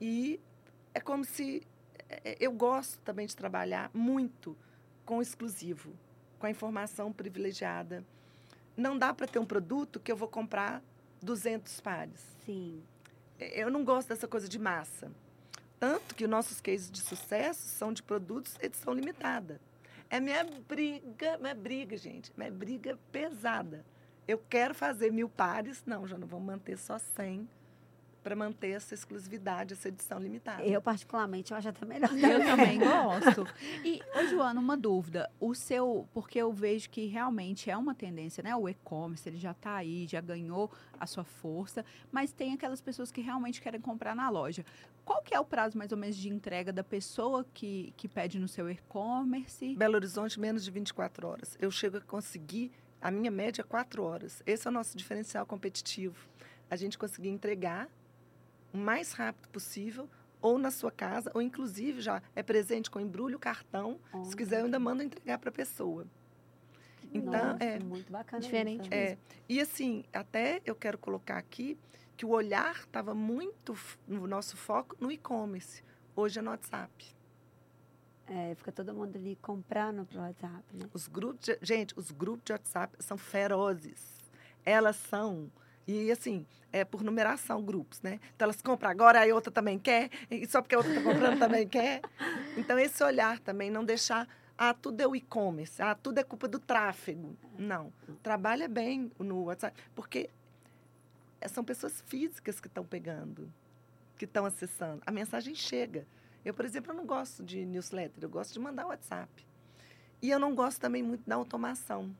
E 0.00 0.40
é 0.94 1.00
como 1.00 1.24
se. 1.24 1.62
é, 2.08 2.36
Eu 2.40 2.52
gosto 2.52 2.98
também 3.02 3.26
de 3.26 3.36
trabalhar 3.36 3.90
muito 3.92 4.56
com 5.04 5.18
o 5.18 5.22
exclusivo, 5.22 5.92
com 6.40 6.46
a 6.46 6.50
informação 6.50 7.12
privilegiada. 7.12 8.02
Não 8.76 8.98
dá 8.98 9.12
para 9.14 9.28
ter 9.28 9.38
um 9.38 9.44
produto 9.44 10.00
que 10.00 10.10
eu 10.10 10.16
vou 10.16 10.26
comprar 10.26 10.82
200 11.22 11.80
pares. 11.80 12.18
Sim. 12.44 12.82
É, 13.38 13.62
Eu 13.62 13.70
não 13.70 13.84
gosto 13.84 14.08
dessa 14.08 14.26
coisa 14.26 14.48
de 14.48 14.58
massa. 14.58 15.12
Tanto 15.78 16.14
que 16.14 16.24
os 16.24 16.30
nossos 16.30 16.60
cases 16.60 16.90
de 16.90 17.00
sucesso 17.00 17.68
são 17.68 17.92
de 17.92 18.02
produtos 18.02 18.56
edição 18.60 18.92
limitada. 18.92 19.60
É 20.08 20.18
minha 20.18 20.44
briga, 20.66 21.38
minha 21.38 21.54
briga, 21.54 21.96
gente. 21.96 22.32
Minha 22.36 22.50
briga 22.50 22.98
pesada. 23.12 23.84
Eu 24.26 24.38
quero 24.48 24.74
fazer 24.74 25.12
mil 25.12 25.28
pares. 25.28 25.82
Não, 25.86 26.06
já 26.06 26.18
não 26.18 26.26
vou 26.26 26.40
manter 26.40 26.76
só 26.78 26.98
100 26.98 27.48
para 28.22 28.36
manter 28.36 28.70
essa 28.70 28.94
exclusividade, 28.94 29.72
essa 29.72 29.88
edição 29.88 30.18
limitada. 30.18 30.62
Eu, 30.62 30.80
particularmente, 30.80 31.52
eu 31.52 31.56
acho 31.56 31.68
até 31.68 31.84
melhor. 31.86 32.10
Eu 32.12 32.44
também 32.44 32.78
gosto. 32.80 33.46
E, 33.84 34.00
ô, 34.14 34.26
Joana, 34.26 34.60
uma 34.60 34.76
dúvida. 34.76 35.30
O 35.40 35.54
seu, 35.54 36.06
porque 36.12 36.38
eu 36.38 36.52
vejo 36.52 36.90
que 36.90 37.06
realmente 37.06 37.70
é 37.70 37.76
uma 37.76 37.94
tendência, 37.94 38.42
né? 38.42 38.54
O 38.54 38.68
e-commerce, 38.68 39.28
ele 39.28 39.38
já 39.38 39.52
está 39.52 39.74
aí, 39.74 40.06
já 40.06 40.20
ganhou 40.20 40.70
a 40.98 41.06
sua 41.06 41.24
força, 41.24 41.84
mas 42.12 42.32
tem 42.32 42.52
aquelas 42.52 42.80
pessoas 42.80 43.10
que 43.10 43.20
realmente 43.20 43.60
querem 43.60 43.80
comprar 43.80 44.14
na 44.14 44.28
loja. 44.28 44.64
Qual 45.04 45.22
que 45.22 45.34
é 45.34 45.40
o 45.40 45.44
prazo, 45.44 45.76
mais 45.78 45.90
ou 45.92 45.98
menos, 45.98 46.16
de 46.16 46.28
entrega 46.28 46.72
da 46.72 46.84
pessoa 46.84 47.44
que, 47.54 47.92
que 47.96 48.06
pede 48.06 48.38
no 48.38 48.46
seu 48.46 48.70
e-commerce? 48.70 49.74
Belo 49.74 49.94
Horizonte, 49.94 50.38
menos 50.38 50.64
de 50.64 50.70
24 50.70 51.26
horas. 51.26 51.56
Eu 51.60 51.70
chego 51.70 51.96
a 51.96 52.00
conseguir, 52.00 52.70
a 53.00 53.10
minha 53.10 53.30
média 53.30 53.62
é 53.62 53.64
4 53.64 54.02
horas. 54.02 54.42
Esse 54.46 54.68
é 54.68 54.70
o 54.70 54.72
nosso 54.72 54.96
diferencial 54.96 55.46
competitivo. 55.46 56.28
A 56.70 56.76
gente 56.76 56.96
conseguir 56.96 57.30
entregar 57.30 57.88
o 58.72 58.78
mais 58.78 59.12
rápido 59.12 59.48
possível, 59.48 60.08
ou 60.40 60.58
na 60.58 60.70
sua 60.70 60.90
casa, 60.90 61.30
ou 61.34 61.42
inclusive 61.42 62.00
já 62.00 62.22
é 62.34 62.42
presente 62.42 62.90
com 62.90 62.98
embrulho, 63.00 63.38
cartão. 63.38 63.98
Se 64.24 64.34
quiser, 64.34 64.60
eu 64.60 64.64
ainda 64.66 64.78
mando 64.78 65.02
entregar 65.02 65.38
para 65.38 65.50
a 65.50 65.52
pessoa. 65.52 66.06
Então, 67.12 67.32
Nossa, 67.52 67.64
é. 67.64 67.78
muito 67.80 68.10
bacana. 68.10 68.40
Diferente 68.40 68.82
isso. 68.84 68.94
É, 68.94 69.18
e 69.48 69.60
assim, 69.60 70.04
até 70.12 70.62
eu 70.64 70.74
quero 70.74 70.96
colocar 70.96 71.36
aqui 71.38 71.76
que 72.16 72.24
o 72.24 72.30
olhar 72.30 72.76
estava 72.76 73.14
muito 73.14 73.74
no 74.06 74.26
nosso 74.26 74.56
foco 74.56 74.96
no 75.00 75.10
e-commerce. 75.10 75.82
Hoje 76.14 76.38
é 76.38 76.42
no 76.42 76.50
WhatsApp. 76.50 77.14
É, 78.26 78.54
fica 78.54 78.70
todo 78.70 78.94
mundo 78.94 79.16
ali 79.16 79.36
comprando 79.42 80.04
pro 80.06 80.20
WhatsApp, 80.20 80.62
né? 80.72 80.86
Os 80.94 81.08
grupos, 81.08 81.46
de- 81.46 81.58
gente, 81.62 81.92
os 81.98 82.10
grupos 82.12 82.44
de 82.44 82.52
WhatsApp 82.52 82.94
são 83.00 83.18
ferozes. 83.18 84.20
Elas 84.64 84.94
são 84.96 85.50
e 85.90 86.10
assim, 86.12 86.46
é 86.72 86.84
por 86.84 87.02
numeração 87.02 87.62
grupos, 87.62 88.00
né? 88.02 88.20
Então 88.34 88.46
elas 88.46 88.60
compram 88.62 88.90
agora, 88.90 89.20
aí 89.20 89.30
a 89.30 89.34
outra 89.34 89.50
também 89.50 89.78
quer, 89.78 90.10
e 90.30 90.46
só 90.46 90.60
porque 90.62 90.74
a 90.74 90.78
outra 90.78 90.92
está 90.92 91.02
comprando 91.02 91.38
também 91.38 91.66
quer. 91.68 92.00
Então 92.56 92.78
esse 92.78 93.02
olhar 93.02 93.38
também 93.40 93.70
não 93.70 93.84
deixar 93.84 94.28
ah, 94.56 94.74
tudo 94.74 95.00
é 95.00 95.06
o 95.06 95.16
e-commerce, 95.16 95.80
ah, 95.80 95.94
tudo 95.94 96.18
é 96.18 96.22
culpa 96.22 96.46
do 96.46 96.58
tráfego. 96.58 97.34
Não. 97.58 97.90
Trabalha 98.22 98.68
bem 98.68 99.10
no 99.18 99.44
WhatsApp, 99.44 99.74
porque 99.94 100.28
é, 101.40 101.48
são 101.48 101.64
pessoas 101.64 102.02
físicas 102.02 102.60
que 102.60 102.66
estão 102.66 102.84
pegando, 102.84 103.50
que 104.18 104.26
estão 104.26 104.44
acessando. 104.44 105.02
A 105.06 105.10
mensagem 105.10 105.54
chega. 105.54 106.06
Eu, 106.44 106.52
por 106.52 106.66
exemplo, 106.66 106.92
eu 106.92 106.96
não 106.96 107.06
gosto 107.06 107.42
de 107.42 107.64
newsletter, 107.64 108.22
eu 108.22 108.28
gosto 108.28 108.52
de 108.52 108.60
mandar 108.60 108.86
WhatsApp. 108.86 109.46
E 110.20 110.30
eu 110.30 110.38
não 110.38 110.54
gosto 110.54 110.78
também 110.78 111.02
muito 111.02 111.26
da 111.26 111.36
automação. 111.36 112.14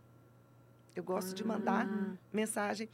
Eu 0.96 1.04
gosto 1.04 1.34
de 1.34 1.44
mandar 1.44 1.86
Ah. 1.86 2.16
mensagem, 2.32 2.88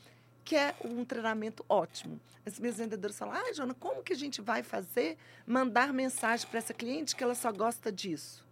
que 0.46 0.54
é 0.54 0.76
um 0.84 1.04
treinamento 1.04 1.64
ótimo. 1.68 2.20
As 2.46 2.60
minhas 2.60 2.78
vendedoras 2.78 3.18
falam, 3.18 3.34
ah, 3.34 3.52
Jona, 3.52 3.74
como 3.74 4.00
que 4.00 4.12
a 4.12 4.16
gente 4.16 4.40
vai 4.40 4.62
fazer 4.62 5.18
mandar 5.44 5.92
mensagem 5.92 6.46
para 6.48 6.58
essa 6.58 6.72
cliente 6.72 7.16
que 7.16 7.24
ela 7.24 7.34
só 7.34 7.50
gosta 7.50 7.90
disso? 7.90 8.46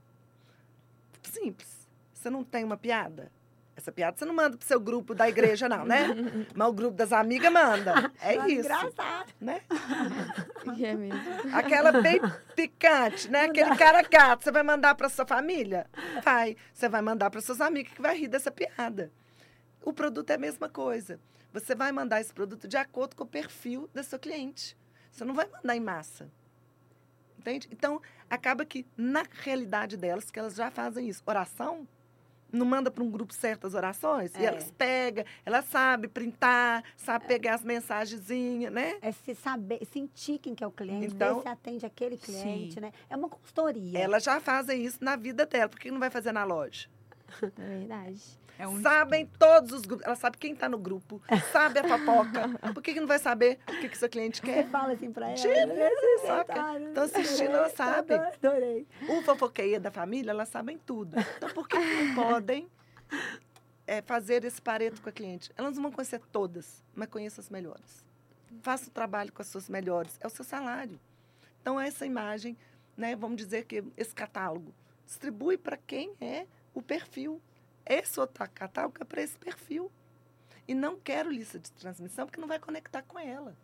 Simples. 1.23 1.89
Você 2.13 2.29
não 2.29 2.43
tem 2.43 2.65
uma 2.65 2.77
piada? 2.77 3.31
Essa 3.77 3.93
piada 3.93 4.17
você 4.17 4.25
não 4.25 4.35
manda 4.35 4.57
pro 4.57 4.67
seu 4.67 4.81
grupo 4.81 5.15
da 5.15 5.29
igreja, 5.29 5.69
não, 5.69 5.85
né? 5.85 6.09
Mas 6.53 6.69
o 6.69 6.73
grupo 6.73 6.97
das 6.97 7.13
amigas 7.13 7.53
manda. 7.53 8.11
É 8.21 8.35
Nossa, 8.35 8.51
isso. 8.51 8.61
Engraçado. 8.61 9.33
Né? 9.41 9.61
É 10.81 10.95
mesmo. 10.95 11.21
Aquela 11.53 11.93
bem 12.01 12.21
picante, 12.57 13.31
né? 13.31 13.43
Aquele 13.43 13.77
cara 13.77 14.01
gato. 14.03 14.43
Você 14.43 14.51
vai 14.51 14.63
mandar 14.63 14.95
para 14.95 15.11
sua 15.11 15.27
família? 15.27 15.87
Vai. 16.25 16.57
Você 16.73 16.89
vai 16.89 17.03
mandar 17.03 17.31
para 17.31 17.41
seus 17.43 17.61
amigos 17.61 17.93
que 17.93 18.01
vai 18.01 18.17
rir 18.19 18.29
dessa 18.29 18.51
piada. 18.51 19.13
O 19.83 19.93
produto 19.93 20.31
é 20.31 20.35
a 20.35 20.39
mesma 20.39 20.69
coisa. 20.69 21.21
Você 21.55 21.73
vai 21.75 21.93
mandar 21.93 22.21
esse 22.21 22.35
produto 22.35 22.67
de 22.67 22.77
acordo 22.77 23.15
com 23.15 23.23
o 23.23 23.27
perfil 23.27 23.89
da 23.95 24.03
sua 24.03 24.19
cliente. 24.19 24.77
Você 25.13 25.25
não 25.25 25.33
vai 25.35 25.47
mandar 25.49 25.77
em 25.77 25.81
massa. 25.81 26.29
Entende? 27.39 27.69
Então, 27.71 28.03
acaba 28.29 28.65
que 28.65 28.85
na 28.97 29.25
realidade 29.31 29.97
delas, 29.97 30.33
que 30.33 30.39
elas 30.39 30.57
já 30.57 30.69
fazem 30.69 31.09
isso. 31.09 31.23
Oração, 31.25 31.87
não 32.51 32.67
manda 32.67 32.91
para 32.91 33.05
um 33.05 33.11
grupo 33.11 33.33
certas 33.33 33.73
orações, 33.75 34.35
e 34.35 34.39
É. 34.43 34.47
elas 34.47 34.71
pegam, 34.73 35.25
elas 35.47 35.65
sabem 35.67 36.11
printar, 36.11 36.83
sabe 36.97 37.27
pegar 37.27 37.55
as 37.55 37.63
mensagenzinhas, 37.63 38.73
né? 38.73 38.99
É 39.01 39.13
se 39.13 39.35
saber, 39.37 39.85
sentir 39.87 40.39
quem 40.39 40.55
que 40.57 40.65
é 40.65 40.67
o 40.67 40.73
cliente, 40.73 41.07
Então- 41.15 41.37
ver 41.37 41.43
se 41.43 41.49
atende 41.49 41.87
aquele 41.87 42.17
cliente, 42.17 42.75
Sim. 42.75 42.81
né? 42.81 42.93
É 43.09 43.15
uma 43.17 43.29
consultoria. 43.29 43.97
Elas 43.99 44.25
já 44.25 44.41
fazem 44.41 44.85
isso 44.85 44.99
na 45.05 45.15
vida 45.15 45.47
dela. 45.47 45.69
Por 45.69 45.79
que 45.79 45.91
não 45.91 46.01
vai 46.01 46.11
fazer 46.11 46.33
na 46.33 46.43
loja? 46.45 46.89
É 47.43 47.79
verdade. 47.79 48.23
É 48.59 48.69
um 48.69 48.81
Sabem 48.81 49.27
todos 49.39 49.73
os 49.73 49.83
grupos. 49.83 50.07
Ela 50.07 50.15
sabe 50.15 50.39
quem 50.39 50.53
está 50.53 50.69
no 50.69 50.79
grupo. 50.79 51.21
Sabe 51.53 51.81
a 51.81 51.85
fofoca. 51.89 52.49
Por 52.73 52.83
que, 52.83 52.95
que 52.95 53.01
não 53.01 53.07
vai 53.07 53.19
saber 53.19 53.59
o 53.69 53.81
que, 53.81 53.89
que 53.89 53.99
seu 53.99 54.09
cliente 54.09 54.41
Você 54.41 54.47
quer? 54.47 54.69
fala 54.69 54.93
assim 54.93 55.13
pra 55.13 55.27
ela. 55.27 55.35
Tira, 55.35 55.67
né? 55.67 55.91
você 55.91 56.27
sabe. 56.27 56.89
Tô 56.95 57.01
assistindo, 57.01 57.51
ela 57.51 57.69
sabe. 57.71 58.15
Adorei. 58.15 58.87
O 59.09 59.23
fofoqueia 59.23 59.81
da 59.81 59.91
família, 59.91 60.31
elas 60.31 60.49
sabem 60.49 60.79
tudo. 60.79 61.17
Então, 61.37 61.51
por 61.51 61.69
que, 61.69 61.77
que 61.77 62.03
não 62.05 62.15
podem 62.31 62.69
é, 63.87 64.01
fazer 64.03 64.45
esse 64.45 64.63
pareto 64.63 65.03
com 65.03 65.09
a 65.09 65.13
cliente? 65.13 65.51
Elas 65.57 65.75
não 65.75 65.83
vão 65.83 65.93
conhecer 65.93 66.21
todas, 66.31 66.83
mas 66.95 67.09
conheça 67.09 67.41
as 67.41 67.51
melhores. 67.51 68.05
Faça 68.63 68.89
o 68.89 68.93
trabalho 68.93 69.33
com 69.33 69.43
as 69.43 69.49
suas 69.49 69.69
melhores. 69.69 70.17
É 70.21 70.27
o 70.27 70.31
seu 70.31 70.45
salário. 70.45 71.01
Então, 71.61 71.81
essa 71.81 72.07
imagem, 72.07 72.57
né, 72.97 73.17
vamos 73.17 73.37
dizer 73.37 73.65
que 73.65 73.83
esse 73.97 74.15
catálogo, 74.15 74.73
distribui 75.07 75.57
para 75.59 75.77
quem 75.77 76.13
é 76.21 76.47
o 76.73 76.81
perfil. 76.81 77.41
Esse 77.87 78.19
outro 78.21 78.49
catálogo 78.55 78.97
é 79.01 79.05
para 79.05 79.23
esse 79.23 79.37
perfil. 79.37 79.91
E 80.67 80.75
não 80.75 80.99
quero 80.99 81.31
lista 81.31 81.59
de 81.59 81.71
transmissão, 81.73 82.25
porque 82.27 82.41
não 82.41 82.49
vai 82.49 82.59
conectar 82.59 83.03
com 83.03 83.19
ela. 83.19 83.55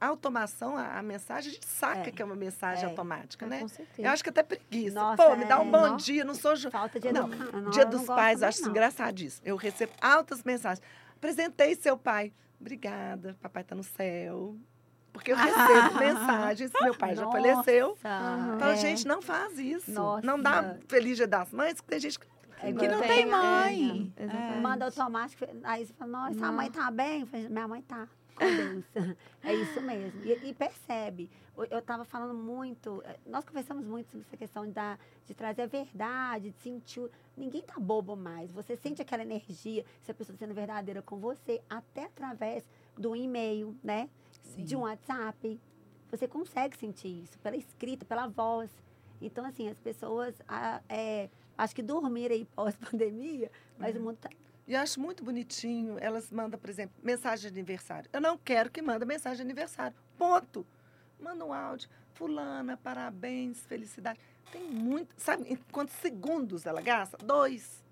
A 0.00 0.06
automação, 0.06 0.76
a, 0.76 0.96
a 0.96 1.02
mensagem, 1.02 1.50
a 1.50 1.54
gente 1.54 1.66
saca 1.66 2.08
É, 2.08 2.12
que 2.12 2.22
é 2.22 2.24
uma 2.24 2.36
mensagem 2.36 2.84
é. 2.84 2.86
automática, 2.88 3.44
Ah, 3.46 3.48
né? 3.48 3.58
com 3.60 3.66
certeza. 3.68 4.06
Eu 4.08 4.12
acho 4.12 4.22
que 4.22 4.30
até 4.30 4.44
preguiça. 4.44 4.94
Nossa, 4.94 5.20
Pô, 5.24 5.34
me 5.34 5.44
dá 5.44 5.58
um 5.60 5.66
é. 5.66 5.70
bom 5.72 5.80
Não. 5.88 5.96
dia, 5.96 6.24
não 6.24 6.34
sou... 6.34 6.54
ju- 6.54 6.70
Falta 6.70 7.00
de 7.00 7.10
Não, 7.10 7.26
educação. 7.32 7.70
Dia 7.70 7.84
dos 7.84 8.04
pais, 8.04 8.40
acho 8.44 8.60
isso 8.60 8.70
engraçadíssimo. 8.70 9.44
Eu 9.44 9.56
recebo 9.56 9.92
altas 10.00 10.44
mensagens. 10.44 10.86
Apresentei 11.16 11.74
seu 11.74 11.98
pai. 11.98 12.32
Obrigada, 12.60 13.36
papai 13.40 13.62
está 13.62 13.74
no 13.74 13.82
céu. 13.82 14.56
Porque 15.12 15.32
eu 15.32 15.36
recebo 15.36 15.98
mensagens, 15.98 16.70
meu 16.80 16.94
pai 16.96 17.16
já 17.16 17.28
faleceu. 17.28 17.98
Nossa, 18.04 18.54
Então, 18.54 18.68
é. 18.70 18.76
gente, 18.76 19.04
não 19.04 19.20
faz 19.20 19.58
isso. 19.58 19.90
Nossa. 19.90 20.24
Não 20.24 20.40
dá 20.40 20.76
Feliz 20.86 21.16
Dia 21.16 21.26
das 21.26 21.50
Mães, 21.50 21.80
que 21.80 21.86
tem 21.88 21.98
gente 21.98 22.20
que 22.20 22.26
É 22.62 22.72
Que 22.72 22.88
não 22.88 23.00
tem 23.00 23.26
mãe. 23.26 24.12
É. 24.16 24.60
Manda 24.60 24.86
automático. 24.86 25.44
Aí 25.64 25.86
você 25.86 25.92
fala, 25.94 26.10
nossa, 26.10 26.46
a 26.46 26.52
mãe 26.52 26.70
tá 26.70 26.90
bem? 26.90 27.26
Minha 27.48 27.68
mãe 27.68 27.82
tá. 27.82 28.08
É 29.42 29.54
isso 29.54 29.80
mesmo. 29.80 30.22
E, 30.24 30.48
e 30.48 30.54
percebe. 30.54 31.30
Eu- 31.56 31.78
estava 31.78 32.04
falando 32.04 32.34
muito, 32.34 33.02
eh, 33.04 33.18
nós 33.26 33.44
conversamos 33.44 33.84
muito 33.84 34.10
sobre 34.10 34.24
essa 34.26 34.36
questão 34.36 34.70
da, 34.70 34.96
de 35.26 35.34
trazer 35.34 35.62
a 35.62 35.66
verdade, 35.66 36.50
de 36.50 36.58
sentir. 36.60 37.10
Ninguém 37.36 37.62
tá 37.62 37.74
bobo 37.80 38.14
mais. 38.14 38.52
Você 38.52 38.76
sente 38.76 39.02
aquela 39.02 39.22
energia, 39.22 39.84
se 40.02 40.10
a 40.10 40.14
pessoa 40.14 40.36
sendo 40.38 40.54
verdadeira 40.54 41.02
com 41.02 41.18
você, 41.18 41.60
até 41.68 42.04
através 42.04 42.64
do 42.96 43.16
e-mail, 43.16 43.76
né? 43.82 44.08
Sim. 44.42 44.62
De 44.64 44.76
um 44.76 44.80
WhatsApp. 44.80 45.60
Você 46.10 46.28
consegue 46.28 46.76
sentir 46.76 47.22
isso, 47.24 47.38
pela 47.40 47.56
escrita, 47.56 48.04
pela 48.04 48.28
voz. 48.28 48.70
Então, 49.20 49.44
assim, 49.44 49.68
as 49.68 49.78
pessoas, 49.80 50.40
ah, 50.46 50.80
é, 50.88 51.28
acho 51.58 51.74
que 51.74 51.82
dormir 51.82 52.30
aí 52.30 52.44
pós-pandemia, 52.54 53.50
mas 53.76 53.94
o 53.96 54.00
mundo 54.00 54.16
tá, 54.16 54.30
E 54.66 54.72
eu 54.74 54.80
acho 54.80 55.00
muito 55.00 55.24
bonitinho, 55.24 55.98
elas 55.98 56.30
mandam, 56.30 56.58
por 56.58 56.70
exemplo, 56.70 56.94
mensagem 57.02 57.50
de 57.50 57.58
aniversário. 57.58 58.08
Eu 58.12 58.20
não 58.20 58.38
quero 58.38 58.70
que 58.70 58.80
manda 58.80 59.04
mensagem 59.04 59.38
de 59.38 59.42
aniversário. 59.42 59.96
Ponto. 60.16 60.66
Manda 61.20 61.44
um 61.44 61.52
áudio. 61.52 61.88
Fulana, 62.14 62.76
parabéns, 62.76 63.60
felicidade. 63.66 64.18
Tem 64.52 64.62
muito. 64.62 65.14
Sabe 65.16 65.44
em 65.52 65.56
quantos 65.72 65.94
segundos 65.96 66.64
ela 66.66 66.80
gasta? 66.80 67.16
Dois. 67.18 67.82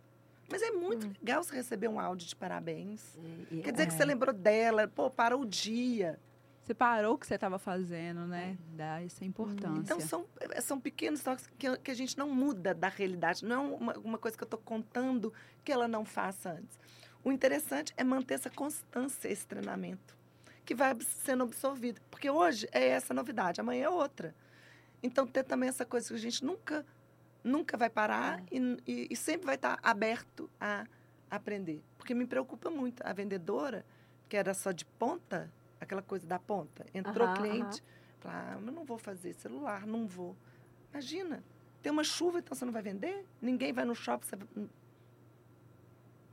Mas 0.48 0.62
é 0.62 0.70
muito 0.70 1.08
legal 1.08 1.42
você 1.42 1.56
receber 1.56 1.88
um 1.88 1.98
áudio 1.98 2.28
de 2.28 2.36
parabéns. 2.36 3.16
é, 3.50 3.62
Quer 3.62 3.72
dizer 3.72 3.86
que 3.88 3.94
É. 3.94 3.96
você 3.96 4.04
lembrou 4.04 4.32
dela, 4.32 4.86
pô, 4.86 5.10
para 5.10 5.36
o 5.36 5.44
dia. 5.44 6.20
Você 6.66 6.74
parou 6.74 7.14
o 7.14 7.18
que 7.18 7.24
você 7.28 7.36
estava 7.36 7.60
fazendo, 7.60 8.26
né? 8.26 8.58
Dá 8.74 9.00
essa 9.00 9.24
importância. 9.24 9.78
Então, 9.78 10.00
são, 10.00 10.26
eh, 10.40 10.60
são 10.60 10.80
pequenos 10.80 11.22
toques 11.22 11.48
que, 11.56 11.76
que 11.78 11.90
a 11.92 11.94
gente 11.94 12.18
não 12.18 12.28
muda 12.28 12.74
da 12.74 12.88
realidade. 12.88 13.44
Não 13.44 13.54
é 13.54 13.76
uma, 13.76 13.92
uma 13.98 14.18
coisa 14.18 14.36
que 14.36 14.42
eu 14.42 14.46
estou 14.46 14.58
contando 14.58 15.32
que 15.64 15.70
ela 15.70 15.86
não 15.86 16.04
faça 16.04 16.50
antes. 16.50 16.76
O 17.22 17.30
interessante 17.30 17.94
é 17.96 18.02
manter 18.02 18.34
essa 18.34 18.50
constância, 18.50 19.28
esse 19.28 19.46
treinamento, 19.46 20.16
que 20.64 20.74
vai 20.74 20.92
sendo 21.02 21.44
absorvido. 21.44 22.00
Porque 22.10 22.28
hoje 22.28 22.66
é 22.72 22.88
essa 22.88 23.14
novidade, 23.14 23.60
amanhã 23.60 23.84
é 23.84 23.88
outra. 23.88 24.34
Então, 25.00 25.24
ter 25.24 25.44
também 25.44 25.68
essa 25.68 25.84
coisa 25.84 26.08
que 26.08 26.14
a 26.14 26.18
gente 26.18 26.44
nunca, 26.44 26.84
nunca 27.44 27.76
vai 27.76 27.88
parar 27.88 28.42
e, 28.50 28.58
e- 28.84 29.06
e 29.08 29.14
sempre 29.16 29.46
vai 29.46 29.54
estar 29.54 29.78
aberto 29.84 30.50
a 30.60 30.84
aprender. 31.30 31.80
Porque 31.96 32.12
me 32.12 32.26
preocupa 32.26 32.70
muito. 32.70 33.02
A 33.06 33.12
vendedora, 33.12 33.86
que 34.28 34.36
era 34.36 34.52
só 34.52 34.72
de 34.72 34.84
ponta, 34.84 35.48
aquela 35.80 36.02
coisa 36.02 36.26
da 36.26 36.38
ponta, 36.38 36.84
entrou 36.94 37.26
Aham, 37.28 37.34
cliente, 37.34 37.82
fala, 38.20 38.52
ah, 38.54 38.58
mas 38.60 38.74
não 38.74 38.84
vou 38.84 38.98
fazer 38.98 39.32
celular, 39.34 39.86
não 39.86 40.06
vou. 40.06 40.36
Imagina, 40.92 41.42
tem 41.82 41.92
uma 41.92 42.04
chuva, 42.04 42.38
então 42.38 42.54
você 42.56 42.64
não 42.64 42.72
vai 42.72 42.82
vender? 42.82 43.24
Ninguém 43.40 43.72
vai 43.72 43.84
no 43.84 43.94
shopping, 43.94 44.26
você 44.26 44.36
vai... 44.36 44.48
Hum, 44.56 44.68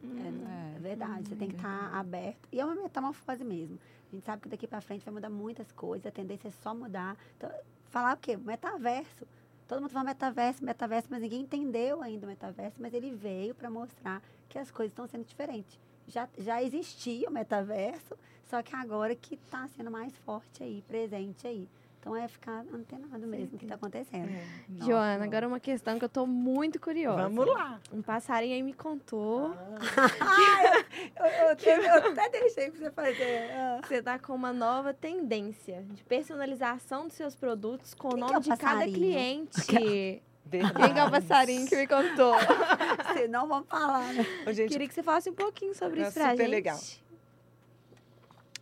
É, 0.03 0.31
não- 0.31 0.47
É. 0.49 0.75
é 0.75 0.79
verdade, 0.79 1.29
você 1.29 1.35
tem 1.35 1.47
que 1.49 1.55
estar 1.55 1.93
aberto. 1.93 2.47
E 2.51 2.59
é 2.59 2.65
uma 2.65 2.75
metamorfose 2.75 3.43
mesmo. 3.43 3.79
A 4.11 4.15
gente 4.15 4.25
sabe 4.25 4.41
que 4.43 4.49
daqui 4.49 4.67
para 4.67 4.81
frente 4.81 5.03
vai 5.05 5.13
mudar 5.13 5.29
muitas 5.29 5.71
coisas, 5.71 6.05
a 6.05 6.11
tendência 6.11 6.49
é 6.49 6.51
só 6.51 6.73
mudar. 6.75 7.17
Então, 7.37 7.49
falar 7.89 8.15
o 8.15 8.17
quê? 8.19 8.35
Metaverso. 8.37 9.25
Todo 9.67 9.79
mundo 9.81 9.89
fala 9.91 10.05
metaverso, 10.05 10.63
metaverso, 10.63 11.07
mas 11.09 11.21
ninguém 11.21 11.41
entendeu 11.41 12.01
ainda 12.01 12.25
o 12.25 12.29
metaverso, 12.29 12.81
mas 12.81 12.93
ele 12.93 13.11
veio 13.11 13.55
para 13.55 13.69
mostrar 13.69 14.21
que 14.49 14.59
as 14.59 14.69
coisas 14.69 14.91
estão 14.91 15.07
sendo 15.07 15.23
diferentes. 15.25 15.79
Já, 16.07 16.27
já 16.37 16.61
existia 16.61 17.29
o 17.29 17.31
metaverso, 17.31 18.15
só 18.45 18.61
que 18.61 18.75
agora 18.75 19.15
que 19.15 19.35
está 19.35 19.67
sendo 19.69 19.89
mais 19.89 20.15
forte 20.17 20.61
aí, 20.63 20.83
presente 20.87 21.47
aí. 21.47 21.67
Então 21.99 22.13
é 22.17 22.27
ficar 22.27 22.65
antenado 22.73 23.25
mesmo 23.25 23.51
do 23.51 23.57
que 23.57 23.63
está 23.63 23.75
acontecendo. 23.75 24.27
é. 24.29 24.45
Nossa, 24.67 24.85
Joana, 24.91 25.23
agora 25.23 25.47
uma 25.47 25.59
questão 25.61 25.97
que 25.97 26.03
eu 26.03 26.09
tô 26.09 26.27
muito 26.27 26.77
curiosa. 26.77 27.29
Vamos 27.29 27.45
lá. 27.47 27.79
Um 27.93 28.01
passarinho 28.01 28.53
aí 28.55 28.61
me 28.61 28.73
contou 28.73 29.55
Eu, 31.15 31.25
eu, 31.25 31.81
eu 31.83 32.11
até 32.11 32.29
deixei 32.29 32.69
para 32.71 32.79
você 32.79 32.91
fazer. 32.91 33.51
ah. 33.53 33.79
que 33.81 33.87
você 33.87 34.01
tá 34.03 34.19
com 34.19 34.33
uma 34.35 34.51
nova 34.51 34.93
tendência 34.93 35.81
de 35.91 36.03
personalização 36.03 37.07
dos 37.07 37.15
seus 37.15 37.35
produtos 37.35 37.93
com 37.93 38.09
o 38.09 38.11
Quem 38.11 38.19
que 38.19 38.21
nome 38.33 38.35
é 38.35 38.37
o 38.37 38.41
de 38.41 38.49
cada 38.49 38.57
passarinho? 38.59 38.95
cliente. 38.97 40.21
Verdade. 40.45 40.93
que 40.93 40.99
é 40.99 41.03
o 41.03 41.09
passarinho 41.11 41.67
que 41.67 41.75
me 41.75 41.87
contou? 41.87 42.35
Senão 43.17 43.47
vamos 43.47 43.67
falar, 43.67 44.13
né? 44.13 44.25
Ô, 44.47 44.51
gente, 44.53 44.69
Queria 44.69 44.87
que 44.87 44.93
você 44.93 45.01
falasse 45.01 45.29
um 45.29 45.33
pouquinho 45.33 45.73
sobre 45.73 46.01
É 46.01 46.03
isso 46.03 46.13
pra 46.13 46.31
super 46.31 46.37
gente. 46.43 46.51
legal. 46.51 46.79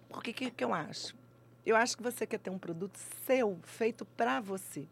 Porque 0.10 0.34
que, 0.34 0.52
que 0.52 0.64
eu 0.64 0.74
acho? 0.74 1.16
Eu 1.66 1.76
acho 1.76 1.96
que 1.96 2.04
você 2.04 2.26
quer 2.26 2.40
ter 2.40 2.50
um 2.50 2.58
produto 2.58 2.98
seu, 3.26 3.60
feito 3.64 4.06
para 4.06 4.40
você. 4.40 4.88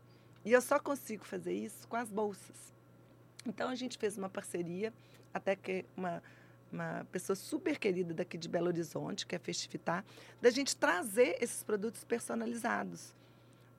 E 0.45 0.51
eu 0.51 0.61
só 0.61 0.79
consigo 0.79 1.25
fazer 1.25 1.53
isso 1.53 1.87
com 1.87 1.95
as 1.95 2.09
bolsas. 2.11 2.73
Então 3.45 3.69
a 3.69 3.75
gente 3.75 3.97
fez 3.97 4.17
uma 4.17 4.29
parceria, 4.29 4.93
até 5.33 5.55
que 5.55 5.85
uma, 5.95 6.21
uma 6.71 7.05
pessoa 7.11 7.35
super 7.35 7.77
querida 7.77 8.13
daqui 8.13 8.37
de 8.37 8.47
Belo 8.47 8.67
Horizonte, 8.67 9.25
que 9.25 9.35
é 9.35 9.37
a 9.37 9.39
Festivitar, 9.41 10.05
da 10.41 10.49
gente 10.49 10.75
trazer 10.75 11.37
esses 11.41 11.63
produtos 11.63 12.03
personalizados. 12.03 13.13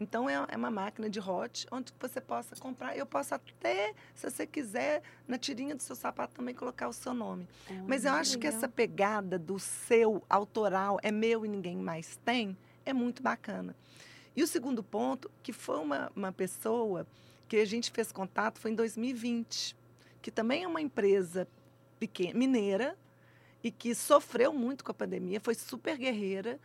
Então 0.01 0.29
é, 0.29 0.47
é 0.49 0.57
uma 0.57 0.71
máquina 0.71 1.11
de 1.11 1.21
hot 1.21 1.67
onde 1.71 1.93
você 2.01 2.21
possa 2.23 2.57
comprar. 2.57 2.97
Eu 2.97 3.05
posso 3.05 3.35
até, 3.35 3.95
se 4.15 4.29
você 4.29 4.47
quiser, 4.47 5.03
na 5.29 5.37
tirinha 5.37 5.77
do 5.77 5.83
seu 5.83 5.95
sapato 5.95 6.35
também 6.35 6.55
colocar 6.55 6.89
o 6.89 6.93
seu 6.93 7.13
nome. 7.13 7.47
Mas 7.87 8.07
eu 8.07 8.13
acho 8.13 8.39
que 8.39 8.47
essa 8.47 8.67
pegada 8.67 9.39
do 9.39 9.59
seu 9.59 10.25
autoral 10.29 10.99
é 11.03 11.13
meu 11.13 11.45
e 11.45 11.49
ninguém 11.49 11.77
mais 11.77 12.17
tem 12.25 12.57
é 12.87 12.95
muito 12.95 13.23
bacana. 13.23 13.77
E 14.35 14.43
o 14.43 14.47
segundo 14.47 14.83
ponto, 14.83 15.31
que 15.43 15.53
foi 15.53 15.79
uma, 15.79 16.11
uma 16.17 16.33
pessoa 16.33 17.07
que 17.47 17.57
a 17.57 17.65
gente 17.67 17.91
fez 17.91 18.11
contato, 18.11 18.59
foi 18.59 18.71
em 18.71 18.75
2020, 18.75 19.77
que 20.23 20.31
também 20.31 20.65
é 20.65 20.69
uma 20.69 20.81
empresa 20.81 21.47
pequena, 21.99 22.39
mineira 22.39 22.97
e 23.63 23.71
que 23.71 23.95
sofreu 23.95 24.53
muito 24.53 24.83
com 24.83 24.93
a 24.93 24.95
pandemia, 24.95 25.41
foi 25.41 25.55
super 25.55 25.99
guerreira 25.99 26.59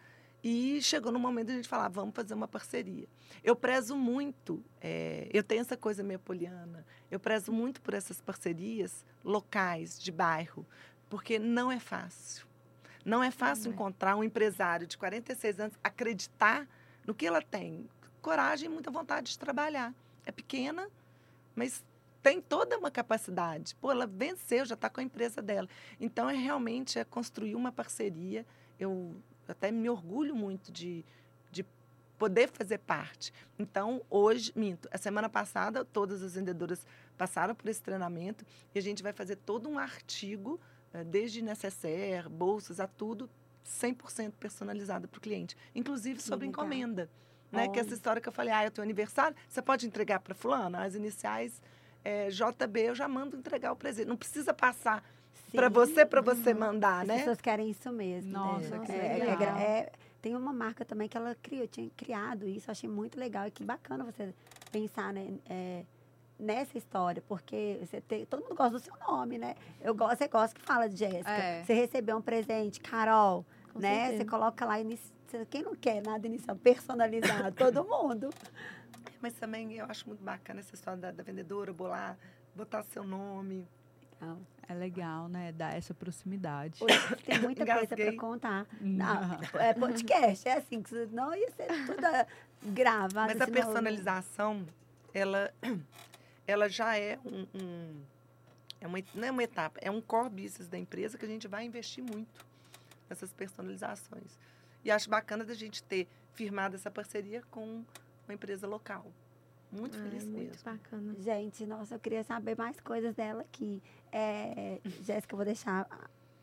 e 0.48 0.80
chegou 0.80 1.12
no 1.12 1.18
momento 1.18 1.48
de 1.48 1.54
a 1.54 1.56
gente 1.56 1.68
falar, 1.68 1.90
vamos 1.90 2.14
fazer 2.14 2.36
uma 2.36 2.48
parceria. 2.48 3.08
Eu 3.44 3.56
prezo 3.56 3.98
muito, 3.98 4.64
eh, 4.80 5.28
eu 5.34 5.42
tenho 5.42 5.62
essa 5.62 5.76
coisa 5.76 6.04
meio 6.04 6.20
poliana, 6.20 6.86
eu 7.10 7.20
prezo 7.20 7.52
muito 7.52 7.82
por 7.82 7.96
essas 7.96 8.22
parcerias 8.22 9.04
locais, 9.24 10.00
de 10.00 10.12
bairro, 10.12 10.64
porque 11.10 11.40
não 11.40 11.72
é 11.72 11.80
fácil. 11.80 12.46
Não 13.04 13.24
é 13.24 13.32
fácil 13.32 13.66
Não 13.66 13.72
é. 13.72 13.74
encontrar 13.74 14.16
um 14.16 14.24
empresário 14.24 14.86
de 14.86 15.00
46 15.00 15.60
anos 15.60 15.80
acreditar 15.84 16.68
no 17.08 17.16
que 17.16 17.26
ela 17.26 17.42
tem. 17.42 17.90
Coragem 18.22 18.70
e 18.70 18.72
muita 18.72 18.92
vontade 18.92 19.32
de 19.32 19.40
trabalhar. 19.40 19.96
É 20.28 20.32
pequena, 20.32 20.88
mas 21.56 21.84
tem 22.22 22.40
toda 22.40 22.78
uma 22.78 22.92
capacidade. 22.92 23.74
Pô, 23.82 23.92
ela 23.92 24.06
venceu, 24.06 24.64
já 24.64 24.76
está 24.76 24.92
com 24.92 25.00
a 25.00 25.04
empresa 25.04 25.42
dela. 25.42 25.68
Então, 26.00 26.30
é 26.30 26.36
realmente 26.36 27.00
é 27.00 27.04
construir 27.04 27.56
uma 27.56 27.72
parceria. 27.72 28.46
Eu 28.80 29.16
até 29.52 29.72
me 29.72 29.90
orgulho 29.90 30.36
muito 30.36 30.72
de, 30.72 31.06
de 31.52 31.66
poder 32.18 32.50
fazer 32.50 32.80
parte. 32.80 33.34
Então, 33.58 34.02
hoje, 34.10 34.52
minto, 34.56 34.88
a 34.92 34.98
semana 34.98 35.30
passada, 35.30 35.84
todas 35.84 36.24
as 36.24 36.36
vendedoras 36.36 36.86
passaram 37.18 37.56
por 37.56 37.70
esse 37.70 37.82
treinamento 37.82 38.46
e 38.74 38.80
a 38.80 38.82
gente 38.82 39.04
vai 39.04 39.14
fazer 39.14 39.38
todo 39.38 39.70
um 39.70 39.78
artigo, 39.78 40.60
eh, 40.94 41.04
desde 41.04 41.42
necessaire, 41.42 42.30
bolsas, 42.30 42.80
a 42.80 42.88
tudo, 42.88 43.30
100% 43.66 44.34
personalizado 44.40 45.08
para 45.08 45.18
o 45.18 45.22
cliente. 45.22 45.58
Inclusive 45.74 46.22
sobre 46.22 46.48
legal. 46.48 46.66
encomenda. 46.66 47.10
Né? 47.52 47.68
Que 47.70 47.80
essa 47.80 47.94
história 47.94 48.22
que 48.22 48.28
eu 48.28 48.34
falei, 48.34 48.54
ah, 48.54 48.64
é 48.64 48.70
teu 48.70 48.84
aniversário, 48.84 49.36
você 49.48 49.62
pode 49.62 49.88
entregar 49.88 50.20
para 50.20 50.36
fulano? 50.36 50.78
As 50.78 50.94
iniciais 50.94 51.62
é, 52.04 52.30
JB, 52.30 52.82
eu 52.82 52.96
já 52.96 53.08
mando 53.08 53.36
entregar 53.36 53.72
o 53.72 53.76
presente. 53.76 54.08
Não 54.08 54.16
precisa 54.16 54.54
passar 54.54 55.04
para 55.52 55.70
você, 55.70 56.06
para 56.06 56.22
você 56.22 56.52
Uhum. 56.54 56.60
mandar, 56.60 57.02
As 57.02 57.08
né? 57.08 57.18
pessoas 57.20 57.42
querem 57.42 57.70
isso 57.70 57.92
mesmo. 57.92 58.32
Nossa, 58.32 58.78
né? 58.78 58.86
que 58.86 58.92
É- 58.92 59.20
é- 59.20 59.26
legal. 59.26 59.58
é 59.58 59.64
é- 59.80 59.92
tem 60.22 60.36
uma 60.36 60.52
marca 60.52 60.84
também 60.84 61.08
que 61.08 61.16
ela 61.16 61.36
criou, 61.36 61.68
tinha 61.68 61.90
criado 61.96 62.48
isso, 62.48 62.70
achei 62.72 62.90
muito 62.90 63.20
legal. 63.20 63.46
E 63.48 63.52
que 63.52 63.64
bacana 63.64 64.04
você 64.04 64.34
pensar 64.72 65.14
né, 65.14 65.34
é, 65.48 65.84
nessa 66.40 66.78
história, 66.78 67.24
porque 67.28 67.78
você 67.82 68.02
tem, 68.02 68.26
todo 68.26 68.42
mundo 68.42 68.56
gosta 68.56 68.72
do 68.72 68.80
seu 68.80 68.94
nome, 69.08 69.38
né? 69.38 69.56
Eu 69.80 69.94
gosto, 69.94 70.18
você 70.18 70.28
gosta 70.28 70.60
que 70.60 70.66
fala 70.66 70.90
de 70.90 70.98
Jéssica. 70.98 71.30
É. 71.32 71.64
Você 71.64 71.74
recebeu 71.74 72.18
um 72.18 72.22
presente, 72.22 72.80
Carol, 72.80 73.46
Com 73.72 73.80
né? 73.80 74.00
certeza. 74.08 74.18
Você 74.24 74.26
coloca 74.30 74.66
lá, 74.66 74.76
quem 75.50 75.62
não 75.62 75.76
quer 75.76 76.02
nada 76.02 76.26
inicial, 76.26 76.56
personalizado, 76.58 77.56
todo 77.56 77.84
mundo. 77.86 78.30
Mas 79.22 79.34
também 79.34 79.74
eu 79.74 79.86
acho 79.86 80.08
muito 80.08 80.24
bacana 80.24 80.60
essa 80.60 80.74
história 80.76 81.00
da, 81.00 81.12
da 81.12 81.24
vendedora, 81.24 81.72
bolar, 81.72 82.18
botar 82.56 82.84
seu 82.84 83.04
nome. 83.04 83.68
Então, 84.16 84.40
É 84.68 84.74
legal, 84.74 85.28
né? 85.28 85.52
Dar 85.52 85.76
essa 85.76 85.94
proximidade. 85.94 86.84
hoje 86.84 87.16
tem 87.26 87.40
muita 87.40 87.66
coisa 87.66 87.96
para 87.96 88.16
contar. 88.18 88.66
Não, 88.82 89.40
é 89.60 89.74
podcast, 89.74 90.48
é 90.48 90.54
assim, 90.58 90.82
que 90.82 90.90
senão 90.90 91.36
ia 91.36 91.52
ser 91.52 91.68
tudo 91.86 92.06
ah, 92.06 92.26
gravado. 92.64 93.32
Mas 93.34 93.42
a 93.42 93.48
personalização, 93.48 94.66
ela, 95.14 95.54
ela 96.48 96.68
já 96.70 96.98
é 96.98 97.20
um, 97.26 97.46
um- 97.54 98.02
é 98.82 98.88
uma, 98.88 98.98
não 99.14 99.28
é 99.28 99.32
uma 99.32 99.44
etapa, 99.44 99.80
é 99.82 99.90
um 99.90 100.00
core 100.02 100.30
business 100.30 100.68
da 100.68 100.78
empresa 100.78 101.18
que 101.18 101.26
a 101.26 101.28
gente 101.28 101.48
vai 101.48 101.66
investir 101.66 102.04
muito 102.04 102.46
nessas 103.10 103.34
personalizações. 103.34 104.38
E 104.84 104.92
acho 104.92 105.10
bacana 105.10 105.44
da 105.44 105.54
gente 105.56 105.82
ter 105.84 106.08
firmado 106.34 106.76
essa 106.76 106.92
parceria 106.92 107.42
com 107.50 107.84
uma 108.28 108.34
empresa 108.34 108.68
local. 108.68 109.06
Muito 109.76 109.98
Ai, 109.98 110.04
feliz 110.04 110.24
muito 110.26 110.38
mesmo. 110.38 110.64
bacana. 110.64 111.16
Gente, 111.20 111.66
nossa, 111.66 111.96
eu 111.96 112.00
queria 112.00 112.24
saber 112.24 112.58
mais 112.58 112.80
coisas 112.80 113.14
dela 113.16 113.42
aqui. 113.42 113.82
É, 114.12 114.80
Jéssica, 115.02 115.34
eu 115.34 115.38
vou 115.38 115.46
deixar 115.46 115.88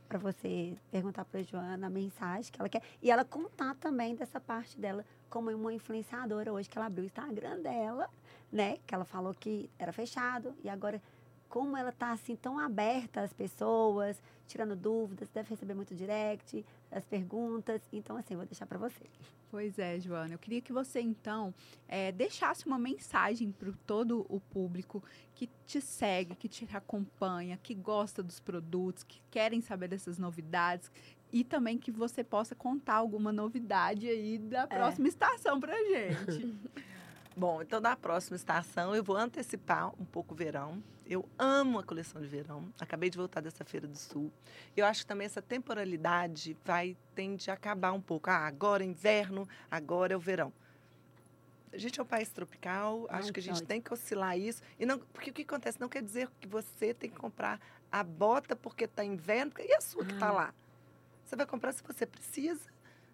para 0.08 0.18
você 0.18 0.76
perguntar 0.90 1.24
para 1.24 1.42
Joana 1.42 1.86
a 1.86 1.90
mensagem 1.90 2.52
que 2.52 2.60
ela 2.60 2.68
quer. 2.68 2.82
E 3.00 3.10
ela 3.10 3.24
contar 3.24 3.74
também 3.76 4.14
dessa 4.14 4.38
parte 4.38 4.78
dela 4.78 5.04
como 5.30 5.50
uma 5.50 5.72
influenciadora 5.72 6.52
hoje, 6.52 6.68
que 6.68 6.76
ela 6.76 6.86
abriu 6.86 7.04
o 7.04 7.06
Instagram 7.06 7.60
dela, 7.60 8.10
né? 8.52 8.76
Que 8.86 8.94
ela 8.94 9.06
falou 9.06 9.32
que 9.32 9.70
era 9.78 9.90
fechado. 9.90 10.54
E 10.62 10.68
agora, 10.68 11.00
como 11.48 11.76
ela 11.78 11.90
tá 11.92 12.12
assim 12.12 12.36
tão 12.36 12.58
aberta 12.58 13.22
às 13.22 13.32
pessoas, 13.32 14.22
tirando 14.46 14.76
dúvidas, 14.76 15.30
deve 15.30 15.48
receber 15.48 15.72
muito 15.72 15.94
direct, 15.94 16.62
as 16.92 17.04
perguntas. 17.04 17.82
Então, 17.92 18.16
assim, 18.16 18.34
eu 18.34 18.38
vou 18.38 18.46
deixar 18.46 18.66
para 18.66 18.78
você. 18.78 19.04
Pois 19.50 19.78
é, 19.78 19.98
Joana. 19.98 20.34
Eu 20.34 20.38
queria 20.38 20.60
que 20.60 20.72
você, 20.72 21.00
então, 21.00 21.54
eh, 21.88 22.12
deixasse 22.12 22.66
uma 22.66 22.78
mensagem 22.78 23.50
para 23.50 23.72
todo 23.86 24.24
o 24.28 24.40
público 24.40 25.02
que 25.34 25.48
te 25.66 25.80
segue, 25.80 26.34
que 26.34 26.48
te 26.48 26.68
acompanha, 26.74 27.58
que 27.62 27.74
gosta 27.74 28.22
dos 28.22 28.38
produtos, 28.38 29.02
que 29.02 29.20
querem 29.30 29.60
saber 29.60 29.88
dessas 29.88 30.18
novidades. 30.18 30.90
E 31.32 31.42
também 31.42 31.78
que 31.78 31.90
você 31.90 32.22
possa 32.22 32.54
contar 32.54 32.96
alguma 32.96 33.32
novidade 33.32 34.06
aí 34.06 34.38
da 34.38 34.66
próxima 34.66 35.08
estação 35.08 35.58
pra 35.58 35.74
gente. 35.74 36.58
Bom, 37.34 37.62
então 37.62 37.80
na 37.80 37.96
próxima 37.96 38.36
estação 38.36 38.94
eu 38.94 39.02
vou 39.02 39.16
antecipar 39.16 39.88
um 40.00 40.04
pouco 40.04 40.34
o 40.34 40.36
verão. 40.36 40.82
Eu 41.06 41.28
amo 41.38 41.78
a 41.78 41.82
coleção 41.82 42.20
de 42.20 42.26
verão. 42.28 42.72
Acabei 42.80 43.10
de 43.10 43.16
voltar 43.18 43.40
dessa 43.40 43.64
Feira 43.64 43.86
do 43.86 43.96
Sul. 43.98 44.32
Eu 44.76 44.86
acho 44.86 45.00
que 45.00 45.06
também 45.06 45.24
essa 45.26 45.42
temporalidade 45.42 46.56
vai 46.64 46.96
tende 47.14 47.50
a 47.50 47.54
acabar 47.54 47.92
um 47.92 48.00
pouco. 48.00 48.30
Ah, 48.30 48.46
agora 48.46 48.82
é 48.82 48.86
inverno, 48.86 49.48
agora 49.70 50.14
é 50.14 50.16
o 50.16 50.20
verão. 50.20 50.52
A 51.72 51.78
gente 51.78 51.98
é 51.98 52.02
um 52.02 52.06
país 52.06 52.28
tropical, 52.28 53.06
acho 53.08 53.32
que 53.32 53.40
a 53.40 53.42
gente 53.42 53.62
tem 53.62 53.80
que 53.80 53.92
oscilar 53.92 54.38
isso. 54.38 54.62
E 54.78 54.84
não, 54.84 54.98
porque 54.98 55.30
o 55.30 55.32
que 55.32 55.42
acontece? 55.42 55.80
Não 55.80 55.88
quer 55.88 56.02
dizer 56.02 56.28
que 56.38 56.46
você 56.46 56.92
tem 56.92 57.08
que 57.10 57.16
comprar 57.16 57.58
a 57.90 58.04
bota 58.04 58.54
porque 58.54 58.84
está 58.84 59.02
inverno 59.04 59.52
e 59.58 59.72
a 59.74 59.80
sua 59.80 60.04
que 60.04 60.12
está 60.12 60.28
Ah. 60.28 60.32
lá. 60.32 60.54
Você 61.24 61.34
vai 61.34 61.46
comprar 61.46 61.72
se 61.72 61.82
você 61.82 62.04
precisa. 62.06 62.70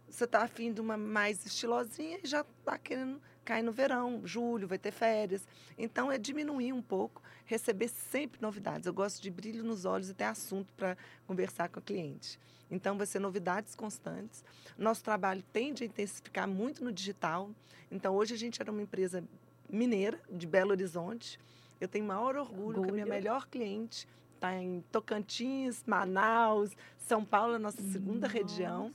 Você 0.08 0.24
está 0.24 0.42
afim 0.42 0.72
de 0.72 0.80
uma 0.80 0.96
mais 0.96 1.44
estilosinha 1.46 2.18
e 2.22 2.26
já 2.26 2.40
está 2.40 2.76
querendo 2.78 3.20
cair 3.48 3.62
no 3.62 3.72
verão, 3.72 4.20
julho, 4.26 4.68
vai 4.68 4.76
ter 4.76 4.90
férias. 4.90 5.48
Então, 5.78 6.12
é 6.12 6.18
diminuir 6.18 6.70
um 6.74 6.82
pouco, 6.82 7.22
receber 7.46 7.88
sempre 7.88 8.42
novidades. 8.42 8.86
Eu 8.86 8.92
gosto 8.92 9.22
de 9.22 9.30
brilho 9.30 9.64
nos 9.64 9.86
olhos 9.86 10.10
e 10.10 10.14
ter 10.14 10.24
assunto 10.24 10.70
para 10.74 10.98
conversar 11.26 11.70
com 11.70 11.80
o 11.80 11.82
cliente. 11.82 12.38
Então, 12.70 12.98
vai 12.98 13.06
ser 13.06 13.20
novidades 13.20 13.74
constantes. 13.74 14.44
Nosso 14.76 15.02
trabalho 15.02 15.42
tende 15.50 15.82
a 15.82 15.86
intensificar 15.86 16.46
muito 16.46 16.84
no 16.84 16.92
digital. 16.92 17.48
Então, 17.90 18.14
hoje 18.14 18.34
a 18.34 18.36
gente 18.36 18.60
era 18.60 18.70
uma 18.70 18.82
empresa 18.82 19.24
mineira, 19.66 20.20
de 20.30 20.46
Belo 20.46 20.72
Horizonte. 20.72 21.40
Eu 21.80 21.88
tenho 21.88 22.04
maior 22.04 22.36
orgulho, 22.36 22.82
que 22.82 22.90
a 22.90 22.92
minha 22.92 23.06
melhor 23.06 23.46
cliente 23.46 24.06
está 24.34 24.54
em 24.54 24.84
Tocantins, 24.92 25.82
Manaus, 25.86 26.76
São 26.98 27.24
Paulo, 27.24 27.54
a 27.54 27.58
nossa 27.58 27.80
segunda 27.80 28.28
região. 28.28 28.92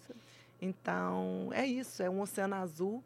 Então, 0.62 1.50
é 1.54 1.66
isso, 1.66 2.04
é 2.04 2.10
um 2.10 2.22
oceano 2.22 2.54
azul. 2.54 3.04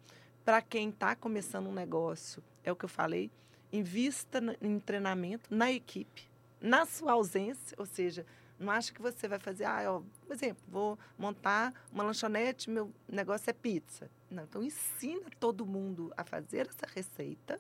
Para 0.48 0.62
quem 0.62 0.88
está 0.88 1.14
começando 1.14 1.68
um 1.68 1.74
negócio, 1.74 2.42
é 2.64 2.72
o 2.72 2.76
que 2.78 2.86
eu 2.86 2.90
falei, 2.90 3.30
invista 3.70 4.42
em 4.62 4.80
treinamento, 4.80 5.54
na 5.54 5.70
equipe, 5.70 6.26
na 6.62 6.86
sua 6.86 7.12
ausência, 7.12 7.76
ou 7.78 7.86
seja, 7.86 8.26
não 8.58 8.72
acha 8.72 8.94
que 8.94 9.02
você 9.02 9.28
vai 9.28 9.40
fazer, 9.40 9.66
ah, 9.66 9.84
ó, 9.92 10.02
por 10.26 10.34
exemplo, 10.34 10.64
vou 10.70 10.98
montar 11.18 11.74
uma 11.92 12.02
lanchonete, 12.02 12.70
meu 12.70 12.90
negócio 13.10 13.50
é 13.50 13.52
pizza. 13.52 14.10
Não, 14.32 14.44
então 14.44 14.64
ensina 14.64 15.30
todo 15.38 15.66
mundo 15.66 16.14
a 16.16 16.24
fazer 16.24 16.70
essa 16.70 16.88
receita, 16.96 17.60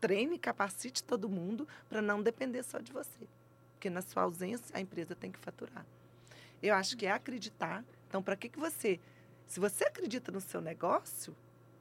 treine, 0.00 0.38
capacite 0.38 1.02
todo 1.02 1.28
mundo 1.28 1.66
para 1.88 2.00
não 2.00 2.22
depender 2.22 2.62
só 2.62 2.78
de 2.78 2.92
você. 2.92 3.26
Porque 3.72 3.90
na 3.90 4.02
sua 4.02 4.22
ausência, 4.22 4.66
a 4.72 4.80
empresa 4.80 5.16
tem 5.16 5.32
que 5.32 5.38
faturar. 5.40 5.84
Eu 6.62 6.76
acho 6.76 6.96
que 6.96 7.06
é 7.06 7.10
acreditar. 7.10 7.84
Então, 8.06 8.22
para 8.22 8.36
que, 8.36 8.48
que 8.48 8.60
você 8.60 9.00
se 9.48 9.58
você 9.58 9.82
acredita 9.82 10.30
no 10.30 10.40
seu 10.40 10.60
negócio, 10.60 11.34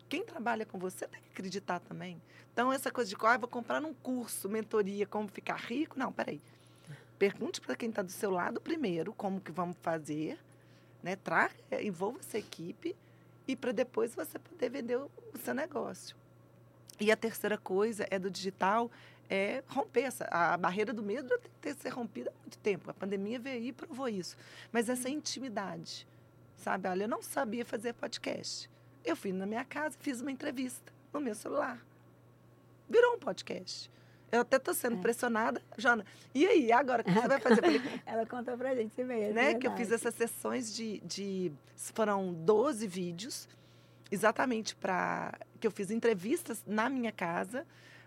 quem 0.10 0.26
trabalha 0.26 0.66
com 0.66 0.80
você 0.80 1.08
tem 1.08 1.22
que 1.22 1.30
acreditar 1.30 1.80
também. 1.80 2.20
Então, 2.52 2.74
essa 2.74 2.92
coisa 2.92 3.10
de 3.10 3.16
que 3.16 3.26
ah, 3.26 3.38
vou 3.38 3.48
comprar 3.48 3.82
um 3.84 3.94
curso, 3.94 4.50
mentoria, 4.50 5.06
como 5.06 5.30
ficar 5.30 5.56
rico. 5.56 5.98
Não, 5.98 6.12
peraí. 6.12 6.42
Pergunte 7.20 7.62
para 7.62 7.76
quem 7.76 7.90
está 7.90 8.02
do 8.02 8.12
seu 8.12 8.32
lado 8.32 8.60
primeiro 8.60 9.14
como 9.14 9.40
que 9.40 9.52
vamos 9.52 9.78
fazer, 9.82 10.40
né? 11.04 11.16
Traga, 11.16 11.54
eh, 11.70 11.86
envolva 11.86 12.20
essa 12.20 12.38
equipe 12.38 12.96
e 13.48 13.56
para 13.56 13.72
depois 13.72 14.16
você 14.16 14.40
poder 14.40 14.70
vender 14.70 14.98
o, 14.98 15.12
seu 15.44 15.54
negócio. 15.54 16.16
E 17.00 17.12
a 17.12 17.18
terceira 17.18 17.58
coisa 17.58 18.08
é 18.10 18.18
do 18.18 18.30
digital, 18.30 18.90
é 19.30 19.64
romper 19.68 20.02
essa, 20.02 20.26
a 20.32 20.58
barreira 20.58 20.92
do 20.92 21.04
medo 21.04 21.30
tem 21.30 21.52
que 21.52 21.60
ter, 21.62 21.76
ser 21.76 21.90
rompida 21.90 22.30
há 22.30 22.40
muito 22.42 22.58
tempo. 22.58 22.90
A 22.90 22.94
pandemia 22.94 23.40
veio 23.40 23.66
e 23.66 23.74
provou 23.74 24.10
isso. 24.10 24.36
Mas 24.72 24.90
essa 24.90 25.10
intimidade, 25.10 26.08
sabe? 26.56 26.88
Olha, 26.88 27.04
eu 27.04 27.08
não 27.08 27.22
sabia 27.22 27.66
fazer 27.66 27.94
podcast. 27.94 28.70
Eu 29.04 29.16
fui 29.16 29.32
na 29.32 29.46
minha 29.46 29.64
casa, 29.66 29.96
fiz 30.00 30.22
uma 30.22 30.32
entrevista 30.32 30.92
no 31.14 31.20
meu 31.20 31.34
celular. 31.36 31.84
Virou 32.90 33.16
um 33.16 33.20
podcast. 33.20 33.90
Eu 34.32 34.42
até 34.42 34.58
estou 34.58 34.74
sendo 34.74 34.98
É. 34.98 35.02
pressionada. 35.02 35.62
Jana, 35.78 36.06
e 36.36 36.46
aí, 36.46 36.72
agora, 36.72 37.02
o 37.02 37.06
que 37.06 37.12
você 37.12 37.28
vai 37.28 37.40
fazer? 37.40 37.62
Falei, 37.62 37.82
Ela 38.06 38.26
contou 38.26 38.58
pra 38.58 38.76
gente 38.76 38.92
isso 38.92 39.04
mesmo. 39.06 39.34
né? 39.34 39.56
Que 39.56 39.68
eu 39.68 39.76
fiz 39.76 39.92
essas 39.92 40.14
sessões 40.14 40.74
de, 40.76 41.00
de. 41.00 41.52
Foram 41.76 42.32
12 42.34 42.86
vídeos, 42.88 43.48
exatamente 44.12 44.76
para. 44.76 45.34
Que 45.60 45.66
eu 45.66 45.72
fiz 45.72 45.90
entrevistas 45.90 46.64
na 46.68 46.90
minha 46.90 47.12
casa, 47.12 47.66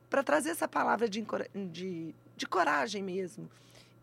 para 0.08 0.22
trazer 0.22 0.50
essa 0.50 0.68
palavra 0.68 1.08
de, 1.08 1.24
de, 1.72 2.14
de 2.36 2.46
coragem 2.46 3.02
mesmo. 3.02 3.50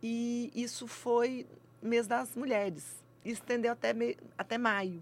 E 0.04 0.52
isso 0.54 0.88
foi 0.88 1.46
mês 1.82 2.06
das 2.08 2.36
mulheres. 2.36 3.02
E 3.24 3.32
estendeu 3.32 3.72
até, 3.72 3.94
me, 3.94 4.18
até 4.38 4.58
maio. 4.58 5.02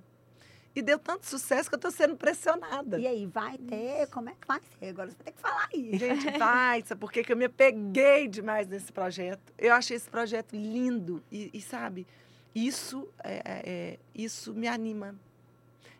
E 0.78 0.82
deu 0.84 1.00
tanto 1.00 1.26
sucesso 1.26 1.68
que 1.68 1.74
eu 1.74 1.78
estou 1.78 1.90
sendo 1.90 2.16
pressionada. 2.16 3.00
E 3.00 3.08
aí, 3.08 3.26
vai 3.26 3.58
ter? 3.58 4.06
Como 4.12 4.30
é 4.30 4.34
que 4.40 4.48
vai 4.48 4.62
ser? 4.78 4.90
Agora 4.90 5.10
você 5.10 5.16
vai 5.16 5.26
ter 5.26 5.32
que 5.32 5.42
falar 5.42 5.70
aí. 5.74 5.98
Gente, 5.98 6.30
vai, 6.38 6.84
sabe 6.84 7.02
por 7.02 7.12
quê? 7.12 7.24
que 7.24 7.34
eu 7.34 7.36
me 7.36 7.46
apeguei 7.46 8.28
demais 8.28 8.68
nesse 8.68 8.94
projeto? 8.94 9.42
Eu 9.58 9.74
achei 9.74 9.98
esse 9.98 10.08
projeto 10.08 10.56
lindo 10.56 11.24
e, 11.32 11.50
e, 11.52 11.60
sabe, 11.64 12.06
isso, 12.54 13.10
é, 13.24 13.38
é, 13.38 13.44
é, 13.66 14.00
isso 14.14 14.54
me 14.54 14.68
anima. 14.68 15.16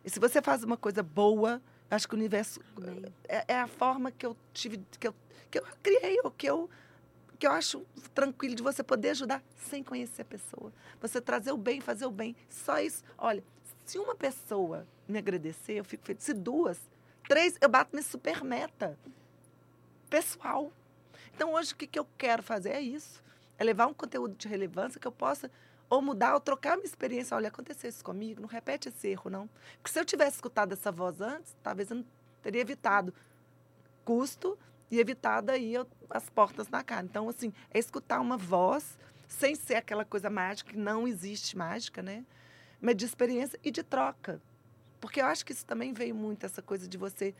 E 0.04 0.10
se 0.10 0.20
você 0.20 0.40
faz 0.40 0.62
uma 0.62 0.76
coisa 0.76 1.02
boa, 1.02 1.60
acho 1.90 2.06
que 2.06 2.14
o 2.14 2.16
universo 2.16 2.60
é, 3.26 3.46
é 3.48 3.60
a 3.60 3.66
forma 3.66 4.12
que 4.12 4.24
eu 4.24 4.36
tive, 4.54 4.80
que 5.00 5.08
eu, 5.08 5.14
que 5.50 5.58
eu 5.58 5.64
criei, 5.82 6.20
ou 6.22 6.30
que 6.30 6.48
eu, 6.48 6.70
que 7.36 7.48
eu 7.48 7.50
acho 7.50 7.84
tranquilo 8.14 8.54
de 8.54 8.62
você 8.62 8.84
poder 8.84 9.10
ajudar 9.10 9.42
sem 9.56 9.82
conhecer 9.82 10.22
a 10.22 10.24
pessoa. 10.24 10.72
Você 11.00 11.20
trazer 11.20 11.50
o 11.50 11.56
bem, 11.56 11.80
fazer 11.80 12.06
o 12.06 12.12
bem. 12.12 12.36
Só 12.48 12.78
isso. 12.78 13.02
Olha, 13.18 13.42
se 13.88 13.98
uma 13.98 14.14
pessoa 14.14 14.86
me 15.08 15.18
agradecer, 15.18 15.74
eu 15.74 15.84
fico 15.84 16.04
feliz. 16.04 16.22
Se 16.22 16.34
duas, 16.34 16.78
três, 17.26 17.56
eu 17.58 17.68
bato 17.70 17.96
nesse 17.96 18.10
super 18.10 18.44
meta 18.44 18.98
pessoal. 20.10 20.70
Então, 21.34 21.54
hoje, 21.54 21.72
o 21.72 21.76
que, 21.76 21.86
que 21.86 21.98
eu 21.98 22.06
quero 22.18 22.42
fazer 22.42 22.70
é 22.70 22.80
isso. 22.80 23.22
É 23.56 23.64
levar 23.64 23.86
um 23.86 23.94
conteúdo 23.94 24.34
de 24.36 24.46
relevância 24.46 25.00
que 25.00 25.06
eu 25.06 25.12
possa 25.12 25.50
ou 25.88 26.02
mudar 26.02 26.34
ou 26.34 26.40
trocar 26.40 26.76
minha 26.76 26.86
experiência. 26.86 27.34
Olha, 27.34 27.48
aconteceu 27.48 27.88
isso 27.88 28.04
comigo, 28.04 28.42
não 28.42 28.48
repete 28.48 28.90
esse 28.90 29.08
erro, 29.08 29.30
não. 29.30 29.48
Porque 29.76 29.90
se 29.90 29.98
eu 29.98 30.04
tivesse 30.04 30.36
escutado 30.36 30.72
essa 30.72 30.92
voz 30.92 31.22
antes, 31.22 31.56
talvez 31.62 31.90
eu 31.90 31.96
não 31.96 32.04
teria 32.42 32.60
evitado 32.60 33.14
custo 34.04 34.58
e 34.90 35.00
evitado 35.00 35.50
aí 35.50 35.74
as 36.10 36.28
portas 36.28 36.68
na 36.68 36.84
cara. 36.84 37.06
Então, 37.06 37.26
assim, 37.26 37.54
é 37.70 37.78
escutar 37.78 38.20
uma 38.20 38.36
voz 38.36 38.98
sem 39.26 39.54
ser 39.54 39.76
aquela 39.76 40.04
coisa 40.04 40.28
mágica, 40.28 40.72
que 40.72 40.78
não 40.78 41.08
existe 41.08 41.56
mágica, 41.56 42.02
né? 42.02 42.24
Mas 42.80 42.96
de 42.96 43.04
experiência 43.04 43.58
e 43.62 43.70
de 43.70 43.82
troca. 43.82 44.40
Porque 45.00 45.20
eu 45.20 45.26
acho 45.26 45.44
que 45.44 45.52
isso 45.52 45.64
também 45.64 45.92
veio 45.92 46.14
muito, 46.14 46.44
essa 46.44 46.60
coisa 46.62 46.88
de 46.88 46.96
você 46.98 47.34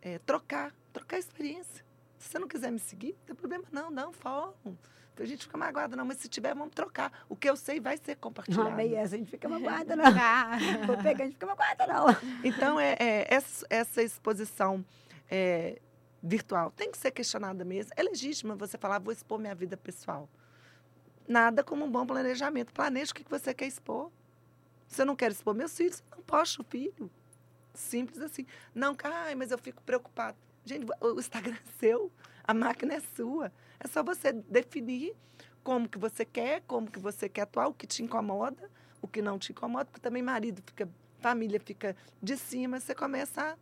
eh, 0.00 0.18
trocar, 0.24 0.74
trocar 0.92 1.18
experiência. 1.18 1.84
Se 2.18 2.28
você 2.30 2.38
não 2.38 2.48
quiser 2.48 2.70
me 2.70 2.78
seguir, 2.78 3.12
não 3.18 3.26
tem 3.26 3.34
problema 3.36 3.64
não, 3.70 3.92
dá 3.92 4.08
um 4.08 4.12
fórum. 4.12 4.76
A 5.18 5.24
gente 5.24 5.44
fica 5.44 5.58
magoada, 5.58 5.94
não, 5.94 6.04
mas 6.06 6.16
se 6.18 6.28
tiver, 6.28 6.54
vamos 6.54 6.74
trocar. 6.74 7.12
O 7.28 7.36
que 7.36 7.48
eu 7.48 7.54
sei 7.54 7.78
vai 7.78 7.96
ser 7.98 8.12
Não 8.12 8.20
compartilhado. 8.22 8.68
amei 8.70 8.94
essa, 8.94 9.14
a 9.14 9.18
gente 9.18 9.30
fica 9.30 9.48
magoada, 9.48 9.94
não. 9.96 10.04
Ah, 10.06 10.58
Vou 10.86 10.96
pegar, 10.96 11.24
a 11.24 11.26
gente 11.26 11.34
fica 11.34 11.46
magoada, 11.46 11.86
não. 11.86 12.06
Então, 12.42 12.80
é, 12.80 12.96
é, 12.98 13.26
essa, 13.34 13.66
essa 13.68 14.02
exposição 14.02 14.84
é, 15.30 15.80
virtual 16.22 16.70
tem 16.70 16.90
que 16.90 16.96
ser 16.98 17.10
questionada 17.10 17.64
mesmo. 17.64 17.92
É 17.94 18.02
legítimo 18.02 18.56
você 18.56 18.78
falar, 18.78 18.98
vou 18.98 19.12
expor 19.12 19.38
minha 19.38 19.54
vida 19.54 19.76
pessoal. 19.76 20.28
Nada 21.28 21.62
como 21.62 21.84
um 21.84 21.90
bom 21.90 22.06
planejamento. 22.06 22.72
Planeje 22.72 23.12
o 23.12 23.14
que 23.14 23.24
você 23.28 23.52
quer 23.52 23.66
expor. 23.66 24.10
Se 24.92 25.00
eu 25.00 25.06
não 25.06 25.16
quero 25.16 25.32
expor 25.32 25.54
meus 25.54 25.74
filhos, 25.74 26.04
não 26.10 26.22
posto 26.22 26.60
o 26.60 26.64
filho. 26.64 27.10
Simples 27.72 28.20
assim. 28.20 28.44
Não, 28.74 28.94
ai, 29.02 29.34
mas 29.34 29.50
eu 29.50 29.56
fico 29.56 29.82
preocupado. 29.82 30.36
Gente, 30.66 30.86
o 31.00 31.18
Instagram 31.18 31.54
é 31.54 31.80
seu, 31.80 32.12
a 32.44 32.52
máquina 32.52 32.92
é 32.94 33.00
sua. 33.00 33.50
É 33.80 33.88
só 33.88 34.02
você 34.02 34.32
definir 34.32 35.16
como 35.64 35.88
que 35.88 35.96
você 35.96 36.26
quer, 36.26 36.60
como 36.66 36.90
que 36.90 36.98
você 36.98 37.26
quer 37.26 37.42
atuar, 37.42 37.68
o 37.68 37.74
que 37.74 37.86
te 37.86 38.02
incomoda, 38.02 38.70
o 39.00 39.08
que 39.08 39.22
não 39.22 39.38
te 39.38 39.52
incomoda, 39.52 39.86
porque 39.86 40.00
também 40.00 40.22
marido 40.22 40.62
fica, 40.66 40.86
família 41.20 41.58
fica 41.58 41.96
de 42.22 42.36
cima, 42.36 42.78
você 42.78 42.94
começa 42.94 43.56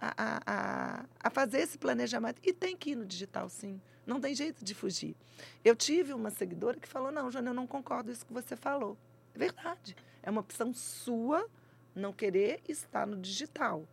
a, 0.00 0.14
a, 0.16 0.40
a, 0.46 1.04
a 1.24 1.30
fazer 1.30 1.58
esse 1.58 1.76
planejamento. 1.76 2.40
E 2.42 2.54
tem 2.54 2.74
que 2.74 2.92
ir 2.92 2.96
no 2.96 3.04
digital, 3.04 3.50
sim. 3.50 3.78
Não 4.06 4.18
tem 4.18 4.34
jeito 4.34 4.64
de 4.64 4.74
fugir. 4.74 5.14
Eu 5.62 5.76
tive 5.76 6.14
uma 6.14 6.30
seguidora 6.30 6.80
que 6.80 6.88
falou: 6.88 7.12
Não, 7.12 7.30
Jana, 7.30 7.50
eu 7.50 7.54
não 7.54 7.66
concordo 7.66 8.06
com 8.06 8.12
isso 8.12 8.24
que 8.24 8.32
você 8.32 8.56
falou. 8.56 8.96
É 9.38 9.46
verdade. 9.46 9.96
É 10.20 10.28
uma 10.28 10.40
opção 10.40 10.74
sua 10.74 11.48
não 11.94 12.12
querer 12.12 12.60
estar 12.68 13.06
no 13.06 13.16
digital. 13.16 13.84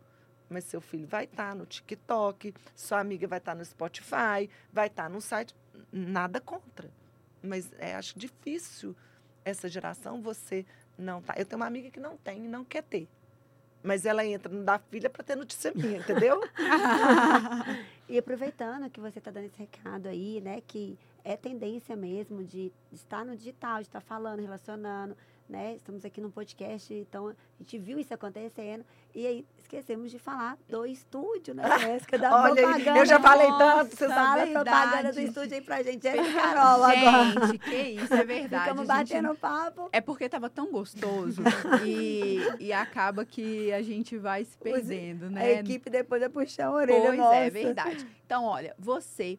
Mas 0.48 0.64
seu 0.64 0.80
filho 0.80 1.06
vai 1.06 1.24
estar 1.24 1.54
no 1.54 1.64
TikTok, 1.64 2.52
sua 2.74 3.00
amiga 3.00 3.26
vai 3.26 3.38
estar 3.38 3.54
no 3.54 3.64
Spotify, 3.64 4.50
vai 4.72 4.88
estar 4.88 5.08
no 5.08 5.20
site. 5.20 5.54
Nada 5.92 6.40
contra. 6.40 6.90
Mas 7.42 7.70
é, 7.78 7.94
acho 7.94 8.18
difícil 8.18 8.94
essa 9.44 9.68
geração 9.68 10.20
você 10.20 10.66
não 10.98 11.22
tá. 11.22 11.34
Eu 11.36 11.46
tenho 11.46 11.60
uma 11.60 11.66
amiga 11.66 11.90
que 11.90 12.00
não 12.00 12.16
tem 12.16 12.44
e 12.44 12.48
não 12.48 12.64
quer 12.64 12.82
ter. 12.82 13.08
Mas 13.82 14.04
ela 14.04 14.26
entra 14.26 14.52
no 14.52 14.64
da 14.64 14.80
filha 14.80 15.08
para 15.08 15.22
ter 15.22 15.36
notícia 15.36 15.72
minha, 15.72 15.98
entendeu? 15.98 16.40
e 18.08 18.18
aproveitando 18.18 18.90
que 18.90 19.00
você 19.00 19.20
está 19.20 19.30
dando 19.30 19.44
esse 19.44 19.58
recado 19.58 20.08
aí, 20.08 20.40
né? 20.40 20.60
Que 20.66 20.98
é 21.22 21.36
tendência 21.36 21.94
mesmo 21.94 22.42
de 22.42 22.72
estar 22.92 23.24
no 23.24 23.36
digital, 23.36 23.78
de 23.78 23.88
estar 23.88 24.00
falando, 24.00 24.40
relacionando, 24.40 25.16
né? 25.48 25.74
Estamos 25.76 26.04
aqui 26.04 26.20
no 26.20 26.30
podcast, 26.30 26.92
então 26.92 27.28
a 27.28 27.34
gente 27.60 27.78
viu 27.78 27.98
isso 27.98 28.12
acontecendo. 28.12 28.84
E 29.14 29.26
aí 29.26 29.46
esquecemos 29.58 30.10
de 30.10 30.18
falar 30.18 30.58
do 30.68 30.84
estúdio, 30.86 31.54
né, 31.54 31.62
Jéssica? 31.80 32.18
Da 32.18 32.34
Olha, 32.42 32.54
propaganda. 32.62 32.98
eu 32.98 33.06
já 33.06 33.20
falei 33.20 33.46
tanto, 33.58 33.96
você 33.96 34.08
Fala 34.08 34.44
verdade. 34.44 34.68
a 34.68 34.72
propaganda 34.72 35.12
do 35.12 35.20
estúdio 35.20 35.54
aí 35.54 35.60
pra 35.60 35.82
gente. 35.82 36.02
Jéssica 36.02 36.28
e 36.28 36.34
Carol 36.34 36.84
agora. 36.84 37.46
Gente, 37.46 37.58
que 37.58 37.76
isso, 37.76 38.14
é 38.14 38.24
verdade. 38.26 38.62
Ficamos 38.64 38.90
a 38.90 38.98
gente- 38.98 39.08
batendo 39.14 39.34
papo. 39.38 39.88
É 39.92 40.00
porque 40.00 40.28
tava 40.28 40.50
tão 40.50 40.70
gostoso 40.70 41.42
e, 41.84 42.38
e 42.60 42.72
acaba 42.72 43.24
que 43.24 43.72
a 43.72 43.82
gente 43.82 44.18
vai 44.18 44.44
se 44.44 44.56
perdendo, 44.58 45.26
A 45.26 45.30
né? 45.30 45.52
equipe 45.60 45.88
depois 45.88 46.20
vai 46.20 46.28
puxar 46.28 46.66
a 46.66 46.72
orelha 46.72 47.00
Pois 47.06 47.18
nossa. 47.18 47.34
é, 47.36 47.50
verdade. 47.50 48.06
Então, 48.26 48.44
olha, 48.44 48.74
você 48.78 49.38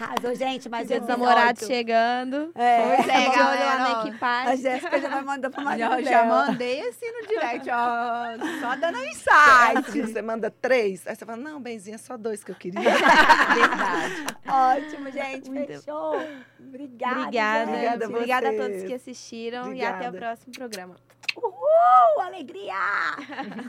Arrasou, 0.00 0.34
gente, 0.34 0.68
mas 0.68 0.88
Dia 0.88 0.98
dos 0.98 1.08
namorados 1.08 1.66
chegando. 1.66 2.50
É, 2.54 2.96
Pois 2.96 3.08
é, 3.08 3.36
galera, 3.36 3.78
na 3.78 3.98
ó. 3.98 4.10
a. 4.20 4.56
Jéssica 4.56 5.00
já 5.00 5.08
vai 5.08 5.22
mandar 5.22 5.50
pra 5.50 5.62
marido 5.62 5.88
Já, 6.02 6.02
já 6.02 6.24
mandei 6.24 6.88
assim 6.88 7.10
no 7.10 7.26
direct, 7.28 7.68
ó. 7.70 8.60
Só 8.60 8.76
dando 8.76 8.98
um 8.98 9.04
insight. 9.04 10.00
você 10.02 10.22
manda 10.22 10.50
três, 10.50 11.06
aí 11.06 11.14
você 11.14 11.24
fala, 11.26 11.36
não, 11.36 11.60
benzinha, 11.60 11.98
só 11.98 12.16
dois 12.16 12.42
que 12.42 12.50
eu 12.50 12.54
queria. 12.56 12.80
Verdade. 12.80 14.26
Ótimo, 14.48 15.10
gente. 15.10 15.50
Muito. 15.50 15.66
Fechou. 15.66 16.16
Obrigada. 16.58 17.20
Obrigada. 17.20 17.70
Obrigada 17.70 18.04
a 18.04 18.08
Obrigada 18.08 18.48
a 18.50 18.56
todos 18.56 18.82
que 18.84 18.94
assistiram 18.94 19.72
e 19.74 19.84
até 19.84 20.06
o 20.06 20.08
Obrigada. 20.08 20.18
próximo 20.18 20.52
programa. 20.52 20.96
Uhul, 21.36 22.20
alegria! 22.20 22.74